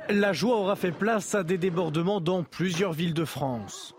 La 0.08 0.32
joie 0.32 0.56
aura 0.56 0.76
fait 0.76 0.92
place 0.92 1.34
à 1.34 1.42
des 1.42 1.58
débordements 1.58 2.20
dans 2.20 2.42
plusieurs 2.42 2.92
villes 2.92 3.14
de 3.14 3.24
France. 3.24 3.94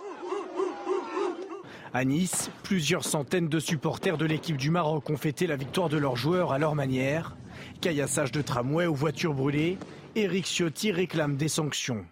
À 1.96 2.04
Nice, 2.04 2.52
plusieurs 2.64 3.06
centaines 3.06 3.48
de 3.48 3.58
supporters 3.58 4.18
de 4.18 4.26
l'équipe 4.26 4.58
du 4.58 4.70
Maroc 4.70 5.10
ont 5.10 5.16
fêté 5.16 5.48
la 5.48 5.56
victoire 5.56 5.88
de 5.88 5.96
leurs 5.96 6.18
joueurs 6.18 6.52
à 6.52 6.60
leur 6.60 6.76
manière. 6.76 7.38
Caillassage 7.80 8.34
de 8.34 8.42
tramway 8.42 8.86
aux 8.86 8.94
voitures 8.94 9.34
brûlées, 9.34 9.78
Eric 10.14 10.46
Ciotti 10.46 10.92
réclame 10.92 11.38
des 11.38 11.48
sanctions. 11.48 12.06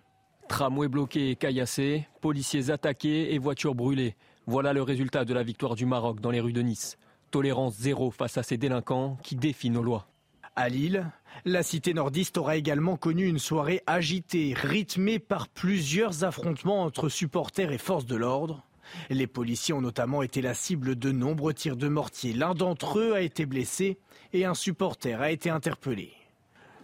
Tramway 0.47 0.87
bloqué 0.87 1.31
et 1.31 1.35
caillassé, 1.35 2.07
policiers 2.21 2.69
attaqués 2.69 3.33
et 3.33 3.39
voitures 3.39 3.75
brûlées. 3.75 4.15
Voilà 4.47 4.71
le 4.71 4.81
résultat 4.81 5.25
de 5.25 5.33
la 5.33 5.43
victoire 5.43 5.75
du 5.75 5.85
Maroc 5.85 6.21
dans 6.21 6.31
les 6.31 6.39
rues 6.39 6.53
de 6.53 6.61
Nice. 6.61 6.97
Tolérance 7.29 7.75
zéro 7.75 8.09
face 8.09 8.37
à 8.37 8.43
ces 8.43 8.55
délinquants 8.55 9.17
qui 9.21 9.35
défient 9.35 9.69
nos 9.69 9.83
lois. 9.83 10.07
À 10.55 10.69
Lille, 10.69 11.11
la 11.43 11.61
cité 11.61 11.93
nordiste 11.93 12.37
aura 12.37 12.55
également 12.55 12.95
connu 12.95 13.25
une 13.25 13.37
soirée 13.37 13.81
agitée, 13.85 14.53
rythmée 14.55 15.19
par 15.19 15.49
plusieurs 15.49 16.23
affrontements 16.23 16.83
entre 16.83 17.09
supporters 17.09 17.73
et 17.73 17.77
forces 17.77 18.05
de 18.05 18.15
l'ordre. 18.15 18.63
Les 19.09 19.27
policiers 19.27 19.73
ont 19.73 19.81
notamment 19.81 20.21
été 20.21 20.41
la 20.41 20.53
cible 20.53 20.97
de 20.97 21.11
nombreux 21.11 21.53
tirs 21.53 21.77
de 21.77 21.87
mortier. 21.87 22.33
L'un 22.33 22.53
d'entre 22.53 22.99
eux 22.99 23.13
a 23.13 23.21
été 23.21 23.45
blessé 23.45 23.97
et 24.33 24.45
un 24.45 24.53
supporter 24.53 25.21
a 25.21 25.31
été 25.31 25.49
interpellé. 25.49 26.13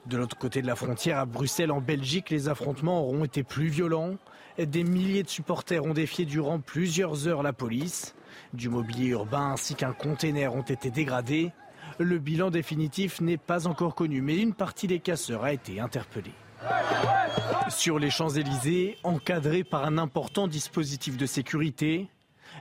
De 0.06 0.18
l'autre 0.18 0.38
côté 0.38 0.62
de 0.62 0.68
la 0.68 0.76
frontière, 0.76 1.20
à 1.20 1.26
Bruxelles, 1.26 1.72
en 1.72 1.82
Belgique, 1.82 2.30
les 2.30 2.48
affrontements 2.48 3.04
auront 3.04 3.26
été 3.26 3.44
plus 3.44 3.68
violents. 3.68 4.16
Des 4.58 4.84
milliers 4.84 5.24
de 5.24 5.30
supporters 5.30 5.84
ont 5.84 5.94
défié 5.94 6.26
durant 6.26 6.60
plusieurs 6.60 7.28
heures 7.28 7.44
la 7.44 7.54
police. 7.54 8.16
Du 8.54 8.70
mobilier 8.70 9.10
urbain 9.10 9.52
ainsi 9.52 9.76
qu'un 9.76 9.94
container 9.94 10.56
ont 10.56 10.62
été 10.64 10.90
dégradés. 10.90 11.52
Le 12.00 12.18
bilan 12.18 12.50
définitif 12.50 13.22
n'est 13.22 13.38
pas 13.38 13.68
encore 13.68 13.94
connu, 13.94 14.22
mais 14.22 14.38
une 14.38 14.54
partie 14.54 14.88
des 14.88 15.00
casseurs 15.00 15.44
a 15.44 15.54
été 15.54 15.80
interpellée. 15.80 16.34
Sur 17.70 18.00
les 18.00 18.10
Champs-Élysées, 18.10 18.98
encadrés 19.04 19.64
par 19.64 19.86
un 19.86 19.98
important 19.98 20.48
dispositif 20.48 21.18
de 21.18 21.26
sécurité, 21.26 22.10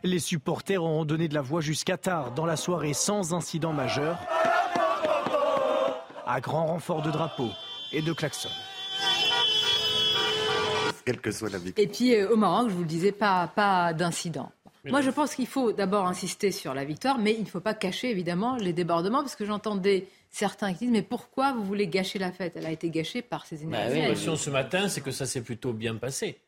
les 0.03 0.19
supporters 0.19 0.83
auront 0.83 1.05
donné 1.05 1.29
de 1.29 1.35
la 1.35 1.41
voix 1.41 1.61
jusqu'à 1.61 1.97
tard 1.97 2.33
dans 2.33 2.47
la 2.47 2.57
soirée 2.57 2.93
sans 2.93 3.35
incident 3.35 3.73
majeur, 3.73 4.19
à 6.27 6.41
grand 6.41 6.67
renfort 6.67 7.03
de 7.03 7.11
drapeaux 7.11 7.51
et 7.93 8.03
de 8.03 8.13
klaxons. 8.13 8.51
Quelle 11.05 11.21
que 11.21 11.31
soit 11.31 11.49
la 11.49 11.59
Et 11.79 11.87
puis 11.87 12.15
euh, 12.15 12.31
au 12.31 12.37
Maroc, 12.37 12.69
je 12.69 12.75
vous 12.75 12.83
le 12.83 12.87
disais, 12.87 13.13
pas, 13.13 13.47
pas 13.49 13.95
d'incident. 13.95 14.53
Moi, 14.85 15.01
je 15.01 15.11
pense 15.11 15.35
qu'il 15.35 15.47
faut 15.47 15.73
d'abord 15.73 16.07
insister 16.07 16.51
sur 16.51 16.75
la 16.75 16.85
victoire, 16.85 17.19
mais 17.19 17.35
il 17.35 17.43
ne 17.43 17.49
faut 17.49 17.61
pas 17.61 17.75
cacher 17.75 18.11
évidemment 18.11 18.57
les 18.57 18.73
débordements, 18.73 19.21
parce 19.21 19.37
que 19.37 19.45
j'entendais 19.45 20.07
certains 20.31 20.73
qui 20.73 20.81
disent 20.81 20.91
mais 20.91 21.03
pourquoi 21.03 21.53
vous 21.53 21.65
voulez 21.65 21.87
gâcher 21.87 22.19
la 22.19 22.33
fête? 22.33 22.55
Elle 22.57 22.67
a 22.67 22.71
été 22.71 22.91
gâchée 22.91 23.23
par 23.23 23.47
ces 23.47 23.57
bah 23.59 23.87
énergies. 23.87 24.01
la 24.01 24.09
question 24.09 24.37
ce 24.37 24.51
matin, 24.51 24.89
c'est 24.89 25.01
que 25.01 25.11
ça 25.11 25.27
s'est 25.27 25.43
plutôt 25.43 25.73
bien 25.73 25.97
passé. 25.97 26.41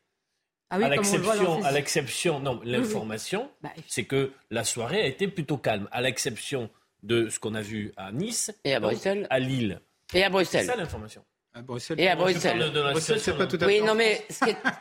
Ah 0.69 0.77
oui, 0.77 0.85
à 0.85 0.89
l'exception, 0.89 1.63
à 1.63 1.71
l'exception, 1.71 2.39
non, 2.39 2.61
l'information, 2.63 3.51
bah, 3.61 3.71
c'est 3.87 4.05
que 4.05 4.31
la 4.49 4.63
soirée 4.63 5.01
a 5.01 5.05
été 5.05 5.27
plutôt 5.27 5.57
calme, 5.57 5.89
à 5.91 6.01
l'exception 6.01 6.69
de 7.03 7.27
ce 7.27 7.39
qu'on 7.39 7.55
a 7.55 7.61
vu 7.61 7.91
à 7.97 8.13
Nice 8.13 8.53
et 8.63 8.73
à 8.73 8.79
Bruxelles, 8.79 9.27
à 9.29 9.39
Lille. 9.39 9.81
Et 10.13 10.23
à 10.23 10.29
Bruxelles. 10.29 10.61
C'est 10.61 10.71
ça 10.71 10.77
l'information. 10.77 11.23
À 11.53 11.61
Bruxelles. 11.61 11.99
Et 11.99 12.07
à 12.07 12.15
Bruxelles. 12.15 12.71
c'est 12.95 13.37
pas 13.37 13.45
tout 13.45 13.57
à 13.57 13.59
fait. 13.59 13.65
Oui, 13.65 13.81
non, 13.85 13.93
mais, 13.93 14.25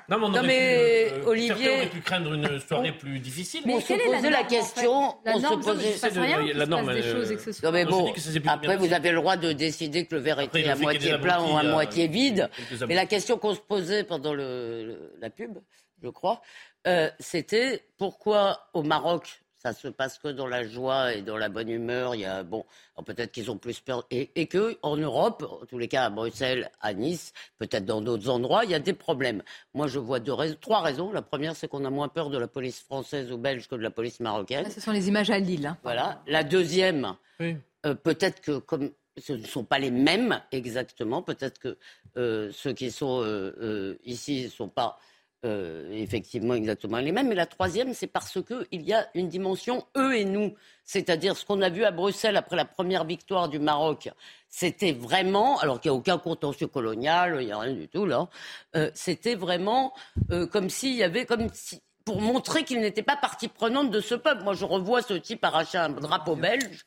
non, 0.08 0.18
mais, 0.18 0.28
non, 0.28 0.42
mais 0.42 1.06
pu, 1.08 1.14
euh, 1.14 1.26
Olivier. 1.26 1.80
On 1.82 1.88
pu 1.88 2.00
craindre 2.00 2.32
une 2.32 2.60
soirée 2.60 2.92
plus 2.92 3.18
difficile. 3.18 3.62
Mais 3.66 3.74
on 3.74 3.80
se 3.80 3.92
posait 3.92 4.30
la, 4.30 4.44
question. 4.44 5.16
La 5.24 5.36
on 5.36 5.40
norme, 5.40 5.62
se 5.62 5.68
posait 5.68 6.10
de, 6.10 6.58
la 6.58 6.66
norme. 6.66 6.94
Des 6.94 7.02
choses 7.02 7.62
non, 7.64 7.72
mais 7.72 7.84
bon, 7.84 8.12
après, 8.46 8.76
vous 8.76 8.92
avez 8.92 9.10
le 9.10 9.16
droit 9.16 9.36
de 9.36 9.52
décider 9.52 10.06
que 10.06 10.14
le 10.14 10.20
verre 10.20 10.40
était 10.40 10.68
à 10.68 10.76
moitié 10.76 11.18
plein 11.18 11.42
ou 11.42 11.56
à 11.56 11.64
moitié 11.64 12.06
vide. 12.06 12.48
Mais 12.86 12.94
la 12.94 13.06
question 13.06 13.36
qu'on 13.36 13.54
se 13.54 13.60
posait 13.60 14.04
pendant 14.04 14.34
la 14.34 15.30
pub, 15.30 15.58
je 16.02 16.08
crois, 16.08 16.40
euh, 16.86 17.10
c'était 17.18 17.84
pourquoi 17.98 18.68
au 18.74 18.82
Maroc 18.82 19.42
ça 19.62 19.72
se 19.74 19.88
passe 19.88 20.18
que 20.18 20.28
dans 20.28 20.46
la 20.46 20.66
joie 20.66 21.14
et 21.14 21.22
dans 21.22 21.36
la 21.36 21.48
bonne 21.48 21.68
humeur. 21.68 22.14
Il 22.14 22.22
y 22.22 22.24
a 22.24 22.42
bon, 22.42 22.64
peut-être 23.04 23.30
qu'ils 23.30 23.50
ont 23.50 23.58
plus 23.58 23.80
peur 23.80 24.06
et, 24.10 24.30
et 24.34 24.46
que 24.46 24.78
en 24.82 24.96
Europe, 24.96 25.44
en 25.62 25.66
tous 25.66 25.78
les 25.78 25.88
cas 25.88 26.04
à 26.04 26.10
Bruxelles, 26.10 26.70
à 26.80 26.94
Nice, 26.94 27.32
peut-être 27.58 27.84
dans 27.84 28.00
d'autres 28.00 28.28
endroits, 28.30 28.64
il 28.64 28.70
y 28.70 28.74
a 28.74 28.78
des 28.78 28.94
problèmes. 28.94 29.42
Moi, 29.74 29.86
je 29.86 29.98
vois 29.98 30.18
deux 30.18 30.34
trois 30.60 30.80
raisons. 30.80 31.12
La 31.12 31.22
première, 31.22 31.54
c'est 31.56 31.68
qu'on 31.68 31.84
a 31.84 31.90
moins 31.90 32.08
peur 32.08 32.30
de 32.30 32.38
la 32.38 32.48
police 32.48 32.80
française 32.80 33.30
ou 33.32 33.36
belge 33.36 33.68
que 33.68 33.74
de 33.74 33.82
la 33.82 33.90
police 33.90 34.20
marocaine. 34.20 34.70
ce 34.70 34.80
sont 34.80 34.92
les 34.92 35.08
images 35.08 35.30
à 35.30 35.38
Lille. 35.38 35.66
Hein. 35.66 35.76
Voilà. 35.82 36.22
La 36.26 36.42
deuxième, 36.42 37.16
euh, 37.40 37.94
peut-être 37.94 38.40
que 38.40 38.58
comme 38.58 38.90
ce 39.18 39.34
ne 39.34 39.44
sont 39.44 39.64
pas 39.64 39.78
les 39.78 39.90
mêmes 39.90 40.40
exactement, 40.52 41.22
peut-être 41.22 41.58
que 41.58 41.76
euh, 42.16 42.50
ceux 42.52 42.72
qui 42.72 42.90
sont 42.90 43.22
euh, 43.22 43.98
ici 44.04 44.44
ne 44.44 44.48
sont 44.48 44.68
pas 44.68 44.98
euh, 45.46 45.90
effectivement 45.92 46.52
exactement 46.52 46.98
les 46.98 47.12
mêmes. 47.12 47.28
Mais 47.28 47.34
la 47.34 47.46
troisième, 47.46 47.94
c'est 47.94 48.06
parce 48.06 48.38
qu'il 48.42 48.82
y 48.82 48.92
a 48.92 49.08
une 49.14 49.28
dimension 49.28 49.86
eux 49.96 50.14
et 50.14 50.26
nous. 50.26 50.52
C'est-à-dire 50.84 51.34
ce 51.34 51.46
qu'on 51.46 51.62
a 51.62 51.70
vu 51.70 51.82
à 51.84 51.90
Bruxelles 51.90 52.36
après 52.36 52.56
la 52.56 52.66
première 52.66 53.04
victoire 53.04 53.48
du 53.48 53.58
Maroc. 53.58 54.10
C'était 54.48 54.92
vraiment, 54.92 55.58
alors 55.60 55.80
qu'il 55.80 55.90
n'y 55.90 55.96
a 55.96 55.98
aucun 55.98 56.18
contentieux 56.18 56.66
colonial, 56.66 57.38
il 57.40 57.46
n'y 57.46 57.52
a 57.52 57.58
rien 57.58 57.72
du 57.72 57.88
tout 57.88 58.04
là. 58.04 58.28
Euh, 58.76 58.90
c'était 58.92 59.34
vraiment 59.34 59.94
euh, 60.30 60.46
comme 60.46 60.68
s'il 60.68 60.94
y 60.94 61.02
avait, 61.02 61.24
comme 61.24 61.48
si, 61.54 61.80
pour 62.04 62.20
montrer 62.20 62.64
qu'il 62.64 62.80
n'était 62.80 63.02
pas 63.02 63.16
partie 63.16 63.48
prenante 63.48 63.90
de 63.90 64.00
ce 64.00 64.14
peuple. 64.14 64.42
Moi, 64.42 64.52
je 64.52 64.66
revois 64.66 65.00
ce 65.00 65.14
type 65.14 65.42
arracher 65.42 65.78
un 65.78 65.88
drapeau 65.88 66.36
belge. 66.36 66.84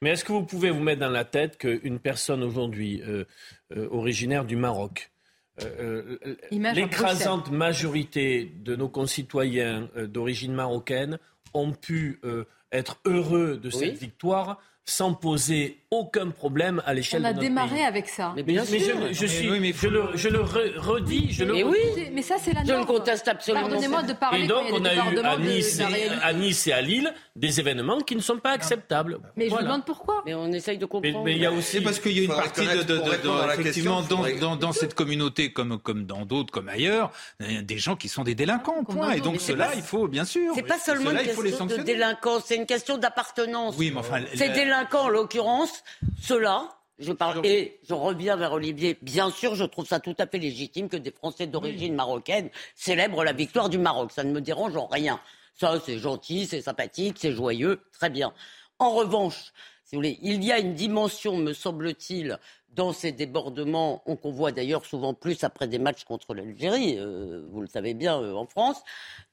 Mais 0.00 0.12
est-ce 0.12 0.24
que 0.24 0.32
vous 0.32 0.46
pouvez 0.46 0.70
vous 0.70 0.80
mettre 0.80 1.00
dans 1.00 1.10
la 1.10 1.26
tête 1.26 1.58
qu'une 1.58 1.98
personne 1.98 2.42
aujourd'hui 2.42 3.02
originaire 3.90 4.46
du 4.46 4.56
Maroc, 4.56 5.10
euh, 5.64 6.18
euh, 6.26 6.72
l'écrasante 6.72 7.50
majorité 7.50 8.52
de 8.64 8.76
nos 8.76 8.88
concitoyens 8.88 9.88
euh, 9.96 10.06
d'origine 10.06 10.52
marocaine 10.52 11.18
ont 11.54 11.72
pu 11.72 12.20
être 12.70 12.98
heureux 13.04 13.56
de 13.56 13.70
cette 13.70 13.98
victoire 13.98 14.60
sans 14.84 15.14
poser 15.14 15.79
aucun 15.92 16.30
problème 16.30 16.80
à 16.86 16.94
l'échelle 16.94 17.20
de 17.20 17.26
notre 17.26 17.40
pays. 17.40 17.48
On 17.48 17.56
a 17.56 17.64
démarré 17.64 17.84
avec 17.84 18.08
ça. 18.08 18.32
Mais, 18.36 18.44
bien 18.44 18.64
sûr. 18.64 18.78
Je, 19.10 19.26
suis, 19.26 19.48
je, 19.48 19.88
le, 19.88 20.10
je, 20.14 20.28
le, 20.28 20.40
redis, 20.40 21.32
je 21.32 21.42
le 21.42 21.52
mais 21.52 21.64
oui. 21.64 21.78
Mais 22.12 22.22
ça, 22.22 22.36
c'est 22.40 22.52
la 22.52 22.62
norme. 22.62 22.68
Je 22.68 22.92
ne 22.92 22.98
conteste 22.98 23.26
absolument 23.26 23.66
Pardonnez-moi 23.66 24.02
de 24.04 24.12
parler 24.12 24.44
Et 24.44 24.46
donc, 24.46 24.66
on 24.72 24.84
a 24.84 24.94
eu 24.94 25.18
à 25.18 25.36
nice, 25.36 25.80
et, 25.80 26.08
à 26.22 26.32
nice, 26.32 26.66
et, 26.68 26.72
à 26.72 26.80
Lille 26.80 27.12
des 27.34 27.58
événements 27.58 28.00
qui 28.00 28.14
ne 28.14 28.20
sont 28.20 28.38
pas 28.38 28.52
acceptables. 28.52 29.18
Mais 29.34 29.48
je 29.48 29.54
me 29.54 29.62
demande 29.62 29.84
pourquoi. 29.84 30.22
Mais 30.26 30.34
on 30.34 30.52
essaye 30.52 30.78
de 30.78 30.86
comprendre. 30.86 31.24
Mais, 31.24 31.34
il 31.34 31.42
y 31.42 31.46
a 31.46 31.52
aussi... 31.52 31.78
C'est 31.78 31.80
parce 31.80 31.98
qu'il 31.98 32.12
y 32.12 32.20
a 32.20 32.22
une 32.22 32.28
partie 32.28 32.66
de, 32.66 32.82
de, 32.82 32.96
de, 32.98 33.60
effectivement, 33.60 34.02
dans, 34.02 34.24
dans, 34.38 34.56
dans, 34.56 34.72
cette 34.72 34.94
communauté, 34.94 35.52
comme, 35.52 35.78
comme 35.78 36.04
dans 36.06 36.24
d'autres, 36.24 36.52
comme 36.52 36.68
ailleurs, 36.68 37.10
des 37.40 37.78
gens 37.78 37.96
qui 37.96 38.08
sont 38.08 38.22
des 38.22 38.36
délinquants, 38.36 38.84
point. 38.84 39.12
Et 39.12 39.20
donc, 39.20 39.40
cela, 39.40 39.70
il 39.74 39.82
faut, 39.82 40.06
bien 40.06 40.24
sûr. 40.24 40.52
C'est 40.54 40.62
pas 40.62 40.78
seulement 40.78 41.10
une 41.10 41.18
question 41.18 41.66
de 41.66 41.76
délinquance, 41.78 42.44
c'est 42.46 42.56
une 42.56 42.66
question 42.66 42.96
d'appartenance. 42.96 43.74
Oui, 43.76 43.90
mais 43.92 43.98
enfin... 43.98 44.20
Ces 44.34 44.50
délinquants, 44.50 45.06
en 45.06 45.08
l'occurrence, 45.08 45.79
ceux-là, 46.20 46.76
je 46.98 47.12
parle 47.12 47.44
et 47.46 47.80
je 47.88 47.94
reviens 47.94 48.36
vers 48.36 48.52
Olivier. 48.52 48.98
Bien 49.00 49.30
sûr, 49.30 49.54
je 49.54 49.64
trouve 49.64 49.86
ça 49.86 50.00
tout 50.00 50.14
à 50.18 50.26
fait 50.26 50.38
légitime 50.38 50.88
que 50.88 50.96
des 50.96 51.10
Français 51.10 51.46
d'origine 51.46 51.94
marocaine 51.94 52.50
célèbrent 52.74 53.24
la 53.24 53.32
victoire 53.32 53.68
du 53.70 53.78
Maroc. 53.78 54.12
Ça 54.12 54.22
ne 54.22 54.32
me 54.32 54.40
dérange 54.40 54.76
en 54.76 54.86
rien. 54.86 55.18
Ça, 55.54 55.80
c'est 55.84 55.98
gentil, 55.98 56.46
c'est 56.46 56.62
sympathique, 56.62 57.16
c'est 57.18 57.32
joyeux, 57.32 57.80
très 57.92 58.10
bien. 58.10 58.32
En 58.78 58.94
revanche, 58.94 59.52
si 59.84 59.96
vous 59.96 59.98
voulez, 59.98 60.18
il 60.22 60.44
y 60.44 60.52
a 60.52 60.58
une 60.58 60.74
dimension, 60.74 61.36
me 61.36 61.52
semble-t-il, 61.52 62.38
dans 62.74 62.92
ces 62.92 63.12
débordements, 63.12 64.02
qu'on 64.22 64.30
voit 64.30 64.52
d'ailleurs 64.52 64.84
souvent 64.84 65.12
plus 65.14 65.42
après 65.44 65.66
des 65.66 65.78
matchs 65.78 66.04
contre 66.04 66.34
l'Algérie, 66.34 66.96
euh, 66.98 67.42
vous 67.50 67.60
le 67.60 67.66
savez 67.66 67.94
bien 67.94 68.20
euh, 68.20 68.34
en 68.34 68.46
France, 68.46 68.80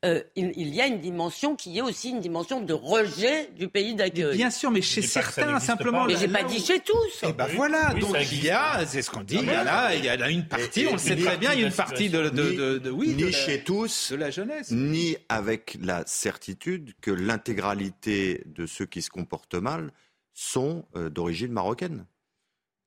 euh, 0.05 0.21
il, 0.35 0.73
y 0.73 0.81
a 0.81 0.87
une 0.87 0.99
dimension 0.99 1.55
qui 1.55 1.77
est 1.77 1.81
aussi 1.81 2.09
une 2.09 2.19
dimension 2.19 2.61
de 2.61 2.73
rejet 2.73 3.49
du 3.55 3.67
pays 3.67 3.93
d'accueil. 3.93 4.35
Bien 4.35 4.49
sûr, 4.49 4.71
mais 4.71 4.81
chez 4.81 5.01
certains, 5.01 5.59
simplement. 5.59 6.05
Mais 6.05 6.15
j'ai 6.15 6.27
pas 6.27 6.43
dit 6.43 6.59
chez 6.59 6.79
tous. 6.79 7.23
Et 7.23 7.27
eh 7.29 7.33
ben 7.33 7.47
voilà, 7.55 7.93
donc 7.93 8.15
il 8.31 8.43
y 8.43 8.49
a, 8.49 8.85
c'est 8.85 9.01
ce 9.01 9.11
qu'on 9.11 9.21
dit, 9.21 9.37
il 9.39 9.45
y 9.45 9.49
a 9.49 9.63
là, 9.63 9.93
il 9.95 10.03
y 10.03 10.09
a 10.09 10.29
une 10.29 10.47
partie, 10.47 10.87
on 10.87 10.93
le 10.93 10.97
sait 10.97 11.15
très 11.15 11.37
bien, 11.37 11.53
il 11.53 11.61
y 11.61 11.63
a 11.63 11.67
une 11.67 11.73
partie 11.73 12.09
de, 12.09 12.29
de, 12.29 12.77
de, 12.79 12.89
oui, 12.89 13.15
ni 13.15 13.31
chez 13.31 13.63
tous, 13.63 14.11
de 14.11 14.17
la 14.17 14.31
jeunesse, 14.31 14.71
ni 14.71 15.15
avec 15.29 15.77
la 15.81 16.03
certitude 16.07 16.93
que 17.01 17.11
l'intégralité 17.11 18.43
de 18.47 18.65
ceux 18.65 18.85
qui 18.85 19.01
se 19.01 19.09
comportent 19.09 19.55
mal 19.55 19.91
sont 20.33 20.85
d'origine 20.93 21.51
marocaine. 21.51 22.05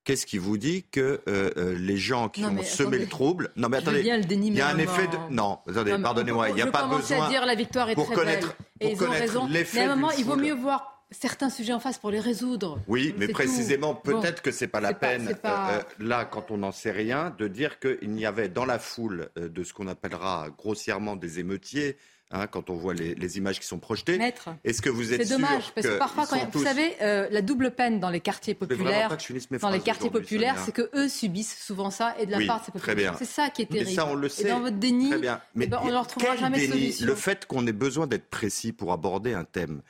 Qu'est-ce 0.05 0.25
qui 0.25 0.39
vous 0.39 0.57
dit 0.57 0.85
que 0.91 1.21
euh, 1.29 1.51
euh, 1.57 1.77
les 1.79 1.99
gens 1.99 2.31
qui 2.31 2.45
ont 2.45 2.63
semé 2.63 2.99
le 2.99 3.07
trouble 3.07 3.51
Non, 3.57 3.69
mais 3.69 3.79
attendez, 3.79 4.01
il 4.01 4.07
y 4.55 4.61
a 4.61 4.69
un 4.69 4.79
effet 4.79 5.07
de. 5.09 5.35
Non, 5.35 5.59
attendez, 5.69 5.99
pardonnez-moi, 5.99 6.49
il 6.49 6.55
n'y 6.55 6.63
a 6.63 6.67
pas 6.67 6.87
besoin. 6.87 7.27
à 7.27 7.29
dire 7.29 7.45
la 7.45 7.55
victoire 7.55 7.91
est 7.91 7.95
pour 7.95 8.07
très 8.07 8.15
connaître, 8.15 8.57
belle. 8.81 8.89
Et 8.89 8.93
ils 8.93 9.05
ont 9.05 9.11
raison. 9.11 9.49
Mais 9.49 9.65
à 9.79 9.93
un 9.93 9.97
moment, 9.97 10.11
il 10.13 10.25
vaut 10.25 10.37
mieux 10.37 10.55
voir 10.55 11.05
certains 11.11 11.51
sujets 11.51 11.73
en 11.73 11.81
face 11.81 11.99
pour 11.99 12.11
les 12.11 12.21
résoudre. 12.21 12.79
Oui, 12.87 13.15
mais 13.19 13.29
précisément, 13.29 13.95
peut-être 13.95 14.43
que 14.43 14.53
c'est 14.53 14.69
pas 14.69 14.81
la 14.81 14.95
peine, 14.95 15.37
euh, 15.45 15.81
là, 15.99 16.25
quand 16.25 16.51
on 16.51 16.59
n'en 16.59 16.73
sait 16.73 16.93
rien, 16.93 17.35
de 17.37 17.49
dire 17.49 17.79
qu'il 17.79 18.11
n'y 18.11 18.25
avait 18.25 18.49
dans 18.49 18.65
la 18.65 18.79
foule 18.79 19.29
de 19.37 19.65
ce 19.65 19.75
qu'on 19.75 19.89
appellera 19.89 20.49
grossièrement 20.57 21.17
des 21.17 21.41
émeutiers 21.41 21.97
Hein, 22.33 22.47
quand 22.47 22.71
on 22.71 22.75
voit 22.75 22.95
les, 22.95 23.39
images 23.39 23.59
qui 23.59 23.67
sont 23.67 23.81
projetées. 23.81 24.17
Est-ce 24.63 24.81
que 24.81 24.89
vous 24.89 25.13
êtes 25.13 25.27
C'est 25.27 25.35
dommage, 25.35 25.73
parce 25.75 25.89
que 25.89 25.99
parfois, 25.99 26.27
quand 26.29 26.39
vous 26.53 26.63
savez, 26.63 26.95
euh, 27.03 27.27
la 27.29 27.43
double 27.43 27.73
peine 27.73 27.99
dans 27.99 28.09
les 28.09 28.21
quartiers 28.21 28.55
populaires, 28.55 29.17
dans 29.61 29.71
les 29.71 29.81
quartiers 29.81 30.11
populaires, 30.11 30.57
c'est 30.65 30.71
que 30.71 30.91
eux 30.95 31.09
subissent 31.09 31.61
souvent 31.61 31.91
ça 31.91 32.15
et 32.21 32.27
de 32.27 32.31
la 32.31 32.47
part 32.47 32.61
de 32.61 32.67
ces 32.67 32.73
populations. 32.73 33.15
C'est 33.19 33.25
ça 33.25 33.51
qui 33.51 33.63
est 33.63 33.67
terrible. 33.67 33.91
ça, 33.91 34.07
on 34.07 34.15
le 34.15 34.29
sait. 34.29 34.45
Et 34.45 34.49
dans 34.49 34.61
votre 34.61 34.77
déni, 34.77 35.11
Mais 35.57 35.65
eh 35.65 35.67
ben, 35.67 35.81
on 35.83 35.87
ne 35.87 35.93
leur 35.93 36.07
trouvera 36.07 36.37
jamais 36.37 36.69
de 36.69 36.73
solution. 36.73 37.07
Le 37.07 37.15
fait 37.17 37.47
qu'on 37.47 37.67
ait 37.67 37.73
besoin 37.73 38.07
d'être 38.07 38.31
précis 38.31 38.73
pour 38.73 38.93
aborder 38.93 39.35
un 39.35 39.45
thème, 39.45 39.83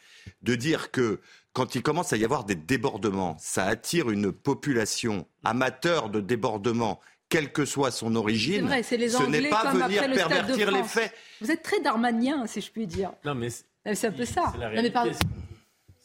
de 0.42 0.54
dire 0.54 0.90
que 0.90 1.20
quand 1.52 1.74
il 1.74 1.82
commence 1.82 2.14
à 2.14 2.16
y 2.16 2.24
avoir 2.24 2.44
des 2.44 2.54
débordements, 2.54 3.36
ça 3.38 3.66
attire 3.66 4.08
une 4.08 4.32
population 4.32 5.26
amateur 5.44 6.08
de 6.08 6.20
débordements 6.20 7.00
quelle 7.30 7.52
que 7.52 7.64
soit 7.64 7.90
son 7.90 8.14
origine, 8.16 8.68
ce 8.82 9.26
n'est 9.26 9.48
pas 9.48 9.72
venir 9.72 10.02
pervertir 10.02 10.70
les 10.70 10.82
faits. 10.82 11.14
Vous 11.40 11.50
êtes 11.50 11.62
très 11.62 11.80
darmanien, 11.80 12.46
si 12.46 12.60
je 12.60 12.70
puis 12.70 12.86
dire. 12.86 13.12
Non, 13.24 13.34
mais 13.34 13.48
c'est 13.50 14.08
un 14.08 14.12
peu 14.12 14.26
ça. 14.26 14.52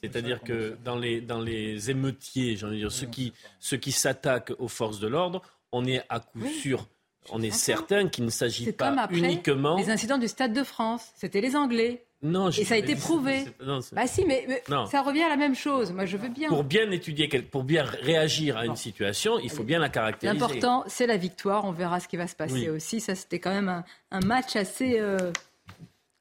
C'est-à-dire 0.01 0.41
que 0.41 0.77
dans 0.83 0.95
les, 0.97 1.19
dans 1.19 1.41
les 1.41 1.89
émeutiers, 1.89 2.55
dire, 2.55 2.91
ceux 2.91 3.07
qui, 3.07 3.33
ceux 3.59 3.77
qui 3.77 3.91
s'attaquent 3.91 4.53
aux 4.59 4.67
forces 4.67 4.99
de 4.99 5.07
l'ordre, 5.07 5.41
on 5.71 5.85
est 5.85 6.03
à 6.09 6.19
coup 6.19 6.47
sûr, 6.47 6.87
on 7.31 7.41
est 7.41 7.51
certain 7.51 8.07
qu'il 8.07 8.23
ne 8.23 8.29
s'agit 8.29 8.71
pas 8.71 9.07
uniquement. 9.09 9.77
Les 9.77 9.89
incidents 9.89 10.19
du 10.19 10.27
Stade 10.27 10.53
de 10.53 10.63
France, 10.63 11.09
c'était 11.15 11.41
les 11.41 11.55
Anglais. 11.55 12.05
Non, 12.25 12.49
et 12.49 12.65
ça 12.65 12.73
a 12.73 12.77
été 12.77 12.95
prouvé. 12.95 13.45
bah 13.91 14.07
si, 14.07 14.25
mais, 14.25 14.63
ça 14.67 15.01
revient 15.01 15.21
à 15.21 15.29
la 15.29 15.37
même 15.37 15.55
chose. 15.55 15.91
Moi, 15.91 16.05
je 16.05 16.17
veux 16.17 16.29
bien. 16.29 16.49
Pour 16.49 16.63
bien 16.63 16.89
étudier, 16.89 17.27
pour 17.27 17.63
bien 17.63 17.83
réagir 17.83 18.57
à 18.57 18.65
une 18.65 18.75
situation, 18.75 19.37
il 19.39 19.51
faut 19.51 19.63
bien 19.63 19.79
la 19.79 19.89
caractériser. 19.89 20.39
L'important, 20.39 20.83
c'est 20.87 21.07
la 21.07 21.17
victoire. 21.17 21.65
On 21.65 21.71
verra 21.71 21.99
ce 21.99 22.07
qui 22.07 22.17
va 22.17 22.27
se 22.27 22.35
passer 22.35 22.69
aussi. 22.69 22.99
Ça, 22.99 23.15
c'était 23.15 23.39
quand 23.39 23.51
même 23.51 23.83
un, 24.11 24.19
match 24.21 24.55
assez. 24.55 24.99
Euh, 24.99 25.31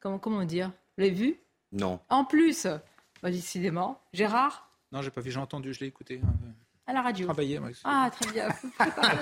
comment, 0.00 0.18
comment 0.18 0.44
dire? 0.44 0.68
Vous 0.68 1.04
l'avez 1.04 1.14
vu? 1.14 1.36
Non. 1.72 1.98
En 2.10 2.24
plus, 2.24 2.66
bah, 3.22 3.30
décidément, 3.30 4.00
Gérard? 4.12 4.68
Non, 4.92 5.00
j'ai 5.00 5.10
pas 5.10 5.22
vu. 5.22 5.30
J'ai 5.30 5.40
entendu. 5.40 5.72
Je 5.72 5.80
l'ai 5.80 5.86
écouté. 5.86 6.20
À 6.86 6.92
la 6.92 7.00
radio. 7.00 7.24
Travailler, 7.24 7.58
Ah, 7.82 8.10
très 8.12 8.30
bien. 8.30 8.48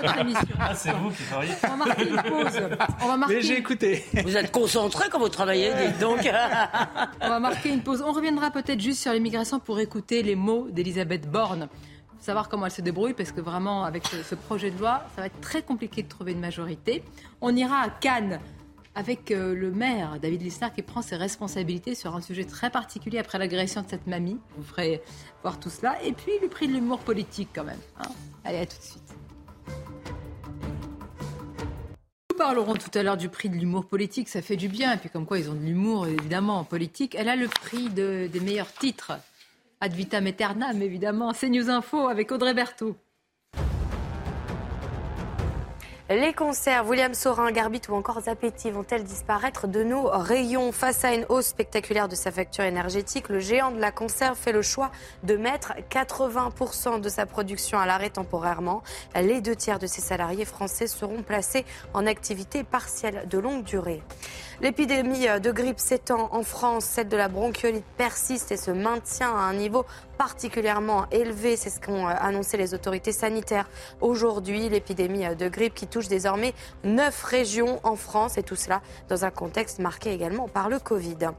notre 0.03 0.19
émission. 0.19 0.49
Ah, 0.59 0.75
c'est 0.75 0.91
vous 0.93 1.11
qui 1.11 1.23
travaillez. 1.23 1.53
On 1.63 1.69
va 1.69 1.77
marquer 1.77 2.09
une 2.09 2.23
pause. 2.23 2.63
On 3.01 3.07
va 3.07 3.17
marquer... 3.17 3.35
Mais 3.37 3.43
j'ai 3.43 3.57
écouté. 3.59 4.05
Vous 4.25 4.37
êtes 4.37 4.51
concentré 4.51 5.09
quand 5.09 5.21
vous 5.21 5.29
travaillez, 5.29 5.73
dites 5.75 5.99
donc. 6.01 6.19
On 7.21 7.29
va 7.29 7.39
marquer 7.39 7.69
une 7.69 7.83
pause. 7.85 8.03
On 8.05 8.11
reviendra 8.11 8.51
peut-être 8.51 8.81
juste 8.81 9.01
sur 9.01 9.13
l'immigration 9.13 9.61
pour 9.61 9.79
écouter 9.79 10.25
les 10.25 10.35
mots 10.35 10.67
d'Elisabeth 10.73 11.31
Borne. 11.31 11.69
Savoir 12.19 12.49
comment 12.49 12.67
elle 12.67 12.73
se 12.73 12.83
débrouille, 12.83 13.15
parce 13.15 13.31
que 13.31 13.41
vraiment, 13.41 13.85
avec 13.85 14.05
ce 14.09 14.35
projet 14.35 14.73
de 14.73 14.79
loi, 14.81 15.05
ça 15.15 15.21
va 15.21 15.27
être 15.29 15.41
très 15.41 15.63
compliqué 15.63 16.03
de 16.03 16.09
trouver 16.09 16.33
une 16.33 16.41
majorité. 16.41 17.05
On 17.41 17.55
ira 17.55 17.81
à 17.81 17.91
Cannes 17.91 18.41
avec 18.95 19.31
euh, 19.31 19.55
le 19.55 19.71
maire 19.71 20.19
David 20.21 20.43
Lisnard 20.43 20.73
qui 20.73 20.83
prend 20.83 21.03
ses 21.03 21.17
responsabilités 21.17 21.95
sur 21.95 22.15
un 22.15 22.21
sujet 22.21 22.45
très 22.45 22.71
particulier 22.71 23.19
après 23.19 23.39
l'agression 23.39 23.83
de 23.83 23.89
cette 23.89 24.07
mamie. 24.07 24.39
Vous 24.57 24.63
ferez 24.63 25.03
voir 25.43 25.59
tout 25.59 25.71
cela. 25.71 26.03
Et 26.03 26.13
puis 26.13 26.33
le 26.41 26.49
prix 26.49 26.69
de 26.69 26.73
l'humour 26.73 26.99
politique 27.01 27.49
quand 27.55 27.65
même. 27.65 27.81
Hein. 27.99 28.09
Allez, 28.45 28.59
à 28.59 28.67
tout 28.67 28.77
de 28.77 28.83
suite. 28.83 29.15
Nous 32.31 32.37
parlerons 32.39 32.75
tout 32.75 32.91
à 32.99 33.03
l'heure 33.03 33.17
du 33.17 33.29
prix 33.29 33.49
de 33.49 33.57
l'humour 33.57 33.87
politique, 33.87 34.29
ça 34.29 34.43
fait 34.43 34.57
du 34.57 34.69
bien. 34.69 34.95
Et 34.95 34.97
puis 34.97 35.09
comme 35.09 35.27
quoi 35.27 35.39
ils 35.39 35.51
ont 35.51 35.55
de 35.55 35.65
l'humour 35.65 36.07
évidemment 36.07 36.59
en 36.59 36.65
politique. 36.65 37.15
Elle 37.15 37.29
a 37.29 37.37
le 37.37 37.49
prix 37.49 37.89
des 37.89 38.41
meilleurs 38.41 38.73
titres. 38.73 39.13
Ad 39.81 39.95
vitam 39.95 40.27
aeternam 40.27 40.81
évidemment. 40.83 41.33
C'est 41.33 41.49
News 41.49 41.71
Info 41.71 42.09
avec 42.09 42.31
Audrey 42.31 42.55
Berthaud. 42.55 42.97
Les 46.15 46.35
conserves, 46.35 46.91
William 46.91 47.15
Sorin, 47.15 47.51
Garbit 47.53 47.81
ou 47.89 47.95
encore 47.95 48.21
Zapetti 48.21 48.71
vont-elles 48.71 49.03
disparaître 49.03 49.67
de 49.67 49.83
nos 49.83 50.09
rayons? 50.09 50.71
Face 50.71 51.07
à 51.07 51.15
une 51.15 51.25
hausse 51.31 51.47
spectaculaire 51.47 52.07
de 52.07 52.15
sa 52.15 52.31
facture 52.31 52.65
énergétique, 52.65 53.31
le 53.31 53.41
géant 53.41 53.71
de 53.71 53.81
la 53.81 53.93
conserve 53.93 54.37
fait 54.37 54.53
le 54.53 54.61
choix 54.61 54.91
de 55.23 55.37
mettre 55.37 55.73
80% 55.91 57.01
de 57.01 57.09
sa 57.09 57.25
production 57.25 57.79
à 57.79 57.87
l'arrêt 57.87 58.11
temporairement. 58.11 58.83
Les 59.15 59.41
deux 59.41 59.57
tiers 59.57 59.79
de 59.79 59.87
ses 59.87 60.03
salariés 60.03 60.45
français 60.45 60.87
seront 60.87 61.23
placés 61.23 61.65
en 61.95 62.07
activité 62.07 62.63
partielle 62.63 63.27
de 63.31 63.39
longue 63.39 63.65
durée. 63.65 64.03
L'épidémie 64.63 65.27
de 65.43 65.51
grippe 65.51 65.81
s'étend 65.81 66.29
en 66.31 66.45
France. 66.45 66.85
Celle 66.85 67.09
de 67.09 67.17
la 67.17 67.27
bronchiolite 67.27 67.85
persiste 67.97 68.53
et 68.53 68.57
se 68.57 68.71
maintient 68.71 69.35
à 69.35 69.41
un 69.41 69.55
niveau 69.55 69.85
particulièrement 70.19 71.07
élevé. 71.11 71.57
C'est 71.57 71.69
ce 71.69 71.81
qu'ont 71.81 72.07
euh, 72.07 72.13
annoncé 72.17 72.57
les 72.57 72.73
autorités 72.73 73.11
sanitaires 73.11 73.69
aujourd'hui. 74.01 74.69
L'épidémie 74.69 75.27
de 75.35 75.49
grippe 75.49 75.75
qui 75.75 75.89
touche 75.89 76.07
désormais 76.07 76.55
neuf 76.85 77.25
régions 77.25 77.81
en 77.83 77.97
France 77.97 78.39
et 78.39 78.45
tout 78.45 78.55
cela 78.55 78.83
dans 79.09 79.25
un 79.25 79.33
contexte 79.33 79.81
marqué 79.81 80.13
également 80.13 80.47
par 80.47 80.69
le 80.69 80.79
Covid. 80.79 81.31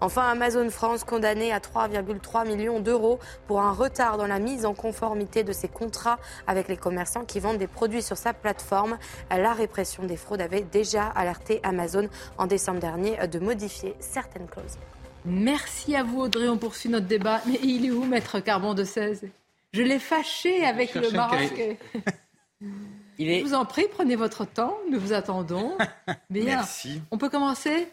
Enfin, 0.00 0.28
Amazon 0.28 0.68
France 0.68 1.04
condamné 1.04 1.52
à 1.52 1.60
3,3 1.60 2.48
millions 2.48 2.80
d'euros 2.80 3.20
pour 3.46 3.60
un 3.60 3.70
retard 3.70 4.16
dans 4.16 4.26
la 4.26 4.40
mise 4.40 4.66
en 4.66 4.74
conformité 4.74 5.44
de 5.44 5.52
ses 5.52 5.68
contrats 5.68 6.18
avec 6.48 6.66
les 6.66 6.76
commerçants 6.76 7.24
qui 7.24 7.38
vendent 7.38 7.58
des 7.58 7.68
produits 7.68 8.02
sur 8.02 8.16
sa 8.16 8.32
plateforme. 8.32 8.98
La 9.30 9.52
répression 9.52 10.02
des 10.02 10.16
fraudes 10.16 10.40
avait 10.40 10.62
déjà 10.62 11.04
alerté 11.04 11.60
Amazon 11.62 12.08
en 12.38 12.46
décembre 12.46 12.71
dernier 12.80 13.16
de 13.26 13.38
modifier 13.38 13.94
certaines 14.00 14.46
clauses. 14.46 14.78
Merci 15.24 15.94
à 15.94 16.02
vous 16.02 16.20
Audrey, 16.20 16.48
on 16.48 16.58
poursuit 16.58 16.88
notre 16.88 17.06
débat. 17.06 17.40
Mais 17.46 17.58
il 17.62 17.86
est 17.86 17.90
où 17.90 18.04
Maître 18.04 18.40
Carbon 18.40 18.74
de 18.74 18.84
16 18.84 19.28
Je 19.72 19.82
l'ai 19.82 19.98
fâché 19.98 20.64
avec 20.64 20.94
le 20.94 21.10
Maroc. 21.10 21.78
Il 23.18 23.28
est... 23.30 23.40
Je 23.40 23.44
vous 23.44 23.54
en 23.54 23.64
prie, 23.64 23.84
prenez 23.92 24.16
votre 24.16 24.44
temps, 24.44 24.76
nous 24.90 24.98
vous 24.98 25.12
attendons. 25.12 25.76
Merci. 26.30 27.02
On 27.10 27.18
peut 27.18 27.28
commencer? 27.28 27.88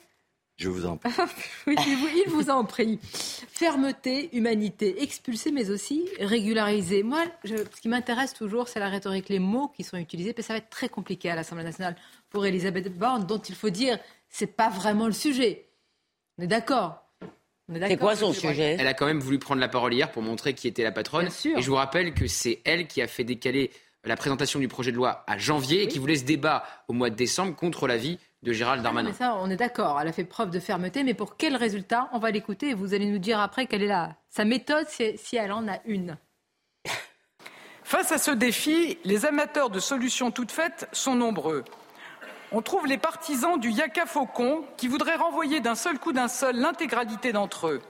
Je 0.59 0.67
vous 0.67 0.85
en 0.85 0.97
prie. 0.97 1.09
oui, 1.67 1.75
il 1.87 2.29
vous 2.29 2.49
en 2.49 2.65
prie. 2.65 2.99
Fermeté, 3.01 4.29
humanité, 4.35 5.01
expulser, 5.01 5.51
mais 5.51 5.69
aussi 5.69 6.05
régulariser. 6.19 7.01
Moi, 7.01 7.23
ce 7.45 7.81
qui 7.81 7.87
m'intéresse 7.87 8.33
toujours, 8.33 8.67
c'est 8.67 8.81
la 8.81 8.89
rhétorique, 8.89 9.29
les 9.29 9.39
mots 9.39 9.69
qui 9.69 9.85
sont 9.85 9.95
utilisés, 9.95 10.33
mais 10.35 10.43
ça 10.43 10.53
va 10.53 10.57
être 10.57 10.69
très 10.69 10.89
compliqué 10.89 11.29
à 11.29 11.35
l'Assemblée 11.35 11.63
nationale 11.63 11.95
pour 12.29 12.45
Elisabeth 12.45 12.93
Borne, 12.97 13.25
dont 13.25 13.39
il 13.39 13.55
faut 13.55 13.69
dire, 13.69 13.97
c'est 14.27 14.53
pas 14.57 14.69
vraiment 14.69 15.07
le 15.07 15.13
sujet. 15.13 15.69
On 16.37 16.43
est 16.43 16.47
d'accord? 16.47 17.05
C'est 17.71 17.97
quoi 17.97 18.17
son 18.17 18.33
sujet? 18.33 18.75
Elle 18.77 18.87
a 18.87 18.93
quand 18.93 19.05
même 19.05 19.19
voulu 19.19 19.39
prendre 19.39 19.61
la 19.61 19.69
parole 19.69 19.93
hier 19.93 20.11
pour 20.11 20.23
montrer 20.23 20.53
qui 20.55 20.67
était 20.67 20.83
la 20.83 20.91
patronne. 20.91 21.29
Et 21.45 21.61
je 21.61 21.69
vous 21.69 21.75
rappelle 21.75 22.13
que 22.13 22.27
c'est 22.27 22.59
elle 22.65 22.87
qui 22.87 23.01
a 23.01 23.07
fait 23.07 23.23
décaler 23.23 23.71
la 24.03 24.17
présentation 24.17 24.59
du 24.59 24.67
projet 24.67 24.91
de 24.91 24.97
loi 24.97 25.23
à 25.27 25.37
janvier 25.37 25.83
et 25.83 25.87
qui 25.87 25.99
voulait 25.99 26.15
ce 26.15 26.23
débat 26.23 26.63
au 26.87 26.93
mois 26.93 27.09
de 27.09 27.15
décembre 27.15 27.55
contre 27.55 27.87
l'avis 27.87 28.17
de 28.43 28.53
Gérald 28.53 28.81
Darmanin. 28.81 29.13
ça, 29.13 29.37
on 29.41 29.49
est 29.49 29.55
d'accord. 29.57 29.99
Elle 29.99 30.07
a 30.07 30.13
fait 30.13 30.23
preuve 30.23 30.49
de 30.49 30.59
fermeté, 30.59 31.03
mais 31.03 31.13
pour 31.13 31.35
quel 31.37 31.55
résultat 31.55 32.09
On 32.13 32.19
va 32.19 32.31
l'écouter 32.31 32.69
et 32.69 32.73
vous 32.73 32.93
allez 32.93 33.07
nous 33.07 33.19
dire 33.19 33.39
après 33.39 33.65
quelle 33.65 33.83
est 33.83 33.87
la, 33.87 34.15
sa 34.29 34.45
méthode 34.45 34.87
si 34.87 35.35
elle 35.35 35.51
en 35.51 35.67
a 35.67 35.79
une. 35.85 36.17
Face 37.83 38.11
à 38.11 38.17
ce 38.17 38.31
défi, 38.31 38.97
les 39.03 39.25
amateurs 39.25 39.69
de 39.69 39.79
solutions 39.79 40.31
toutes 40.31 40.51
faites 40.51 40.87
sont 40.91 41.15
nombreux 41.15 41.63
on 42.51 42.61
trouve 42.61 42.87
les 42.87 42.97
partisans 42.97 43.59
du 43.59 43.69
Yaka 43.69 44.05
Faucon 44.05 44.63
qui 44.77 44.87
voudraient 44.87 45.15
renvoyer 45.15 45.59
d'un 45.59 45.75
seul 45.75 45.99
coup 45.99 46.13
d'un 46.13 46.27
seul 46.27 46.55
l'intégralité 46.55 47.31
d'entre 47.31 47.67
eux. 47.67 47.81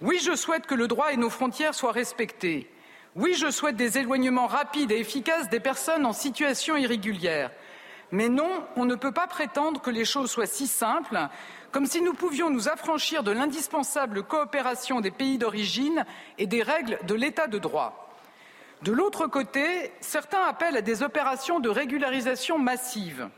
Oui, 0.00 0.20
je 0.22 0.34
souhaite 0.34 0.66
que 0.66 0.74
le 0.74 0.88
droit 0.88 1.12
et 1.12 1.16
nos 1.16 1.30
frontières 1.30 1.74
soient 1.74 1.92
respectés. 1.92 2.70
Oui, 3.14 3.34
je 3.34 3.50
souhaite 3.50 3.76
des 3.76 3.98
éloignements 3.98 4.46
rapides 4.46 4.90
et 4.90 4.98
efficaces 4.98 5.48
des 5.48 5.60
personnes 5.60 6.04
en 6.04 6.12
situation 6.12 6.76
irrégulière. 6.76 7.50
Mais 8.12 8.28
non, 8.28 8.66
on 8.76 8.84
ne 8.84 8.94
peut 8.94 9.10
pas 9.10 9.26
prétendre 9.26 9.80
que 9.80 9.90
les 9.90 10.04
choses 10.04 10.30
soient 10.30 10.46
si 10.46 10.66
simples, 10.66 11.18
comme 11.70 11.86
si 11.86 12.02
nous 12.02 12.12
pouvions 12.12 12.50
nous 12.50 12.68
affranchir 12.68 13.22
de 13.22 13.32
l'indispensable 13.32 14.22
coopération 14.22 15.00
des 15.00 15.10
pays 15.10 15.38
d'origine 15.38 16.04
et 16.36 16.46
des 16.46 16.62
règles 16.62 16.98
de 17.06 17.14
l'état 17.14 17.46
de 17.46 17.58
droit. 17.58 18.14
De 18.82 18.92
l'autre 18.92 19.26
côté, 19.28 19.92
certains 20.00 20.44
appellent 20.44 20.76
à 20.76 20.82
des 20.82 21.02
opérations 21.02 21.58
de 21.58 21.70
régularisation 21.70 22.58
massive. 22.58 23.30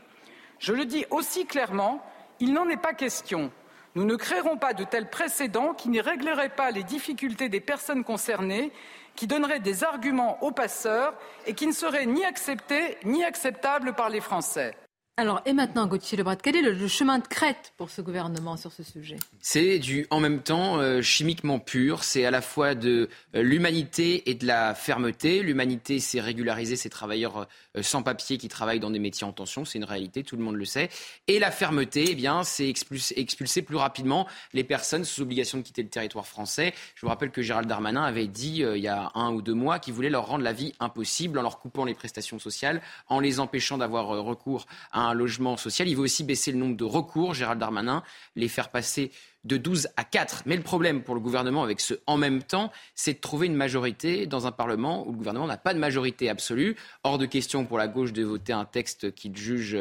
Je 0.59 0.73
le 0.73 0.85
dis 0.85 1.05
aussi 1.09 1.45
clairement, 1.45 2.05
il 2.41 2.51
n'en 2.51 2.67
est 2.67 2.75
pas 2.75 2.93
question. 2.93 3.51
Nous 3.95 4.03
ne 4.03 4.17
créerons 4.17 4.57
pas 4.57 4.73
de 4.73 4.83
tels 4.83 5.09
précédents 5.09 5.73
qui 5.73 5.87
ne 5.87 6.01
régleraient 6.01 6.49
pas 6.49 6.71
les 6.71 6.83
difficultés 6.83 7.47
des 7.47 7.61
personnes 7.61 8.03
concernées, 8.03 8.73
qui 9.15 9.27
donneraient 9.27 9.59
des 9.59 9.83
arguments 9.83 10.43
aux 10.43 10.51
passeurs 10.51 11.13
et 11.45 11.53
qui 11.53 11.67
ne 11.67 11.73
seraient 11.73 12.05
ni 12.05 12.25
acceptés 12.25 12.97
ni 13.03 13.23
acceptables 13.23 13.93
par 13.93 14.09
les 14.09 14.21
Français. 14.21 14.75
Alors, 15.17 15.41
et 15.45 15.53
maintenant, 15.53 15.87
Gauthier 15.87 16.17
Lebret, 16.17 16.37
quel 16.43 16.57
est 16.57 16.61
le, 16.61 16.87
chemin 16.89 17.19
de 17.19 17.27
crête 17.27 17.71
pour 17.77 17.89
ce 17.89 18.01
gouvernement 18.01 18.57
sur 18.57 18.73
ce 18.73 18.83
sujet? 18.83 19.15
C'est 19.39 19.79
du 19.79 20.07
en 20.09 20.19
même 20.19 20.41
temps 20.41 20.77
euh, 20.81 21.01
chimiquement 21.01 21.57
pur. 21.57 22.03
C'est 22.03 22.25
à 22.25 22.31
la 22.31 22.41
fois 22.41 22.75
de 22.75 23.07
euh, 23.33 23.41
l'humanité 23.41 24.29
et 24.29 24.33
de 24.33 24.45
la 24.45 24.75
fermeté. 24.75 25.41
L'humanité, 25.41 26.01
c'est 26.01 26.19
régulariser 26.19 26.75
ces 26.75 26.89
travailleurs 26.89 27.47
euh, 27.77 27.81
sans 27.81 28.03
papier 28.03 28.37
qui 28.37 28.49
travaillent 28.49 28.81
dans 28.81 28.91
des 28.91 28.99
métiers 28.99 29.25
en 29.25 29.31
tension. 29.31 29.63
C'est 29.63 29.77
une 29.77 29.85
réalité, 29.85 30.21
tout 30.21 30.35
le 30.35 30.43
monde 30.43 30.57
le 30.57 30.65
sait. 30.65 30.89
Et 31.27 31.39
la 31.39 31.49
fermeté, 31.49 32.07
eh 32.09 32.15
bien, 32.15 32.43
c'est 32.43 32.67
expulser, 32.67 33.17
expulser, 33.17 33.61
plus 33.61 33.77
rapidement 33.77 34.27
les 34.51 34.65
personnes 34.65 35.05
sous 35.05 35.21
obligation 35.21 35.59
de 35.59 35.63
quitter 35.63 35.83
le 35.83 35.89
territoire 35.89 36.27
français. 36.27 36.73
Je 36.95 37.01
vous 37.05 37.07
rappelle 37.07 37.31
que 37.31 37.41
Gérald 37.41 37.69
Darmanin 37.69 38.03
avait 38.03 38.27
dit 38.27 38.65
il 38.65 38.81
y 38.81 38.89
a 38.89 39.11
un 39.15 39.31
ou 39.31 39.41
deux 39.41 39.53
mois 39.53 39.79
qu'il 39.79 39.93
voulait 39.93 40.09
leur 40.09 40.25
rendre 40.25 40.43
la 40.43 40.51
vie 40.51 40.73
impossible 40.81 41.39
en 41.39 41.41
leur 41.41 41.59
coupant 41.59 41.85
les 41.85 41.93
prestations 41.93 42.37
sociales, 42.37 42.81
en 43.07 43.21
les 43.21 43.39
empêchant 43.39 43.77
d'avoir 43.77 44.07
recours 44.07 44.65
à 44.91 45.04
un 45.04 45.04
logement 45.13 45.57
social. 45.57 45.87
Il 45.87 45.95
veut 45.95 46.03
aussi 46.03 46.23
baisser 46.23 46.51
le 46.51 46.57
nombre 46.57 46.75
de 46.75 46.83
recours, 46.83 47.33
Gérald 47.33 47.59
Darmanin, 47.59 48.03
les 48.35 48.47
faire 48.47 48.69
passer 48.69 49.11
de 49.43 49.57
12 49.57 49.89
à 49.95 50.03
4. 50.03 50.43
Mais 50.45 50.55
le 50.55 50.63
problème 50.63 51.03
pour 51.03 51.15
le 51.15 51.21
gouvernement 51.21 51.63
avec 51.63 51.79
ce 51.79 51.93
en 52.07 52.17
même 52.17 52.43
temps, 52.43 52.71
c'est 52.95 53.13
de 53.13 53.19
trouver 53.19 53.47
une 53.47 53.55
majorité 53.55 54.25
dans 54.25 54.47
un 54.47 54.51
Parlement 54.51 55.07
où 55.07 55.11
le 55.11 55.17
gouvernement 55.17 55.47
n'a 55.47 55.57
pas 55.57 55.73
de 55.73 55.79
majorité 55.79 56.29
absolue. 56.29 56.75
Hors 57.03 57.17
de 57.17 57.25
question 57.25 57.65
pour 57.65 57.77
la 57.77 57.87
gauche 57.87 58.13
de 58.13 58.23
voter 58.23 58.53
un 58.53 58.65
texte 58.65 59.13
qu'il 59.13 59.35
juge 59.35 59.77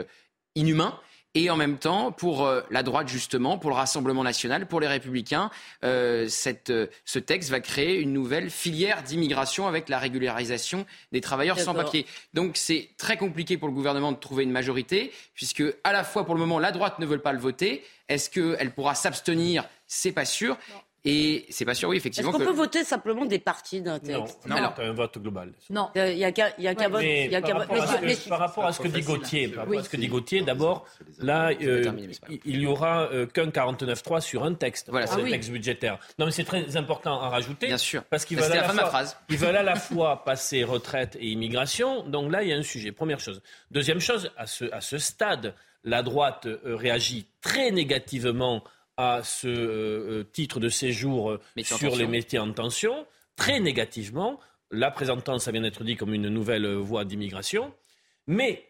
inhumain 0.55 0.99
et 1.35 1.51
en 1.51 1.57
même 1.57 1.79
temps 1.79 2.13
pour 2.13 2.47
euh, 2.47 2.63
la 2.71 2.83
droite 2.83 3.09
justement, 3.09 3.59
pour 3.59 3.71
le 3.71 3.77
Rassemblement 3.77 4.23
national, 4.23 4.67
pour 4.67 4.81
les 4.81 4.87
Républicains, 4.87 5.51
euh, 5.85 6.29
cette, 6.29 6.71
euh, 6.71 6.87
ce 7.05 7.19
texte 7.19 7.51
va 7.51 7.61
créer 7.61 7.99
une 8.01 8.13
nouvelle 8.13 8.51
filière 8.51 9.03
d'immigration 9.03 9.67
avec 9.67 9.89
la 9.89 9.99
régularisation 9.99 10.87
des 11.13 11.21
travailleurs 11.21 11.59
sans 11.59 11.75
papier. 11.75 12.07
Donc 12.35 12.57
c'est 12.57 12.91
très 12.97 13.17
compliqué 13.17 13.59
pour 13.59 13.69
le 13.69 13.75
gouvernement 13.75 14.13
de 14.13 14.19
trouver 14.19 14.45
une 14.45 14.53
majorité, 14.53 15.13
puisque 15.35 15.63
à 15.83 15.93
la 15.93 16.05
fois 16.05 16.25
pour 16.25 16.35
le 16.35 16.41
moment 16.41 16.59
la 16.59 16.73
droite 16.73 16.99
ne 16.99 17.07
veut 17.07 17.19
pas 17.19 17.33
le 17.33 17.41
voter. 17.41 17.85
Est-ce 18.09 18.31
qu'elle 18.31 18.71
pourra 18.73 18.95
s'abstenir? 18.95 19.65
C'est 19.87 20.13
pas 20.13 20.25
sûr. 20.25 20.59
Et 21.07 21.45
c'est 21.51 21.67
pas 21.67 21.75
sûr, 21.75 21.91
oui, 21.91 21.99
effectivement. 21.99 22.31
Est-ce 22.31 22.39
qu'on 22.39 22.45
peut 22.45 22.57
voter 22.57 22.83
simplement 22.83 23.27
des 23.27 23.39
parties 23.39 23.83
d'un 23.83 23.99
texte 23.99 24.41
Non, 24.47 24.57
non. 24.57 24.73
un 24.79 24.93
vote 24.93 25.19
global. 25.19 25.53
Non. 25.69 25.91
Il 25.95 26.17
n'y 26.17 26.25
a 26.25 26.33
qu'un 26.33 26.89
vote. 26.89 27.03
Mais, 27.03 27.31
par, 28.27 28.39
rapport 28.39 28.65
à 28.65 28.73
ce 28.73 28.81
que 28.81 28.89
dit 28.89 29.03
Gauthier, 29.03 29.49
par 29.49 29.65
rapport 29.65 29.81
à 29.81 29.83
ce 29.83 29.91
que 29.91 29.99
dit 29.99 30.09
Gauthier, 30.09 30.41
d'abord, 30.41 30.87
là, 31.19 31.51
euh, 31.61 31.93
il 32.47 32.59
n'y 32.59 32.67
aura 32.67 33.03
euh, 33.13 33.27
qu'un 33.27 33.49
49.3 33.49 34.23
sur 34.23 34.45
un 34.45 34.55
texte, 34.55 34.89
voilà, 34.89 35.07
c'est 35.07 35.21
un 35.21 35.29
texte 35.29 35.51
budgétaire. 35.51 35.99
Non, 36.19 36.25
mais 36.25 36.33
c'est 36.33 36.45
très 36.45 36.77
important 36.79 37.21
à 37.21 37.29
rajouter. 37.29 37.67
Bien 37.67 37.79
sûr. 37.79 38.03
Parce 38.05 38.25
qu'ils 38.25 38.39
veulent, 38.39 38.53
à 38.53 38.57
la 38.57 38.69
fois, 38.71 38.87
phrase. 38.87 39.17
Ils 39.29 39.37
veulent 39.37 39.57
à 39.57 39.63
la 39.63 39.77
fois 39.77 40.25
passer 40.25 40.65
retraite 40.65 41.19
et 41.21 41.27
immigration. 41.27 42.09
Donc 42.09 42.33
là, 42.33 42.43
il 42.43 42.49
y 42.49 42.53
a 42.55 42.57
un 42.57 42.63
sujet. 42.63 42.93
Première 42.93 43.21
chose. 43.21 43.43
Deuxième 43.71 44.01
chose, 44.01 44.31
à 44.39 44.47
ce, 44.47 44.65
à 44.73 44.81
ce 44.81 44.97
stade, 44.97 45.55
la 45.85 46.03
droite 46.03 46.47
euh, 46.47 46.77
réagit 46.77 47.27
très 47.43 47.71
négativement 47.73 48.65
à 48.97 49.23
ce 49.23 49.49
euh, 49.49 50.25
titre 50.33 50.61
de 50.61 50.69
séjour 50.69 51.31
euh, 51.31 51.41
sur 51.63 51.97
les 51.97 52.07
métiers 52.07 52.39
en 52.39 52.53
tension, 52.53 53.07
très 53.37 53.61
négativement, 53.61 54.39
la 54.71 54.91
présentant, 54.91 55.39
ça 55.39 55.53
vient 55.53 55.63
d'être 55.63 55.85
dit, 55.85 55.97
comme 55.97 56.15
une 56.15 56.29
nouvelle 56.29 56.67
voie 56.75 57.05
d'immigration. 57.05 57.73
Mais 58.27 58.65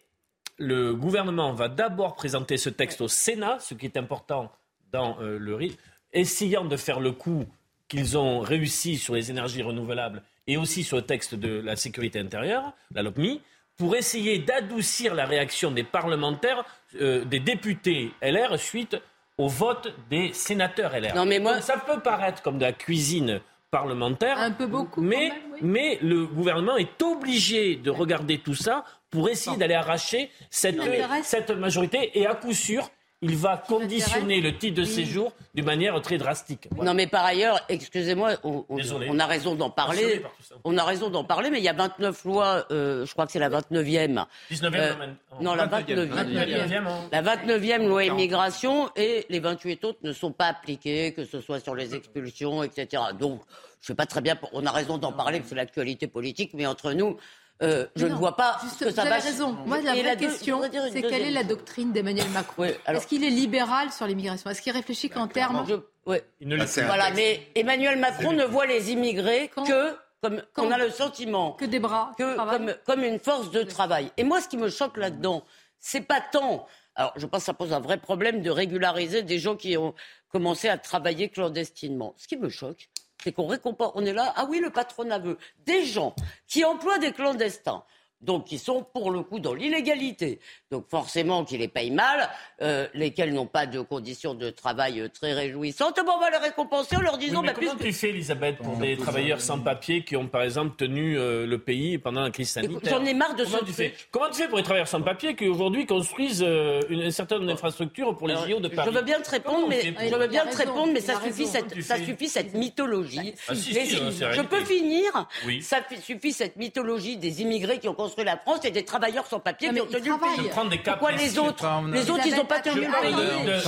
le 0.58 0.94
gouvernement 0.94 1.52
va 1.52 1.68
d'abord 1.68 2.14
présenter 2.14 2.56
ce 2.56 2.70
texte 2.70 3.00
au 3.00 3.08
Sénat, 3.08 3.58
ce 3.60 3.74
qui 3.74 3.86
est 3.86 3.96
important 3.96 4.52
dans 4.92 5.18
euh, 5.20 5.38
le 5.38 5.54
rythme, 5.54 5.80
essayant 6.12 6.64
de 6.64 6.76
faire 6.76 7.00
le 7.00 7.12
coup 7.12 7.44
qu'ils 7.88 8.16
ont 8.16 8.40
réussi 8.40 8.96
sur 8.96 9.14
les 9.14 9.30
énergies 9.30 9.62
renouvelables 9.62 10.22
et 10.46 10.56
aussi 10.56 10.84
sur 10.84 10.96
le 10.96 11.02
texte 11.02 11.34
de 11.34 11.60
la 11.60 11.76
sécurité 11.76 12.18
intérieure, 12.18 12.72
la 12.94 13.02
LOPMI, 13.02 13.40
pour 13.76 13.96
essayer 13.96 14.38
d'adoucir 14.38 15.14
la 15.14 15.26
réaction 15.26 15.70
des 15.70 15.82
parlementaires, 15.82 16.64
des 16.92 17.40
députés 17.40 18.12
LR 18.22 18.56
suite 18.58 18.96
au 19.38 19.48
vote 19.48 19.94
des 20.10 20.32
sénateurs 20.32 20.92
LR. 20.98 21.14
Non, 21.14 21.26
mais 21.26 21.38
moi... 21.38 21.60
Ça 21.60 21.76
peut 21.76 22.00
paraître 22.00 22.42
comme 22.42 22.58
de 22.58 22.64
la 22.64 22.72
cuisine 22.72 23.40
parlementaire. 23.70 24.38
Un 24.38 24.52
peu 24.52 24.66
beaucoup. 24.66 25.00
Mais, 25.00 25.32
mais 25.60 25.98
le 26.00 26.26
gouvernement 26.26 26.76
est 26.76 27.02
obligé 27.02 27.76
de 27.76 27.90
regarder 27.90 28.38
tout 28.38 28.54
ça 28.54 28.84
pour 29.10 29.28
essayer 29.28 29.56
d'aller 29.56 29.74
arracher 29.74 30.30
cette, 30.50 30.80
cette 31.24 31.50
majorité. 31.50 32.18
Et 32.18 32.26
à 32.26 32.34
coup 32.34 32.52
sûr, 32.52 32.90
il 33.24 33.36
va 33.36 33.56
conditionner 33.56 34.40
le 34.40 34.56
titre 34.56 34.76
de 34.80 34.84
séjour 34.84 35.32
d'une 35.54 35.64
manière 35.64 36.00
très 36.02 36.18
drastique. 36.18 36.68
Non, 36.76 36.92
mais 36.92 37.06
par 37.06 37.24
ailleurs, 37.24 37.58
excusez-moi, 37.70 38.32
on, 38.44 39.18
a 39.18 39.26
raison 39.26 39.54
d'en 39.54 39.70
parler. 39.70 40.22
On 40.64 40.76
a 40.76 40.84
raison 40.84 41.08
d'en 41.08 41.24
parler, 41.24 41.48
mais 41.50 41.58
il 41.58 41.64
y 41.64 41.68
a 41.68 41.72
29 41.72 42.24
lois, 42.24 42.66
euh, 42.70 43.06
je 43.06 43.12
crois 43.12 43.24
que 43.26 43.32
c'est 43.32 43.38
la 43.38 43.48
29e. 43.48 44.26
19e, 44.50 44.74
euh, 44.74 44.94
non, 45.40 45.54
la 45.54 45.66
29e. 45.66 46.08
29e. 46.08 46.84
La 47.10 47.22
29e 47.22 47.86
loi 47.86 48.04
immigration 48.04 48.90
et 48.94 49.24
les 49.30 49.40
28 49.40 49.84
autres 49.84 50.00
ne 50.02 50.12
sont 50.12 50.32
pas 50.32 50.46
appliquées, 50.46 51.12
que 51.14 51.24
ce 51.24 51.40
soit 51.40 51.60
sur 51.60 51.74
les 51.74 51.94
expulsions, 51.94 52.62
etc. 52.62 53.02
Donc, 53.18 53.40
je 53.80 53.92
ne 53.92 53.94
sais 53.94 53.94
pas 53.94 54.06
très 54.06 54.20
bien, 54.20 54.38
on 54.52 54.66
a 54.66 54.70
raison 54.70 54.98
d'en 54.98 55.12
parler, 55.12 55.40
que 55.40 55.46
c'est 55.46 55.54
l'actualité 55.54 56.06
politique, 56.08 56.52
mais 56.54 56.66
entre 56.66 56.92
nous, 56.92 57.16
euh, 57.62 57.86
je 57.94 58.06
ne 58.06 58.14
vois 58.14 58.36
pas 58.36 58.58
que 58.78 58.90
ça 58.90 59.02
vous 59.02 59.08
va. 59.08 59.18
raison. 59.18 59.52
Moi, 59.66 59.80
la 59.80 59.94
vraie 59.94 60.16
question, 60.16 60.60
c'est 60.92 61.02
quelle 61.02 61.22
est 61.22 61.30
la 61.30 61.44
doctrine 61.44 61.92
d'Emmanuel 61.92 62.28
Macron 62.34 62.64
Est-ce 62.64 63.06
qu'il 63.06 63.24
est 63.24 63.30
libéral 63.30 63.92
sur 63.92 64.06
l'immigration 64.06 64.50
Est-ce 64.50 64.60
qu'il 64.60 64.72
réfléchit 64.72 65.08
qu'en 65.08 65.28
termes 65.28 65.64
oui. 66.06 66.18
Voilà, 66.40 67.10
mais 67.12 67.48
Emmanuel 67.54 67.98
Macron 67.98 68.32
ne 68.32 68.44
voit 68.44 68.66
les 68.66 68.90
immigrés 68.90 69.50
que 69.54 69.96
comme 70.20 70.42
on 70.58 70.70
a 70.70 70.78
le 70.78 70.90
sentiment 70.90 71.52
que 71.52 71.64
des 71.64 71.78
bras, 71.78 72.12
comme, 72.16 72.74
comme 72.84 73.04
une 73.04 73.18
force 73.18 73.50
de 73.50 73.62
travail. 73.62 74.10
Et 74.16 74.24
moi, 74.24 74.40
ce 74.40 74.48
qui 74.48 74.56
me 74.56 74.68
choque 74.68 74.96
là-dedans, 74.96 75.44
c'est 75.80 76.00
pas 76.00 76.20
tant. 76.20 76.66
Alors, 76.94 77.12
je 77.16 77.26
pense 77.26 77.40
que 77.40 77.46
ça 77.46 77.54
pose 77.54 77.72
un 77.72 77.80
vrai 77.80 77.98
problème 77.98 78.40
de 78.40 78.50
régulariser 78.50 79.22
des 79.22 79.38
gens 79.38 79.56
qui 79.56 79.76
ont 79.76 79.94
commencé 80.30 80.68
à 80.68 80.78
travailler 80.78 81.28
clandestinement. 81.28 82.14
Ce 82.16 82.28
qui 82.28 82.36
me 82.36 82.48
choque, 82.48 82.88
c'est 83.24 83.32
qu'on. 83.32 83.48
On 83.94 84.04
est 84.04 84.12
là, 84.12 84.32
ah 84.36 84.46
oui, 84.48 84.60
le 84.60 84.70
patronat 84.70 85.18
veut 85.18 85.38
des 85.64 85.84
gens 85.84 86.14
qui 86.46 86.64
emploient 86.64 86.98
des 86.98 87.12
clandestins 87.12 87.82
donc 88.24 88.44
qui 88.46 88.58
sont 88.58 88.84
pour 88.92 89.10
le 89.10 89.22
coup 89.22 89.38
dans 89.38 89.54
l'illégalité. 89.54 90.40
Donc 90.70 90.86
forcément 90.88 91.44
qui 91.44 91.58
les 91.58 91.68
payent 91.68 91.90
mal, 91.90 92.28
euh, 92.62 92.86
lesquels 92.94 93.32
n'ont 93.32 93.46
pas 93.46 93.66
de 93.66 93.80
conditions 93.80 94.34
de 94.34 94.50
travail 94.50 95.00
euh, 95.00 95.08
très 95.08 95.32
réjouissantes. 95.32 96.00
Bon, 96.04 96.12
on 96.16 96.20
va 96.20 96.30
les 96.30 96.38
récompenser 96.38 96.96
en 96.96 97.00
leur 97.00 97.18
disant... 97.18 97.42
mais 97.42 97.48
bah, 97.48 97.54
comment 97.54 97.76
tu 97.76 97.92
fais, 97.92 98.10
Elisabeth, 98.10 98.56
pour 98.58 98.76
des 98.76 98.96
travailleurs 98.96 99.40
sans 99.40 99.58
papier 99.58 100.04
qui 100.04 100.16
ont 100.16 100.26
par 100.26 100.42
exemple 100.42 100.76
tenu 100.76 101.18
euh, 101.18 101.46
le 101.46 101.58
pays 101.58 101.98
pendant 101.98 102.22
la 102.22 102.30
crise 102.30 102.50
sanitaire 102.50 102.98
J'en 102.98 103.04
ai 103.04 103.14
marre 103.14 103.34
de 103.34 103.44
comment 103.44 103.58
tu 103.64 103.72
fais 103.72 103.94
Comment 104.10 104.30
tu 104.30 104.42
fais 104.42 104.48
pour 104.48 104.58
les 104.58 104.64
travailleurs 104.64 104.88
sans 104.88 105.02
papier 105.02 105.36
qui 105.36 105.46
aujourd'hui 105.46 105.86
construisent 105.86 106.44
une, 106.88 107.10
certaine 107.10 107.48
infrastructure 107.48 108.16
pour 108.16 108.28
les 108.28 108.34
JO 108.34 108.60
de 108.60 108.68
Paris 108.68 108.90
Je 108.90 108.96
veux 108.96 109.04
bien 109.04 109.20
te 109.20 109.30
répondre, 109.30 109.68
mais, 109.68 109.82
je 109.82 110.14
veux 110.14 110.26
bien 110.28 110.46
te 110.46 110.56
répondre, 110.56 110.92
mais 110.92 111.00
ça 111.00 111.20
suffit, 111.20 111.46
cette, 111.46 111.82
ça 111.82 111.98
suffit 111.98 112.28
cette 112.28 112.54
mythologie. 112.54 113.34
Ah, 113.48 113.54
je 113.54 114.42
peux 114.42 114.64
finir 114.64 115.28
Ça 115.60 115.78
suffit 116.02 116.32
cette 116.32 116.56
mythologie 116.56 117.16
des 117.16 117.42
immigrés 117.42 117.78
qui 117.78 117.88
ont 117.88 117.94
construit 117.94 118.13
la 118.22 118.36
France 118.36 118.64
et 118.64 118.70
des 118.70 118.84
travailleurs 118.84 119.26
sans 119.26 119.40
papier 119.40 119.70
qui 119.70 119.80
ont 119.80 119.86
tenu 119.86 120.10
le 120.10 120.18
pays. 120.18 120.80
Pourquoi 120.84 121.12
les 121.12 121.38
autres 121.38 121.66
Les 121.92 122.10
autres, 122.10 122.26
ils 122.26 122.36
n'ont 122.36 122.44
pas 122.44 122.60
tenu 122.60 122.86
le 122.86 122.92
pays. 122.92 123.62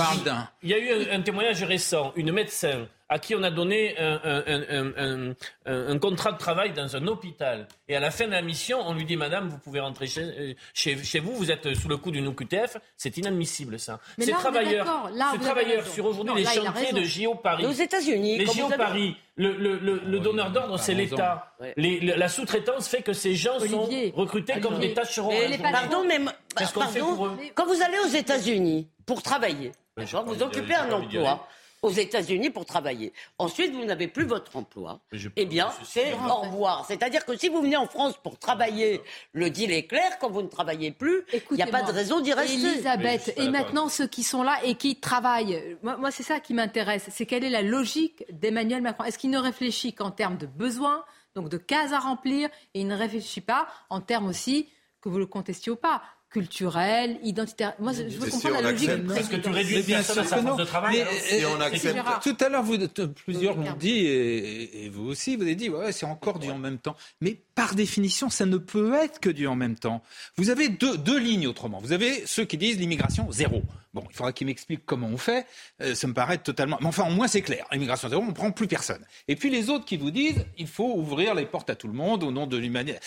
Il 0.63 0.69
y 0.69 0.73
a 0.73 0.77
eu 0.77 1.09
un 1.11 1.21
témoignage 1.21 1.63
récent, 1.63 2.13
une 2.15 2.31
médecin 2.31 2.87
à 3.09 3.19
qui 3.19 3.35
on 3.35 3.43
a 3.43 3.51
donné 3.51 3.95
un, 3.97 5.99
contrat 5.99 6.33
de 6.33 6.37
travail 6.37 6.73
dans 6.73 6.95
un 6.95 7.07
hôpital. 7.07 7.67
Et 7.87 7.95
à 7.95 7.99
la 7.99 8.11
fin 8.11 8.25
de 8.25 8.31
la 8.31 8.41
mission, 8.41 8.79
on 8.85 8.93
lui 8.93 9.05
dit, 9.05 9.15
Madame, 9.15 9.47
vous 9.47 9.57
pouvez 9.57 9.79
rentrer 9.79 10.07
chez, 10.07 10.55
chez, 10.73 11.19
vous, 11.19 11.33
vous 11.33 11.51
êtes 11.51 11.73
sous 11.75 11.87
le 11.87 11.97
coup 11.97 12.11
d'une 12.11 12.27
OQTF. 12.27 12.77
C'est 12.97 13.17
inadmissible, 13.17 13.79
ça. 13.79 13.99
ces 14.19 14.31
travailleurs, 14.31 15.09
ces 15.33 15.39
travailleurs 15.39 15.87
sur 15.87 16.05
aujourd'hui 16.05 16.35
les 16.35 16.45
chantiers 16.45 16.93
de 16.93 17.03
JO 17.03 17.35
Paris. 17.35 17.65
Aux 17.65 17.71
États-Unis. 17.71 18.39
Les 18.39 18.45
JO 18.45 18.69
Paris. 18.77 19.15
Le, 19.39 19.55
le, 19.55 19.77
le, 19.77 20.19
donneur 20.19 20.49
d'ordre, 20.49 20.79
c'est 20.79 20.95
l'État. 20.95 21.53
La 21.77 22.27
sous-traitance 22.27 22.87
fait 22.87 23.03
que 23.03 23.13
ces 23.13 23.35
gens 23.35 23.59
sont 23.59 23.87
recrutés 24.13 24.59
comme 24.59 24.79
des 24.79 24.93
tâcherons. 24.93 25.31
Pardon, 25.61 26.03
mais 26.07 26.19
pardon, 26.55 27.37
quand 27.53 27.65
vous 27.65 27.81
allez 27.81 27.99
aux 28.05 28.15
États-Unis 28.15 28.89
pour 29.05 29.21
travailler, 29.21 29.71
vous 29.95 30.43
occupez 30.43 30.75
un 30.75 30.91
emploi 30.91 31.47
aux 31.81 31.91
États-Unis 31.91 32.49
pour 32.49 32.65
travailler. 32.65 33.13
Ensuite, 33.37 33.73
vous 33.73 33.85
n'avez 33.85 34.07
plus 34.07 34.25
votre 34.25 34.55
emploi. 34.55 34.99
Eh 35.35 35.45
bien, 35.45 35.69
c'est 35.83 36.13
au 36.13 36.41
revoir. 36.41 36.85
C'est-à-dire 36.87 37.25
que 37.25 37.37
si 37.37 37.49
vous 37.49 37.61
venez 37.61 37.77
en 37.77 37.87
France 37.87 38.15
pour 38.21 38.39
travailler, 38.39 39.01
le 39.33 39.49
deal 39.49 39.71
est 39.71 39.85
clair. 39.85 40.17
Quand 40.19 40.29
vous 40.29 40.41
ne 40.41 40.47
travaillez 40.47 40.91
plus, 40.91 41.23
il 41.51 41.57
n'y 41.57 41.61
a 41.61 41.67
pas 41.67 41.83
de 41.83 41.91
raison 41.91 42.19
d'y 42.19 42.33
rester. 42.33 42.55
Elisabeth, 42.55 43.33
et 43.37 43.49
maintenant 43.49 43.89
ceux 43.89 44.07
qui 44.07 44.23
sont 44.23 44.43
là 44.43 44.57
et 44.63 44.75
qui 44.75 44.99
travaillent, 44.99 45.77
moi, 45.83 46.11
c'est 46.11 46.23
ça 46.23 46.39
qui 46.39 46.53
m'intéresse. 46.53 47.07
C'est 47.11 47.25
quelle 47.25 47.43
est 47.43 47.49
la 47.49 47.61
logique 47.61 48.25
d'Emmanuel 48.31 48.81
Macron? 48.81 49.03
Est-ce 49.03 49.17
qu'il 49.17 49.29
ne 49.29 49.39
réfléchit 49.39 49.93
qu'en 49.93 50.11
termes 50.11 50.37
de 50.37 50.47
besoins, 50.47 51.03
donc 51.35 51.49
de 51.49 51.57
cases 51.57 51.93
à 51.93 51.99
remplir, 51.99 52.49
et 52.73 52.81
il 52.81 52.87
ne 52.87 52.95
réfléchit 52.95 53.41
pas 53.41 53.67
en 53.89 54.01
termes 54.01 54.27
aussi 54.27 54.69
que 55.01 55.09
vous 55.09 55.19
le 55.19 55.27
contestiez 55.27 55.71
ou 55.71 55.75
pas, 55.75 56.01
culturel, 56.29 57.19
identitaire. 57.23 57.73
Moi, 57.79 57.93
je 57.93 58.03
veux 58.03 58.29
comprendre 58.29 58.61
la 58.61 58.71
logique. 58.71 58.89
Est-ce 58.89 59.29
que 59.29 59.37
tu 59.37 59.49
réduis 59.49 59.81
bien 59.83 60.03
sûr 60.03 60.15
sa 60.15 60.23
force 60.23 60.57
de 60.57 60.65
travail 60.65 61.05
mais, 61.31 61.45
on 61.45 61.59
accepte. 61.61 61.99
Tout 62.21 62.37
à 62.43 62.49
l'heure, 62.49 62.63
vous, 62.63 62.77
plusieurs 63.25 63.55
l'ont 63.55 63.73
dit, 63.73 64.05
et, 64.05 64.89
vous 64.89 65.07
aussi, 65.07 65.35
vous 65.35 65.43
avez 65.43 65.55
dit, 65.55 65.69
ouais, 65.69 65.91
c'est 65.91 66.05
encore 66.05 66.39
du 66.39 66.49
en 66.49 66.57
même 66.57 66.79
temps. 66.79 66.95
Mais 67.21 67.39
par 67.55 67.75
définition, 67.75 68.29
ça 68.29 68.45
ne 68.45 68.57
peut 68.57 68.93
être 68.95 69.19
que 69.19 69.29
du 69.29 69.47
en 69.47 69.55
même 69.55 69.75
temps. 69.75 70.03
Vous 70.35 70.49
avez 70.49 70.69
deux, 70.69 70.97
deux 70.97 71.17
lignes 71.17 71.47
autrement. 71.47 71.79
Vous 71.79 71.91
avez 71.91 72.25
ceux 72.25 72.45
qui 72.45 72.57
disent 72.57 72.77
l'immigration 72.77 73.31
zéro. 73.31 73.63
Bon, 73.93 74.03
il 74.09 74.15
faudra 74.15 74.31
qu'ils 74.31 74.45
m'expliquent 74.47 74.85
comment 74.85 75.07
on 75.07 75.17
fait. 75.17 75.47
Euh, 75.81 75.95
ça 75.95 76.07
me 76.07 76.13
paraît 76.13 76.37
totalement. 76.37 76.77
Mais 76.81 76.87
enfin, 76.87 77.07
au 77.07 77.11
moins, 77.11 77.27
c'est 77.27 77.41
clair. 77.41 77.65
Immigration 77.71 78.09
zéro, 78.09 78.21
on 78.21 78.27
ne 78.27 78.31
prend 78.31 78.51
plus 78.51 78.67
personne. 78.67 79.03
Et 79.27 79.35
puis 79.35 79.49
les 79.49 79.69
autres 79.69 79.85
qui 79.85 79.97
vous 79.97 80.11
disent, 80.11 80.45
il 80.57 80.67
faut 80.67 80.93
ouvrir 80.93 81.33
les 81.33 81.45
portes 81.45 81.69
à 81.69 81.75
tout 81.75 81.87
le 81.87 81.93
monde 81.93 82.23
au 82.23 82.31
nom 82.31 82.45
de 82.45 82.57
l'humanité 82.57 82.99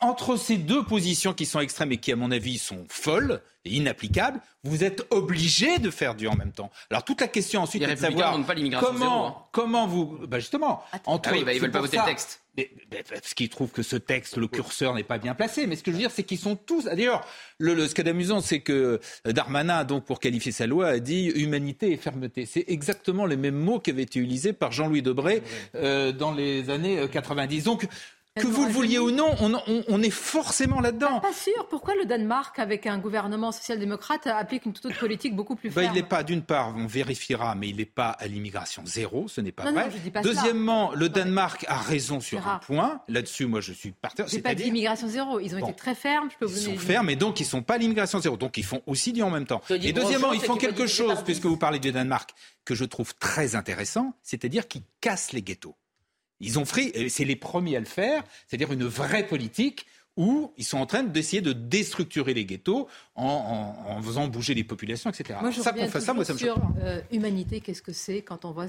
entre 0.00 0.36
ces 0.36 0.56
deux 0.56 0.84
positions 0.84 1.32
qui 1.32 1.46
sont 1.46 1.60
extrêmes 1.60 1.92
et 1.92 1.98
qui, 1.98 2.12
à 2.12 2.16
mon 2.16 2.30
avis, 2.30 2.58
sont 2.58 2.84
folles 2.88 3.40
et 3.64 3.74
inapplicables, 3.74 4.40
vous 4.64 4.84
êtes 4.84 5.06
obligé 5.10 5.78
de 5.78 5.90
faire 5.90 6.14
du 6.14 6.26
en 6.26 6.34
même 6.34 6.52
temps. 6.52 6.70
Alors 6.90 7.04
toute 7.04 7.20
la 7.20 7.28
question 7.28 7.62
ensuite 7.62 7.82
est 7.82 7.94
de 7.94 7.98
savoir 7.98 8.38
comment, 8.80 9.26
hein. 9.26 9.34
comment 9.52 9.86
vous, 9.86 10.18
bah 10.26 10.38
justement, 10.38 10.82
entre, 11.04 11.30
ah 11.30 11.32
oui, 11.34 11.44
bah, 11.44 11.52
ils 11.52 11.60
veulent 11.60 11.70
pas 11.70 11.80
voter 11.80 11.98
le 11.98 12.04
texte. 12.04 12.42
parce 13.08 13.34
qu'ils 13.34 13.50
trouvent 13.50 13.70
que 13.70 13.82
ce 13.82 13.96
texte, 13.96 14.38
le 14.38 14.48
curseur 14.48 14.94
n'est 14.94 15.02
pas 15.02 15.18
bien 15.18 15.34
placé. 15.34 15.66
Mais 15.66 15.76
ce 15.76 15.82
que 15.82 15.90
je 15.90 15.96
veux 15.96 16.02
dire, 16.02 16.10
c'est 16.10 16.22
qu'ils 16.22 16.38
sont 16.38 16.56
tous. 16.56 16.84
D'ailleurs, 16.84 17.26
le, 17.58 17.74
le, 17.74 17.86
ce 17.86 17.94
qui 17.94 18.00
est 18.00 18.08
amusant, 18.08 18.40
c'est 18.40 18.60
que 18.60 18.98
Darmanin, 19.26 19.84
donc 19.84 20.04
pour 20.04 20.20
qualifier 20.20 20.52
sa 20.52 20.66
loi, 20.66 20.88
a 20.88 20.98
dit 20.98 21.26
humanité 21.28 21.92
et 21.92 21.96
fermeté. 21.98 22.46
C'est 22.46 22.64
exactement 22.68 23.26
les 23.26 23.36
mêmes 23.36 23.58
mots 23.58 23.78
qui 23.78 23.90
avaient 23.90 24.02
été 24.02 24.20
utilisés 24.20 24.54
par 24.54 24.72
Jean-Louis 24.72 25.02
Debré 25.02 25.42
euh, 25.74 26.12
dans 26.12 26.32
les 26.32 26.70
années 26.70 27.06
90. 27.10 27.64
Donc 27.64 27.86
que 28.36 28.46
vous 28.46 28.64
le 28.64 28.70
vouliez 28.70 28.98
ou 28.98 29.10
non, 29.10 29.34
on, 29.88 30.02
est 30.02 30.10
forcément 30.10 30.80
là-dedans. 30.80 31.20
Pas 31.20 31.32
sûr. 31.32 31.66
Pourquoi 31.68 31.94
le 31.96 32.04
Danemark, 32.04 32.58
avec 32.58 32.86
un 32.86 32.98
gouvernement 32.98 33.50
social-démocrate, 33.50 34.28
applique 34.28 34.66
une 34.66 34.72
toute 34.72 34.86
autre 34.86 34.98
politique 34.98 35.34
beaucoup 35.34 35.56
plus 35.56 35.70
ferme 35.70 35.92
Il 35.92 35.94
n'est 35.94 36.06
pas, 36.06 36.22
d'une 36.22 36.42
part, 36.42 36.74
on 36.76 36.86
vérifiera, 36.86 37.54
mais 37.56 37.68
il 37.68 37.76
n'est 37.76 37.84
pas 37.84 38.10
à 38.10 38.26
l'immigration 38.28 38.82
zéro, 38.86 39.26
ce 39.26 39.40
n'est 39.40 39.52
pas 39.52 39.70
vrai. 39.70 39.88
Deuxièmement, 40.22 40.92
le 40.94 41.08
Danemark 41.08 41.64
a 41.68 41.78
raison 41.78 42.20
sur 42.20 42.46
un 42.46 42.58
point. 42.58 43.02
Là-dessus, 43.08 43.46
moi, 43.46 43.60
je 43.60 43.72
suis 43.72 43.90
partenaire. 43.90 44.30
C'est 44.30 44.42
pas 44.42 44.54
d'immigration 44.54 45.08
zéro. 45.08 45.40
Ils 45.40 45.54
ont 45.54 45.58
été 45.58 45.74
très 45.74 45.94
fermes. 45.94 46.30
Je 46.30 46.36
peux 46.36 46.46
vous 46.46 46.56
ils 46.56 46.62
sont 46.62 46.78
fermes, 46.78 47.10
et 47.10 47.16
donc 47.16 47.40
ils 47.40 47.44
ne 47.44 47.48
sont 47.48 47.62
pas 47.62 47.74
à 47.74 47.78
l'immigration 47.78 48.20
zéro. 48.20 48.36
Donc 48.36 48.56
ils 48.56 48.64
font 48.64 48.82
aussi 48.86 49.12
du 49.12 49.22
en 49.22 49.30
même 49.30 49.46
temps. 49.46 49.62
Et 49.70 49.92
deuxièmement, 49.92 50.32
ils 50.32 50.40
font 50.40 50.56
quelque 50.56 50.86
chose, 50.86 51.18
puisque 51.24 51.46
vous 51.46 51.56
parlez 51.56 51.78
du 51.78 51.90
Danemark, 51.90 52.30
que 52.64 52.74
je 52.74 52.84
trouve 52.84 53.14
très 53.16 53.56
intéressant, 53.56 54.14
c'est-à-dire 54.22 54.68
qu'ils 54.68 54.82
cassent 55.00 55.32
les 55.32 55.42
ghettos. 55.42 55.74
Ils 56.40 56.58
ont 56.58 56.64
fait, 56.64 57.08
c'est 57.08 57.24
les 57.24 57.36
premiers 57.36 57.76
à 57.76 57.80
le 57.80 57.86
faire, 57.86 58.24
c'est-à-dire 58.46 58.72
une 58.72 58.84
vraie 58.84 59.26
politique 59.26 59.86
où 60.16 60.52
ils 60.56 60.64
sont 60.64 60.78
en 60.78 60.86
train 60.86 61.02
d'essayer 61.02 61.40
de 61.40 61.52
déstructurer 61.52 62.34
les 62.34 62.44
ghettos 62.44 62.88
en, 63.14 64.00
faisant 64.02 64.28
bouger 64.28 64.54
les 64.54 64.64
populations, 64.64 65.10
etc. 65.10 65.38
Moi, 65.40 65.50
je 65.50 65.60
ça, 65.60 65.72
ça, 66.00 66.14
moi, 66.14 66.24
ça 66.24 66.32
me 66.32 66.38
sur 66.38 66.60
euh, 66.82 67.00
humanité, 67.12 67.60
qu'est-ce 67.60 67.82
que 67.82 67.92
c'est 67.92 68.22
quand 68.22 68.44
on 68.44 68.52
voit 68.52 68.66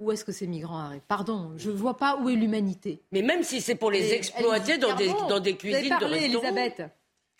où 0.00 0.10
est-ce 0.10 0.24
que 0.24 0.32
ces 0.32 0.48
migrants 0.48 0.78
arrivent? 0.78 1.00
Pardon, 1.06 1.52
je 1.56 1.70
ne 1.70 1.76
vois 1.76 1.96
pas 1.96 2.18
où 2.20 2.28
est 2.28 2.34
l'humanité. 2.34 3.00
Mais 3.12 3.22
même 3.22 3.44
si 3.44 3.60
c'est 3.60 3.76
pour 3.76 3.90
les 3.90 4.12
exploiter 4.12 4.76
dans 4.76 4.96
des, 4.96 5.06
dans 5.28 5.38
des 5.38 5.56
cuisines 5.56 5.96
de 6.00 6.04
restaurants. 6.04 6.48
Elisabeth. 6.48 6.82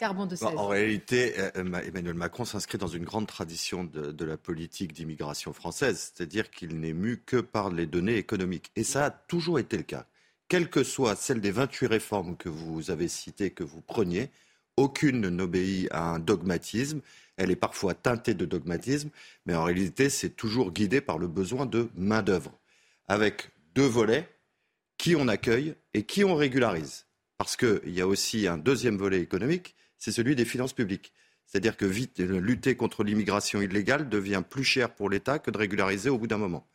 Bah, 0.03 0.53
en 0.57 0.67
réalité, 0.67 1.35
euh, 1.39 1.51
Emmanuel 1.55 2.15
Macron 2.15 2.45
s'inscrit 2.45 2.77
dans 2.77 2.89
une 2.89 3.05
grande 3.05 3.29
tradition 3.29 3.85
de, 3.85 4.25
la 4.25 4.37
politique 4.37 4.93
d'immigration 4.93 5.53
française, 5.53 6.13
c'est-à-dire 6.13 6.51
qu'il 6.51 6.81
n'est 6.81 6.93
mu 6.93 7.19
que 7.25 7.37
par 7.37 7.71
les 7.71 7.87
données 7.87 8.17
économiques. 8.17 8.73
Et 8.75 8.83
ça 8.83 9.05
a 9.07 9.11
toujours 9.11 9.61
été 9.61 9.77
le 9.77 9.85
cas. 9.85 10.07
Quelle 10.49 10.69
que 10.69 10.83
soit 10.83 11.15
celle 11.15 11.41
des 11.41 11.53
28 11.53 11.87
réformes 11.87 12.37
que 12.37 12.49
vous 12.49 12.91
avez 12.91 13.07
citées, 13.07 13.51
que 13.51 13.63
vous 13.63 13.81
preniez, 13.81 14.31
aucune 14.77 15.29
n'obéit 15.29 15.89
à 15.93 16.03
un 16.03 16.19
dogmatisme. 16.19 17.01
Elle 17.37 17.53
est 17.53 17.57
parfois 17.57 17.95
teintée 17.95 18.35
de 18.35 18.45
dogmatisme, 18.45 19.11
mais 19.47 19.55
en 19.55 19.65
réalité, 19.65 20.11
c'est 20.11 20.31
toujours 20.31 20.73
guidé 20.73 21.01
par 21.01 21.19
le 21.19 21.29
besoin 21.29 21.65
de 21.65 21.89
main-d'œuvre, 21.95 22.53
avec 23.07 23.51
deux 23.75 23.87
volets 23.87 24.29
qui 24.99 25.15
on 25.15 25.29
accueille 25.29 25.75
et 25.95 26.03
qui 26.03 26.25
on 26.25 26.35
régularise. 26.35 27.07
Parce 27.39 27.57
qu'il 27.57 27.81
y 27.87 28.01
a 28.01 28.07
aussi 28.07 28.47
un 28.49 28.59
deuxième 28.59 28.97
volet 28.97 29.21
économique, 29.21 29.75
c'est 30.03 30.11
celui 30.11 30.35
des 30.35 30.45
finances 30.45 30.73
publiques. 30.73 31.13
C'est-à-dire 31.47 31.77
que 31.77 31.85
vite, 31.85 32.19
lutter 32.19 32.75
contre 32.75 33.05
l'immigration 33.05 33.63
illégale 33.63 34.09
devient 34.09 34.43
plus 34.49 34.65
cher 34.65 34.93
pour 34.93 35.09
l'État 35.09 35.39
que 35.39 35.53
de 35.53 35.59
régulariser 35.59 36.11
au 36.11 36.19
bout 36.19 36.27
d'un 36.27 36.39
moment. 36.39 36.67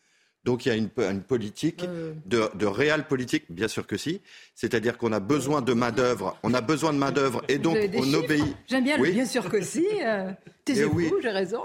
Donc 0.43 0.65
il 0.65 0.69
y 0.69 0.71
a 0.71 0.75
une, 0.75 0.89
politique, 1.21 1.83
de, 2.25 2.49
de 2.55 2.65
réelle 2.65 3.05
politique, 3.05 3.45
bien 3.49 3.67
sûr 3.67 3.85
que 3.85 3.97
si. 3.97 4.21
C'est-à-dire 4.55 4.97
qu'on 4.97 5.11
a 5.11 5.19
besoin 5.19 5.61
de 5.61 5.73
main-d'œuvre, 5.73 6.37
on 6.41 6.53
a 6.53 6.61
besoin 6.61 6.93
de 6.93 6.97
main-d'œuvre 6.97 7.43
et 7.49 7.57
donc 7.57 7.77
on 7.95 8.13
obéit. 8.13 8.55
J'aime 8.67 8.85
bien 8.85 8.97
bien 8.97 9.25
sûr 9.25 9.49
que 9.49 9.61
si. 9.61 9.85
Euh, 10.03 10.31
oui. 10.93 11.11
j'ai 11.21 11.29
raison. 11.29 11.61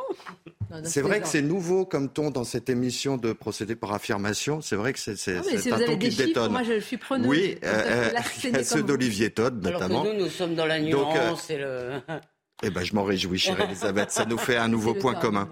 C'est 0.84 1.02
vrai 1.02 1.20
que 1.20 1.28
c'est 1.28 1.42
nouveau 1.42 1.84
comme 1.84 2.08
ton 2.08 2.30
dans 2.30 2.44
cette 2.44 2.70
émission 2.70 3.16
de 3.16 3.32
procéder 3.32 3.76
par 3.76 3.92
affirmation. 3.92 4.60
C'est 4.60 4.76
vrai 4.76 4.92
que 4.92 4.98
c'est 4.98 5.36
un 5.36 5.78
ton 5.78 5.98
qui 5.98 6.08
détonne. 6.10 6.52
Moi, 6.52 6.62
je 6.62 6.80
suis 6.80 6.96
preneuse. 6.96 7.28
Oui, 7.28 7.58
euh, 7.64 8.10
ceux 8.62 8.82
d'Olivier 8.82 9.30
Todd 9.30 9.62
notamment. 9.62 10.00
Alors 10.00 10.04
que 10.04 10.18
nous, 10.18 10.24
nous 10.24 10.30
sommes 10.30 10.54
dans 10.54 10.66
la 10.66 10.76
euh, 10.76 10.80
nuance 10.80 11.50
et 11.50 11.58
le. 11.58 12.00
Eh 12.62 12.70
ben, 12.70 12.84
je 12.84 12.94
m'en 12.94 13.04
réjouis, 13.04 13.38
chère 13.38 13.60
Elisabeth. 13.68 14.10
Ça 14.10 14.24
nous 14.24 14.38
fait 14.38 14.56
un 14.56 14.68
nouveau 14.68 14.94
point 14.94 15.14
commun. 15.14 15.48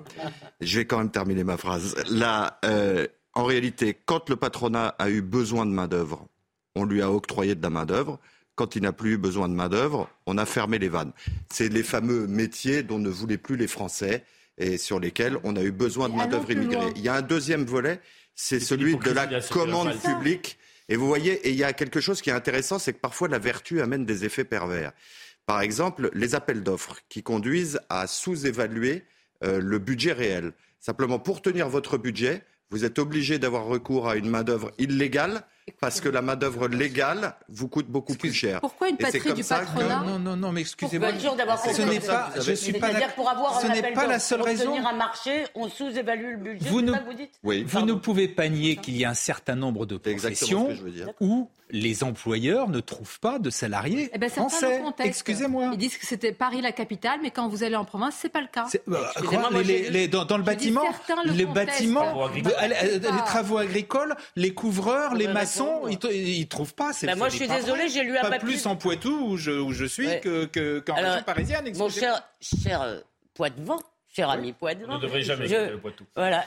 Je 0.61 0.79
vais 0.79 0.85
quand 0.85 0.99
même 0.99 1.11
terminer 1.11 1.45
ma 1.45 1.57
phrase. 1.57 1.97
Là, 2.09 2.59
euh, 2.65 3.07
en 3.35 3.45
réalité, 3.45 3.97
quand 4.05 4.29
le 4.31 4.37
patronat 4.37 4.95
a 4.99 5.11
eu 5.11 5.21
besoin 5.21 5.67
de 5.67 5.71
main-d'œuvre, 5.71 6.27
on 6.75 6.85
lui 6.85 7.03
a 7.03 7.11
octroyé 7.11 7.55
de 7.55 7.63
la 7.63 7.71
main-d'œuvre. 7.71 8.19
quand 8.57 8.77
il 8.77 8.83
n'a 8.83 8.93
plus 8.93 9.15
eu 9.15 9.17
besoin 9.17 9.49
de 9.49 9.55
main-d'œuvre, 9.55 10.11
on 10.27 10.37
a 10.37 10.45
fermé 10.45 10.79
les 10.79 10.91
vannes. 10.91 11.13
C'est 11.49 11.71
les 11.71 11.83
fameux 11.83 12.27
métiers 12.27 12.83
dont 12.83 12.99
ne 12.99 13.09
voulaient 13.09 13.39
plus 13.39 13.57
les 13.57 13.67
Français 13.67 14.23
et 14.59 14.77
sur 14.77 15.01
lesquels 15.01 15.39
on 15.45 15.57
a 15.57 15.63
eu 15.63 15.73
besoin 15.73 16.11
de 16.11 16.15
main-d'œuvre 16.15 16.51
immigrée. 16.51 16.93
Il 16.95 17.01
y 17.01 17.09
a 17.09 17.15
un 17.15 17.23
deuxième 17.23 17.65
volet, 17.65 18.01
c'est 18.35 18.61
celui 18.61 18.97
de 18.97 19.11
la 19.13 19.27
commande 19.41 19.99
publique. 19.99 20.59
Et 20.91 20.97
vous 20.97 21.07
voyez, 21.07 21.33
et 21.47 21.51
il 21.51 21.57
y 21.57 21.65
a 21.65 21.73
quelque 21.73 22.01
chose 22.01 22.21
qui 22.21 22.29
est 22.29 22.35
intéressant, 22.35 22.79
c'est 22.79 22.93
que 22.93 22.99
parfois 22.99 23.29
la 23.29 23.39
vertu 23.39 23.81
amène 23.81 24.05
des 24.05 24.27
effets 24.27 24.45
pervers. 24.45 24.93
Par 25.47 25.61
exemple, 25.61 26.11
les 26.15 26.35
appels 26.35 26.63
d'offres 26.63 26.99
qui 27.09 27.23
conduisent 27.23 27.81
à 27.89 28.07
sous-évaluer 28.07 29.05
euh, 29.45 29.61
le 29.61 29.79
budget 29.79 30.13
réel. 30.13 30.53
Simplement, 30.79 31.19
pour 31.19 31.43
tenir 31.43 31.69
votre 31.69 31.99
budget, 31.99 32.45
vous 32.71 32.85
êtes 32.85 32.99
obligé 32.99 33.39
d'avoir 33.39 33.65
recours 33.65 34.09
à 34.09 34.17
une 34.17 34.29
main-d'œuvre 34.29 34.71
illégale 34.79 35.43
parce 35.81 36.01
que 36.01 36.09
la 36.09 36.23
main-d'œuvre 36.23 36.69
légale 36.69 37.35
vous 37.49 37.69
coûte 37.69 37.87
beaucoup 37.89 38.15
plus 38.15 38.33
cher. 38.33 38.61
Pourquoi 38.61 38.89
une 38.89 38.97
patrie 38.97 39.35
du 39.35 39.45
patronat 39.45 40.05
Non, 40.05 40.19
non, 40.19 40.37
non, 40.37 40.53
mais 40.53 40.61
excusez-moi. 40.63 41.11
Ce 41.19 41.83
n'est 41.83 42.01
pas. 42.01 42.31
Je 42.41 42.53
suis 42.53 42.73
pas 42.73 42.93
d'accord. 42.93 43.15
Pour 43.15 43.29
avoir 43.29 43.61
ce 43.61 43.67
n'est 43.67 43.93
pas 43.93 44.07
la 44.07 44.19
seule 44.19 44.43
raison. 44.43 44.77
Pour 44.77 44.87
un 44.87 44.95
marché, 44.95 45.45
on 45.55 45.69
sous-évalue 45.69 46.33
le 46.33 46.37
budget. 46.37 46.69
Vous, 46.69 46.81
ne, 46.81 46.93
vous, 46.93 47.15
dites 47.15 47.39
oui, 47.43 47.65
vous 47.65 47.83
ne 47.83 47.95
pouvez 47.95 48.29
pas 48.29 48.49
nier 48.49 48.77
qu'il 48.77 48.97
y 48.97 49.05
a 49.05 49.11
un 49.11 49.15
certain 49.15 49.57
nombre 49.57 49.87
de 49.87 49.97
professions 49.97 50.69
où 51.21 51.51
les 51.73 52.05
employeurs 52.05 52.69
ne 52.69 52.81
trouvent 52.81 53.21
pas 53.21 53.39
de 53.39 53.51
salariés 53.51 54.11
eh 54.13 54.19
ben, 54.19 54.31
français. 54.31 54.83
Excusez-moi. 55.05 55.71
Ils 55.73 55.79
disent 55.79 55.97
que 55.97 56.07
c'était 56.07 56.33
Paris 56.33 56.61
la 56.61 56.73
capitale, 56.73 57.21
mais 57.23 57.31
quand 57.31 57.49
vous 57.49 57.63
allez 57.63 57.77
en 57.77 57.85
province, 57.85 58.15
c'est 58.19 58.29
pas 58.29 58.41
le 58.41 58.49
cas. 58.49 58.67
Bah, 58.87 59.13
les, 59.63 60.09
dans, 60.09 60.25
dans, 60.25 60.37
le 60.37 60.43
bâtiment, 60.43 60.83
les 61.27 61.47
bâtiments, 61.47 62.29
les 62.29 63.23
travaux 63.27 63.59
agricoles, 63.59 64.15
les 64.37 64.55
couvreurs, 64.55 65.15
les 65.15 65.29
maçons, 65.29 65.83
ils, 65.89 66.41
ne 66.41 66.45
trouvent 66.45 66.75
pas. 66.75 66.91
Bah, 67.03 67.15
moi, 67.15 67.29
je 67.29 67.37
suis 67.37 67.49
désolée, 67.49 67.89
j'ai 67.89 68.03
lu 68.03 68.17
un 68.17 68.29
pas 68.29 68.39
plus 68.39 68.67
en 68.67 68.77
Poitou 68.77 69.31
où 69.31 69.37
je, 69.37 69.51
où 69.51 69.73
je 69.73 69.85
suis 69.85 70.09
qu'en 70.21 70.47
que, 70.47 70.83
région 70.87 71.23
parisienne. 71.25 71.73
Mon 71.77 71.89
cher, 71.89 72.23
cher 72.41 72.83
euh, 72.83 73.01
Cher 74.15 74.29
ami 74.29 74.53
Poitvin. 74.53 74.87
On 74.89 74.97
ne 74.97 75.03
devrait 75.03 75.23
jamais 75.23 75.47
je... 75.47 75.71
le 75.73 75.79
Poitou. 75.79 76.05
Voilà. 76.17 76.45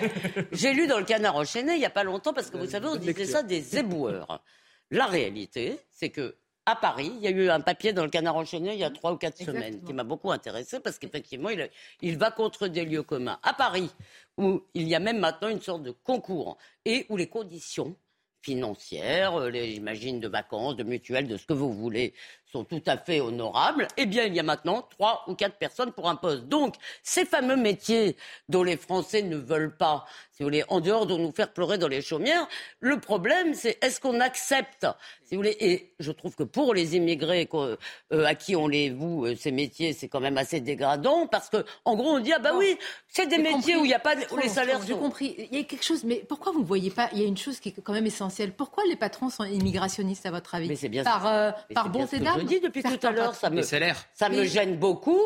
J'ai 0.52 0.72
lu 0.72 0.86
dans 0.86 0.98
le 0.98 1.04
Canard 1.04 1.36
enchaîné 1.36 1.74
il 1.74 1.78
n'y 1.78 1.84
a 1.84 1.90
pas 1.90 2.04
longtemps, 2.04 2.32
parce 2.32 2.50
que 2.50 2.56
vous 2.56 2.70
savez, 2.70 2.86
on 2.86 2.96
disait 2.96 3.26
ça 3.26 3.42
des 3.42 3.78
éboueurs. 3.78 4.42
La 4.90 5.06
réalité, 5.06 5.78
c'est 5.90 6.10
que 6.10 6.36
à 6.66 6.76
Paris, 6.76 7.10
il 7.16 7.22
y 7.22 7.26
a 7.26 7.30
eu 7.30 7.48
un 7.48 7.60
papier 7.60 7.92
dans 7.92 8.04
le 8.04 8.10
Canard 8.10 8.36
enchaîné 8.36 8.74
il 8.74 8.78
y 8.78 8.84
a 8.84 8.90
trois 8.90 9.12
ou 9.12 9.16
quatre 9.16 9.38
semaines 9.38 9.82
qui 9.82 9.92
m'a 9.92 10.04
beaucoup 10.04 10.30
intéressé 10.30 10.78
parce 10.78 10.98
qu'effectivement, 10.98 11.50
il, 11.50 11.68
il, 12.00 12.16
va 12.16 12.30
contre 12.30 12.68
des 12.68 12.84
lieux 12.84 13.02
communs. 13.02 13.40
À 13.42 13.54
Paris, 13.54 13.90
où 14.36 14.62
il 14.74 14.86
y 14.86 14.94
a 14.94 15.00
même 15.00 15.18
maintenant 15.18 15.48
une 15.48 15.60
sorte 15.60 15.82
de 15.82 15.90
concours 15.90 16.58
et 16.84 17.06
où 17.08 17.16
les 17.16 17.28
conditions 17.28 17.96
financières, 18.42 19.34
euh, 19.36 19.50
les, 19.50 19.72
j'imagine, 19.72 20.20
de 20.20 20.28
vacances, 20.28 20.76
de 20.76 20.84
mutuelles, 20.84 21.28
de 21.28 21.36
ce 21.36 21.46
que 21.46 21.52
vous 21.52 21.72
voulez, 21.72 22.14
sont 22.52 22.64
tout 22.64 22.82
à 22.86 22.96
fait 22.96 23.20
honorables, 23.20 23.86
eh 23.96 24.06
bien, 24.06 24.24
il 24.24 24.34
y 24.34 24.40
a 24.40 24.42
maintenant 24.42 24.86
trois 24.90 25.24
ou 25.28 25.34
quatre 25.34 25.56
personnes 25.56 25.92
pour 25.92 26.08
un 26.08 26.16
poste. 26.16 26.44
Donc, 26.44 26.74
ces 27.02 27.24
fameux 27.24 27.56
métiers 27.56 28.16
dont 28.48 28.62
les 28.62 28.76
Français 28.76 29.22
ne 29.22 29.36
veulent 29.36 29.76
pas, 29.76 30.04
si 30.32 30.42
vous 30.42 30.48
voulez, 30.48 30.64
en 30.68 30.80
dehors 30.80 31.06
de 31.06 31.16
nous 31.16 31.32
faire 31.32 31.52
pleurer 31.52 31.78
dans 31.78 31.88
les 31.88 32.02
chaumières, 32.02 32.48
le 32.80 32.98
problème, 32.98 33.54
c'est 33.54 33.82
est-ce 33.84 34.00
qu'on 34.00 34.20
accepte, 34.20 34.86
si 35.24 35.34
vous 35.34 35.42
voulez, 35.42 35.56
et 35.60 35.92
je 35.98 36.12
trouve 36.12 36.34
que 36.34 36.42
pour 36.42 36.74
les 36.74 36.96
immigrés 36.96 37.48
euh, 37.54 37.76
à 38.24 38.34
qui 38.34 38.56
on 38.56 38.66
les 38.66 38.90
voue 38.90 39.26
euh, 39.26 39.36
ces 39.36 39.52
métiers, 39.52 39.92
c'est 39.92 40.08
quand 40.08 40.20
même 40.20 40.38
assez 40.38 40.60
dégradant, 40.60 41.26
parce 41.26 41.50
que, 41.50 41.64
en 41.84 41.94
gros, 41.94 42.10
on 42.10 42.18
dit, 42.20 42.32
ah 42.32 42.38
bah 42.38 42.52
oui, 42.56 42.76
c'est 43.08 43.26
des 43.26 43.38
métiers 43.38 43.76
où 43.76 43.84
il 43.84 43.88
n'y 43.88 43.94
a 43.94 43.98
pas, 43.98 44.14
où 44.32 44.36
les 44.36 44.48
salaires 44.48 44.82
sont... 44.82 44.96
Compris, 44.96 45.34
il 45.50 45.58
y 45.58 45.60
a 45.60 45.64
quelque 45.64 45.84
chose, 45.84 46.04
mais 46.04 46.16
pourquoi 46.28 46.52
vous 46.52 46.60
ne 46.60 46.66
voyez 46.66 46.90
pas, 46.90 47.08
il 47.12 47.20
y 47.20 47.24
a 47.24 47.26
une 47.26 47.38
chose 47.38 47.60
qui 47.60 47.70
est 47.70 47.74
quand 47.82 47.92
même 47.92 48.06
essentielle, 48.06 48.52
pourquoi 48.52 48.84
les 48.88 48.96
patrons 48.96 49.30
sont 49.30 49.44
immigrationnistes, 49.44 50.26
à 50.26 50.30
votre 50.30 50.54
avis? 50.54 50.68
Mais 50.68 50.88
bien 50.88 51.04
Par, 51.04 51.26
euh, 51.26 51.50
par 51.74 51.88
bon 51.88 52.06
je 52.40 52.46
dis 52.46 52.60
depuis 52.60 52.82
tout 52.82 53.06
à 53.06 53.10
l'heure, 53.10 53.34
ça 53.34 53.50
me, 53.50 53.62
ça 53.62 54.28
me 54.28 54.44
gêne 54.44 54.76
beaucoup. 54.76 55.20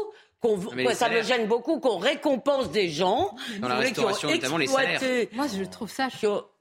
ça 0.92 1.08
me 1.08 1.22
gêne 1.22 1.46
beaucoup 1.46 1.80
qu'on 1.80 1.98
récompense 1.98 2.70
des 2.70 2.88
gens 2.88 3.34
dans 3.60 3.68
la 3.68 3.76
restauration, 3.76 4.30
notamment 4.30 4.58
les 4.58 4.66
salaires. 4.66 5.00
Moi, 5.32 5.46
je 5.48 5.64
trouve 5.64 5.90
ça. 5.90 6.08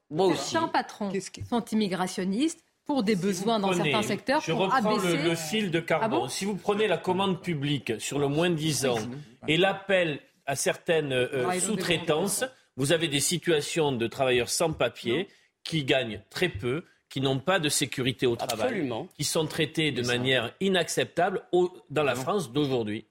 Moi 0.09 0.27
aussi. 0.27 0.51
Certains 0.51 0.67
patrons 0.67 1.11
sont 1.49 1.65
immigrationnistes 1.65 2.63
pour 2.85 3.03
des 3.03 3.15
besoins 3.15 3.59
dans 3.59 3.73
certains 3.73 4.03
secteurs. 4.03 4.41
Je 4.41 4.51
pour 4.51 4.61
reprends 4.61 4.95
abaisser... 4.95 5.17
le, 5.17 5.35
fil 5.35 5.71
de 5.71 5.79
carbone. 5.79 6.23
Ah 6.25 6.29
si 6.29 6.45
vous 6.45 6.55
prenez 6.55 6.87
la 6.87 6.97
commande 6.97 7.41
publique 7.41 7.93
sur 7.99 8.19
le 8.19 8.27
moins 8.27 8.49
de 8.49 8.55
10 8.55 8.85
ans 8.85 8.99
et 9.47 9.57
l'appel 9.57 10.19
à 10.45 10.55
certaines 10.55 11.13
euh, 11.13 11.59
sous-traitances, 11.59 12.43
vous 12.75 12.91
avez 12.91 13.07
des 13.07 13.21
situations 13.21 13.91
de 13.91 14.07
travailleurs 14.07 14.49
sans 14.49 14.73
papier 14.73 15.27
qui 15.63 15.85
gagnent 15.85 16.21
très 16.29 16.49
peu 16.49 16.83
qui 17.13 17.21
n'ont 17.21 17.37
pas 17.37 17.59
de 17.59 17.69
sécurité 17.69 18.25
au 18.25 18.35
travail, 18.35 18.91
qui 19.15 19.23
sont 19.23 19.45
traités 19.45 19.91
de 19.91 20.01
manière 20.01 20.51
inacceptable 20.59 21.43
dans 21.91 22.01
la 22.01 22.15
France 22.15 22.51
d'aujourd'hui. 22.51 23.05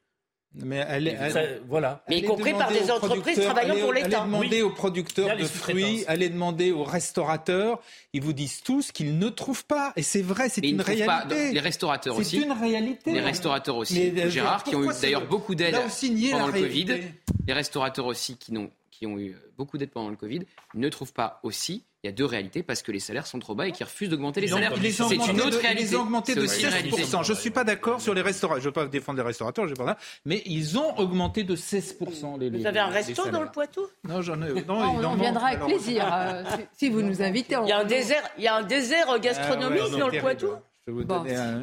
Mais 0.55 0.85
elle, 0.89 1.62
voilà. 1.69 2.03
Mais 2.09 2.19
y 2.19 2.24
compris 2.24 2.53
par 2.53 2.73
des 2.73 2.91
entreprises 2.91 3.39
travaillant 3.39 3.77
pour 3.77 3.93
l'État. 3.93 4.23
Allez 4.23 4.27
demander 4.27 4.62
aux 4.62 4.70
producteurs 4.70 5.37
de 5.37 5.45
fruits, 5.45 6.03
allez 6.09 6.29
demander 6.29 6.73
aux 6.73 6.83
restaurateurs. 6.83 7.81
Ils 8.12 8.20
vous 8.20 8.33
disent 8.33 8.61
tous 8.62 8.91
qu'ils 8.91 9.20
ne 9.20 9.29
trouvent 9.29 9.65
pas. 9.66 9.93
Et 9.95 10.03
c'est 10.03 10.20
vrai, 10.20 10.49
c'est 10.49 10.62
une 10.62 10.81
réalité. 10.81 11.07
Pas, 11.07 11.24
les 11.24 11.61
restaurateurs 11.61 12.16
aussi. 12.16 12.39
C'est 12.39 12.43
une 12.43 12.53
réalité. 12.53 13.12
Les 13.12 13.20
restaurateurs 13.20 13.77
aussi. 13.77 14.11
Euh, 14.11 14.29
Gérard, 14.29 14.65
qui 14.65 14.74
ont 14.74 14.83
eu 14.83 14.93
d'ailleurs 15.01 15.29
beaucoup 15.29 15.55
d'aide 15.55 15.77
pendant 15.77 16.49
le 16.49 16.53
Covid. 16.61 17.01
Les 17.47 17.53
restaurateurs 17.53 18.07
aussi 18.07 18.37
qui, 18.37 18.59
ont, 18.59 18.69
qui 18.91 19.07
ont 19.07 19.16
eu 19.16 19.37
beaucoup 19.57 19.79
d'aide 19.79 19.91
pendant 19.91 20.11
le 20.11 20.16
Covid 20.16 20.41
ne 20.74 20.89
trouvent 20.89 21.12
pas 21.12 21.39
aussi 21.45 21.85
il 22.05 22.09
y 22.09 22.11
a 22.11 22.12
deux 22.12 22.24
réalités 22.24 22.65
parce 22.65 22.83
que 22.83 22.91
les 22.91 22.99
salaires 22.99 23.29
sont 23.29 23.39
trop 23.39 23.55
bas 23.55 23.69
et 23.69 23.73
qu'ils 23.73 23.87
refusent 23.87 24.09
d'augmenter 24.09 24.41
les 24.41 24.49
salaires. 24.49 24.73
C'est 24.77 25.15
une 25.15 25.41
autre 25.41 25.61
réalité. 25.61 25.85
Ils 25.85 25.97
ont 25.97 26.03
augmenté 26.03 26.35
de 26.35 26.47
16%. 26.47 27.24
Je 27.24 27.33
ne 27.33 27.37
suis 27.37 27.51
pas 27.51 27.62
d'accord 27.62 28.01
sur 28.01 28.12
les 28.12 28.23
restaurateurs. 28.23 28.61
Je 28.61 28.69
ne 28.69 28.70
veux 28.70 28.73
pas 28.73 28.87
défendre 28.87 29.19
les 29.19 29.24
restaurateurs, 29.24 29.69
je 29.69 29.74
pas 29.74 29.97
mais 30.24 30.43
ils 30.47 30.79
ont 30.79 30.99
augmenté 30.99 31.45
de 31.45 31.55
16% 31.55 32.41
les 32.41 32.51
Vous 32.51 32.66
avez 32.66 32.81
un 32.81 32.89
resto 32.89 33.29
dans 33.31 33.43
le 33.43 33.51
Poitou? 33.51 33.87
Non, 34.09 34.20
j'en 34.20 34.41
ai. 34.43 34.65
Non, 34.65 34.99
on, 35.05 35.15
viendra 35.15 35.49
avec 35.49 35.61
plaisir 35.61 36.09
euh, 36.12 36.43
si, 36.77 36.89
vous 36.89 37.03
nous 37.03 37.23
invitez. 37.23 37.57
Il 37.62 37.69
y 37.69 37.73
a 37.73 37.79
un 37.79 37.85
désert, 37.85 38.23
il 38.37 38.45
y 38.45 38.49
a 38.49 38.57
un 38.57 38.62
désert 38.62 39.19
gastronomique 39.20 39.83
ah 39.95 39.99
dans 39.99 40.09
le 40.09 40.20
Poitou? 40.20 40.49
Je 40.87 40.91
vais 40.91 40.97
vous 40.99 41.05
donner 41.05 41.37
un. 41.37 41.62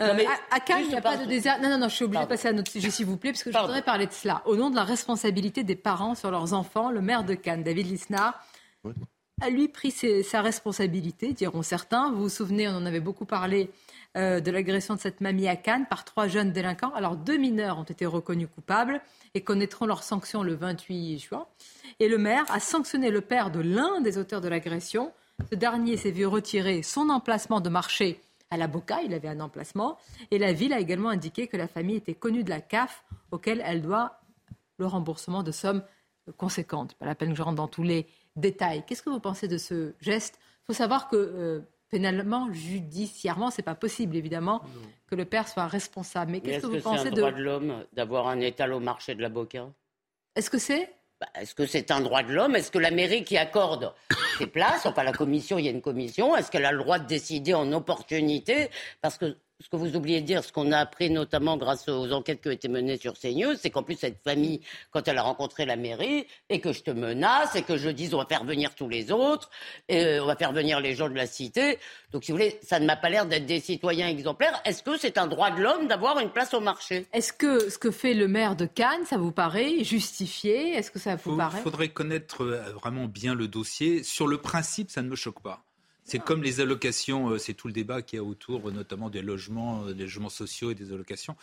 Euh, 0.00 0.12
mais 0.14 0.26
à, 0.50 0.60
Cannes, 0.60 0.82
il 0.82 0.88
n'y 0.88 0.96
a 0.96 1.00
pas 1.00 1.16
de 1.16 1.24
désert. 1.24 1.60
Non, 1.62 1.70
non, 1.70 1.78
non, 1.78 1.88
je 1.88 1.94
suis 1.94 2.04
obligée 2.04 2.24
de 2.24 2.28
passer 2.28 2.48
à 2.48 2.52
notre 2.52 2.70
sujet, 2.70 2.90
s'il 2.90 3.06
vous 3.06 3.16
plaît, 3.16 3.32
parce 3.32 3.44
que 3.44 3.52
je 3.52 3.58
voudrais 3.58 3.82
parler 3.82 4.06
de 4.06 4.12
cela. 4.12 4.42
Au 4.44 4.56
nom 4.56 4.70
de 4.70 4.76
la 4.76 4.84
responsabilité 4.84 5.62
des 5.64 5.76
parents 5.76 6.14
sur 6.14 6.30
leurs 6.30 6.52
enfants, 6.52 6.90
le 6.90 7.00
maire 7.00 7.24
de 7.24 7.34
Cannes, 7.34 7.62
David 7.62 7.88
Lisnard, 7.88 8.34
a 9.42 9.50
lui 9.50 9.68
pris 9.68 9.90
sa 9.90 10.40
responsabilité, 10.40 11.34
diront 11.34 11.62
certains. 11.62 12.10
Vous 12.10 12.22
vous 12.22 12.28
souvenez, 12.30 12.68
on 12.68 12.72
en 12.76 12.86
avait 12.86 13.00
beaucoup 13.00 13.26
parlé 13.26 13.70
euh, 14.16 14.40
de 14.40 14.50
l'agression 14.50 14.94
de 14.94 15.00
cette 15.00 15.20
mamie 15.20 15.46
à 15.46 15.56
Cannes 15.56 15.86
par 15.90 16.06
trois 16.06 16.26
jeunes 16.26 16.52
délinquants. 16.52 16.92
Alors 16.94 17.16
deux 17.16 17.36
mineurs 17.36 17.78
ont 17.78 17.84
été 17.84 18.06
reconnus 18.06 18.48
coupables 18.54 19.02
et 19.34 19.42
connaîtront 19.42 19.84
leur 19.84 20.02
sanction 20.02 20.42
le 20.42 20.54
28 20.54 21.18
juin. 21.18 21.46
Et 22.00 22.08
le 22.08 22.16
maire 22.16 22.46
a 22.48 22.60
sanctionné 22.60 23.10
le 23.10 23.20
père 23.20 23.50
de 23.50 23.60
l'un 23.60 24.00
des 24.00 24.16
auteurs 24.16 24.40
de 24.40 24.48
l'agression. 24.48 25.12
Ce 25.50 25.54
dernier 25.54 25.98
s'est 25.98 26.12
vu 26.12 26.24
retirer 26.24 26.82
son 26.82 27.10
emplacement 27.10 27.60
de 27.60 27.68
marché 27.68 28.22
à 28.50 28.56
la 28.56 28.68
Boca, 28.68 29.02
il 29.02 29.12
avait 29.12 29.28
un 29.28 29.40
emplacement, 29.40 29.98
et 30.30 30.38
la 30.38 30.52
ville 30.52 30.72
a 30.72 30.78
également 30.78 31.08
indiqué 31.08 31.48
que 31.48 31.56
la 31.56 31.66
famille 31.66 31.96
était 31.96 32.14
connue 32.14 32.44
de 32.44 32.48
la 32.48 32.60
CAF, 32.60 33.04
auquel 33.32 33.60
elle 33.66 33.82
doit 33.82 34.20
le 34.78 34.86
remboursement 34.86 35.42
de 35.42 35.50
sommes 35.50 35.82
conséquentes. 36.36 36.94
Pas 36.94 37.06
la 37.06 37.14
peine 37.14 37.30
que 37.30 37.36
je 37.36 37.42
rentre 37.42 37.56
dans 37.56 37.68
tous 37.68 37.82
les 37.82 38.06
Qu'est-ce 38.40 39.02
que 39.02 39.10
vous 39.10 39.20
pensez 39.20 39.48
de 39.48 39.58
ce 39.58 39.94
geste? 40.00 40.38
Il 40.62 40.66
faut 40.66 40.72
savoir 40.72 41.08
que 41.08 41.16
euh, 41.16 41.60
pénalement, 41.90 42.52
judiciairement, 42.52 43.50
c'est 43.50 43.62
pas 43.62 43.74
possible, 43.74 44.16
évidemment, 44.16 44.62
que 45.06 45.14
le 45.14 45.24
père 45.24 45.48
soit 45.48 45.66
responsable. 45.66 46.32
Mais 46.32 46.40
qu'est-ce 46.40 46.66
que, 46.66 46.66
vous 46.66 46.80
pensez 46.80 47.10
de... 47.10 47.16
C'est 47.16 47.22
un 47.22 47.28
droit 47.28 47.32
de 47.32 47.42
l'homme 47.42 47.84
d'avoir 47.92 48.28
un 48.28 48.40
étal 48.40 48.72
au 48.72 48.80
marché 48.80 49.14
de 49.14 49.22
la 49.22 49.28
Boca 49.28 49.66
Est-ce 50.34 50.50
que 50.50 50.58
c'est? 50.58 50.92
Bah, 51.20 51.28
Est-ce 51.40 51.54
que 51.54 51.64
c'est 51.66 51.90
un 51.90 52.00
droit 52.00 52.22
de 52.22 52.32
l'homme? 52.32 52.56
Est-ce 52.56 52.70
que 52.70 52.78
la 52.78 52.90
mairie 52.90 53.24
qui 53.24 53.38
accorde 53.38 53.94
ses 54.38 54.46
places, 54.46 54.84
enfin 54.84 55.02
la 55.02 55.12
commission, 55.12 55.58
il 55.58 55.64
y 55.64 55.68
a 55.68 55.70
une 55.70 55.80
commission, 55.80 56.36
est-ce 56.36 56.50
qu'elle 56.50 56.66
a 56.66 56.72
le 56.72 56.78
droit 56.78 56.98
de 56.98 57.06
décider 57.06 57.54
en 57.54 57.72
opportunité? 57.72 58.68
Parce 59.00 59.16
que 59.16 59.36
ce 59.60 59.68
que 59.70 59.76
vous 59.76 59.96
oubliez 59.96 60.20
de 60.20 60.26
dire, 60.26 60.44
ce 60.44 60.52
qu'on 60.52 60.70
a 60.72 60.78
appris 60.78 61.08
notamment 61.10 61.56
grâce 61.56 61.88
aux 61.88 62.12
enquêtes 62.12 62.42
qui 62.42 62.48
ont 62.48 62.52
été 62.52 62.68
menées 62.68 62.98
sur 62.98 63.18
CNews, 63.18 63.54
c'est 63.58 63.70
qu'en 63.70 63.82
plus 63.82 63.96
cette 63.96 64.22
famille, 64.22 64.60
quand 64.90 65.08
elle 65.08 65.16
a 65.16 65.22
rencontré 65.22 65.64
la 65.64 65.76
mairie, 65.76 66.26
et 66.50 66.60
que 66.60 66.72
je 66.72 66.82
te 66.82 66.90
menace, 66.90 67.56
et 67.56 67.62
que 67.62 67.76
je 67.76 67.88
dise 67.88 68.12
on 68.12 68.18
va 68.18 68.26
faire 68.26 68.44
venir 68.44 68.74
tous 68.74 68.88
les 68.88 69.10
autres, 69.10 69.50
et 69.88 70.04
euh, 70.04 70.22
on 70.22 70.26
va 70.26 70.36
faire 70.36 70.52
venir 70.52 70.80
les 70.80 70.94
gens 70.94 71.08
de 71.08 71.14
la 71.14 71.26
cité. 71.26 71.78
Donc 72.12 72.24
si 72.24 72.32
vous 72.32 72.36
voulez, 72.36 72.58
ça 72.62 72.78
ne 72.80 72.86
m'a 72.86 72.96
pas 72.96 73.08
l'air 73.08 73.26
d'être 73.26 73.46
des 73.46 73.60
citoyens 73.60 74.08
exemplaires. 74.08 74.60
Est-ce 74.64 74.82
que 74.82 74.98
c'est 74.98 75.16
un 75.18 75.26
droit 75.26 75.50
de 75.50 75.62
l'homme 75.62 75.88
d'avoir 75.88 76.18
une 76.18 76.30
place 76.30 76.52
au 76.52 76.60
marché? 76.60 77.06
Est-ce 77.12 77.32
que 77.32 77.70
ce 77.70 77.78
que 77.78 77.90
fait 77.90 78.14
le 78.14 78.28
maire 78.28 78.56
de 78.56 78.66
Cannes, 78.66 79.06
ça 79.06 79.16
vous 79.16 79.32
paraît 79.32 79.82
justifié? 79.84 80.74
Est-ce 80.74 80.90
que 80.90 80.98
ça 80.98 81.16
vous 81.16 81.36
paraît? 81.36 81.58
Il 81.58 81.62
faudrait 81.62 81.88
connaître 81.88 82.44
euh, 82.44 82.72
vraiment 82.74 83.06
bien 83.06 83.34
le 83.34 83.48
dossier. 83.48 84.02
Sur 84.02 84.26
le 84.26 84.38
principe, 84.38 84.90
ça 84.90 85.02
ne 85.02 85.08
me 85.08 85.16
choque 85.16 85.40
pas. 85.40 85.65
C'est 86.08 86.20
comme 86.20 86.44
les 86.44 86.60
allocations, 86.60 87.30
euh, 87.30 87.38
c'est 87.38 87.54
tout 87.54 87.66
le 87.66 87.72
débat 87.72 88.00
qu'il 88.00 88.18
y 88.18 88.20
a 88.20 88.24
autour, 88.24 88.70
notamment 88.70 89.10
des 89.10 89.22
logements, 89.22 89.86
euh, 89.86 89.92
des 89.92 90.04
logements 90.04 90.28
sociaux 90.28 90.70
et 90.70 90.76
des 90.76 90.92
allocations. 90.92 91.36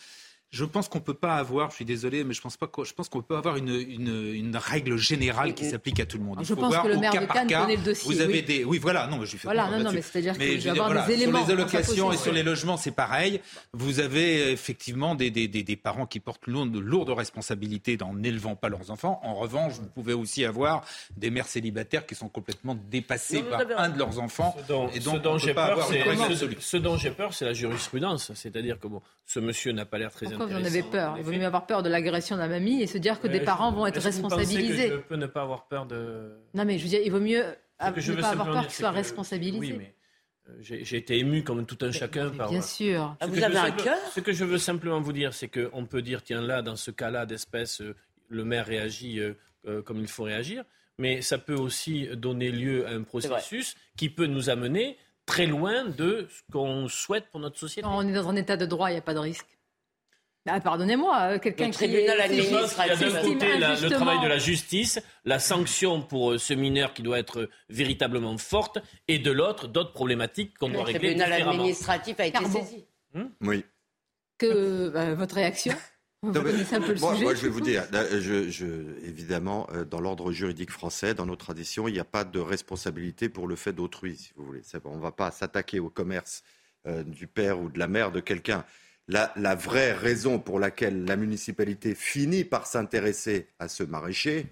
Je 0.54 0.64
pense 0.64 0.88
qu'on 0.88 1.00
peut 1.00 1.14
pas 1.14 1.34
avoir, 1.34 1.70
je 1.70 1.76
suis 1.76 1.84
désolé, 1.84 2.22
mais 2.22 2.32
je 2.32 2.40
pense 2.40 2.56
pas 2.56 2.70
je 2.84 2.92
pense 2.92 3.08
qu'on 3.08 3.22
peut 3.22 3.36
avoir 3.36 3.56
une, 3.56 3.70
une, 3.70 4.56
règle 4.56 4.96
générale 4.96 5.52
qui 5.52 5.64
s'applique 5.64 5.98
à 5.98 6.06
tout 6.06 6.16
le 6.16 6.22
monde. 6.22 6.38
Il 6.40 6.46
je 6.46 6.54
faut 6.54 6.60
pense 6.60 6.70
voir 6.70 6.84
que 6.84 6.88
le 6.88 6.98
maire 6.98 7.12
de 7.12 7.26
Cannes 7.26 7.48
connaît 7.48 7.76
le 7.76 7.82
dossier. 7.82 8.14
Vous 8.14 8.20
avez 8.20 8.42
des, 8.42 8.64
oui, 8.64 8.78
voilà, 8.78 9.08
non, 9.08 9.18
mais 9.18 9.24
je 9.24 9.30
suis 9.30 9.38
Voilà, 9.42 9.68
non, 9.68 9.82
non, 9.82 9.92
mais 9.92 10.00
c'est-à-dire 10.00 10.38
qu'il 10.38 10.60
y 10.60 10.68
avoir 10.68 11.06
des 11.06 11.12
éléments. 11.12 11.38
Sur 11.44 11.48
les 11.48 11.52
allocations 11.54 12.12
et 12.12 12.16
sur 12.16 12.32
les 12.32 12.44
logements, 12.44 12.76
c'est 12.76 12.92
pareil. 12.92 13.40
Vous 13.72 13.98
avez 13.98 14.52
effectivement 14.52 15.16
des, 15.16 15.30
des, 15.30 15.48
des, 15.48 15.64
des 15.64 15.76
parents 15.76 16.06
qui 16.06 16.20
portent 16.20 16.48
de 16.48 16.78
lourdes 16.78 17.10
responsabilités 17.10 17.98
en 18.02 18.14
n'élevant 18.14 18.54
pas 18.54 18.68
leurs 18.68 18.90
enfants. 18.90 19.20
En 19.24 19.34
revanche, 19.34 19.74
vous 19.74 19.88
pouvez 19.88 20.12
aussi 20.12 20.44
avoir 20.44 20.84
des 21.16 21.30
mères 21.30 21.46
célibataires 21.46 22.06
qui 22.06 22.14
sont 22.14 22.28
complètement 22.28 22.76
dépassées 22.90 23.42
par 23.42 23.62
un 23.76 23.88
de 23.88 23.98
leurs 23.98 24.20
enfants. 24.20 24.54
et 24.94 25.00
donc, 25.00 25.16
ce 25.16 25.20
dont 25.20 25.38
j'ai 25.38 25.54
peur, 25.54 25.84
c'est 25.88 26.60
ce 26.60 26.76
dont 26.76 26.96
j'ai 26.96 27.10
peur, 27.10 27.34
c'est 27.34 27.44
la 27.44 27.54
jurisprudence. 27.54 28.32
C'est-à-dire 28.34 28.78
que 28.78 28.86
bon, 28.86 29.02
ce 29.26 29.40
monsieur 29.40 29.72
n'a 29.72 29.84
pas 29.84 29.98
l'air 29.98 30.12
très 30.12 30.32
Pourquoi 30.44 30.58
vous 30.58 30.64
en 30.64 30.66
avez 30.66 30.82
peur 30.82 31.14
Il 31.18 31.24
vaut 31.24 31.32
mieux 31.32 31.46
avoir 31.46 31.66
peur 31.66 31.82
de 31.82 31.88
l'agression 31.88 32.36
de 32.36 32.40
la 32.40 32.48
mamie 32.48 32.82
et 32.82 32.86
se 32.86 32.98
dire 32.98 33.20
que 33.20 33.28
des 33.28 33.40
parents 33.40 33.72
vont 33.72 33.86
être 33.86 34.00
responsabilisés. 34.00 34.88
je 34.88 34.96
peux 34.96 35.16
ne 35.16 35.26
pas 35.26 35.42
avoir 35.42 35.66
peur 35.66 35.86
de. 35.86 36.32
Non, 36.54 36.64
mais 36.64 36.78
je 36.78 36.84
veux 36.84 36.90
dire, 36.90 37.00
il 37.04 37.10
vaut 37.10 37.20
mieux 37.20 37.44
ne 37.80 38.20
pas 38.20 38.28
avoir 38.28 38.50
peur 38.50 38.62
qu'il 38.62 38.72
soit 38.72 38.90
responsabilisé. 38.90 39.58
Oui, 39.58 39.74
mais 39.78 39.94
euh, 40.48 40.52
j'ai 40.60 40.96
été 40.96 41.18
ému 41.18 41.42
comme 41.42 41.64
tout 41.64 41.78
un 41.82 41.90
chacun 41.90 42.30
par. 42.30 42.50
Bien 42.50 42.60
sûr. 42.60 43.16
Ah, 43.20 43.26
vous 43.26 43.42
avez 43.42 43.56
un 43.56 43.70
cœur 43.70 43.98
Ce 44.12 44.20
que 44.20 44.32
je 44.32 44.44
veux 44.44 44.58
simplement 44.58 45.00
vous 45.00 45.12
dire, 45.12 45.32
c'est 45.32 45.48
qu'on 45.48 45.86
peut 45.86 46.02
dire 46.02 46.22
tiens 46.22 46.42
là, 46.42 46.62
dans 46.62 46.76
ce 46.76 46.90
cas-là 46.90 47.26
d'espèce, 47.26 47.80
euh, 47.80 47.94
le 48.28 48.44
maire 48.44 48.66
réagit 48.66 49.20
euh, 49.20 49.82
comme 49.82 49.98
il 50.00 50.08
faut 50.08 50.24
réagir, 50.24 50.64
mais 50.98 51.22
ça 51.22 51.38
peut 51.38 51.54
aussi 51.54 52.08
donner 52.14 52.50
lieu 52.50 52.86
à 52.86 52.90
un 52.90 53.02
processus 53.02 53.76
qui 53.96 54.10
peut 54.10 54.26
nous 54.26 54.50
amener 54.50 54.98
très 55.26 55.46
loin 55.46 55.84
de 55.84 56.26
ce 56.28 56.52
qu'on 56.52 56.88
souhaite 56.88 57.28
pour 57.30 57.40
notre 57.40 57.58
société. 57.58 57.88
on 57.90 58.06
est 58.06 58.12
dans 58.12 58.28
un 58.28 58.36
état 58.36 58.56
de 58.56 58.66
droit, 58.66 58.90
il 58.90 58.94
n'y 58.94 58.98
a 58.98 59.02
pas 59.02 59.14
de 59.14 59.18
risque. 59.18 59.53
Ah, 60.46 60.60
pardonnez-moi, 60.60 61.20
euh, 61.22 61.38
quelqu'un 61.38 61.70
qui 61.70 61.78
tribunal 61.78 62.20
administratif. 62.20 62.78
Il 62.84 62.88
y 62.88 62.90
a 62.90 62.96
d'un 62.96 63.22
côté 63.22 63.56
le 63.56 63.88
travail 63.88 64.20
de 64.22 64.28
la 64.28 64.38
justice, 64.38 65.00
la 65.24 65.38
sanction 65.38 66.02
pour 66.02 66.32
euh, 66.32 66.38
ce 66.38 66.52
mineur 66.52 66.92
qui 66.92 67.02
doit 67.02 67.18
être 67.18 67.48
véritablement 67.70 68.36
forte, 68.36 68.78
et 69.08 69.18
de 69.18 69.30
l'autre, 69.30 69.68
d'autres 69.68 69.92
problématiques 69.92 70.58
qu'on 70.58 70.68
doit 70.68 70.84
régler. 70.84 71.14
Le 71.14 71.20
tribunal 71.20 71.48
administratif 71.48 72.20
a 72.20 72.26
été 72.26 72.44
saisi. 72.44 72.84
Hmm 73.14 73.28
oui. 73.40 73.64
Que 74.36 74.90
bah, 74.90 75.14
votre 75.14 75.36
réaction? 75.36 75.74
Moi, 76.22 76.32
moi, 76.32 77.34
je 77.34 77.42
vais 77.42 77.48
vous 77.48 77.60
dire, 77.60 77.84
je, 77.92 78.48
je, 78.48 78.66
évidemment, 79.06 79.66
euh, 79.72 79.84
dans 79.84 80.00
l'ordre 80.00 80.32
juridique 80.32 80.70
français, 80.70 81.12
dans 81.12 81.26
nos 81.26 81.36
traditions, 81.36 81.86
il 81.86 81.92
n'y 81.92 82.00
a 82.00 82.04
pas 82.04 82.24
de 82.24 82.38
responsabilité 82.38 83.28
pour 83.28 83.46
le 83.46 83.56
fait 83.56 83.74
d'autrui, 83.74 84.16
si 84.16 84.32
vous 84.34 84.44
voulez. 84.44 84.62
On 84.84 84.96
ne 84.96 85.02
va 85.02 85.12
pas 85.12 85.30
s'attaquer 85.30 85.80
au 85.80 85.90
commerce 85.90 86.42
du 87.06 87.26
père 87.26 87.60
ou 87.60 87.70
de 87.70 87.78
la 87.78 87.88
mère 87.88 88.12
de 88.12 88.20
quelqu'un 88.20 88.62
la, 89.08 89.54
vraie 89.54 89.92
raison 89.92 90.38
pour 90.38 90.58
laquelle 90.58 91.04
la 91.04 91.16
municipalité 91.16 91.94
finit 91.94 92.44
par 92.44 92.66
s'intéresser 92.66 93.48
à 93.58 93.68
ce 93.68 93.82
maraîcher, 93.82 94.46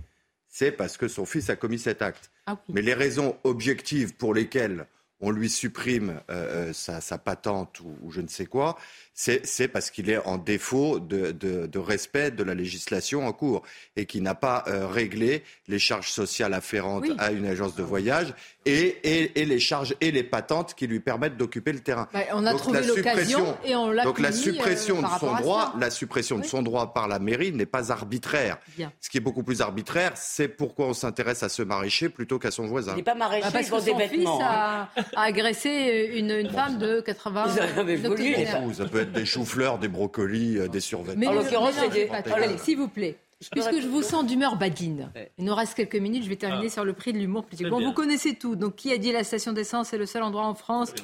c'est 0.48 0.72
parce 0.72 0.96
que 0.96 1.08
son 1.08 1.24
fils 1.24 1.48
a 1.50 1.56
commis 1.56 1.78
cet 1.78 2.02
acte. 2.02 2.30
Ah 2.46 2.58
Mais 2.68 2.82
les 2.82 2.94
raisons 2.94 3.36
objectives 3.44 4.14
pour 4.14 4.34
lesquelles 4.34 4.86
on 5.20 5.30
lui 5.30 5.48
supprime 5.48 6.20
euh, 6.30 6.70
euh, 6.70 6.72
sa, 6.72 7.18
patente 7.18 7.80
ou, 7.80 8.10
je 8.10 8.20
ne 8.20 8.28
sais 8.28 8.46
quoi, 8.46 8.76
c'est 9.14 9.68
parce 9.68 9.90
qu'il 9.90 10.10
est 10.10 10.18
en 10.18 10.38
défaut 10.38 10.98
de, 10.98 11.78
respect 11.78 12.30
de 12.30 12.42
la 12.42 12.54
législation 12.54 13.26
en 13.26 13.32
cours 13.32 13.62
et 13.96 14.06
qui 14.06 14.20
n'a 14.20 14.34
pas 14.34 14.64
euh, 14.66 14.86
réglé 14.86 15.42
les 15.68 15.78
charges 15.78 16.10
sociales 16.10 16.54
afférentes 16.54 17.06
à 17.18 17.32
une 17.32 17.46
agence 17.46 17.74
de 17.74 17.82
voyage 17.82 18.34
et, 18.64 19.32
les 19.34 19.58
charges 19.58 19.94
et 20.00 20.12
les 20.12 20.22
patentes 20.22 20.74
qui 20.74 20.86
lui 20.86 21.00
permettent 21.00 21.36
d'occuper 21.36 21.72
le 21.72 21.80
terrain. 21.80 22.08
Bah, 22.12 22.20
on 22.32 22.46
a 22.46 22.54
trouvé 22.54 22.80
l'occasion 22.82 23.56
et 23.64 23.74
on 23.74 23.90
l'a 23.90 24.04
Donc 24.04 24.18
la 24.18 24.32
suppression 24.32 25.02
de 25.02 25.06
son 25.18 25.34
droit, 25.34 25.74
la 25.78 25.90
suppression 25.90 26.38
de 26.38 26.44
son 26.44 26.62
droit 26.62 26.94
par 26.94 27.08
la 27.08 27.18
mairie 27.18 27.52
n'est 27.52 27.66
pas 27.66 27.90
arbitraire. 27.92 28.58
Ce 29.00 29.10
qui 29.10 29.18
est 29.18 29.20
beaucoup 29.20 29.42
plus 29.42 29.60
arbitraire, 29.60 30.12
c'est 30.14 30.48
pourquoi 30.48 30.86
on 30.86 30.94
s'intéresse 30.94 31.42
à 31.42 31.48
ce 31.48 31.62
maraîcher 31.62 32.08
plutôt 32.08 32.38
qu'à 32.38 32.50
son 32.50 32.66
voisin. 32.66 32.92
Il 32.92 32.96
n'est 32.98 33.02
pas 33.02 33.14
maraîcher, 33.14 33.44
bah, 33.44 33.50
parce 33.52 33.70
que 33.70 33.84
des 33.84 33.94
vêtements. 33.94 34.38
Fils 34.38 34.46
a, 34.46 34.82
hein. 34.82 34.88
a, 35.16 35.22
agressé 35.22 36.12
une, 36.14 36.48
femme 36.50 36.78
de 36.78 37.00
80 37.00 37.44
ans. 37.44 39.01
Être 39.02 39.12
des 39.12 39.26
choux-fleurs, 39.26 39.78
des 39.78 39.88
brocolis, 39.88 40.58
euh, 40.58 40.68
des 40.68 40.80
survêtements. 40.80 41.20
Mais 41.20 41.26
en 41.26 41.34
l'occurrence, 41.34 41.74
c'est 41.74 41.90
des... 41.90 42.08
Allez, 42.08 42.58
s'il 42.58 42.78
vous 42.78 42.88
plaît. 42.88 43.18
Puisque 43.50 43.80
je 43.80 43.88
vous 43.88 44.02
sens 44.02 44.24
d'humeur 44.24 44.56
badine, 44.56 45.10
il 45.36 45.44
nous 45.44 45.54
reste 45.54 45.74
quelques 45.74 45.96
minutes, 45.96 46.22
je 46.22 46.28
vais 46.28 46.36
terminer 46.36 46.66
ah. 46.68 46.74
sur 46.74 46.84
le 46.84 46.92
prix 46.92 47.12
de 47.12 47.18
l'humour 47.18 47.44
politique. 47.44 47.68
Bon, 47.68 47.82
vous 47.82 47.92
connaissez 47.92 48.34
tout. 48.34 48.54
Donc, 48.54 48.76
qui 48.76 48.92
a 48.92 48.98
dit 48.98 49.10
la 49.10 49.24
station 49.24 49.52
d'essence 49.52 49.92
est 49.92 49.98
le 49.98 50.06
seul 50.06 50.22
endroit 50.22 50.46
en 50.46 50.54
France 50.54 50.94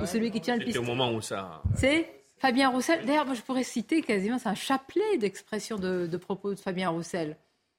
où 0.00 0.06
celui 0.06 0.30
qui 0.30 0.40
tient 0.40 0.56
le 0.56 0.64
pistolet 0.64 0.84
au 0.84 0.88
moment 0.88 1.12
où 1.12 1.20
ça. 1.20 1.62
C'est 1.76 2.12
Fabien 2.38 2.70
Roussel. 2.70 3.04
D'ailleurs, 3.06 3.26
moi, 3.26 3.34
je 3.34 3.42
pourrais 3.42 3.62
citer 3.62 4.02
quasiment, 4.02 4.38
c'est 4.38 4.48
un 4.48 4.54
chapelet 4.54 5.18
d'expressions 5.18 5.78
de, 5.78 6.16
propos 6.16 6.54
de 6.54 6.60
Fabien 6.60 6.88
Roussel. 6.90 7.36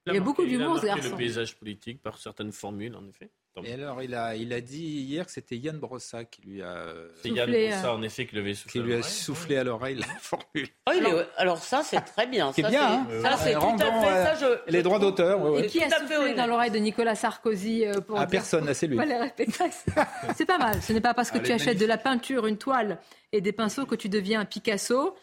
Il, 0.07 0.13
y 0.13 0.17
a 0.17 0.21
beaucoup 0.21 0.45
d'humour, 0.45 0.79
ce 0.79 0.85
garçon. 0.85 1.09
le 1.09 1.15
paysage 1.15 1.55
politique 1.55 2.01
par 2.01 2.19
certaines 2.19 2.51
formules, 2.51 2.95
en 2.95 3.05
effet. 3.07 3.31
Et 3.63 3.73
alors, 3.73 4.03
il 4.03 4.13
a, 4.13 4.35
il 4.35 4.51
a 4.51 4.59
dit 4.59 4.83
hier 4.83 5.25
que 5.25 5.31
c'était 5.31 5.55
Yann 5.55 5.77
Brossa 5.77 6.25
qui 6.25 6.41
lui 6.41 6.61
a. 6.61 6.87
C'est 7.21 7.29
Yann 7.29 7.49
Brossa, 7.49 7.93
en 7.93 8.01
effet, 8.01 8.25
qui 8.25 8.35
lui, 8.35 8.53
qui 8.53 8.79
lui 8.79 8.95
a 8.95 9.01
soufflé 9.01 9.57
à 9.57 9.63
l'oreille 9.63 9.95
la 9.95 10.07
formule. 10.19 10.67
Oh, 10.89 10.91
alors, 11.37 11.57
ça, 11.59 11.81
c'est 11.83 12.01
très 12.01 12.27
bien. 12.27 12.51
C'est 12.53 12.63
bien. 12.63 12.83
Hein. 12.83 13.07
ça, 13.21 13.37
c'est 13.37 13.53
tout 13.53 13.59
à 13.59 14.01
fait. 14.01 14.23
Ça, 14.23 14.35
je, 14.35 14.71
les 14.71 14.83
droits 14.83 14.99
d'auteur. 14.99 15.57
Et 15.59 15.67
qui 15.67 15.81
a 15.81 15.89
soufflé 15.89 16.33
dans 16.33 16.47
l'oreille 16.47 16.71
de 16.71 16.79
Nicolas 16.79 17.15
Sarkozy 17.15 17.85
euh, 17.85 18.01
pour. 18.01 18.19
À 18.19 18.27
personne, 18.27 18.73
c'est 18.73 18.87
lui. 18.87 18.97
c'est 20.35 20.45
pas 20.45 20.57
mal. 20.57 20.81
Ce 20.81 20.91
n'est 20.91 21.01
pas 21.01 21.13
parce 21.13 21.31
que 21.31 21.37
tu 21.37 21.51
achètes 21.51 21.77
de 21.77 21.85
la 21.85 21.97
peinture, 21.97 22.47
une 22.47 22.57
toile 22.57 22.99
et 23.31 23.39
des 23.39 23.53
pinceaux 23.53 23.85
que 23.85 23.95
tu 23.95 24.09
deviens 24.09 24.41
un 24.41 24.45
Picasso. 24.45 25.15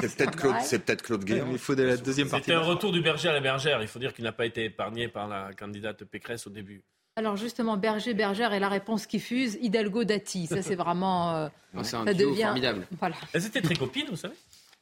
C'est 0.00 0.16
peut-être 0.16 0.36
Claude, 0.36 0.56
c'est 0.62 0.78
peut-être 0.84 1.02
Claude 1.02 1.24
Guéant. 1.24 1.46
Il 1.50 1.58
faut 1.58 1.74
de 1.74 1.82
la 1.82 1.96
deuxième 1.96 2.28
partie. 2.28 2.46
C'était 2.46 2.56
un 2.56 2.60
retour 2.60 2.92
du 2.92 3.00
berger 3.00 3.28
à 3.28 3.32
la 3.32 3.40
bergère. 3.40 3.80
Il 3.82 3.88
faut 3.88 3.98
dire 3.98 4.12
qu'il 4.12 4.24
n'a 4.24 4.32
pas 4.32 4.46
été 4.46 4.64
épargné 4.64 5.08
par 5.08 5.28
la 5.28 5.50
candidate 5.52 6.04
Pécresse 6.04 6.46
au 6.46 6.50
début. 6.50 6.82
Alors 7.16 7.36
justement, 7.36 7.76
berger, 7.76 8.14
bergère 8.14 8.54
est 8.54 8.60
la 8.60 8.70
réponse 8.70 9.06
qui 9.06 9.20
fuse. 9.20 9.58
Hidalgo, 9.60 10.04
Dati, 10.04 10.46
ça 10.46 10.62
c'est 10.62 10.76
vraiment. 10.76 11.34
Euh, 11.34 11.48
c'est 11.82 11.96
un 11.96 12.04
duo 12.12 12.34
formidable. 12.34 12.86
Voilà. 12.98 13.16
Elles 13.34 13.46
étaient 13.46 13.60
très 13.60 13.76
copines, 13.76 14.06
vous 14.08 14.16
savez. 14.16 14.34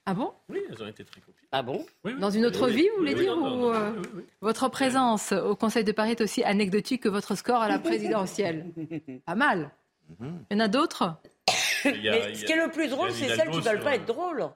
Ah 0.06 0.14
bon? 0.14 0.32
Oui, 0.48 0.60
elles 0.68 0.82
ont 0.82 0.86
été 0.86 1.04
très 1.04 1.20
copines. 1.20 1.46
Ah 1.52 1.62
bon? 1.62 1.84
Dans 2.20 2.30
une 2.30 2.46
autre 2.46 2.68
vie, 2.68 2.88
vous 2.92 2.98
voulez 2.98 3.14
dire 3.14 3.36
ou, 3.36 3.66
euh, 3.66 3.92
Votre 4.40 4.68
présence 4.68 5.32
au 5.32 5.56
Conseil 5.56 5.84
de 5.84 5.92
Paris 5.92 6.12
est 6.12 6.20
aussi 6.20 6.42
anecdotique 6.42 7.02
que 7.02 7.08
votre 7.08 7.34
score 7.34 7.60
à 7.60 7.68
la 7.68 7.78
présidentielle? 7.78 8.66
Pas 9.26 9.34
mal. 9.34 9.70
Mhm. 10.18 10.44
Il 10.50 10.56
y 10.56 10.56
en 10.56 10.64
a 10.64 10.68
d'autres? 10.68 11.14
Mais 11.84 12.34
ce 12.34 12.44
qui 12.44 12.52
est 12.52 12.56
le 12.56 12.70
plus 12.70 12.88
drôle, 12.88 13.12
c'est 13.12 13.28
celles 13.28 13.50
qui 13.50 13.58
ne 13.58 13.62
veulent 13.62 13.80
pas 13.80 13.94
être 13.94 14.06
drôles. 14.06 14.48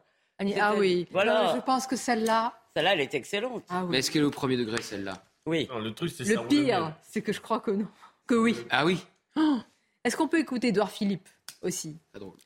Ah 0.59 0.75
oui, 0.77 1.07
voilà. 1.11 1.55
je 1.55 1.61
pense 1.61 1.87
que 1.87 1.97
celle-là. 1.97 2.55
Celle-là, 2.75 2.95
elle 2.95 3.01
est 3.01 3.15
excellente. 3.15 3.65
Ah 3.69 3.85
Mais 3.89 3.99
est-ce 3.99 4.11
qu'elle 4.11 4.23
est 4.23 4.27
au 4.27 4.31
premier 4.31 4.57
degré, 4.57 4.83
celle-là? 4.83 5.23
Oui. 5.47 5.69
le 5.81 5.93
truc, 5.93 6.11
c'est 6.11 6.25
Le 6.25 6.47
pire, 6.47 6.95
c'est 7.03 7.23
que 7.23 7.33
je 7.33 7.41
crois 7.41 7.61
que 7.61 7.71
non. 7.71 7.87
Que 8.27 8.35
oui. 8.35 8.57
Ah 8.71 8.85
oui. 8.85 9.05
Oh. 9.37 9.59
est-ce 10.05 10.17
qu'on 10.17 10.29
peut 10.29 10.39
écouter 10.39 10.69
Edouard 10.69 10.91
Philippe 10.91 11.29
aussi? 11.61 11.99
Pas 12.13 12.19
drôle. 12.19 12.37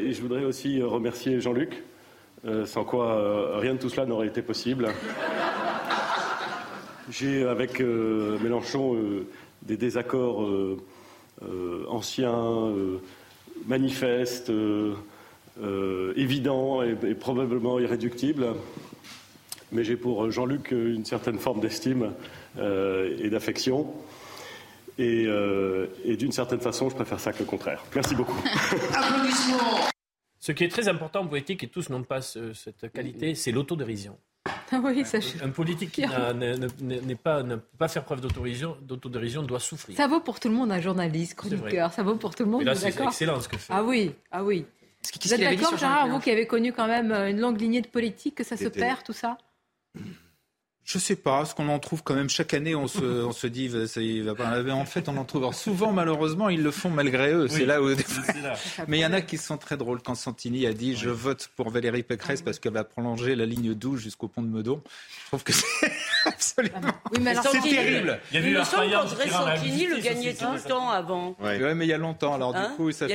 Et 0.00 0.12
je 0.12 0.22
voudrais 0.22 0.44
aussi 0.44 0.80
remercier 0.80 1.40
Jean-Luc, 1.40 1.82
euh, 2.44 2.64
sans 2.64 2.84
quoi 2.84 3.16
euh, 3.16 3.58
rien 3.58 3.74
de 3.74 3.80
tout 3.80 3.88
cela 3.88 4.06
n'aurait 4.06 4.28
été 4.28 4.42
possible. 4.42 4.88
J'ai 7.10 7.42
avec 7.42 7.80
euh, 7.80 8.38
Mélenchon 8.38 8.96
des 9.62 9.76
désaccords 9.76 10.46
anciens, 11.88 12.74
manifestes. 13.66 14.50
Euh, 15.60 16.12
évident 16.14 16.82
et, 16.82 17.14
probablement 17.14 17.80
irréductible. 17.80 18.54
Mais 19.72 19.82
j'ai 19.82 19.96
pour 19.96 20.30
Jean-Luc 20.30 20.70
une 20.70 21.04
certaine 21.04 21.38
forme 21.38 21.60
d'estime 21.60 22.12
euh, 22.58 23.16
et 23.18 23.28
d'affection. 23.28 23.92
Euh, 25.00 25.86
et, 26.04 26.16
d'une 26.16 26.32
certaine 26.32 26.60
façon, 26.60 26.88
je 26.88 26.94
préfère 26.94 27.18
ça 27.18 27.32
que 27.32 27.40
le 27.40 27.44
contraire. 27.44 27.84
Merci 27.94 28.14
beaucoup. 28.14 28.38
Applaudissements 28.94 29.88
Ce 30.38 30.52
qui 30.52 30.64
est 30.64 30.68
très 30.68 30.88
important 30.88 31.20
en 31.20 31.26
politique, 31.26 31.64
et 31.64 31.68
tous 31.68 31.90
n'ont 31.90 32.04
pas 32.04 32.22
cette 32.22 32.92
qualité, 32.92 33.34
c'est 33.34 33.52
l'autodérision. 33.52 34.16
Oui, 34.82 35.04
ça, 35.04 35.18
un, 35.42 35.50
politique 35.50 35.92
qui 35.92 36.02
n'est 36.02 37.14
pas, 37.14 37.42
ne 37.42 37.56
peut 37.56 37.62
pas 37.78 37.88
faire 37.88 38.04
preuve 38.04 38.20
d'autodérision 38.20 39.42
doit 39.42 39.60
souffrir. 39.60 39.96
Ça 39.96 40.06
vaut 40.06 40.20
pour 40.20 40.40
tout 40.40 40.48
le 40.48 40.54
monde, 40.54 40.72
un 40.72 40.80
journaliste, 40.80 41.34
chroniqueur, 41.34 41.92
ça 41.92 42.02
vaut 42.02 42.16
pour 42.16 42.34
tout 42.34 42.44
le 42.44 42.50
monde. 42.50 42.62
là, 42.62 42.74
c'est 42.74 42.88
excellent 42.88 43.40
ce 43.40 43.48
que 43.48 43.56
fait. 43.56 43.72
Ah 43.72 43.82
oui, 43.82 44.12
ah 44.30 44.44
oui. 44.44 44.66
Vous 45.22 45.34
êtes 45.34 45.40
d'accord, 45.40 45.76
Gérard, 45.76 46.08
vous 46.08 46.18
qui 46.18 46.30
avez 46.30 46.46
connu 46.46 46.72
quand 46.72 46.86
même 46.86 47.12
euh, 47.12 47.30
une 47.30 47.40
longue 47.40 47.60
lignée 47.60 47.80
de 47.80 47.86
politique, 47.86 48.34
que 48.34 48.44
ça 48.44 48.56
se 48.56 48.68
perd, 48.68 49.02
tout 49.04 49.12
ça? 49.12 49.38
Je 50.88 50.98
sais 50.98 51.16
pas, 51.16 51.44
ce 51.44 51.54
qu'on 51.54 51.68
en 51.68 51.78
trouve 51.78 52.02
quand 52.02 52.14
même 52.14 52.30
chaque 52.30 52.54
année, 52.54 52.74
on 52.74 52.86
se, 52.86 53.04
on 53.26 53.32
se 53.32 53.46
dit, 53.46 53.70
ça, 53.86 54.00
il 54.00 54.22
va 54.22 54.34
pas. 54.34 54.46
En 54.72 54.84
fait, 54.86 55.06
on 55.10 55.18
en 55.18 55.24
trouve. 55.24 55.42
Alors, 55.42 55.54
souvent, 55.54 55.92
malheureusement, 55.92 56.48
ils 56.48 56.62
le 56.62 56.70
font 56.70 56.88
malgré 56.88 57.30
eux. 57.34 57.46
c'est 57.46 57.66
là 57.66 57.82
où. 57.82 57.88
Mais 58.88 58.98
il 58.98 59.00
y 59.02 59.06
en 59.06 59.12
a 59.12 59.20
qui 59.20 59.36
sont 59.36 59.58
très 59.58 59.76
drôles. 59.76 60.00
Quand 60.00 60.14
Santini 60.14 60.66
a 60.66 60.72
dit, 60.72 60.96
je 60.96 61.10
vote 61.10 61.50
pour 61.56 61.68
Valérie 61.68 62.04
Pécresse 62.04 62.40
parce 62.40 62.58
qu'elle 62.58 62.72
va 62.72 62.84
prolonger 62.84 63.36
la 63.36 63.44
ligne 63.44 63.74
12 63.74 64.00
jusqu'au 64.00 64.28
pont 64.28 64.40
de 64.40 64.48
Meudon. 64.48 64.80
Je 65.24 65.26
trouve 65.26 65.44
que 65.44 65.52
c'est 65.52 65.92
absolument. 66.24 66.80
Oui, 67.12 67.18
mais 67.20 67.32
alors, 67.32 67.44
c'est 67.52 67.60
terrible. 67.60 68.18
Il, 68.32 68.40
y 68.40 68.42
a 68.42 68.48
eu 68.48 68.56
me 68.56 68.64
semble 68.64 68.90
qu'André 68.90 69.28
Santini 69.28 69.86
le 69.88 69.98
gagnait 70.00 70.32
tout 70.32 70.52
le 70.54 70.60
temps 70.60 70.88
avant. 70.88 71.36
Oui, 71.38 71.74
mais 71.74 71.84
il 71.84 71.90
y 71.90 71.92
a 71.92 71.98
longtemps. 71.98 72.32
Alors, 72.32 72.54
du 72.54 72.60
hein 72.60 72.72
coup, 72.78 72.90
ça 72.92 73.06
fait. 73.08 73.14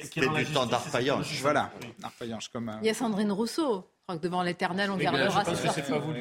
C'était 0.00 0.28
du 0.28 0.44
temps 0.46 0.66
d'arpaillage. 0.66 1.40
Voilà, 1.42 1.72
arpaillage 2.04 2.48
comme. 2.52 2.70
Il 2.82 2.86
y 2.86 2.90
a 2.90 2.94
Sandrine 2.94 3.32
Rousseau. 3.32 3.84
Je 4.04 4.12
crois 4.12 4.18
que 4.18 4.22
devant 4.22 4.42
l'éternel, 4.42 4.90
on 4.90 4.98
gardera 4.98 5.46
ses 5.46 5.54
sorties. 5.54 5.80
Pas 5.80 5.98
voulu. 5.98 6.20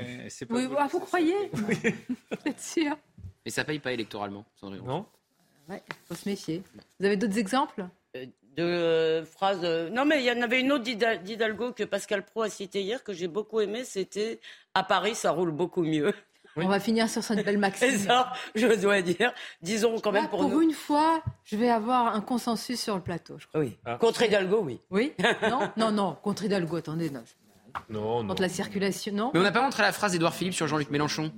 Oui, 0.51 0.69
ah, 0.79 0.87
vous 0.89 1.01
croyez 1.01 1.35
Oui. 1.67 1.77
Vous 1.83 2.37
êtes 2.45 2.61
sûr 2.61 2.95
Mais 3.43 3.51
ça 3.51 3.65
paye 3.65 3.79
pas 3.79 3.91
électoralement, 3.91 4.45
Non 4.61 5.05
Il 5.69 5.81
faut 6.05 6.15
se 6.15 6.29
méfier. 6.29 6.63
Vous 6.97 7.05
avez 7.05 7.17
d'autres 7.17 7.37
exemples? 7.37 7.85
Euh, 8.15 8.25
de 8.55 8.63
euh, 8.63 9.25
phrases. 9.25 9.59
Euh, 9.65 9.89
non, 9.89 10.05
mais 10.05 10.23
il 10.23 10.25
y 10.25 10.31
en 10.31 10.41
avait 10.41 10.61
une 10.61 10.71
autre 10.71 10.85
d'Hidalgo 10.85 11.73
que 11.73 11.83
Pascal 11.83 12.23
Pro 12.23 12.43
a 12.43 12.49
citée 12.49 12.83
hier 12.83 13.03
que 13.03 13.11
j'ai 13.11 13.27
beaucoup 13.27 13.59
aimé. 13.59 13.83
C'était 13.83 14.39
à 14.73 14.83
Paris, 14.83 15.15
ça 15.15 15.31
roule 15.31 15.51
beaucoup 15.51 15.83
mieux. 15.83 16.13
On 16.55 16.69
va 16.69 16.79
finir 16.79 17.09
sur 17.09 17.21
cette 17.21 17.43
belle 17.43 17.57
maxime. 17.57 17.89
Et 17.89 17.97
ça, 17.97 18.31
je 18.55 18.67
dois 18.79 19.01
dire, 19.01 19.33
disons 19.61 19.99
quand 19.99 20.13
même 20.13 20.29
pour, 20.29 20.47
pour 20.47 20.61
une 20.61 20.71
fois, 20.71 21.21
je 21.43 21.57
vais 21.57 21.69
avoir 21.69 22.15
un 22.15 22.21
consensus 22.21 22.79
sur 22.79 22.95
le 22.95 23.01
plateau. 23.01 23.35
Je 23.39 23.47
crois. 23.47 23.59
Oui. 23.59 23.77
Ah. 23.83 23.97
Contre 23.97 24.21
Hidalgo, 24.21 24.61
oui. 24.61 24.79
Oui. 24.89 25.13
Non, 25.49 25.69
non, 25.75 25.91
non. 25.91 26.17
Contre 26.21 26.45
Hidalgo, 26.45 26.77
attendez. 26.77 27.09
Non. 27.09 27.23
Non, 27.89 28.25
Contre 28.25 28.41
la 28.41 28.49
circulation, 28.49 29.13
non 29.13 29.31
Mais 29.33 29.39
on 29.39 29.43
n'a 29.43 29.51
pas 29.51 29.61
montré 29.61 29.83
la 29.83 29.91
phrase 29.91 30.13
d'Edouard 30.13 30.35
Philippe 30.35 30.53
sur 30.53 30.67
Jean-Luc 30.67 30.89
Mélenchon. 30.89 31.31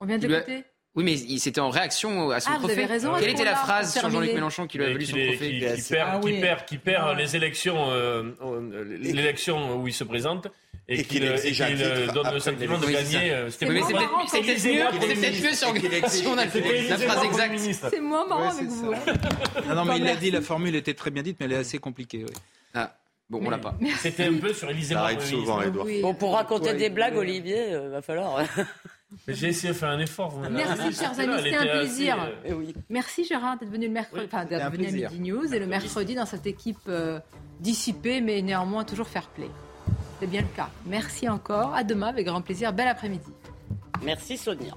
On 0.00 0.06
vient 0.06 0.18
d'écouter 0.18 0.64
oui, 0.94 1.04
mais 1.04 1.38
c'était 1.38 1.60
en 1.60 1.70
réaction 1.70 2.30
à 2.30 2.40
son 2.40 2.50
ah, 2.52 2.58
trophée. 2.58 2.86
Quelle 3.18 3.30
était 3.30 3.44
la 3.44 3.54
phrase 3.54 3.98
sur 3.98 4.10
Jean-Luc 4.10 4.34
Mélenchon 4.34 4.66
qui 4.66 4.76
lui 4.76 4.84
a 4.84 4.88
valu 4.88 5.06
son 5.06 5.16
trophée 5.16 5.74
qui, 5.76 5.82
perd, 5.88 6.10
ah 6.12 6.20
qui, 6.22 6.32
perd, 6.40 6.64
qui 6.66 6.78
perd 6.78 7.04
ah 7.08 7.14
les 7.14 7.34
élections, 7.34 7.90
euh, 7.90 8.24
euh, 8.42 8.98
l'élection 9.00 9.80
où 9.80 9.88
il 9.88 9.94
se 9.94 10.04
présente 10.04 10.48
et, 10.88 11.04
qu'il 11.04 11.24
euh, 11.24 12.06
donne 12.08 12.34
le 12.34 12.40
sentiment 12.40 12.76
de 12.76 12.86
gagner. 12.86 13.34
C'était 13.48 13.66
peut-être 13.66 15.42
mieux 15.42 15.54
sur 15.54 15.72
l'élection. 15.72 16.34
la 16.34 16.46
phrase 16.46 17.24
exacte. 17.24 17.58
C'est 17.90 18.00
moins 18.00 18.26
marrant 18.26 18.50
avec 18.50 18.66
vous. 18.66 18.92
Hein. 18.92 19.74
Non, 19.74 19.86
mais 19.86 19.96
il 19.96 20.04
l'a 20.04 20.16
dit, 20.16 20.30
la 20.30 20.42
formule 20.42 20.76
était 20.76 20.94
très 20.94 21.10
bien 21.10 21.22
dite, 21.22 21.38
mais 21.40 21.46
elle 21.46 21.52
est 21.52 21.56
assez 21.56 21.78
compliquée. 21.78 22.26
Bon, 23.32 23.40
on 23.42 23.48
l'a 23.48 23.56
pas. 23.56 23.74
C'était 23.98 24.26
un 24.26 24.34
peu 24.34 24.52
sur 24.52 24.68
Élisée 24.68 24.94
Ça 24.94 25.18
souvent, 25.20 25.62
Edouard. 25.62 25.86
Bon, 26.02 26.12
pour 26.12 26.34
raconter 26.34 26.74
des 26.74 26.90
blagues, 26.90 27.16
Olivier, 27.16 27.70
il 27.70 27.88
va 27.88 28.02
falloir. 28.02 28.44
J'ai 29.28 29.48
essayé 29.48 29.72
de 29.72 29.78
faire 29.78 29.88
un 29.88 30.00
effort. 30.00 30.38
Merci, 30.50 30.92
chers 30.92 31.18
amis, 31.18 31.34
c'était 31.42 31.56
un 31.56 31.66
plaisir. 31.66 32.16
Euh, 32.46 32.62
eh 32.66 32.74
Merci, 32.90 33.24
Gérard, 33.24 33.58
d'être 33.58 33.70
venu 33.70 33.86
le 33.86 33.92
mercredi, 33.92 34.24
enfin, 34.26 34.44
d'être 34.44 34.70
venu 34.70 34.86
à 34.86 34.90
Midi 35.10 35.20
News 35.20 35.54
et 35.54 35.58
le 35.58 35.66
mercredi 35.66 36.14
dans 36.14 36.26
cette 36.26 36.46
équipe 36.46 36.78
euh, 36.88 37.20
dissipée, 37.60 38.20
mais 38.20 38.42
néanmoins 38.42 38.84
toujours 38.84 39.08
fair 39.08 39.28
play. 39.28 39.48
C'est 40.20 40.26
bien 40.26 40.42
le 40.42 40.54
cas. 40.54 40.68
Merci 40.86 41.28
encore. 41.28 41.74
À 41.74 41.84
demain, 41.84 42.08
avec 42.08 42.26
grand 42.26 42.42
plaisir. 42.42 42.72
Bel 42.72 42.88
après-midi. 42.88 43.30
Merci, 44.02 44.36
Sonia. 44.36 44.74